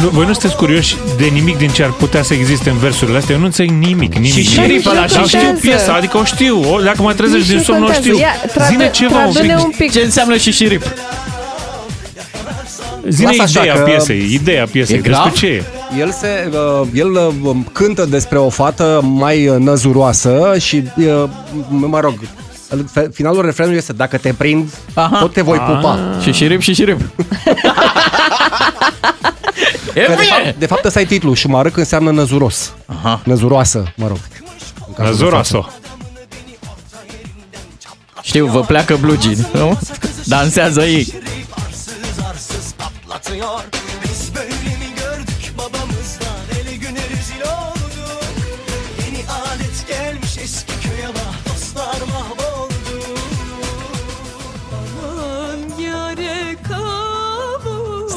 Nu, 0.04 0.10
voi 0.10 0.26
nu 0.26 0.32
sunteți 0.34 0.56
curioși 0.56 0.96
de 1.18 1.26
nimic 1.26 1.58
din 1.58 1.70
ce 1.70 1.84
ar 1.84 1.90
putea 1.92 2.24
să 2.24 2.34
existe 2.34 2.70
în 2.70 2.78
versurile 2.78 3.18
astea? 3.18 3.34
Eu 3.36 3.40
nu 3.40 3.46
înțeleg 3.48 3.70
nimic, 3.72 4.14
nimic. 4.14 4.32
Și 4.32 4.38
nimic. 4.40 4.50
șerif 4.54 4.86
ăla, 4.86 4.96
Dar 5.00 5.10
și 5.10 5.16
știu 5.28 5.40
contează. 5.40 5.60
piesa, 5.62 5.94
adică 5.94 6.18
o 6.18 6.24
știu. 6.24 6.74
O, 6.74 6.82
dacă 6.82 7.02
mă 7.02 7.14
trezești 7.14 7.48
din 7.48 7.56
Nici 7.56 7.66
somn, 7.66 7.78
o 7.78 7.82
contează. 7.84 8.08
știu. 8.08 8.20
Ia, 8.20 8.34
tradu- 8.54 8.72
Zine 8.72 8.90
ceva 8.92 9.26
un 9.26 9.32
tradu-ne 9.32 9.56
pic. 9.56 9.64
un 9.66 9.72
pic. 9.78 9.92
Ce 9.92 10.00
înseamnă 10.02 10.38
și 10.38 10.52
șirip? 10.52 10.84
Zine 13.10 13.28
Lasă 13.30 13.42
așa 13.42 13.60
ideea 13.60 13.74
că- 13.76 13.82
piesei, 13.82 14.34
ideea 14.34 14.66
piesei. 14.72 14.96
E 14.98 15.00
grav? 15.02 15.24
Despre 15.24 15.40
ce 15.48 15.54
e? 15.54 15.64
El, 15.98 16.12
se, 16.12 16.50
uh, 16.82 16.88
el 16.94 17.12
uh, 17.44 17.56
cântă 17.72 18.06
despre 18.06 18.38
o 18.38 18.50
fată 18.50 19.00
mai 19.04 19.48
uh, 19.48 19.58
năzuroasă 19.58 20.56
și, 20.60 20.84
uh, 20.98 21.24
mă 21.70 22.00
rog, 22.00 22.14
fe- 22.92 23.10
finalul 23.14 23.42
refrenului 23.46 23.78
este 23.78 23.94
dacă 23.94 24.18
te 24.18 24.34
prind, 24.34 24.70
Aha. 24.94 25.18
tot 25.20 25.34
te 25.34 25.42
voi 25.42 25.58
pupa. 25.58 26.00
Și 26.22 26.32
șirip 26.32 26.62
și 26.62 26.74
șirip. 26.74 27.00
e 29.94 30.02
Că 30.06 30.12
de, 30.12 30.18
bine! 30.20 30.44
fapt, 30.44 30.56
de 30.58 30.66
fapt 30.66 30.86
ăsta 30.86 31.00
e 31.00 31.06
titlul, 31.06 31.36
șumarâc 31.36 31.78
înseamnă 31.78 32.12
năzuros. 32.12 32.74
Aha. 32.86 33.22
Năzuroasă, 33.24 33.94
mă 33.96 34.08
rog. 34.08 34.18
În 34.88 34.94
cazul 34.94 35.12
de 35.12 35.18
Zoraso. 35.24 35.70
Știu, 38.22 38.46
vă 38.46 38.60
pleacă 38.60 38.96
blugii, 39.02 39.48
nu? 39.54 39.80
Dansează 40.26 40.82
ei. 40.86 41.14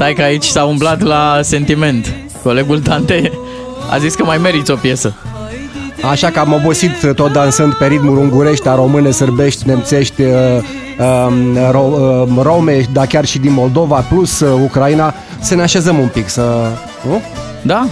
Stai 0.03 0.15
că 0.15 0.23
aici 0.23 0.45
s-a 0.45 0.65
umblat 0.65 1.01
la 1.01 1.39
sentiment. 1.43 2.15
Colegul 2.43 2.81
Dante 2.81 3.33
a 3.91 3.99
zis 3.99 4.15
că 4.15 4.25
mai 4.25 4.39
meriți 4.39 4.71
o 4.71 4.77
piesă. 4.77 5.15
Așa 6.11 6.31
că 6.31 6.39
am 6.39 6.53
obosit 6.53 7.03
uh, 7.03 7.15
tot 7.15 7.33
dansând 7.33 7.75
pe 7.75 7.87
ritmuri 7.87 8.21
ungurești, 8.21 8.69
a 8.69 8.75
române, 8.75 9.11
sârbești, 9.11 9.67
nemțești, 9.67 10.23
uh, 10.23 10.29
um, 10.99 11.71
ro, 11.71 11.81
uh, 11.81 12.43
rome, 12.43 12.87
dar 12.93 13.07
chiar 13.07 13.25
și 13.25 13.39
din 13.39 13.53
Moldova, 13.53 13.97
plus 14.01 14.41
uh, 14.41 14.61
Ucraina, 14.63 15.15
să 15.41 15.55
ne 15.55 15.63
așezăm 15.63 15.99
un 15.99 16.09
pic, 16.09 16.29
să... 16.29 16.69
Nu? 17.07 17.21
Da? 17.63 17.87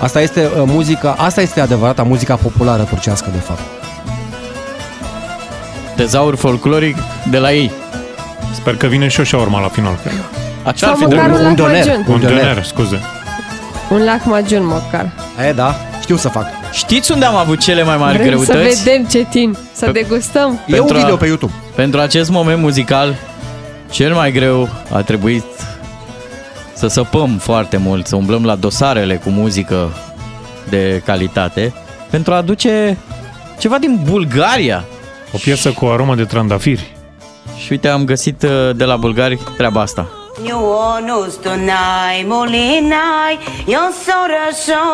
Asta 0.00 0.20
este 0.20 0.40
uh, 0.40 0.62
muzica, 0.66 1.14
asta 1.18 1.40
este 1.40 1.60
adevărata 1.60 2.02
muzica 2.02 2.34
populară 2.34 2.82
turcească, 2.82 3.28
de 3.32 3.38
fapt. 3.38 3.62
Tezaur 5.96 6.34
folcloric 6.34 6.96
de 7.30 7.38
la 7.38 7.52
ei. 7.52 7.70
Sper 8.54 8.76
că 8.76 8.86
vine 8.86 9.08
și 9.08 9.20
o 9.20 9.24
șaurma 9.24 9.60
la 9.60 9.68
final. 9.68 9.98
cred. 10.02 10.14
Așa 10.62 10.76
Sau 10.76 10.90
ar 10.90 10.96
fi 10.96 11.02
măcar 11.04 11.30
de 11.30 11.36
un 11.36 11.44
un 11.44 11.54
doner. 11.54 11.84
lahmacun. 11.86 12.12
Un 12.14 12.20
doner. 12.20 12.38
doner, 12.38 12.64
scuze. 12.64 13.00
Un 13.90 14.04
lahmacun 14.04 14.66
măcar. 14.66 15.10
E, 15.48 15.52
da, 15.52 15.74
știu 16.00 16.16
să 16.16 16.28
fac. 16.28 16.46
Știți 16.72 17.12
unde 17.12 17.24
am 17.24 17.34
avut 17.36 17.58
cele 17.60 17.82
mai 17.82 17.96
mari 17.96 18.16
Vrem 18.16 18.26
greutăți? 18.28 18.76
să 18.76 18.82
vedem 18.84 19.04
Cetin, 19.06 19.56
să 19.72 19.84
Pe- 19.84 19.90
degustăm. 19.90 20.60
E 20.66 20.72
un 20.72 20.74
Pentru 20.76 20.96
a- 20.96 20.98
video 20.98 21.16
pe 21.16 21.26
YouTube. 21.26 21.52
Pentru 21.74 22.00
acest 22.00 22.30
moment 22.30 22.60
muzical, 22.60 23.14
cel 23.90 24.14
mai 24.14 24.32
greu 24.32 24.68
a 24.92 25.00
trebuit 25.02 25.44
să 26.72 26.86
săpăm 26.86 27.36
foarte 27.38 27.76
mult, 27.76 28.06
să 28.06 28.16
umblăm 28.16 28.44
la 28.44 28.54
dosarele 28.54 29.14
cu 29.14 29.28
muzică 29.30 29.92
de 30.68 31.02
calitate, 31.04 31.72
pentru 32.10 32.32
a 32.32 32.36
aduce 32.36 32.96
ceva 33.58 33.78
din 33.78 34.00
Bulgaria. 34.10 34.84
O 35.32 35.38
piesă 35.42 35.70
cu 35.70 35.86
aromă 35.86 36.14
de 36.14 36.24
trandafiri. 36.24 36.95
Și 37.66 37.72
uite, 37.72 37.88
am 37.88 38.04
găsit 38.04 38.42
uh, 38.42 38.70
de 38.76 38.84
la 38.84 38.96
bulgari 38.96 39.38
treaba 39.56 39.80
asta. 39.80 40.08
Nju 40.42 40.56
to 41.42 41.50
najmolinaj, 41.50 43.34
jo 43.66 43.78
sorasho, 44.04 44.84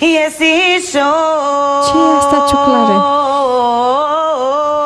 jesi 0.00 0.86
šo. 0.90 1.10
Ce 1.84 1.98
e 1.98 2.16
asta, 2.18 2.44
ciuclare? 2.48 2.96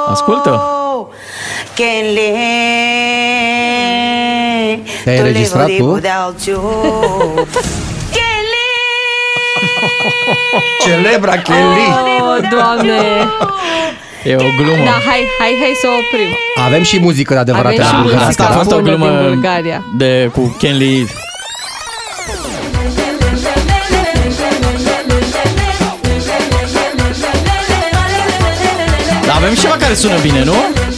Ascultă! 0.08 0.64
Kenle. 1.74 2.32
Te-ai 5.04 5.18
înregistrat 5.18 5.70
tu? 5.76 6.00
Celebra 10.84 11.36
Kelly. 11.36 11.88
Oh, 12.20 12.48
doamne! 12.50 13.28
E 14.24 14.34
o 14.34 14.38
glumă. 14.56 14.84
Da, 14.84 14.98
hai, 15.08 15.26
hai, 15.38 15.56
hai 15.60 15.72
să 15.80 15.86
o 15.86 15.94
oprim. 16.02 16.36
Avem 16.66 16.82
și 16.82 17.00
muzică 17.00 17.32
de 17.34 17.40
adevărat 17.40 17.72
Avem 17.72 17.84
și 17.84 17.94
în 17.94 18.00
Bulgaria. 18.02 18.24
muzică. 18.26 18.42
Asta 18.42 18.54
a 18.54 18.58
fost 18.58 18.72
o 18.72 18.76
bună 18.80 18.88
glumă 18.96 19.06
din 19.20 19.28
Bulgaria. 19.32 19.82
de, 19.96 20.30
cu 20.32 20.56
Ken 20.58 20.76
Lee. 20.76 21.04
Dar 29.26 29.36
avem 29.36 29.54
și 29.54 29.60
ceva 29.60 29.74
care 29.76 29.94
sună 29.94 30.18
bine, 30.22 30.44
nu? 30.44 30.54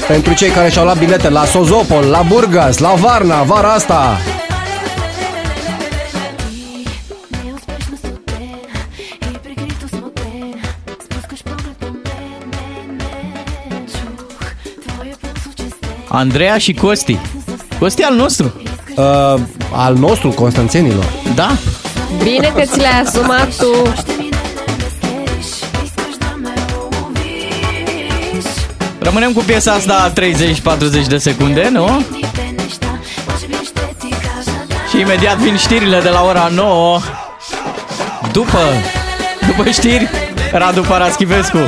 Pentru 0.09 0.35
cei 0.35 0.49
care 0.51 0.71
și-au 0.71 0.85
luat 0.85 0.99
bilete 0.99 1.29
la 1.29 1.45
Sozopol, 1.45 2.05
la 2.05 2.23
Burgas, 2.29 2.79
la 2.79 2.93
Varna, 2.95 3.43
vara 3.43 3.69
asta. 3.73 4.19
Andreea 16.15 16.59
și 16.59 16.73
Costi. 16.73 17.19
Costi 17.79 18.03
al 18.03 18.15
nostru. 18.15 18.53
Uh, 18.97 19.41
al 19.73 19.95
nostru, 19.95 20.31
Constanțenilor. 20.31 21.05
Da. 21.35 21.51
Bine 22.23 22.53
că 22.57 22.63
ți 22.65 22.79
l-ai 22.79 23.01
asumat 23.05 23.57
tu. 23.57 23.93
Rămânem 28.99 29.33
cu 29.33 29.43
piesa 29.47 29.73
asta 29.73 30.13
30-40 31.05 31.07
de 31.09 31.19
secunde, 31.19 31.69
nu? 31.73 32.05
Și 34.91 35.01
imediat 35.01 35.37
vin 35.37 35.57
știrile 35.57 36.01
de 36.01 36.09
la 36.09 36.25
ora 36.25 36.51
9. 36.55 37.01
După, 38.33 38.59
după 39.47 39.71
știri, 39.71 40.11
Radu 40.53 40.81
Paraschivescu. 40.81 41.59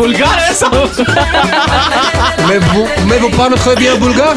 E 0.00 0.02
bulgară 0.02 0.52
sau? 0.52 0.90
Mais 3.08 3.18
vous 3.20 3.36
parlez 3.36 3.58
très 3.58 3.76
bien 3.76 3.98
bulgar? 3.98 4.36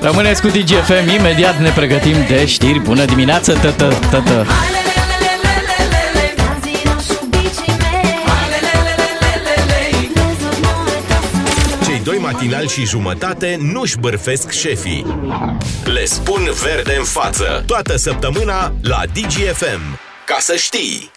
Rămâneți 0.00 0.40
cu 0.40 0.48
DGFM, 0.48 1.08
imediat 1.18 1.60
ne 1.60 1.70
pregătim 1.70 2.16
de 2.28 2.46
știri. 2.46 2.80
Bună 2.80 3.04
dimineață, 3.04 3.52
tătă, 3.52 3.98
tătă. 4.10 4.46
matinal 12.32 12.68
și 12.68 12.84
jumătate 12.84 13.56
nu-și 13.60 13.98
bârfesc 13.98 14.50
șefii. 14.50 15.06
Le 15.84 16.04
spun 16.04 16.50
verde 16.62 16.94
în 16.98 17.04
față. 17.04 17.62
Toată 17.66 17.96
săptămâna 17.96 18.72
la 18.82 19.02
DGFM. 19.12 19.98
Ca 20.26 20.36
să 20.38 20.54
știi! 20.56 21.10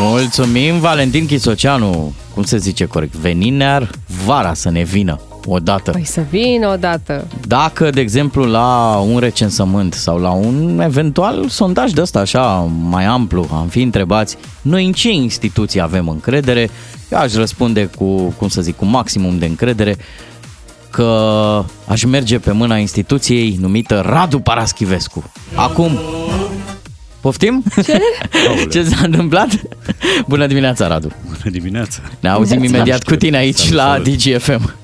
Mulțumim, 0.00 0.78
Valentin 0.80 1.26
Chisoceanu. 1.26 2.12
Cum 2.34 2.42
se 2.42 2.58
zice 2.58 2.84
corect? 2.84 3.14
Veninear 3.14 3.90
vara 4.24 4.54
să 4.54 4.70
ne 4.70 4.82
vină 4.82 5.20
odată. 5.46 5.90
Păi 5.90 6.04
să 6.04 6.24
vină 6.30 6.68
odată. 6.68 7.26
Dacă, 7.46 7.90
de 7.90 8.00
exemplu, 8.00 8.44
la 8.44 8.96
un 8.96 9.18
recensământ 9.18 9.94
sau 9.94 10.18
la 10.18 10.30
un 10.30 10.80
eventual 10.84 11.48
sondaj 11.48 11.90
de 11.90 12.00
ăsta 12.00 12.18
așa 12.18 12.70
mai 12.88 13.04
amplu, 13.04 13.48
am 13.52 13.66
fi 13.66 13.82
întrebați, 13.82 14.36
noi 14.62 14.86
în 14.86 14.92
ce 14.92 15.10
instituții 15.10 15.80
avem 15.80 16.08
încredere, 16.08 16.70
eu 17.10 17.18
aș 17.18 17.34
răspunde 17.34 17.90
cu, 17.96 18.04
cum 18.14 18.48
să 18.48 18.62
zic, 18.62 18.76
cu 18.76 18.84
maximum 18.84 19.38
de 19.38 19.46
încredere 19.46 19.96
că 20.90 21.64
aș 21.86 22.04
merge 22.04 22.38
pe 22.38 22.52
mâna 22.52 22.76
instituției 22.76 23.56
numită 23.60 24.02
Radu 24.06 24.38
Paraschivescu. 24.38 25.30
Acum, 25.54 25.98
poftim? 27.20 27.62
Ce? 27.84 28.00
Ce 28.72 28.82
s-a 28.82 29.00
întâmplat? 29.02 29.48
Bună 30.26 30.46
dimineața, 30.46 30.86
Radu! 30.86 31.12
Bună 31.24 31.50
dimineața! 31.50 32.00
Ne 32.20 32.28
auzim 32.28 32.56
Bună 32.56 32.68
imediat 32.68 33.02
cu 33.02 33.14
tine 33.14 33.36
aici 33.36 33.56
Salut, 33.56 33.74
la 33.74 33.82
salut. 33.82 34.04
DGFM. 34.04 34.74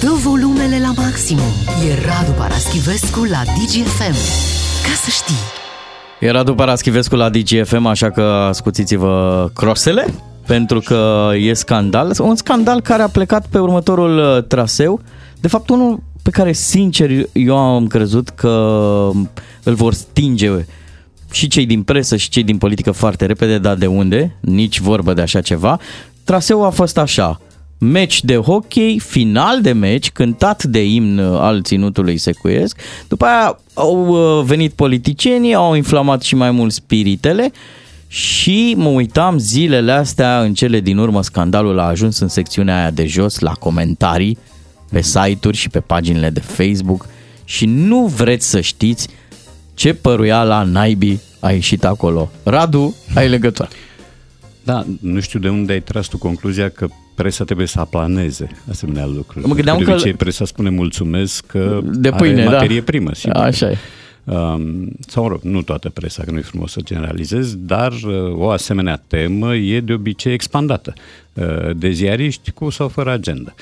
Dă 0.00 0.10
volumele 0.22 0.78
la 0.78 1.02
maximum. 1.02 1.52
E 1.88 2.06
Radu 2.06 2.30
Paraschivescu 2.38 3.24
la 3.24 3.42
DGFM. 3.44 4.16
Ca 4.82 4.94
să 5.04 5.10
știi. 5.10 5.34
E 6.20 6.30
Radu 6.30 6.54
Paraschivescu 6.54 7.16
la 7.16 7.28
DGFM, 7.28 7.86
așa 7.86 8.10
că 8.10 8.20
ascuțiți-vă 8.22 9.48
crosele, 9.54 10.06
pentru 10.46 10.80
că 10.80 11.30
e 11.38 11.52
scandal. 11.52 12.12
Un 12.18 12.36
scandal 12.36 12.80
care 12.80 13.02
a 13.02 13.08
plecat 13.08 13.46
pe 13.46 13.58
următorul 13.58 14.18
uh, 14.18 14.44
traseu. 14.44 15.00
De 15.40 15.48
fapt, 15.48 15.68
unul 15.68 16.02
pe 16.26 16.32
care, 16.32 16.52
sincer, 16.52 17.10
eu 17.32 17.56
am 17.56 17.86
crezut 17.86 18.28
că 18.28 18.50
îl 19.62 19.74
vor 19.74 19.94
stinge 19.94 20.50
și 21.30 21.48
cei 21.48 21.66
din 21.66 21.82
presă 21.82 22.16
și 22.16 22.28
cei 22.28 22.42
din 22.42 22.58
politică 22.58 22.90
foarte 22.90 23.26
repede, 23.26 23.58
dar 23.58 23.74
de 23.74 23.86
unde? 23.86 24.36
Nici 24.40 24.80
vorbă 24.80 25.12
de 25.12 25.20
așa 25.20 25.40
ceva. 25.40 25.80
Traseul 26.24 26.64
a 26.64 26.70
fost 26.70 26.98
așa. 26.98 27.40
Meci 27.78 28.24
de 28.24 28.36
hockey, 28.36 28.98
final 28.98 29.60
de 29.60 29.72
meci, 29.72 30.10
cântat 30.10 30.64
de 30.64 30.84
imn 30.84 31.18
al 31.18 31.62
ținutului 31.62 32.16
secuiesc. 32.16 32.80
După 33.08 33.24
aia 33.24 33.58
au 33.74 34.06
uh, 34.06 34.44
venit 34.44 34.72
politicienii, 34.72 35.54
au 35.54 35.74
inflamat 35.74 36.22
și 36.22 36.34
mai 36.34 36.50
mult 36.50 36.72
spiritele 36.72 37.52
și 38.06 38.74
mă 38.76 38.88
uitam 38.88 39.38
zilele 39.38 39.92
astea, 39.92 40.40
în 40.40 40.54
cele 40.54 40.80
din 40.80 40.98
urmă 40.98 41.22
scandalul 41.22 41.78
a 41.78 41.86
ajuns 41.86 42.18
în 42.18 42.28
secțiunea 42.28 42.78
aia 42.78 42.90
de 42.90 43.06
jos, 43.06 43.38
la 43.38 43.52
comentarii, 43.52 44.38
pe 44.90 45.00
site-uri 45.00 45.56
și 45.56 45.68
pe 45.68 45.80
paginile 45.80 46.30
de 46.30 46.40
Facebook 46.40 47.06
și 47.44 47.66
nu 47.66 48.06
vreți 48.06 48.50
să 48.50 48.60
știți 48.60 49.08
ce 49.74 49.94
păruiala 49.94 50.62
naibii 50.62 51.20
a 51.40 51.50
ieșit 51.52 51.84
acolo. 51.84 52.30
Radu, 52.42 52.94
ai 53.14 53.28
legătură. 53.28 53.68
Da, 54.64 54.84
nu 55.00 55.20
știu 55.20 55.38
de 55.38 55.48
unde 55.48 55.72
ai 55.72 55.80
tras 55.82 56.06
tu 56.06 56.18
concluzia 56.18 56.68
că 56.68 56.86
presa 57.14 57.44
trebuie 57.44 57.66
să 57.66 57.80
aplaneze 57.80 58.48
asemenea 58.70 59.06
lucruri. 59.06 59.46
Mă 59.46 59.54
gândeam 59.54 59.78
de 59.78 59.84
că- 59.84 59.90
obicei 59.92 60.14
presa 60.14 60.44
spune 60.44 60.70
mulțumesc 60.70 61.46
că 61.46 61.80
De 61.84 62.10
pâine, 62.10 62.40
are 62.40 62.44
da. 62.44 62.50
materie 62.50 62.80
primă, 62.82 63.10
sigur. 63.14 63.36
Așa 63.40 63.70
e. 63.70 63.76
Um, 64.24 64.88
sau, 65.08 65.22
mă 65.22 65.28
rog, 65.28 65.40
nu 65.42 65.62
toată 65.62 65.88
presa, 65.90 66.22
că 66.24 66.30
nu 66.30 66.38
e 66.38 66.42
frumos 66.42 66.72
să 66.72 66.80
generalizez, 66.84 67.54
dar 67.58 67.92
uh, 67.92 68.32
o 68.34 68.50
asemenea 68.50 69.02
temă 69.06 69.54
e 69.54 69.80
de 69.80 69.92
obicei 69.92 70.32
expandată 70.32 70.92
uh, 71.32 71.76
de 71.76 71.90
ziariști 71.90 72.50
cu 72.50 72.70
sau 72.70 72.88
fără 72.88 73.10
agenda. 73.12 73.54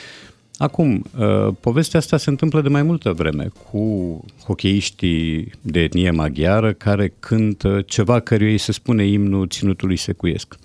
Acum, 0.57 1.05
uh, 1.19 1.55
povestea 1.61 1.99
asta 1.99 2.17
se 2.17 2.31
întâmplă 2.31 2.61
de 2.61 2.69
mai 2.69 2.83
multă 2.83 3.13
vreme 3.13 3.51
cu 3.71 4.25
hocheiștii 4.45 5.51
de 5.61 5.81
etnie 5.81 6.11
maghiară 6.11 6.73
care 6.73 7.13
cântă 7.21 7.83
ceva 7.87 8.21
căruia 8.21 8.51
îi 8.51 8.59
se 8.59 8.73
spune 8.73 9.07
imnul 9.07 9.49
ținutului 9.49 9.97
secuiesc. 9.97 10.57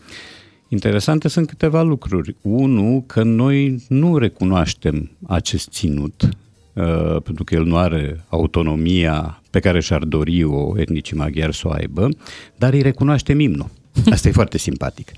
Interesante 0.68 1.28
sunt 1.28 1.48
câteva 1.48 1.82
lucruri. 1.82 2.36
Unu, 2.42 3.04
că 3.08 3.24
noi 3.24 3.84
nu 3.88 4.18
recunoaștem 4.18 5.12
acest 5.28 5.70
ținut, 5.70 6.30
uh, 6.74 7.22
pentru 7.24 7.44
că 7.44 7.56
el 7.56 7.64
nu 7.64 7.78
are 7.78 8.26
autonomia 8.28 9.42
pe 9.50 9.60
care 9.60 9.80
și-ar 9.80 10.04
dori 10.04 10.44
o 10.44 10.80
etnicii 10.80 11.18
maghiari 11.18 11.56
să 11.56 11.68
o 11.68 11.72
aibă, 11.72 12.10
dar 12.56 12.74
îi 12.74 12.82
recunoaștem 12.82 13.40
imnul. 13.40 13.70
Asta 14.14 14.28
e 14.28 14.32
foarte 14.32 14.58
simpatic. 14.58 15.12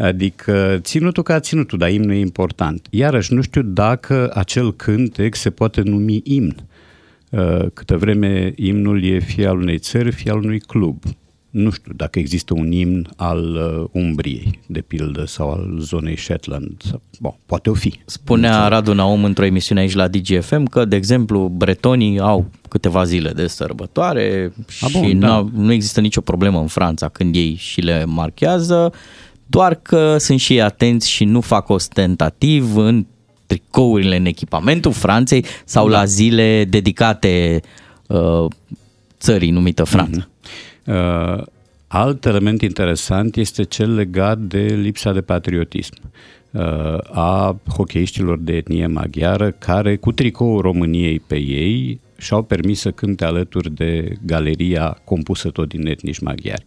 Adică 0.00 0.78
ținutul 0.82 1.22
ca 1.22 1.40
ținutul, 1.40 1.78
dar 1.78 1.90
imnul 1.90 2.14
e 2.14 2.18
important. 2.18 2.86
Iarăși, 2.90 3.34
nu 3.34 3.42
știu 3.42 3.62
dacă 3.62 4.30
acel 4.34 4.72
cântec 4.74 5.34
se 5.34 5.50
poate 5.50 5.80
numi 5.84 6.20
imn. 6.24 6.56
Uh, 7.30 7.66
Câtă 7.74 7.96
vreme 7.96 8.52
imnul 8.56 9.04
e 9.04 9.18
fie 9.18 9.46
al 9.46 9.58
unei 9.58 9.78
țări, 9.78 10.12
fie 10.12 10.30
al 10.30 10.38
unui 10.38 10.58
club. 10.60 11.02
Nu 11.50 11.70
știu 11.70 11.92
dacă 11.96 12.18
există 12.18 12.54
un 12.54 12.72
imn 12.72 13.08
al 13.16 13.42
uh, 13.54 14.02
Umbriei, 14.02 14.58
de 14.66 14.80
pildă, 14.80 15.24
sau 15.26 15.50
al 15.50 15.76
zonei 15.78 16.16
Shetland. 16.18 16.72
Sau- 16.84 17.00
Bon, 17.20 17.34
poate 17.46 17.70
o 17.70 17.74
fi. 17.74 17.94
Spunea 18.04 18.68
Radu 18.68 18.94
Naum 18.94 19.24
într-o 19.24 19.44
emisiune 19.44 19.80
aici 19.80 19.94
la 19.94 20.08
DGFM 20.08 20.64
că, 20.64 20.84
de 20.84 20.96
exemplu, 20.96 21.52
bretonii 21.56 22.18
au 22.18 22.50
câteva 22.68 23.04
zile 23.04 23.30
de 23.30 23.46
sărbătoare 23.46 24.52
și 24.68 24.84
A, 24.84 24.88
bun, 25.00 25.18
da. 25.18 25.26
n-au- 25.26 25.50
nu 25.54 25.72
există 25.72 26.00
nicio 26.00 26.20
problemă 26.20 26.60
în 26.60 26.66
Franța 26.66 27.08
când 27.08 27.34
ei 27.34 27.54
și 27.54 27.80
le 27.80 28.04
marchează, 28.04 28.92
doar 29.50 29.74
că 29.74 30.16
sunt 30.18 30.40
și 30.40 30.52
ei 30.52 30.62
atenți 30.62 31.10
și 31.10 31.24
nu 31.24 31.40
fac 31.40 31.68
ostentativ 31.68 32.76
în 32.76 33.06
tricourile 33.46 34.16
în 34.16 34.26
echipamentul 34.26 34.92
Franței 34.92 35.44
sau 35.64 35.88
Da. 35.88 35.98
la 35.98 36.04
zile 36.04 36.64
dedicate 36.64 37.60
uh, 38.06 38.44
țării 39.18 39.50
numită 39.50 39.84
Franța. 39.84 40.28
Uh, 40.86 41.42
alt 41.86 42.24
element 42.24 42.62
interesant 42.62 43.36
este 43.36 43.62
cel 43.62 43.94
legat 43.94 44.38
de 44.38 44.60
lipsa 44.60 45.12
de 45.12 45.20
patriotism 45.20 45.94
uh, 46.50 46.98
a 47.10 47.56
hocheiștilor 47.76 48.38
de 48.38 48.52
etnie 48.52 48.86
maghiară 48.86 49.50
care 49.50 49.96
cu 49.96 50.12
tricoul 50.12 50.60
României 50.60 51.20
pe 51.20 51.36
ei 51.36 52.00
și-au 52.18 52.42
permis 52.42 52.80
să 52.80 52.90
cânte 52.90 53.24
alături 53.24 53.74
de 53.74 54.16
galeria 54.26 55.00
compusă 55.04 55.48
tot 55.48 55.68
din 55.68 55.86
etnici 55.86 56.18
maghiari. 56.18 56.64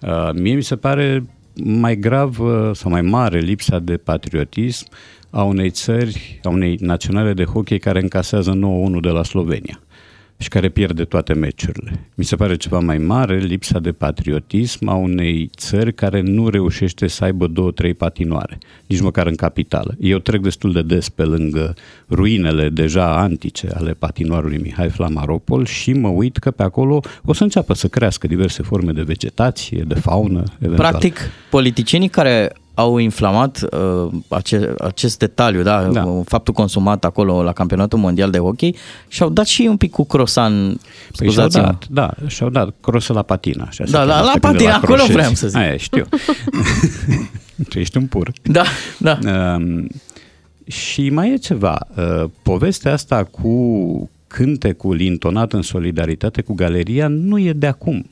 Uh, 0.00 0.30
mie 0.34 0.54
mi 0.54 0.62
se 0.62 0.76
pare 0.76 1.24
mai 1.64 1.96
grav 1.96 2.38
uh, 2.38 2.70
sau 2.72 2.90
mai 2.90 3.02
mare 3.02 3.38
lipsa 3.38 3.78
de 3.78 3.96
patriotism 3.96 4.86
a 5.30 5.42
unei 5.42 5.70
țări, 5.70 6.40
a 6.42 6.48
unei 6.48 6.76
naționale 6.80 7.32
de 7.32 7.44
hockey 7.44 7.78
care 7.78 8.00
încasează 8.00 8.58
9-1 8.96 9.00
de 9.00 9.08
la 9.08 9.22
Slovenia 9.22 9.80
și 10.40 10.48
care 10.48 10.68
pierde 10.68 11.04
toate 11.04 11.32
meciurile. 11.32 12.08
Mi 12.14 12.24
se 12.24 12.36
pare 12.36 12.56
ceva 12.56 12.78
mai 12.78 12.98
mare 12.98 13.38
lipsa 13.38 13.78
de 13.78 13.92
patriotism 13.92 14.88
a 14.88 14.94
unei 14.94 15.50
țări 15.56 15.94
care 15.94 16.20
nu 16.20 16.48
reușește 16.48 17.06
să 17.06 17.24
aibă 17.24 17.46
două, 17.46 17.70
trei 17.70 17.94
patinoare, 17.94 18.58
nici 18.86 19.00
măcar 19.00 19.26
în 19.26 19.34
capitală. 19.34 19.94
Eu 20.00 20.18
trec 20.18 20.40
destul 20.40 20.72
de 20.72 20.82
des 20.82 21.08
pe 21.08 21.24
lângă 21.24 21.74
ruinele 22.10 22.68
deja 22.68 23.16
antice 23.16 23.68
ale 23.74 23.92
patinoarului 23.92 24.58
Mihai 24.58 24.88
Flamaropol 24.88 25.64
și 25.64 25.92
mă 25.92 26.08
uit 26.08 26.36
că 26.36 26.50
pe 26.50 26.62
acolo 26.62 27.00
o 27.24 27.32
să 27.32 27.42
înceapă 27.42 27.74
să 27.74 27.88
crească 27.88 28.26
diverse 28.26 28.62
forme 28.62 28.92
de 28.92 29.02
vegetație, 29.02 29.84
de 29.86 29.94
faună. 29.94 30.42
Eventual. 30.58 30.88
Practic, 30.88 31.18
politicienii 31.50 32.08
care 32.08 32.52
au 32.80 32.96
inflamat 32.98 33.60
uh, 33.72 34.12
ace- 34.28 34.74
acest 34.78 35.18
detaliu, 35.18 35.62
da, 35.62 35.82
da, 35.82 36.20
faptul 36.24 36.54
consumat 36.54 37.04
acolo 37.04 37.42
la 37.42 37.52
campionatul 37.52 37.98
mondial 37.98 38.30
de 38.30 38.38
hockey 38.38 38.76
și-au 39.08 39.28
dat 39.30 39.46
și 39.46 39.62
un 39.68 39.76
pic 39.76 39.90
cu 39.90 40.04
crosan, 40.06 40.52
Păi 40.52 40.76
și-au 41.30 41.30
scuzați-mă. 41.30 41.62
dat, 41.62 41.86
da, 41.90 42.10
și-au 42.26 42.50
dat 42.50 42.74
crosă 42.80 43.12
la 43.12 43.22
patina. 43.22 43.64
Așa 43.68 43.84
se 43.84 43.90
Da, 43.92 44.04
la- 44.04 44.12
cheamă 44.12 44.24
la 44.24 44.28
asta 44.30 44.38
când 44.40 44.52
patina, 44.52 44.70
îl 44.70 44.76
acolo 44.82 44.92
acroșezi. 44.92 45.18
vreau 45.18 45.32
să 45.34 45.48
zic. 45.48 45.58
Aia, 45.58 45.76
știu. 45.76 46.04
tu 47.68 47.78
ești 47.78 47.96
un 47.96 48.06
pur. 48.06 48.32
Da, 48.42 48.62
da. 48.98 49.18
Um, 49.56 49.88
și 50.66 51.10
mai 51.10 51.32
e 51.32 51.36
ceva. 51.36 51.78
Uh, 51.96 52.24
povestea 52.42 52.92
asta 52.92 53.24
cu 53.24 54.10
cântecul 54.26 55.00
intonat 55.00 55.52
în 55.52 55.62
solidaritate 55.62 56.42
cu 56.42 56.54
galeria 56.54 57.08
nu 57.08 57.38
e 57.38 57.52
de 57.52 57.66
acum. 57.66 58.06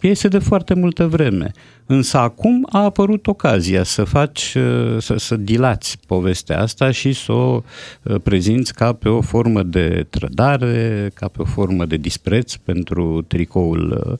Este 0.00 0.28
de 0.28 0.38
foarte 0.38 0.74
multă 0.74 1.06
vreme. 1.06 1.50
Însă 1.86 2.18
acum 2.18 2.66
a 2.70 2.82
apărut 2.82 3.26
ocazia 3.26 3.82
să 3.82 4.04
faci, 4.04 4.54
uh, 4.54 4.96
să, 4.98 5.14
să 5.16 5.36
dilați 5.36 5.98
povestea 6.06 6.60
asta 6.60 6.90
și 6.90 7.12
să 7.12 7.32
o 7.32 7.62
uh, 8.02 8.20
prezinți 8.22 8.74
ca 8.74 8.92
pe 8.92 9.08
o 9.08 9.20
formă 9.20 9.62
de 9.62 10.06
trădare, 10.10 11.10
ca 11.14 11.28
pe 11.28 11.42
o 11.42 11.44
formă 11.44 11.84
de 11.84 11.96
dispreț 11.96 12.54
pentru 12.54 13.24
tricoul 13.28 14.04
uh, 14.06 14.18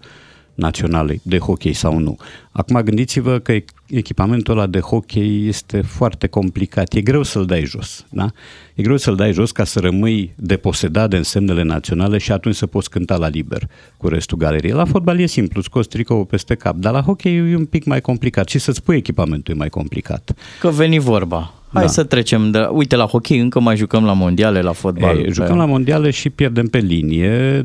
naționale 0.61 1.21
de 1.23 1.39
hockey 1.39 1.73
sau 1.73 1.99
nu. 1.99 2.17
Acum 2.53 2.81
gândiți-vă 2.81 3.39
că 3.39 3.53
echipamentul 3.87 4.59
ăla 4.59 4.67
de 4.67 4.81
hockey 4.81 5.47
este 5.47 5.81
foarte 5.81 6.27
complicat. 6.27 6.95
E 6.95 7.01
greu 7.01 7.23
să-l 7.23 7.45
dai 7.47 7.65
jos. 7.65 8.07
Da? 8.11 8.31
E 8.75 8.83
greu 8.83 8.97
să-l 8.97 9.15
dai 9.15 9.33
jos 9.33 9.53
ca 9.53 9.65
să 9.65 9.81
rămâi 9.81 10.33
deposedat 10.37 11.11
de 11.11 11.17
însemnele 11.17 11.63
naționale 11.63 12.19
și 12.19 12.33
atunci 12.33 12.55
să 12.55 12.67
poți 12.67 12.91
cânta 12.91 13.17
la 13.17 13.29
liber 13.29 13.69
cu 13.97 14.09
restul 14.09 14.39
galeriei. 14.39 14.73
La 14.73 14.85
fotbal 14.85 15.21
e 15.21 15.27
simplu, 15.27 15.61
scoți 15.61 15.89
tricoul 15.89 16.25
peste 16.25 16.55
cap, 16.55 16.77
dar 16.77 16.93
la 16.93 17.01
hockey 17.03 17.37
e 17.37 17.57
un 17.57 17.65
pic 17.65 17.85
mai 17.85 18.01
complicat 18.01 18.49
și 18.49 18.59
să-ți 18.59 18.83
pui 18.83 18.97
echipamentul 18.97 19.55
e 19.55 19.57
mai 19.57 19.69
complicat. 19.69 20.33
Că 20.61 20.69
veni 20.69 20.99
vorba. 20.99 21.55
Hai 21.73 21.83
Da. 21.83 21.89
să 21.89 22.05
trecem 22.05 22.51
de... 22.51 22.59
Uite, 22.71 22.97
la 22.97 23.05
hockey 23.05 23.39
încă 23.39 23.61
mai 23.61 23.77
jucăm 23.77 24.05
la 24.05 24.13
mondiale, 24.13 24.61
la 24.61 24.73
fotbal. 24.73 25.19
E, 25.19 25.31
jucăm 25.31 25.57
la 25.57 25.65
mondiale 25.65 26.11
și 26.11 26.31
pierdem 26.31 26.67
pe 26.67 26.79
linie, 26.79 27.65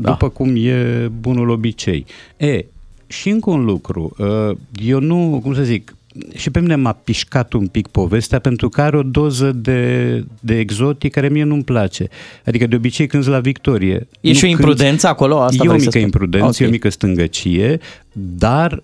Da. 0.00 0.10
după 0.10 0.28
cum 0.28 0.52
e 0.56 1.10
bunul 1.20 1.48
obicei. 1.48 2.06
E, 2.36 2.64
și 3.06 3.28
încă 3.28 3.50
un 3.50 3.64
lucru, 3.64 4.14
uh, 4.18 4.56
eu 4.84 5.00
nu, 5.00 5.40
cum 5.42 5.54
să 5.54 5.62
zic, 5.62 5.92
și 6.34 6.50
pe 6.50 6.60
mine 6.60 6.74
m-a 6.74 6.92
pișcat 6.92 7.52
un 7.52 7.66
pic 7.66 7.86
povestea 7.86 8.38
pentru 8.38 8.68
că 8.68 8.80
are 8.80 8.96
o 8.96 9.02
doză 9.02 9.52
de, 9.52 10.24
de 10.40 10.58
exotic 10.58 11.12
care 11.12 11.28
mie 11.28 11.44
nu-mi 11.44 11.64
place. 11.64 12.08
Adică 12.46 12.66
de 12.66 12.76
obicei 12.76 13.06
când 13.06 13.28
la 13.28 13.40
victorie. 13.40 14.06
E 14.20 14.28
nu 14.28 14.32
și 14.32 14.44
o 14.44 14.46
cânti- 14.46 14.50
imprudență 14.50 15.08
acolo? 15.08 15.40
Asta 15.40 15.62
e 15.64 15.66
o 15.66 15.70
vrei 15.70 15.78
să 15.78 15.84
mică 15.84 15.90
spui? 15.90 16.02
imprudență, 16.02 16.62
e 16.62 16.64
o 16.64 16.68
Ok. 16.68 16.72
mică 16.74 16.88
stângăcie, 16.88 17.78
dar 18.12 18.82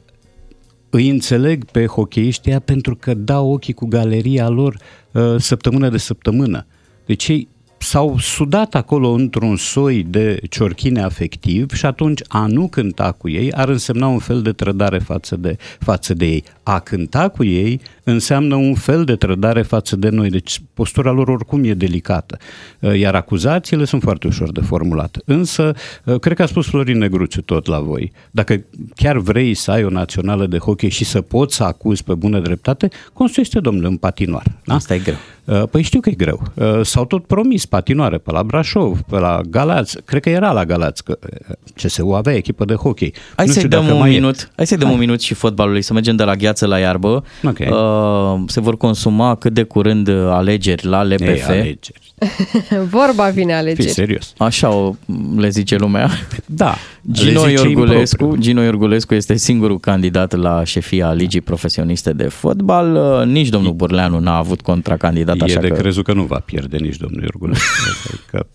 îi 0.91 1.09
înțeleg 1.09 1.65
pe 1.65 1.87
hockeyiștii 1.87 2.51
ăia 2.51 2.61
pentru 2.61 2.97
că 2.97 3.15
dau 3.15 3.53
ochii 3.53 3.73
cu 3.75 3.87
galeria 3.87 4.49
lor 4.49 4.77
uh, 5.13 5.35
săptămână 5.39 5.89
de 5.89 5.99
săptămână. 5.99 6.67
Deci 7.07 7.29
ei 7.29 7.49
s-au 7.85 8.19
sudat 8.19 8.75
acolo 8.75 9.11
într-un 9.11 9.57
soi 9.57 10.07
de 10.09 10.41
ciorchine 10.51 11.03
afectiv 11.03 11.73
și 11.73 11.87
atunci 11.87 12.21
a 12.29 12.47
nu 12.47 12.69
cânta 12.69 13.13
cu 13.13 13.29
ei 13.29 13.53
ar 13.53 13.69
însemna 13.69 14.07
un 14.07 14.19
fel 14.19 14.43
de 14.43 14.53
trădare 14.53 14.99
față 14.99 15.37
de, 15.37 15.57
față 15.79 16.15
de 16.15 16.25
ei. 16.25 16.45
A 16.67 16.79
cânta 16.79 17.29
cu 17.29 17.45
ei 17.45 17.81
înseamnă 18.05 18.55
un 18.55 18.75
fel 18.75 19.05
de 19.05 19.17
trădare 19.17 19.63
față 19.63 19.97
de 19.97 20.09
noi. 20.09 20.31
Deci 20.31 20.61
postura 20.75 21.11
lor 21.11 21.29
oricum 21.29 21.65
e 21.65 21.75
delicată. 21.75 22.39
Uh, 22.81 22.99
Iar 22.99 23.15
acuzațiile 23.15 23.85
sunt 23.85 24.03
foarte 24.03 24.27
ușor 24.27 24.53
de 24.53 24.61
formulat. 24.61 25.17
Însă, 25.25 25.75
uh, 26.05 26.19
cred 26.19 26.37
că 26.37 26.43
a 26.43 26.47
spus 26.47 26.67
Florin 26.67 26.99
Negruțiu 26.99 27.43
tot 27.43 27.67
la 27.67 27.81
voi. 27.81 28.13
Dacă 28.31 28.65
chiar 28.95 29.17
vrei 29.19 29.55
să 29.55 29.71
ai 29.71 29.85
o 29.85 29.89
națională 29.89 30.47
de 30.47 30.59
hockey 30.59 30.89
și 30.89 31.05
să 31.05 31.21
poți 31.21 31.57
să 31.57 31.63
acuzi 31.65 32.05
pe 32.05 32.15
bună 32.15 32.39
dreptate, 32.41 32.89
construiește, 33.13 33.61
domnule, 33.61 33.89
un 33.89 33.97
patinoar. 33.97 34.45
Da? 34.65 34.75
Asta 34.75 34.95
e 34.95 34.99
greu. 34.99 35.17
Uh, 35.45 35.63
Păi 35.71 35.83
știu 35.83 36.01
că 36.01 36.09
e 36.09 36.13
greu. 36.13 36.43
Uh, 36.55 36.81
S-au 36.83 37.05
tot 37.05 37.27
promis 37.27 37.67
patinoare 37.67 38.19
pe 38.19 38.31
la 38.33 38.43
Brașov, 38.43 39.01
pe 39.01 39.19
la 39.19 39.41
Galați. 39.51 39.97
Cred 40.05 40.23
că 40.23 40.31
era 40.31 40.53
la 40.53 40.65
Galați, 40.65 41.05
că 41.05 41.19
uh, 41.23 41.55
CSU 41.83 42.09
avea 42.09 42.35
echipă 42.35 42.65
de 42.65 42.75
hockey. 42.75 43.15
Hai 43.37 43.47
Nu 43.47 43.53
să-i 43.53 43.63
știu 43.63 43.77
dăm 43.77 43.81
dacă 43.81 43.93
un 43.93 44.01
mai 44.01 44.11
e. 44.11 44.15
minut. 44.15 44.51
Hai 44.57 44.67
să-i 44.67 44.77
dăm 44.77 44.87
Hai. 44.87 44.95
un 44.97 45.03
minut 45.03 45.21
și 45.21 45.35
fotbalului, 45.35 45.83
să 45.83 45.93
mergem 45.93 46.17
de 46.17 46.23
la 46.25 46.35
gheață 46.35 46.54
la 46.61 46.79
iarbă. 46.79 47.25
Ok. 47.45 47.59
Uh, 47.59 48.43
se 48.47 48.61
vor 48.61 48.77
consuma 48.77 49.35
cât 49.35 49.53
de 49.53 49.63
curând 49.63 50.09
uh, 50.09 50.15
alegeri 50.31 50.87
la 50.87 51.03
LPF. 51.03 51.21
Ei, 51.21 51.43
alegeri. 51.43 52.13
Vorba 52.91 53.29
vine 53.29 53.45
Fii 53.53 53.53
alegeri. 53.61 53.89
serios. 53.89 54.33
Așa 54.39 54.71
o, 54.71 54.95
le 55.37 55.49
zice 55.49 55.77
lumea. 55.77 56.11
Da. 56.47 56.75
Gino 57.13 57.45
le 57.45 57.49
zice 57.49 57.63
Iorgulescu, 57.63 58.23
impropriu. 58.23 58.43
Gino 58.43 58.63
Iorgulescu 58.63 59.15
este 59.15 59.37
singurul 59.37 59.81
candidat 59.81 60.33
la 60.33 60.65
șefia 60.65 61.13
Ligii 61.13 61.41
Profesioniste 61.41 62.13
de 62.13 62.25
Fotbal. 62.25 62.95
Uh, 62.95 63.27
Nici 63.27 63.49
domnul 63.49 63.73
Burleanu 63.73 64.19
n-a 64.19 64.37
avut 64.37 64.61
contracandidat, 64.61 65.37
E 65.41 65.45
așa 65.45 65.61
de 65.61 65.69
că 65.69 65.75
crezut 65.75 66.05
că 66.05 66.13
nu 66.13 66.23
va 66.23 66.39
pierde 66.45 66.77
nici 66.77 66.97
domnul 66.97 67.23
Iorgulescu. 67.23 67.65
că 68.31 68.47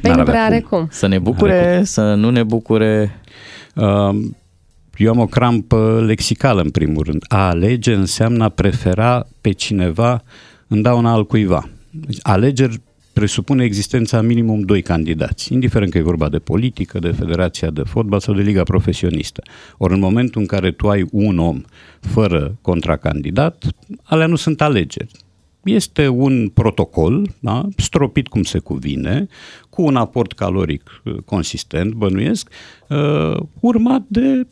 Păi 0.00 0.10
n-ar 0.10 0.14
nu 0.14 0.20
avea 0.20 0.32
prea 0.32 0.44
are 0.44 0.60
cum. 0.60 0.78
cum. 0.78 0.88
să 0.90 1.06
ne 1.06 1.18
bucure, 1.18 1.80
să 1.84 2.14
nu 2.14 2.30
ne 2.30 2.42
bucure. 2.42 3.20
Um, 3.74 4.36
Eu 4.96 5.10
am 5.10 5.18
o 5.18 5.26
crampă 5.26 6.02
lexicală 6.06 6.60
în 6.60 6.70
primul 6.70 7.02
rând. 7.02 7.24
A 7.28 7.48
alege 7.48 7.94
înseamnă 7.94 8.44
a 8.44 8.48
prefera 8.48 9.26
pe 9.40 9.52
cineva 9.52 10.22
în 10.68 10.82
dauna 10.82 11.12
al 11.12 11.26
cuiva. 11.26 11.68
Deci, 11.90 12.18
alegeri 12.22 12.80
presupune 13.12 13.64
existența 13.64 14.20
minimum 14.20 14.60
doi 14.60 14.82
candidați, 14.82 15.52
indiferent 15.52 15.90
că 15.90 15.98
e 15.98 16.02
vorba 16.02 16.28
de 16.28 16.38
politică, 16.38 16.98
de 16.98 17.10
federația 17.10 17.70
de 17.70 17.82
fotbal 17.82 18.20
sau 18.20 18.34
de 18.34 18.42
liga 18.42 18.62
profesionistă. 18.62 19.42
Ori 19.76 19.92
în 19.92 20.00
momentul 20.00 20.40
în 20.40 20.46
care 20.46 20.70
tu 20.70 20.88
ai 20.88 21.06
un 21.10 21.38
om 21.38 21.62
fără 22.00 22.58
contracandidat, 22.60 23.64
alea 24.02 24.26
nu 24.26 24.36
sunt 24.36 24.60
alegeri. 24.60 25.10
Este 25.64 26.08
un 26.08 26.48
protocol, 26.48 27.28
da, 27.40 27.68
stropit 27.76 28.28
cum 28.28 28.42
se 28.42 28.58
cuvine, 28.58 29.26
cu 29.70 29.82
un 29.82 29.96
aport 29.96 30.32
caloric 30.32 31.02
uh, 31.04 31.14
consistent, 31.24 31.92
bănuiesc, 31.92 32.48
uh, 32.88 33.36
urmat 33.60 34.02
de 34.08 34.46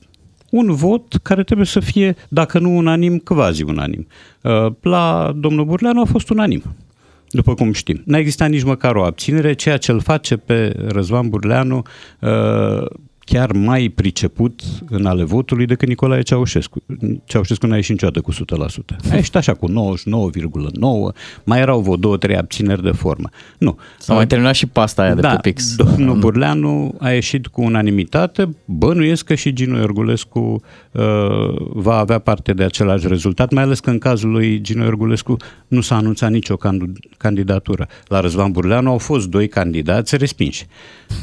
un 0.53 0.75
vot 0.75 1.17
care 1.23 1.43
trebuie 1.43 1.67
să 1.67 1.81
fie, 1.81 2.17
dacă 2.29 2.59
nu 2.59 2.77
unanim, 2.77 3.19
quasi 3.19 3.63
unanim. 3.63 4.07
Uh, 4.41 4.73
La 4.81 5.33
domnul 5.37 5.65
Burleanu 5.65 6.01
a 6.01 6.05
fost 6.05 6.31
unanim, 6.31 6.63
după 7.31 7.55
cum 7.55 7.73
știm. 7.73 8.03
N-a 8.05 8.19
existat 8.19 8.49
nici 8.51 8.63
măcar 8.63 8.95
o 8.95 9.05
abținere, 9.05 9.53
ceea 9.53 9.77
ce 9.77 9.93
îl 9.93 10.01
face 10.01 10.37
pe 10.37 10.77
Răzvan 10.89 11.29
Burleanu 11.29 11.83
uh, 12.21 12.87
chiar 13.25 13.53
mai 13.53 13.89
priceput 13.89 14.61
în 14.89 15.07
ale 15.07 15.25
votului 15.25 15.67
decât 15.67 15.89
Nicolae 15.89 16.23
Ceaușescu. 16.23 16.83
Ceaușescu 17.25 17.67
n-a 17.67 17.77
ieșit 17.77 17.91
niciodată 17.91 18.21
cu 18.21 18.33
100%. 18.33 19.11
A 19.11 19.15
ieșit 19.15 19.37
așa 19.37 19.55
cu 19.55 19.69
99,9, 19.69 19.75
mai 21.45 21.61
erau 21.61 21.81
vreo 21.81 21.97
două, 21.97 22.17
trei 22.17 22.37
abțineri 22.37 22.83
de 22.83 22.91
formă. 22.91 23.29
Nu. 23.59 23.79
S-a 23.99 24.15
mai 24.15 24.27
terminat 24.27 24.55
și 24.55 24.67
pasta 24.67 25.03
aia 25.03 25.15
de 25.15 25.21
da, 25.21 25.29
pe 25.29 25.51
pix. 25.51 25.77
Domnul 25.77 26.19
Burleanu 26.19 26.95
a 26.99 27.11
ieșit 27.11 27.47
cu 27.47 27.63
unanimitate. 27.63 28.57
Bănuiesc 28.65 29.25
că 29.25 29.35
și 29.35 29.53
Gino 29.53 29.79
Iorgulescu 29.79 30.63
uh, 30.93 31.03
va 31.59 31.97
avea 31.97 32.19
parte 32.19 32.53
de 32.53 32.65
același 32.65 33.09
rezultat, 33.09 33.53
mai 33.53 33.63
ales 33.63 33.81
că 33.81 33.91
în 33.91 33.99
cazul 33.99 34.31
lui 34.31 34.61
Gino 34.61 34.85
Iorgulescu 34.85 35.37
nu 35.69 35.81
s-a 35.81 35.97
anunțat 35.97 36.31
nicio 36.31 36.57
candu- 36.57 36.93
candidatură. 37.17 37.89
La 38.07 38.21
Răzvan 38.21 38.53
Burleanu 38.53 38.91
au 38.91 38.99
fost 38.99 39.29
doi 39.29 39.49
candidați 39.49 40.17
respinși 40.17 40.67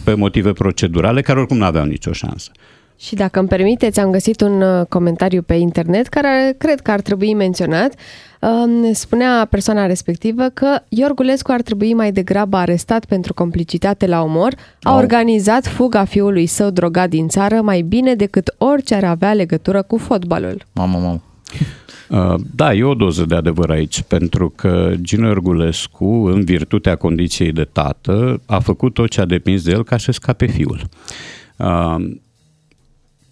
pe 0.03 0.13
motive 0.13 0.51
procedurale 0.51 1.21
care 1.21 1.39
oricum 1.39 1.57
nu 1.57 1.65
aveau 1.65 1.85
nicio 1.90 2.11
șansă. 2.11 2.52
Și 2.99 3.16
dacă 3.16 3.40
îmi 3.40 3.48
permiteți, 3.48 3.99
am 3.99 4.11
găsit 4.11 4.41
un 4.41 4.61
uh, 4.61 4.86
comentariu 4.90 5.41
pe 5.41 5.53
internet 5.53 6.07
care 6.07 6.56
cred 6.57 6.80
că 6.80 6.91
ar 6.91 7.02
trebui 7.02 7.34
menționat. 7.34 7.94
Um, 8.41 8.94
Spunea 8.94 9.48
persoana 9.49 9.86
respectivă 9.86 10.49
că 10.53 10.80
Iorgulescu 10.90 11.52
ar 11.52 11.61
trebui 11.61 11.94
mai 11.94 12.11
degrabă 12.11 12.57
arestat 12.57 13.06
pentru 13.06 13.34
complicitate 13.34 14.07
la 14.07 14.22
omor, 14.22 14.53
a 14.82 14.90
Au. 14.90 14.98
organizat 14.98 15.68
fuga 15.68 16.03
fiului 16.03 16.45
său 16.45 16.70
drogat 16.70 17.10
din 17.10 17.28
țară 17.28 17.61
mai 17.61 17.82
bine 17.82 18.16
decât 18.16 18.53
orice 18.57 18.95
ar 18.95 19.03
avea 19.03 19.34
legătură 19.34 19.82
cu 19.82 19.98
fotbalul. 19.98 20.66
Mamă, 20.74 20.98
mamă. 20.98 21.22
Uh, 22.10 22.41
Da, 22.56 22.74
e 22.74 22.84
o 22.84 22.94
doză 22.94 23.26
de 23.26 23.36
adevăr 23.36 23.70
aici, 23.70 24.02
pentru 24.02 24.53
că 24.56 24.94
Gino 25.02 25.28
Iorgulescu, 25.28 26.06
în 26.06 26.44
virtutea 26.44 26.95
condiției 26.95 27.52
de 27.52 27.68
tată, 27.72 28.41
a 28.45 28.60
făcut 28.60 28.94
tot 28.94 29.10
ce 29.10 29.22
a 29.22 29.26
depins 29.26 29.64
de 29.64 29.72
el 29.72 29.84
ca 29.84 29.98
să 29.98 30.11
scape 30.11 30.45
fiul. 30.45 30.82
Uh, 31.60 32.18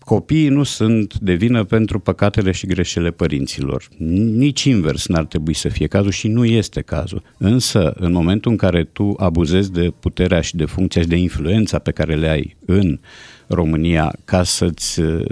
Copiii 0.07 0.49
nu 0.49 0.63
sunt 0.63 1.17
de 1.19 1.33
vină 1.33 1.63
pentru 1.63 1.99
păcatele 1.99 2.51
și 2.51 2.67
greșelile 2.67 3.11
părinților. 3.11 3.87
Nici 3.97 4.63
invers 4.63 5.07
n-ar 5.07 5.25
trebui 5.25 5.53
să 5.53 5.69
fie 5.69 5.87
cazul 5.87 6.11
și 6.11 6.27
nu 6.27 6.45
este 6.45 6.81
cazul. 6.81 7.23
Însă, 7.37 7.93
în 7.95 8.11
momentul 8.11 8.51
în 8.51 8.57
care 8.57 8.83
tu 8.83 9.13
abuzezi 9.17 9.71
de 9.71 9.93
puterea 9.99 10.41
și 10.41 10.55
de 10.55 10.65
funcția 10.65 11.01
și 11.01 11.07
de 11.07 11.15
influența 11.15 11.79
pe 11.79 11.91
care 11.91 12.15
le 12.15 12.27
ai 12.27 12.55
în 12.65 12.99
România 13.47 14.13
ca 14.25 14.43
să-ți 14.43 14.99
uh, 14.99 15.25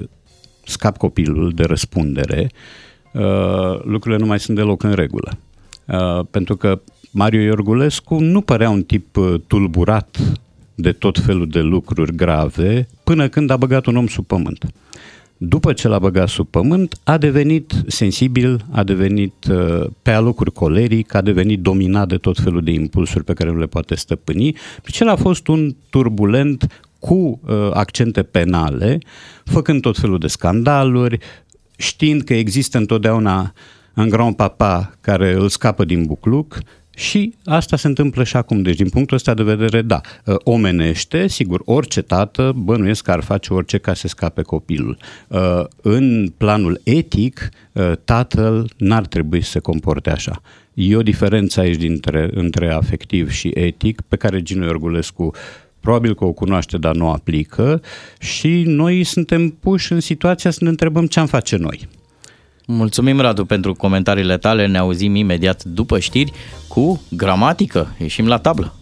scapi 0.66 0.98
copilul 0.98 1.52
de 1.52 1.64
răspundere, 1.64 2.52
uh, 3.14 3.82
lucrurile 3.84 4.22
nu 4.22 4.26
mai 4.28 4.40
sunt 4.40 4.58
deloc 4.58 4.84
în 4.84 4.94
regulă. 4.94 5.38
Uh, 5.86 6.26
pentru 6.32 6.56
că 6.56 6.82
Mario 7.12 7.42
Iorgulescu 7.42 8.20
nu 8.20 8.42
părea 8.42 8.70
un 8.70 8.84
tip 8.84 9.18
uh, 9.18 9.34
tulburat 9.48 10.38
de 10.76 10.92
tot 10.92 11.20
felul 11.20 11.48
de 11.48 11.60
lucruri 11.60 12.16
grave 12.16 12.88
până 13.04 13.28
când 13.28 13.50
a 13.50 13.58
băgat 13.58 13.86
un 13.86 13.96
om 13.96 14.08
sub 14.08 14.26
pământ. 14.26 14.66
După 15.38 15.74
ce 15.74 15.88
l-a 15.88 16.00
băgat 16.00 16.28
sub 16.28 16.48
pământ, 16.48 17.00
a 17.04 17.18
devenit 17.18 17.74
sensibil, 17.88 18.66
a 18.72 18.84
devenit 18.84 19.34
uh, 19.50 19.88
pe 20.02 20.12
alocuri 20.12 20.52
coleric, 20.52 21.14
a 21.14 21.22
devenit 21.22 21.60
dominat 21.60 22.08
de 22.08 22.18
tot 22.18 22.40
felul 22.40 22.64
de 22.64 22.72
impulsuri 22.72 23.24
pe 23.24 23.34
care 23.34 23.52
nu 23.52 23.58
le 23.58 23.66
poate 23.66 23.96
stăpâni. 23.96 24.56
Deci 24.84 25.00
el 25.00 25.08
a 25.08 25.16
fost 25.16 25.48
un 25.48 25.76
turbulent 25.90 26.84
cu 27.00 27.14
uh, 27.14 27.70
accente 27.74 28.24
penale, 28.24 28.98
făcând 29.44 29.82
tot 29.82 29.98
felul 29.98 30.20
de 30.20 30.28
scandaluri, 30.28 31.18
știind 31.78 32.22
că 32.22 32.34
există 32.34 32.78
întotdeauna 32.78 33.54
un 33.96 34.10
grand 34.10 34.36
papa 34.36 34.98
care 35.02 35.34
îl 35.34 35.50
scapă 35.50 35.86
din 35.86 36.06
bucluc 36.06 36.58
și 36.96 37.34
asta 37.46 37.78
se 37.78 37.88
întâmplă 37.88 38.24
și 38.24 38.36
acum. 38.36 38.62
Deci, 38.62 38.76
din 38.76 38.90
punctul 38.90 39.16
ăsta 39.16 39.34
de 39.34 39.44
vedere, 39.44 39.82
da, 39.82 40.02
uh, 40.26 40.36
omenește, 40.44 41.28
sigur, 41.28 41.62
orice 41.66 42.02
tată 42.02 42.54
bănuiesc 42.56 43.04
că 43.04 43.12
ar 43.12 43.24
face 43.24 43.54
orice 43.54 43.78
ca 43.78 43.94
să 43.94 44.08
scape 44.08 44.42
copilul. 44.42 44.98
Uh, 45.28 45.64
În 45.82 46.34
planul 46.38 46.82
etic, 46.84 47.50
uh, 47.72 47.92
tatăl 48.06 48.70
n-ar 48.78 49.06
trebui 49.06 49.42
să 49.42 49.50
se 49.50 49.60
comporte 49.60 50.10
așa. 50.10 50.42
E 50.74 50.96
o 50.96 51.02
diferență 51.02 51.60
aici 51.60 51.78
dintre, 51.78 52.30
între 52.34 52.72
afectiv 52.72 53.32
și 53.32 53.52
etic, 53.54 54.02
pe 54.02 54.16
care 54.16 54.42
Gino 54.42 54.66
Iorgulescu 54.66 55.32
probabil 55.80 56.16
că 56.16 56.26
o 56.26 56.32
cunoaște, 56.32 56.78
dar 56.78 56.96
nu 56.96 57.06
o 57.06 57.10
aplică 57.10 57.82
și 58.20 58.64
noi 58.66 59.04
suntem 59.04 59.50
puși 59.50 59.92
în 59.92 60.00
situația 60.00 60.52
să 60.52 60.60
ne 60.62 60.70
întrebăm 60.70 61.06
ce 61.06 61.20
am 61.20 61.26
face 61.26 61.56
noi. 61.56 61.88
Mulțumim, 62.68 63.20
Radu, 63.20 63.46
pentru 63.46 63.74
comentariile 63.74 64.38
tale. 64.38 64.68
Ne 64.68 64.78
auzim 64.78 65.16
imediat 65.16 65.64
după 65.64 66.00
știri 66.00 66.32
cu 66.68 67.02
gramatică. 67.10 67.96
Ieșim 67.98 68.28
la 68.28 68.38
tablă. 68.38 68.74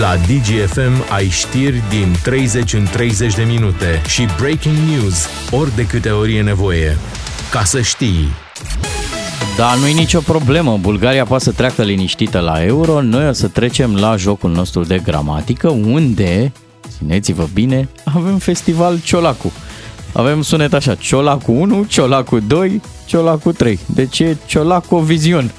La 0.00 0.16
DGFM 0.16 1.12
ai 1.12 1.28
știri 1.28 1.82
din 1.88 2.14
30 2.22 2.72
în 2.72 2.86
30 2.92 3.34
de 3.34 3.42
minute 3.42 4.02
și 4.08 4.26
breaking 4.38 4.76
news 4.90 5.28
ori 5.50 5.74
de 5.74 5.86
câte 5.86 6.10
ori 6.10 6.36
e 6.36 6.42
nevoie. 6.42 6.98
Ca 7.50 7.64
să 7.64 7.80
știi. 7.80 8.28
Da, 9.56 9.74
nu 9.74 9.86
e 9.86 9.92
nicio 9.92 10.20
problemă. 10.20 10.78
Bulgaria 10.80 11.24
poate 11.24 11.44
să 11.44 11.52
treacă 11.52 11.82
liniștită 11.82 12.38
la 12.38 12.64
euro. 12.64 13.02
Noi 13.02 13.28
o 13.28 13.32
să 13.32 13.48
trecem 13.48 13.94
la 13.94 14.16
jocul 14.16 14.50
nostru 14.50 14.82
de 14.82 14.98
gramatică, 14.98 15.68
unde, 15.68 16.52
țineți-vă 16.88 17.48
bine, 17.54 17.88
avem 18.04 18.38
festival 18.38 19.00
Ciolacu. 19.00 19.52
Avem 20.12 20.42
sunet 20.42 20.72
așa, 20.72 20.94
Ciolacu 20.94 21.52
1, 21.52 21.84
Ciolacu 21.84 22.38
2, 22.38 22.80
Ciolacu 23.10 23.52
3. 23.52 23.78
Deci 23.86 24.18
e 24.18 24.36
Ciolacu 24.46 24.96
Vision. 24.96 25.50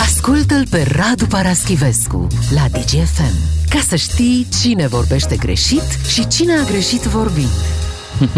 Ascultă-l 0.00 0.66
pe 0.70 0.86
Radu 0.96 1.26
Paraschivescu 1.26 2.26
la 2.54 2.78
DGFM 2.78 3.34
ca 3.68 3.78
să 3.88 3.96
știi 3.96 4.46
cine 4.60 4.86
vorbește 4.86 5.36
greșit 5.36 5.82
și 6.08 6.26
cine 6.26 6.52
a 6.52 6.62
greșit 6.70 7.00
vorbind. 7.00 7.48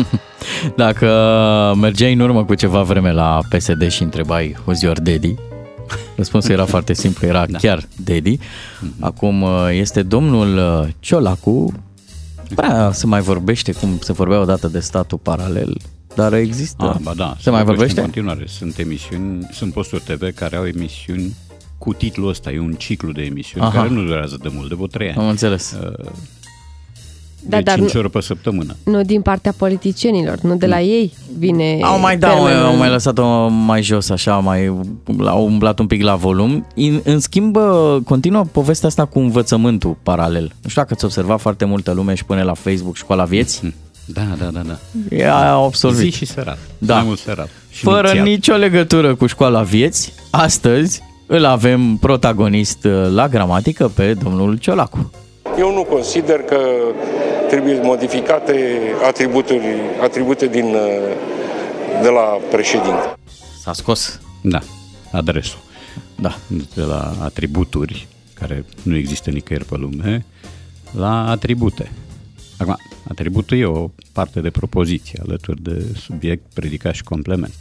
Dacă 0.76 1.08
mergeai 1.80 2.12
în 2.12 2.20
urmă 2.20 2.44
cu 2.44 2.54
ceva 2.54 2.82
vreme 2.82 3.12
la 3.12 3.38
PSD 3.48 3.90
și 3.90 4.02
întrebai 4.02 4.56
Who's 4.60 4.80
your 4.82 5.00
daddy? 5.00 5.34
Răspunsul 6.16 6.50
era 6.52 6.64
foarte 6.64 6.92
simplu, 6.92 7.26
era 7.26 7.46
da. 7.46 7.58
chiar 7.58 7.82
daddy. 8.04 8.38
Acum 9.00 9.42
uh, 9.42 9.50
este 9.72 10.02
domnul 10.02 10.56
uh, 10.56 10.88
Ciolacu. 11.00 11.72
Prea 12.55 12.93
se 12.93 13.06
mai 13.06 13.20
vorbește 13.20 13.73
cum 13.73 13.98
se 14.01 14.12
vorbea 14.12 14.40
odată 14.40 14.68
de 14.68 14.81
statul 14.81 15.18
paralel, 15.18 15.77
dar 16.14 16.32
există. 16.32 16.85
Ah, 16.85 17.01
ba 17.02 17.14
da, 17.14 17.36
se 17.40 17.51
mai 17.51 17.64
vorbește? 17.64 17.98
În 17.98 18.05
continuare. 18.05 18.44
Sunt 18.47 18.78
emisiuni, 18.78 19.48
sunt 19.52 19.73
posturi 19.73 20.02
TV 20.02 20.35
care 20.35 20.56
au 20.56 20.66
emisiuni 20.66 21.35
cu 21.78 21.93
titlul 21.93 22.28
ăsta, 22.28 22.51
e 22.51 22.59
un 22.59 22.73
ciclu 22.73 23.12
de 23.12 23.23
emisiuni 23.23 23.66
Aha. 23.66 23.77
care 23.77 23.89
nu 23.89 24.02
durează 24.02 24.39
de 24.43 24.48
mult, 24.52 24.68
de 24.68 24.74
vreo 24.74 24.86
3 24.86 25.09
ani. 25.09 25.18
Am 25.18 25.28
înțeles. 25.28 25.77
Uh, 25.82 26.06
Da, 27.48 27.56
de 27.56 27.62
dar 27.62 27.74
5 27.78 27.93
nu- 27.93 28.01
ori 28.01 28.10
pe 28.10 28.20
săptămână. 28.20 28.77
Nu 28.85 29.02
din 29.02 29.20
partea 29.23 29.52
politicienilor, 29.56 30.39
nu 30.40 30.56
de 30.56 30.66
la 30.66 30.81
ei 30.81 31.12
vine 31.39 31.78
Au 31.82 31.98
mai 32.01 32.16
da, 32.16 32.28
termenul. 32.28 32.64
au 32.64 32.77
mai 32.77 32.89
lăsat-o 32.89 33.48
mai 33.48 33.82
jos, 33.82 34.10
așa, 34.10 34.36
mai 34.36 34.66
au 35.24 35.44
umblat 35.44 35.78
un 35.78 35.86
pic 35.86 36.02
la 36.02 36.14
volum. 36.14 36.66
În, 36.74 37.01
în 37.05 37.20
schimb, 37.20 37.56
uh, 37.56 37.97
continuă 38.05 38.44
povestea 38.52 38.89
asta 38.89 39.05
cu 39.05 39.18
învățământul 39.18 39.97
paralel. 40.02 40.43
Nu 40.62 40.68
știu 40.68 40.81
dacă 40.82 40.93
ați 40.94 41.05
observat 41.05 41.40
foarte 41.40 41.64
multă 41.64 41.93
lume 41.93 42.14
și 42.14 42.24
pune 42.24 42.43
la 42.43 42.55
Facebook 42.55 42.97
școala 42.97 43.24
vieții. 43.24 43.74
Da, 44.05 44.23
da, 44.39 44.44
da, 44.44 44.60
da. 44.66 44.77
Ea 45.16 45.35
a 45.36 45.62
absolvit. 45.64 45.98
Zi 46.12 46.18
și 46.18 46.27
serat. 46.27 46.59
Da. 46.78 46.94
Mai 46.94 47.02
mult 47.06 47.18
serat. 47.18 47.48
Și 47.70 47.82
Fără 47.82 48.06
inițial. 48.09 48.24
nicio 48.27 48.55
legătură 48.55 49.14
cu 49.14 49.27
școala 49.27 49.62
vieți, 49.62 50.12
astăzi 50.31 51.02
îl 51.27 51.44
avem 51.44 51.97
protagonist 51.97 52.85
uh, 52.85 52.93
la 53.14 53.28
gramatică 53.28 53.90
pe 53.94 54.14
domnul 54.23 54.56
Ciolacu. 54.56 55.10
Eu 55.59 55.73
nu 55.74 55.82
consider 55.82 56.36
că 56.36 56.56
trebuie 57.48 57.81
modificate 57.82 58.78
atributuri, 59.06 59.64
atribute 60.02 60.47
din, 60.47 60.64
uh, 60.64 60.81
de 62.02 62.09
la 62.09 62.39
președinte. 62.51 63.16
S-a 63.62 63.73
scos. 63.73 64.20
Da, 64.43 64.60
adresul. 65.12 65.59
Da. 66.20 66.36
De 66.74 66.82
la 66.82 67.14
atributuri, 67.23 68.06
care 68.35 68.64
nu 68.82 68.97
există 68.97 69.31
nicăieri 69.31 69.64
pe 69.64 69.77
lume, 69.77 70.24
la 70.90 71.31
atribute. 71.31 71.90
Acum, 72.59 72.77
atributul 73.09 73.59
e 73.59 73.64
o 73.64 73.90
parte 74.12 74.40
de 74.40 74.51
propoziție 74.51 75.20
alături 75.27 75.62
de 75.62 75.85
subiect, 76.01 76.43
predicat 76.55 76.94
și 76.94 77.02
complement. 77.02 77.55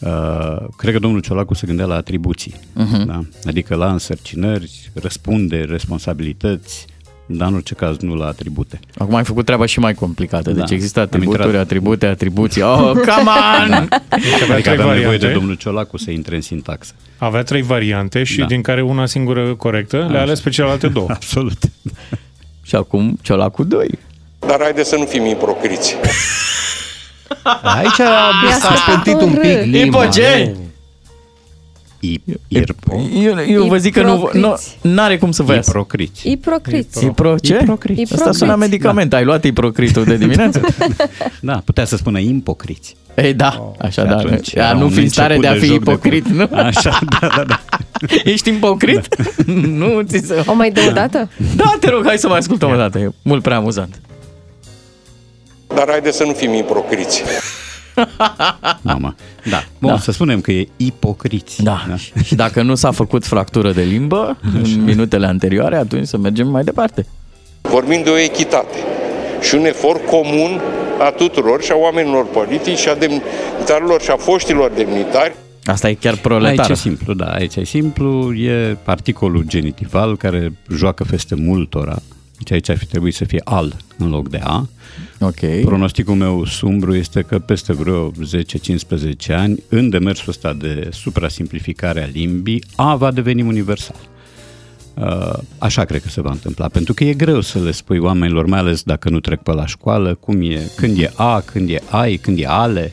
Uh, 0.00 0.66
cred 0.76 0.92
că 0.92 0.98
domnul 0.98 1.20
Ciolacu 1.20 1.54
se 1.54 1.66
gândea 1.66 1.84
la 1.86 1.94
atribuții, 1.94 2.54
Mhm. 2.74 3.06
da? 3.06 3.20
adică 3.46 3.74
la 3.74 3.92
însărcinări, 3.92 4.90
răspunde, 4.94 5.56
responsabilități, 5.68 6.86
dar 7.30 7.48
în 7.48 7.54
orice 7.54 7.74
caz 7.74 7.96
nu 7.98 8.14
la 8.14 8.26
atribute. 8.26 8.80
Acum 8.98 9.14
ai 9.14 9.24
făcut 9.24 9.44
treaba 9.44 9.66
și 9.66 9.78
mai 9.78 9.94
complicată. 9.94 10.50
Deci 10.50 10.68
Da. 10.68 10.74
există 10.74 10.98
Am 11.00 11.04
atributuri, 11.06 11.42
intrat- 11.48 11.60
atribute, 11.60 12.06
atribuții. 12.06 12.62
Oh, 12.62 12.90
come 12.92 13.30
on! 13.64 13.72
avea 13.72 13.88
Adică 14.08 14.44
trei 14.46 14.72
aveam 14.72 14.76
nevoie 14.76 14.84
variante. 15.04 15.26
de 15.26 15.32
domnul 15.32 15.54
Ciolacu 15.54 15.96
să 15.98 16.10
intre 16.10 16.34
în 16.34 16.40
sintaxă. 16.40 16.92
Avea 17.18 17.42
trei 17.42 17.62
variante 17.62 18.22
și 18.24 18.38
Da. 18.38 18.44
din 18.46 18.62
care 18.62 18.82
una 18.82 19.06
singură 19.06 19.54
corectă, 19.54 19.96
le-a 19.96 20.06
Așa. 20.08 20.18
ales 20.20 20.40
pe 20.40 20.50
celelalte 20.50 20.88
două. 20.88 21.06
Absolut. 21.18 21.58
Și 22.62 22.74
acum 22.74 23.18
Ciolacu 23.22 23.64
2. 23.64 23.88
Dar 24.46 24.58
haideți 24.60 24.88
să 24.88 24.96
nu 24.96 25.04
fim 25.04 25.26
ipocriți. 25.26 25.96
Aici 27.62 28.00
s-a 28.60 28.74
spântit 28.74 29.20
un 29.20 29.32
pic 29.32 29.62
limba. 32.00 32.38
Ipoce! 32.48 33.18
Eu, 33.22 33.38
eu 33.48 33.64
vă 33.66 33.76
zic 33.76 33.92
că 33.92 34.02
nu, 34.02 34.58
nu 34.80 35.02
are 35.02 35.18
cum 35.18 35.30
să 35.30 35.42
vă 35.42 35.54
iasă. 35.54 35.70
Iprocriți. 35.70 36.30
Iprocriți. 36.30 37.04
Ipro, 37.04 37.38
ce? 37.38 37.58
Iprocriți. 37.62 38.12
Asta 38.12 38.32
sună 38.32 38.54
medicament. 38.54 39.14
Ai 39.14 39.24
luat 39.24 39.44
iprocritul 39.44 40.04
de 40.04 40.16
dimineață? 40.16 40.60
Da, 41.40 41.62
putea 41.64 41.84
să 41.84 41.96
spună 41.96 42.18
impocriți. 42.18 42.96
Ei, 43.14 43.34
da, 43.34 43.72
așa, 43.78 44.02
Și 44.02 44.08
da. 44.08 44.16
atunci 44.16 44.52
Ea 44.52 44.68
era 44.68 44.78
nu 44.78 44.84
un 44.84 44.90
fi 44.90 45.00
în 45.00 45.08
stare 45.08 45.38
de 45.38 45.46
a 45.46 45.52
început 45.52 45.68
fi 45.68 45.68
de 45.68 45.74
joc 45.74 45.84
de 45.84 45.90
ipocrit, 46.16 46.28
nu? 46.28 46.48
Așa, 46.66 46.98
da, 47.20 47.28
da, 47.36 47.44
da. 47.44 47.60
Ești 48.32 48.48
ipocrit? 48.48 49.08
nu, 49.46 50.02
ți 50.02 50.26
se... 50.26 50.42
O 50.46 50.54
mai 50.54 50.70
dă 50.70 50.80
o 50.88 50.92
dată? 50.92 51.30
Da, 51.56 51.76
te 51.80 51.90
rog, 51.90 52.06
hai 52.06 52.18
să 52.18 52.28
mai 52.28 52.38
ascultăm 52.38 52.70
o 52.70 52.76
dată. 52.76 52.98
E 52.98 53.10
mult 53.22 53.42
prea 53.42 53.56
amuzant. 53.56 54.00
Dar 55.74 55.86
haideți 55.88 56.16
să 56.16 56.24
nu 56.24 56.32
fim 56.32 56.54
ipocriți. 56.54 57.22
Mama. 58.82 59.14
Da. 59.50 59.62
Bun, 59.78 59.90
Da. 59.90 59.98
să 59.98 60.12
spunem 60.12 60.40
că 60.40 60.52
e 60.52 60.68
ipocriți. 60.76 61.62
Da. 61.62 61.84
Și 62.24 62.34
dacă 62.34 62.62
nu 62.62 62.74
s-a 62.74 62.90
făcut 62.90 63.26
fractură 63.26 63.72
de 63.72 63.82
limbă 63.82 64.36
în 64.54 64.84
minutele 64.84 65.26
anterioare, 65.26 65.76
atunci 65.76 66.06
să 66.06 66.16
mergem 66.16 66.48
mai 66.48 66.64
departe. 66.64 67.06
Vorbim 67.60 68.02
de 68.04 68.10
o 68.10 68.18
echitate 68.18 68.76
și 69.42 69.54
un 69.54 69.64
efort 69.64 70.06
comun 70.06 70.60
a 71.00 71.10
tuturor 71.10 71.62
și 71.62 71.70
a 71.72 71.76
oamenilor 71.76 72.26
politici 72.26 72.78
și 72.78 72.88
a 72.88 72.94
demnitarilor 72.94 74.00
și 74.00 74.10
a 74.10 74.16
foștilor 74.16 74.70
demnitari 74.70 75.34
Asta 75.64 75.88
e 75.88 75.94
chiar 75.94 76.12
Aici 76.12 76.22
proletar. 76.22 76.70
e 76.70 76.74
simplu, 76.74 77.14
da, 77.14 77.24
aici 77.26 77.56
e 77.56 77.64
simplu, 77.64 78.34
e 78.34 78.76
particolul 78.82 79.44
genitival 79.46 80.16
care 80.16 80.52
joacă 80.74 81.04
feste 81.04 81.34
multora, 81.34 81.96
deci 82.38 82.50
aici 82.52 82.68
ar 82.68 82.76
fi 82.76 82.86
trebuit 82.86 83.14
să 83.14 83.24
fie 83.24 83.40
al 83.44 83.76
în 83.96 84.10
loc 84.10 84.28
de 84.28 84.40
a. 84.42 84.68
Ok. 85.20 85.60
Pronosticul 85.64 86.14
meu 86.14 86.44
sumbru 86.44 86.94
este 86.94 87.22
că 87.22 87.38
peste 87.38 87.72
vreo 87.72 88.10
10-15 88.10 88.14
ani, 89.28 89.62
în 89.68 89.90
demersul 89.90 90.28
ăsta 90.28 90.52
de 90.52 90.88
suprasimplificare 90.92 92.02
a 92.02 92.06
limbii, 92.12 92.64
a 92.76 92.96
va 92.96 93.10
deveni 93.10 93.42
universal. 93.42 93.96
Uh, 94.94 95.38
Așa 95.58 95.84
cred 95.84 96.02
că 96.02 96.08
se 96.08 96.20
va 96.20 96.30
întâmpla, 96.30 96.68
pentru 96.68 96.94
că 96.94 97.04
e 97.04 97.14
greu 97.14 97.40
să 97.40 97.58
le 97.58 97.70
spui 97.70 97.98
oamenilor, 97.98 98.46
mai 98.46 98.58
ales 98.58 98.82
dacă 98.82 99.08
nu 99.08 99.20
trec 99.20 99.42
pe 99.42 99.52
la 99.52 99.66
școală, 99.66 100.14
cum 100.14 100.40
e, 100.40 100.70
când 100.76 100.98
e 100.98 101.10
a, 101.16 101.40
când 101.40 101.70
e 101.70 101.78
ai, 101.90 102.16
când 102.16 102.38
e 102.38 102.46
ale. 102.46 102.92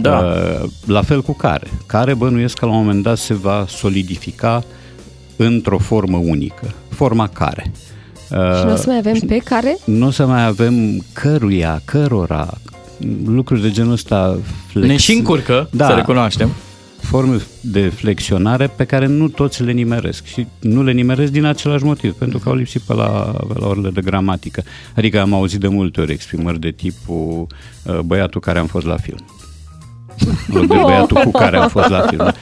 Da. 0.00 0.18
Uh, 0.18 0.70
La 0.86 1.02
fel 1.02 1.22
cu 1.22 1.32
care. 1.32 1.66
Care 1.86 2.14
bănuiesc 2.14 2.58
că 2.58 2.66
la 2.66 2.72
un 2.72 2.78
moment 2.78 3.02
dat 3.02 3.18
se 3.18 3.34
va 3.34 3.64
solidifica 3.68 4.64
într-o 5.36 5.78
formă 5.78 6.16
unică. 6.16 6.74
Forma 6.88 7.28
care. 7.28 7.72
Uh, 8.36 8.58
Și 8.58 8.64
nu 8.64 8.72
o 8.72 8.76
să 8.76 8.84
mai 8.86 8.96
avem 8.96 9.18
pe 9.26 9.36
care? 9.36 9.78
nu 9.84 10.06
o 10.06 10.10
să 10.10 10.26
mai 10.26 10.46
avem 10.46 11.04
căruia, 11.12 11.82
cărora, 11.84 12.48
lucruri 13.26 13.60
de 13.60 13.70
genul 13.70 13.92
ăsta. 13.92 14.38
Flex. 14.66 14.86
Ne 14.86 14.96
și 14.96 15.12
încurcă, 15.12 15.68
să 15.76 15.92
recunoaștem. 15.96 16.50
Forme 17.00 17.36
de 17.60 17.88
flexionare 17.88 18.66
pe 18.76 18.84
care 18.84 19.06
nu 19.06 19.28
toți 19.28 19.62
le 19.62 19.72
nimeresc 19.72 20.24
și 20.24 20.46
nu 20.60 20.82
le 20.82 20.92
nimeresc 20.92 21.32
din 21.32 21.44
același 21.44 21.84
motiv, 21.84 22.12
pentru 22.12 22.38
că 22.38 22.48
au 22.48 22.54
lipsit 22.54 22.80
pe 22.80 22.94
la, 22.94 23.08
pe 23.48 23.54
la 23.58 23.66
orele 23.66 23.90
de 23.90 24.00
gramatică. 24.00 24.62
Adică 24.96 25.20
am 25.20 25.34
auzit 25.34 25.60
de 25.60 25.68
multe 25.68 26.00
ori 26.00 26.12
exprimări 26.12 26.60
de 26.60 26.70
tipul 26.70 27.46
uh, 27.82 27.98
băiatul 27.98 28.40
care 28.40 28.58
am 28.58 28.66
fost 28.66 28.86
la 28.86 28.96
film. 28.96 29.24
În 30.48 30.54
loc 30.54 30.66
de 30.66 30.76
băiatul 30.82 31.16
cu 31.16 31.30
care 31.30 31.56
am 31.56 31.68
fost 31.68 31.88
la 31.88 32.00
film. 32.00 32.32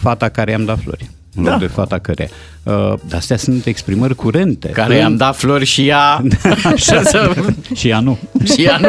Fata 0.00 0.28
care 0.28 0.50
i-am 0.50 0.64
dat 0.64 0.78
flori. 0.80 1.10
În 1.34 1.42
loc 1.42 1.52
Da. 1.52 1.58
de 1.58 1.66
fata 1.66 1.98
care. 1.98 2.30
Uh, 2.62 2.72
dar 3.08 3.18
astea 3.18 3.36
sunt 3.36 3.66
exprimări 3.66 4.14
curente. 4.14 4.68
Care 4.68 4.94
i-am 4.94 5.16
dat 5.16 5.36
flori 5.36 5.64
și 5.64 5.86
ea... 5.88 6.22
Așa 6.74 7.02
să... 7.02 7.34
și 7.74 7.88
ea 7.88 8.00
nu. 8.00 8.18
și 8.54 8.62
ea 8.64 8.78
nu, 8.78 8.88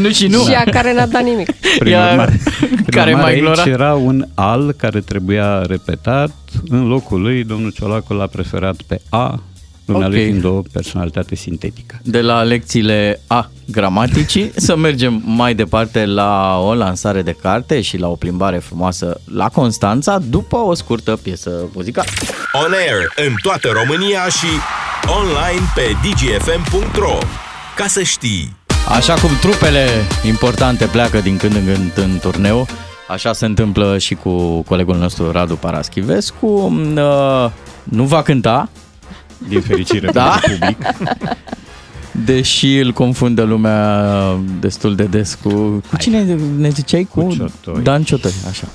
nu 0.00 0.10
și 0.10 0.26
nu. 0.26 0.44
Și 0.44 0.50
ea 0.50 0.64
care 0.70 0.94
n-a 0.94 1.06
dat 1.06 1.22
nimic. 1.22 1.50
Prin 1.78 1.92
Ea- 1.92 2.10
urmare, 2.10 2.40
prin 2.58 2.84
care 2.90 3.10
urmare, 3.12 3.32
mai 3.32 3.40
glora? 3.40 3.62
aici 3.62 3.72
era 3.72 3.94
un 3.94 4.26
al 4.34 4.72
care 4.76 5.00
trebuia 5.00 5.62
repetat. 5.66 6.30
În 6.68 6.86
locul 6.86 7.20
lui, 7.20 7.44
domnul 7.44 7.70
Ciolacu 7.70 8.12
l-a 8.12 8.26
preferat 8.26 8.76
pe 8.86 9.00
a 9.08 9.42
Dumnealui 9.84 10.18
Ok. 10.18 10.24
fiind 10.24 10.44
o 10.44 10.62
personalitate 10.72 11.34
sintetică. 11.34 12.00
De 12.02 12.20
la 12.20 12.42
lecțiile 12.42 13.20
A 13.26 13.50
gramaticii 13.70 14.52
să 14.66 14.76
mergem 14.76 15.22
mai 15.24 15.54
departe 15.54 16.06
la 16.06 16.58
o 16.58 16.74
lansare 16.74 17.22
de 17.22 17.36
carte 17.42 17.80
și 17.80 17.98
la 17.98 18.08
o 18.08 18.14
plimbare 18.14 18.58
frumoasă 18.58 19.20
la 19.34 19.48
Constanța 19.48 20.18
după 20.18 20.56
o 20.56 20.74
scurtă 20.74 21.18
piesă 21.22 21.50
muzicală. 21.74 22.08
On 22.52 22.72
air 22.72 23.26
în 23.28 23.34
toată 23.42 23.68
România 23.72 24.24
și 24.24 24.46
online 25.20 25.66
pe 25.74 25.82
dgfm.ro 26.02 27.18
Ca 27.76 27.86
să 27.86 28.02
știi! 28.02 28.56
Așa 28.88 29.14
cum 29.14 29.30
trupele 29.40 29.86
importante 30.26 30.84
pleacă 30.86 31.18
din 31.20 31.36
când 31.36 31.54
în 31.54 31.64
când 31.64 31.92
în 31.96 32.18
turneu, 32.20 32.66
așa 33.08 33.32
se 33.32 33.44
întâmplă 33.44 33.98
și 33.98 34.14
cu 34.14 34.62
colegul 34.62 34.96
nostru 34.96 35.30
Radu 35.30 35.54
Paraschivescu. 35.56 36.46
Uh, 36.96 37.50
Nu 37.84 38.04
va 38.04 38.22
cânta. 38.22 38.68
Din 39.48 39.60
fericire 39.60 40.10
da? 40.12 40.38
pentru 40.46 40.58
public. 40.60 40.86
Deși 42.24 42.78
îl 42.78 42.92
confundă 42.92 43.42
lumea 43.42 44.10
destul 44.60 44.94
de 44.94 45.04
des 45.04 45.38
cu... 45.42 45.48
Cu 45.90 45.96
cine 45.98 46.36
ne 46.58 46.68
ziceai? 46.68 47.08
Cu, 47.14 47.34
Ciotoi. 47.36 47.82
Dan 47.82 48.02
Ciotoi, 48.02 48.32
așa. 48.50 48.66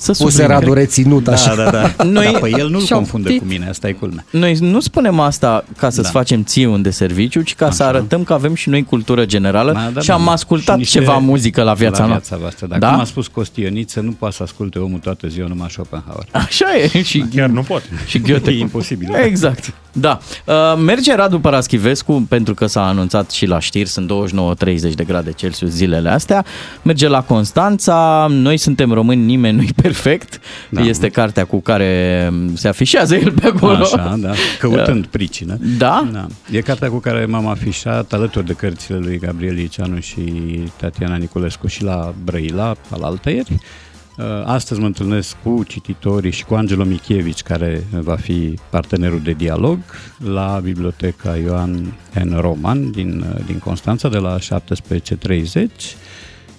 Să 0.00 0.12
Puse 0.12 0.22
subliniem. 0.30 0.50
Radu 0.60 0.72
reținut 0.72 1.26
așa. 1.28 1.54
Da, 1.54 1.62
da, 1.64 1.70
da. 1.70 2.04
Noi- 2.04 2.12
Noi, 2.12 2.32
da, 2.32 2.38
păi 2.38 2.54
el 2.58 2.68
nu-l 2.70 2.84
Și-au 2.84 2.98
confundă 2.98 3.28
tit- 3.28 3.38
cu 3.38 3.44
mine, 3.44 3.68
asta 3.68 3.88
e 3.88 3.92
culmea. 3.92 4.24
Noi 4.30 4.56
nu 4.60 4.80
spunem 4.80 5.20
asta 5.20 5.64
ca 5.76 5.90
să-ți 5.90 6.12
Da. 6.12 6.18
facem 6.18 6.42
ție 6.42 6.66
un 6.66 6.82
de 6.82 6.90
serviciu, 6.90 7.40
ci 7.42 7.54
ca 7.54 7.70
să 7.70 7.82
arătăm 7.84 8.24
că 8.24 8.32
avem 8.32 8.54
și 8.54 8.68
noi 8.68 8.84
cultură 8.84 9.24
generală 9.26 9.72
Da, 9.72 9.90
da, 9.94 10.00
și 10.00 10.10
am 10.10 10.22
da. 10.24 10.30
ascultat 10.30 10.74
Și 10.74 10.80
niște- 10.80 10.98
ceva 10.98 11.16
muzică 11.16 11.62
la 11.62 11.74
viața 11.74 12.02
la 12.02 12.08
noastră. 12.08 12.36
viața 12.36 12.42
voastră. 12.42 12.66
Dacă 12.66 12.80
Da? 12.80 12.90
cum 12.90 13.00
a 13.00 13.04
spus 13.04 13.26
Costioniță, 13.26 14.00
nu 14.00 14.10
poate 14.10 14.34
să 14.34 14.42
asculte 14.42 14.78
omul 14.78 14.98
toată 14.98 15.28
ziua 15.28 15.46
numai 15.48 15.68
Schopenhauer. 15.70 16.26
Așa 16.32 16.66
e. 16.92 17.02
Și 17.02 17.24
Chiar 17.34 17.48
nu 17.48 17.62
pot. 17.62 17.82
Și 18.06 18.18
Goethe. 18.18 18.50
E 18.50 18.58
imposibil. 18.58 19.08
Exact. 19.24 19.72
Da. 20.00 20.18
Uh, 20.44 20.54
merge 20.84 21.14
Radu 21.14 21.40
Paraschivescu, 21.40 22.26
pentru 22.28 22.54
că 22.54 22.66
s-a 22.66 22.86
anunțat 22.86 23.30
și 23.30 23.46
la 23.46 23.58
știri, 23.58 23.88
sunt 23.88 24.10
29-30 24.10 24.94
de 24.94 25.04
grade 25.04 25.32
Celsius 25.32 25.70
zilele 25.70 26.08
astea. 26.08 26.44
Merge 26.82 27.08
la 27.08 27.22
Constanța, 27.22 28.26
noi 28.30 28.56
suntem 28.56 28.92
români, 28.92 29.24
nimeni 29.24 29.56
nu-i 29.56 29.72
perfect. 29.82 30.40
Da. 30.70 30.80
Este 30.80 31.08
cartea 31.08 31.44
cu 31.44 31.60
care 31.60 32.32
se 32.54 32.68
afișează 32.68 33.14
el 33.14 33.32
pe 33.32 33.46
acolo. 33.46 33.82
Așa, 33.82 34.16
da. 34.18 34.32
Căutând 34.58 35.06
pricină. 35.06 35.58
Da? 35.78 36.08
da. 36.12 36.26
E 36.50 36.60
cartea 36.60 36.88
cu 36.88 36.98
care 36.98 37.24
m-am 37.24 37.46
afișat 37.46 38.12
alături 38.12 38.46
de 38.46 38.52
cărțile 38.52 38.98
lui 38.98 39.18
Gabriel 39.18 39.58
Iceanu 39.58 40.00
și 40.00 40.22
Tatiana 40.76 41.16
Niculescu 41.16 41.66
și 41.66 41.82
la 41.82 42.14
Brăila, 42.24 42.74
al 42.90 43.02
altăieri. 43.02 43.58
Uh, 44.18 44.24
Astăzi 44.44 44.80
mă 44.80 44.86
întâlnesc 44.86 45.36
cu 45.42 45.62
cititorii 45.66 46.30
și 46.30 46.44
cu 46.44 46.54
Angelo 46.54 46.84
Michievici, 46.84 47.42
care 47.42 47.84
va 48.00 48.16
fi 48.16 48.58
partenerul 48.70 49.20
de 49.24 49.32
dialog 49.32 49.78
la 50.24 50.60
Biblioteca 50.62 51.36
Ioan 51.36 51.92
N. 52.24 52.40
Roman 52.40 52.90
din, 52.90 53.24
uh, 53.34 53.40
din 53.46 53.58
Constanța 53.58 54.08
de 54.08 54.18
la 54.18 54.38
17.30 54.38 55.96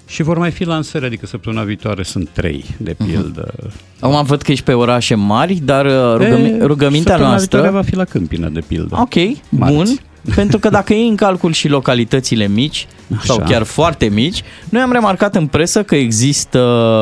și 0.08 0.24
vor 0.24 0.38
mai 0.38 0.52
fi 0.52 0.64
lansări, 0.64 1.06
adică 1.06 1.26
săptămâna 1.26 1.64
viitoare 1.64 2.04
sunt 2.04 2.30
trei, 2.30 2.66
de 2.78 2.96
pildă. 3.06 3.54
Acum 4.00 4.24
văd 4.26 4.42
că 4.42 4.52
ești 4.52 4.64
pe 4.64 4.74
orașe 4.74 5.16
mari, 5.16 5.54
dar 5.56 5.86
uh, 5.86 6.16
rugămi- 6.26 6.60
E, 6.62 6.66
rugămintea 6.66 7.00
săptămâna 7.02 7.30
noastră... 7.30 7.60
viitoare 7.60 7.70
va 7.84 7.90
fi 7.90 7.96
la 7.96 8.04
Câmpina, 8.04 8.48
de 8.50 8.62
pildă. 8.68 8.98
Ok, 9.00 9.14
Marți. 9.50 9.76
bun. 9.76 9.86
Pentru 10.36 10.60
că 10.60 10.70
dacă 10.70 10.94
iei 10.94 11.08
în 11.08 11.16
calcul 11.16 11.54
și 11.54 11.68
localitățile 11.68 12.48
mici 12.48 12.88
Așa. 13.12 13.22
sau 13.24 13.44
chiar 13.48 13.64
foarte 13.64 14.06
mici, 14.06 14.44
noi 14.70 14.82
am 14.82 14.92
remarcat 14.92 15.36
în 15.36 15.48
presă 15.48 15.84
că 15.84 15.96
există 15.96 16.60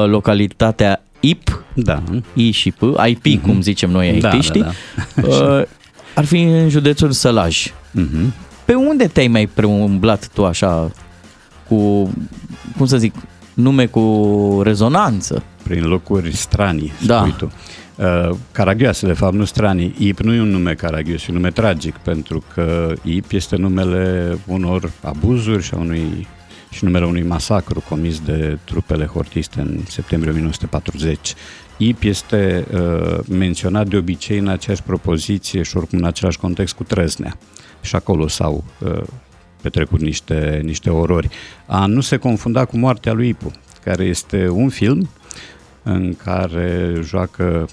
localitatea 0.09 1.01
IP, 1.19 1.63
da. 1.73 2.03
I 2.33 2.51
și 2.51 2.71
P, 2.71 2.81
IP, 3.07 3.25
mm-hmm. 3.27 3.41
cum 3.41 3.61
zicem 3.61 3.89
noi 3.89 4.19
Da, 4.19 4.29
IT-știi, 4.29 4.61
da, 4.61 4.71
da. 5.15 5.27
uh, 5.57 5.63
ar 6.15 6.25
fi 6.25 6.41
în 6.41 6.69
județul 6.69 7.11
Sălaj. 7.11 7.73
Mhm. 7.91 8.33
Pe 8.65 8.73
unde 8.73 9.07
te-ai 9.07 9.27
mai 9.27 9.47
preumblat 9.53 10.29
tu 10.33 10.45
așa 10.45 10.91
cu, 11.67 12.09
cum 12.77 12.85
să 12.85 12.97
zic, 12.97 13.15
nume 13.53 13.85
cu 13.85 14.61
rezonanță? 14.63 15.43
Prin 15.63 15.83
locuri 15.83 16.35
stranii, 16.35 16.91
Da. 17.05 17.17
spui 17.17 17.33
tu. 17.37 17.51
Uh, 17.97 18.29
caragioase, 18.51 19.05
de 19.05 19.13
fapt, 19.13 19.33
nu 19.33 19.45
stranii. 19.45 19.95
Ip 19.97 20.19
nu 20.19 20.33
e 20.33 20.41
un 20.41 20.49
nume 20.49 20.73
caragios, 20.73 21.21
e 21.21 21.25
un 21.29 21.35
nume 21.35 21.51
tragic, 21.51 21.95
pentru 21.95 22.43
că 22.53 22.93
Ip 23.03 23.31
este 23.31 23.55
numele 23.55 24.37
unor 24.45 24.91
abuzuri 25.01 25.63
și, 25.63 25.73
a 25.73 25.77
unui, 25.77 26.27
și 26.69 26.83
numele 26.83 27.05
unui 27.05 27.23
masacru 27.23 27.83
comis 27.89 28.19
de 28.19 28.57
trupele 28.63 29.05
hortiste 29.05 29.59
în 29.59 29.79
septembrie 29.87 30.31
1940. 30.31 31.33
Ip 31.77 32.03
este 32.03 32.65
uh, 32.73 33.19
menționat 33.29 33.87
de 33.87 33.97
obicei 33.97 34.37
în 34.37 34.47
aceeași 34.47 34.83
propoziție 34.83 35.61
și 35.61 35.77
oricum 35.77 35.97
în 35.97 36.05
același 36.05 36.39
context 36.39 36.75
cu 36.75 36.83
Trăznea. 36.83 37.37
Și 37.81 37.95
acolo 37.95 38.27
s-au 38.27 38.63
uh, 38.79 39.01
petrecut 39.61 39.99
niște, 39.99 40.61
niște 40.63 40.89
orori. 40.89 41.29
A 41.65 41.85
nu 41.85 42.01
se 42.01 42.17
confunda 42.17 42.65
cu 42.65 42.77
moartea 42.77 43.13
lui 43.13 43.27
Ipu, 43.27 43.51
care 43.83 44.03
este 44.03 44.49
un 44.49 44.69
film 44.69 45.09
în 45.83 46.15
care 46.23 46.99
joacă 47.03 47.67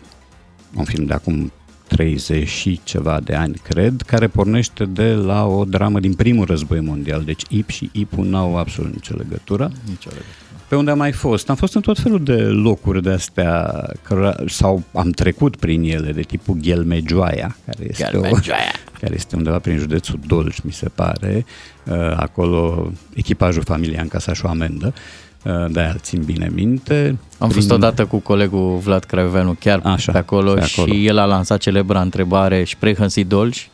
un 0.76 0.84
film 0.84 1.04
de 1.04 1.12
acum 1.12 1.52
30 1.86 2.48
și 2.48 2.80
ceva 2.84 3.20
de 3.20 3.34
ani, 3.34 3.54
cred, 3.62 4.02
care 4.06 4.26
pornește 4.26 4.84
de 4.84 5.12
la 5.12 5.46
o 5.46 5.64
dramă 5.64 6.00
din 6.00 6.14
primul 6.14 6.44
război 6.44 6.80
mondial. 6.80 7.22
Deci 7.24 7.42
IP 7.48 7.68
și 7.68 7.90
IPU 7.92 8.22
n-au 8.22 8.56
absolut 8.56 8.92
nicio 8.92 9.14
legătură. 9.16 9.70
Nicio 9.88 10.08
legătură. 10.08 10.34
Pe 10.68 10.76
unde 10.76 10.90
am 10.90 10.98
mai 10.98 11.12
fost? 11.12 11.50
Am 11.50 11.56
fost 11.56 11.74
în 11.74 11.80
tot 11.80 11.98
felul 11.98 12.22
de 12.22 12.42
locuri 12.42 13.02
de 13.02 13.10
astea, 13.10 13.84
căra- 14.02 14.44
sau 14.46 14.82
am 14.94 15.10
trecut 15.10 15.56
prin 15.56 15.82
ele, 15.82 16.12
de 16.12 16.20
tipul 16.20 16.54
Ghelmegioaia, 16.54 17.56
care 17.66 17.86
este, 17.88 18.10
o, 18.16 18.20
Ghelmegioaia. 18.20 18.72
care 19.00 19.14
este 19.14 19.36
undeva 19.36 19.58
prin 19.58 19.78
județul 19.78 20.18
Dolj, 20.26 20.58
mi 20.62 20.72
se 20.72 20.88
pare. 20.88 21.44
Uh, 21.84 21.94
Acolo 22.16 22.90
echipajul 23.14 23.62
familiei 23.62 23.98
a 23.98 24.02
încasat 24.02 24.34
și 24.34 24.44
o 24.44 24.48
amendă, 24.48 24.86
uh, 24.86 25.23
de-aia 25.68 25.96
țin 26.00 26.22
bine 26.22 26.50
minte. 26.54 27.18
Am 27.38 27.48
fost 27.48 27.70
odată 27.70 28.04
cu 28.04 28.18
colegul 28.18 28.78
Vlad 28.78 29.04
Craioveanu 29.04 29.56
chiar 29.60 29.80
Așa, 29.84 30.12
pe, 30.12 30.18
acolo 30.18 30.52
pe 30.52 30.66
acolo. 30.72 30.92
și 30.92 31.06
el 31.06 31.18
a 31.18 31.24
lansat 31.24 31.60
celebra 31.60 32.00
întrebare 32.00 32.64
Sprechen 32.64 33.08
Sie 33.08 33.24
Dolch? 33.24 33.62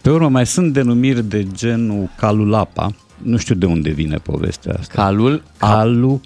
Pe 0.00 0.10
urmă 0.10 0.28
mai 0.28 0.46
sunt 0.46 0.72
denumiri 0.72 1.24
de 1.24 1.46
genul 1.52 2.10
Calulapa. 2.16 2.94
Nu 3.22 3.36
știu 3.36 3.54
de 3.54 3.66
unde 3.66 3.90
vine 3.90 4.16
povestea 4.16 4.76
asta. 4.78 5.02
Calul? 5.02 5.42
Calu, 5.56 6.20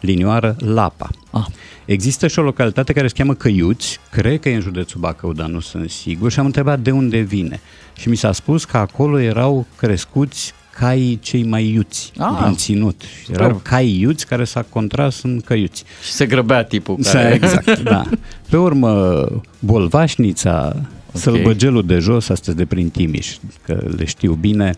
linioară, 0.00 0.56
Lapa. 0.58 1.08
Ah. 1.30 1.46
Există 1.84 2.26
și 2.26 2.38
o 2.38 2.42
localitate 2.42 2.92
care 2.92 3.06
se 3.08 3.14
cheamă 3.16 3.34
Căiuți, 3.34 3.98
cred 4.10 4.40
că 4.40 4.48
e 4.48 4.54
în 4.54 4.60
județul 4.60 5.00
Bacău, 5.00 5.32
dar 5.32 5.46
nu 5.48 5.60
sunt 5.60 5.90
sigur, 5.90 6.30
și 6.30 6.38
am 6.38 6.44
întrebat 6.46 6.80
de 6.80 6.90
unde 6.90 7.18
vine. 7.18 7.60
Și 7.96 8.08
mi 8.08 8.16
s-a 8.16 8.32
spus 8.32 8.64
că 8.64 8.76
acolo 8.76 9.20
erau 9.20 9.66
crescuți 9.76 10.54
caii 10.78 11.18
cei 11.22 11.42
mai 11.44 11.68
iuți 11.72 12.12
Ah, 12.18 12.40
din 12.44 12.54
ținut. 12.54 13.02
superb. 13.24 13.40
Erau 13.44 13.60
cai 13.62 13.98
iuți 13.98 14.26
care 14.26 14.44
s-a 14.44 14.62
contras 14.68 15.22
în 15.22 15.40
căiuți. 15.40 15.84
Și 16.04 16.12
se 16.12 16.26
grăbea 16.26 16.64
tipul 16.64 16.96
Da, 17.00 17.10
care... 17.10 17.34
exact, 17.34 17.78
da. 17.92 18.02
Pe 18.50 18.56
urmă, 18.56 19.24
Bolvașnița, 19.58 20.66
okay. 20.66 20.82
Sălbăgelul 21.12 21.86
de 21.86 21.98
jos, 21.98 22.28
astăzi 22.28 22.56
de 22.56 22.64
prin 22.64 22.88
Timiș, 22.90 23.36
că 23.64 23.84
le 23.96 24.04
știu 24.04 24.32
bine, 24.32 24.74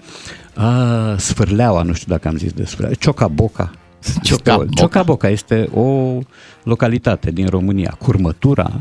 a, 0.54 1.16
Sfârleaua, 1.18 1.82
nu 1.82 1.92
știu 1.92 2.12
dacă 2.12 2.28
am 2.28 2.36
zis 2.36 2.52
despre, 2.52 2.90
Ciocaboca. 2.98 3.70
Este 4.04 4.18
o- 4.18 4.22
Ciocaboca. 4.22 4.68
Ciocaboca 4.74 5.28
este 5.28 5.68
o 5.74 6.18
localitate 6.62 7.30
din 7.30 7.46
România. 7.48 7.96
Curmătura, 7.98 8.80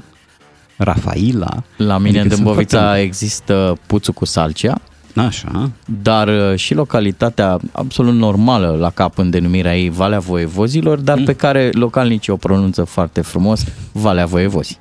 Rafaila. 0.77 1.63
La 1.77 1.97
mine 1.97 2.09
în 2.13 2.19
adică 2.19 2.33
sunt 2.35 2.45
Dâmbovița 2.45 2.79
foarte- 2.79 3.01
există 3.01 3.77
puțul 3.85 4.13
cu 4.13 4.25
salcia. 4.25 4.81
Așa. 5.17 5.71
Dar 6.01 6.27
uh, 6.27 6.55
și 6.55 6.73
localitatea 6.73 7.59
absolut 7.71 8.13
normală 8.13 8.77
la 8.79 8.89
cap 8.89 9.17
în 9.17 9.29
denumirea 9.29 9.77
ei 9.77 9.89
Valea 9.89 10.19
Voievozilor, 10.19 10.99
dar 10.99 11.17
mm. 11.17 11.23
pe 11.23 11.33
care 11.33 11.69
localnicii 11.73 12.33
o 12.33 12.35
pronunță 12.35 12.83
foarte 12.83 13.21
frumos 13.21 13.63
Valea 13.91 14.25
Voievozi. 14.25 14.79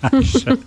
Așa. 0.00 0.58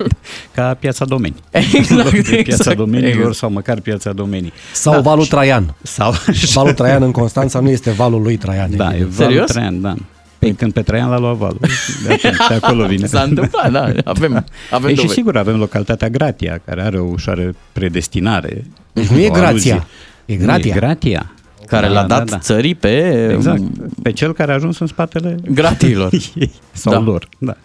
Ca 0.54 0.74
piața 0.80 1.06
domenii. 1.06 1.40
Exact, 1.74 2.12
De 2.12 2.22
piața 2.22 2.38
exact, 2.38 2.78
domeniilor 2.78 3.16
exact. 3.16 3.36
sau 3.36 3.50
măcar 3.50 3.80
piața 3.80 4.14
domenii. 4.14 4.54
Sau 4.74 5.02
Valul 5.02 5.26
Traian. 5.26 5.76
Sau 5.82 6.14
Valul 6.54 6.74
Traian 6.74 7.04
în 7.04 7.12
Constanța 7.12 7.60
nu 7.60 7.70
este 7.70 7.92
valul 7.92 8.22
lui 8.22 8.38
Traian. 8.38 8.76
Da, 8.76 8.86
e 8.86 8.90
valul 8.90 9.12
Serios? 9.12 9.52
Traian, 9.52 9.82
da. 9.82 9.96
Păi 10.40 10.54
când 10.54 10.74
pe 10.74 10.82
Traian 10.82 11.10
l-a 11.10 11.20
luat 11.20 11.36
valul. 11.36 11.60
De, 12.08 12.14
atunci, 12.14 12.48
de 12.48 12.54
acolo 12.62 12.86
vine. 12.86 13.06
S-a 13.06 13.22
întâmplat, 13.22 13.72
da, 13.72 13.92
avem, 14.04 14.46
avem 14.72 14.90
Ei, 14.90 14.96
și 14.96 15.02
dovezi. 15.02 15.14
sigur 15.14 15.38
avem 15.38 15.58
localitatea 15.58 16.10
Gratia, 16.10 16.62
care 16.66 16.82
are 16.82 17.00
o 17.00 17.04
ușoară 17.04 17.56
predestinare. 17.72 18.66
Deci 18.94 19.08
nu 19.08 19.18
e 19.18 19.28
O 19.28 19.32
Grația, 19.32 19.48
aluzie. 19.48 19.84
e 20.26 20.36
Nu, 20.38 20.44
Gratia. 20.44 20.74
E 20.76 20.80
Gratia. 20.80 21.32
Care 21.68 21.88
l-a 21.88 22.04
dat 22.04 22.38
țării 22.42 22.76
pe... 22.76 23.28
Exact. 23.36 23.62
Pe 24.04 24.12
cel 24.12 24.34
care 24.34 24.52
a 24.52 24.56
ajuns 24.56 24.80
în 24.80 24.88
spatele 24.88 25.36
Gratiilor. 25.52 26.10
ei 26.36 26.52
sau 26.72 26.94
Da. 26.94 27.00
lor. 27.00 27.30
Da. 27.38 27.58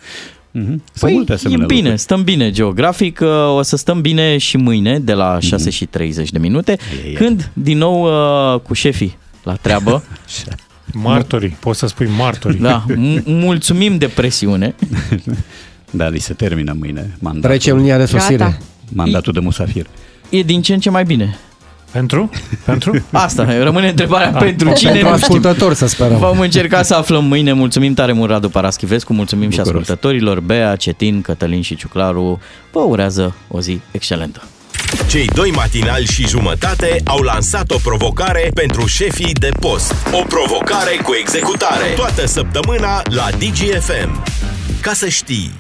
Mhm. 0.51 0.65
Sunt 0.67 0.83
Păi 1.01 1.13
multe 1.13 1.33
e 1.33 1.35
asemenea 1.35 1.67
bine, 1.67 1.79
lucruri. 1.81 2.01
stăm 2.01 2.23
bine 2.23 2.51
geografic, 2.51 3.21
uh, 3.23 3.29
o 3.57 3.63
să 3.63 3.77
stăm 3.77 4.01
bine 4.01 4.39
și 4.39 4.57
mâine 4.57 4.99
de 4.99 5.13
la 5.13 5.39
6 5.41 5.71
și 5.71 5.85
30 5.87 6.31
de 6.31 6.39
minute, 6.39 6.71
Ei, 6.71 7.09
ei. 7.09 7.15
când 7.15 7.51
din 7.53 7.79
nou 7.79 8.03
uh, 8.55 8.61
cu 8.61 8.75
șefii 8.75 9.17
la 9.43 9.55
treabă. 9.55 10.03
Martorii, 10.93 11.57
poți 11.61 11.79
să 11.79 11.87
spui 11.87 12.09
martorii. 12.17 12.59
Da, 12.61 12.85
m- 12.89 13.23
mulțumim 13.25 13.99
de 13.99 14.07
presiune. 14.07 14.75
Da, 15.91 16.09
li 16.09 16.19
se 16.19 16.33
termină 16.35 16.75
mâine 16.79 17.17
mandatul. 17.19 17.49
Trecem 17.51 17.77
linia 17.77 17.99
de 17.99 18.05
sosire. 18.05 18.37
Gata. 18.37 18.59
Mandatul 18.93 19.33
de 19.33 19.41
musafir. 19.41 19.87
E 20.29 20.43
din 20.43 20.63
ce 20.63 20.73
în 20.73 20.81
ce 20.81 20.91
mai 20.91 21.05
bine. 21.05 21.39
Pentru? 21.91 22.31
Pentru? 22.65 23.05
Asta, 23.13 23.63
rămâne 23.63 23.89
întrebarea 23.89 24.31
Ah. 24.35 24.39
pentru 24.43 24.73
cine. 24.73 24.91
Pentru 24.91 25.09
nu 25.11 25.17
știm. 25.17 25.25
ascultători, 25.37 25.75
să 25.75 25.87
sperăm. 25.87 26.19
Vom 26.19 26.41
încerca 26.41 26.83
să 26.83 26.95
aflăm 26.95 27.25
mâine. 27.25 27.53
Mulțumim 27.53 27.95
tare 27.95 28.13
mult, 28.13 28.31
Radu 28.31 28.49
Paraschivescu, 28.49 29.13
mulțumim 29.13 29.51
și 29.51 29.57
Bucuros. 29.57 29.81
ascultătorilor, 29.81 30.41
Bea, 30.41 30.77
Cetin, 30.77 31.21
Cătălin 31.23 31.63
și 31.63 31.77
Ciuclaru. 31.77 32.41
Vă 32.73 32.81
urează 32.81 33.35
o 33.49 33.61
zi 33.61 33.81
excelentă. 33.91 34.43
Cei 35.09 35.27
doi 35.35 35.51
matinali 35.51 36.05
și 36.07 36.27
jumătate 36.29 37.01
au 37.05 37.19
lansat 37.23 37.71
o 37.71 37.77
provocare 37.83 38.51
pentru 38.55 38.87
șefii 38.87 39.33
de 39.33 39.49
post. 39.61 39.95
O 40.13 40.23
provocare 40.29 40.99
cu 41.05 41.13
executare. 41.21 41.85
Toată 41.97 42.27
săptămâna 42.27 43.03
la 43.05 43.27
DGFM. 43.39 44.23
Ca 44.81 44.93
să 44.93 45.09
știi. 45.09 45.51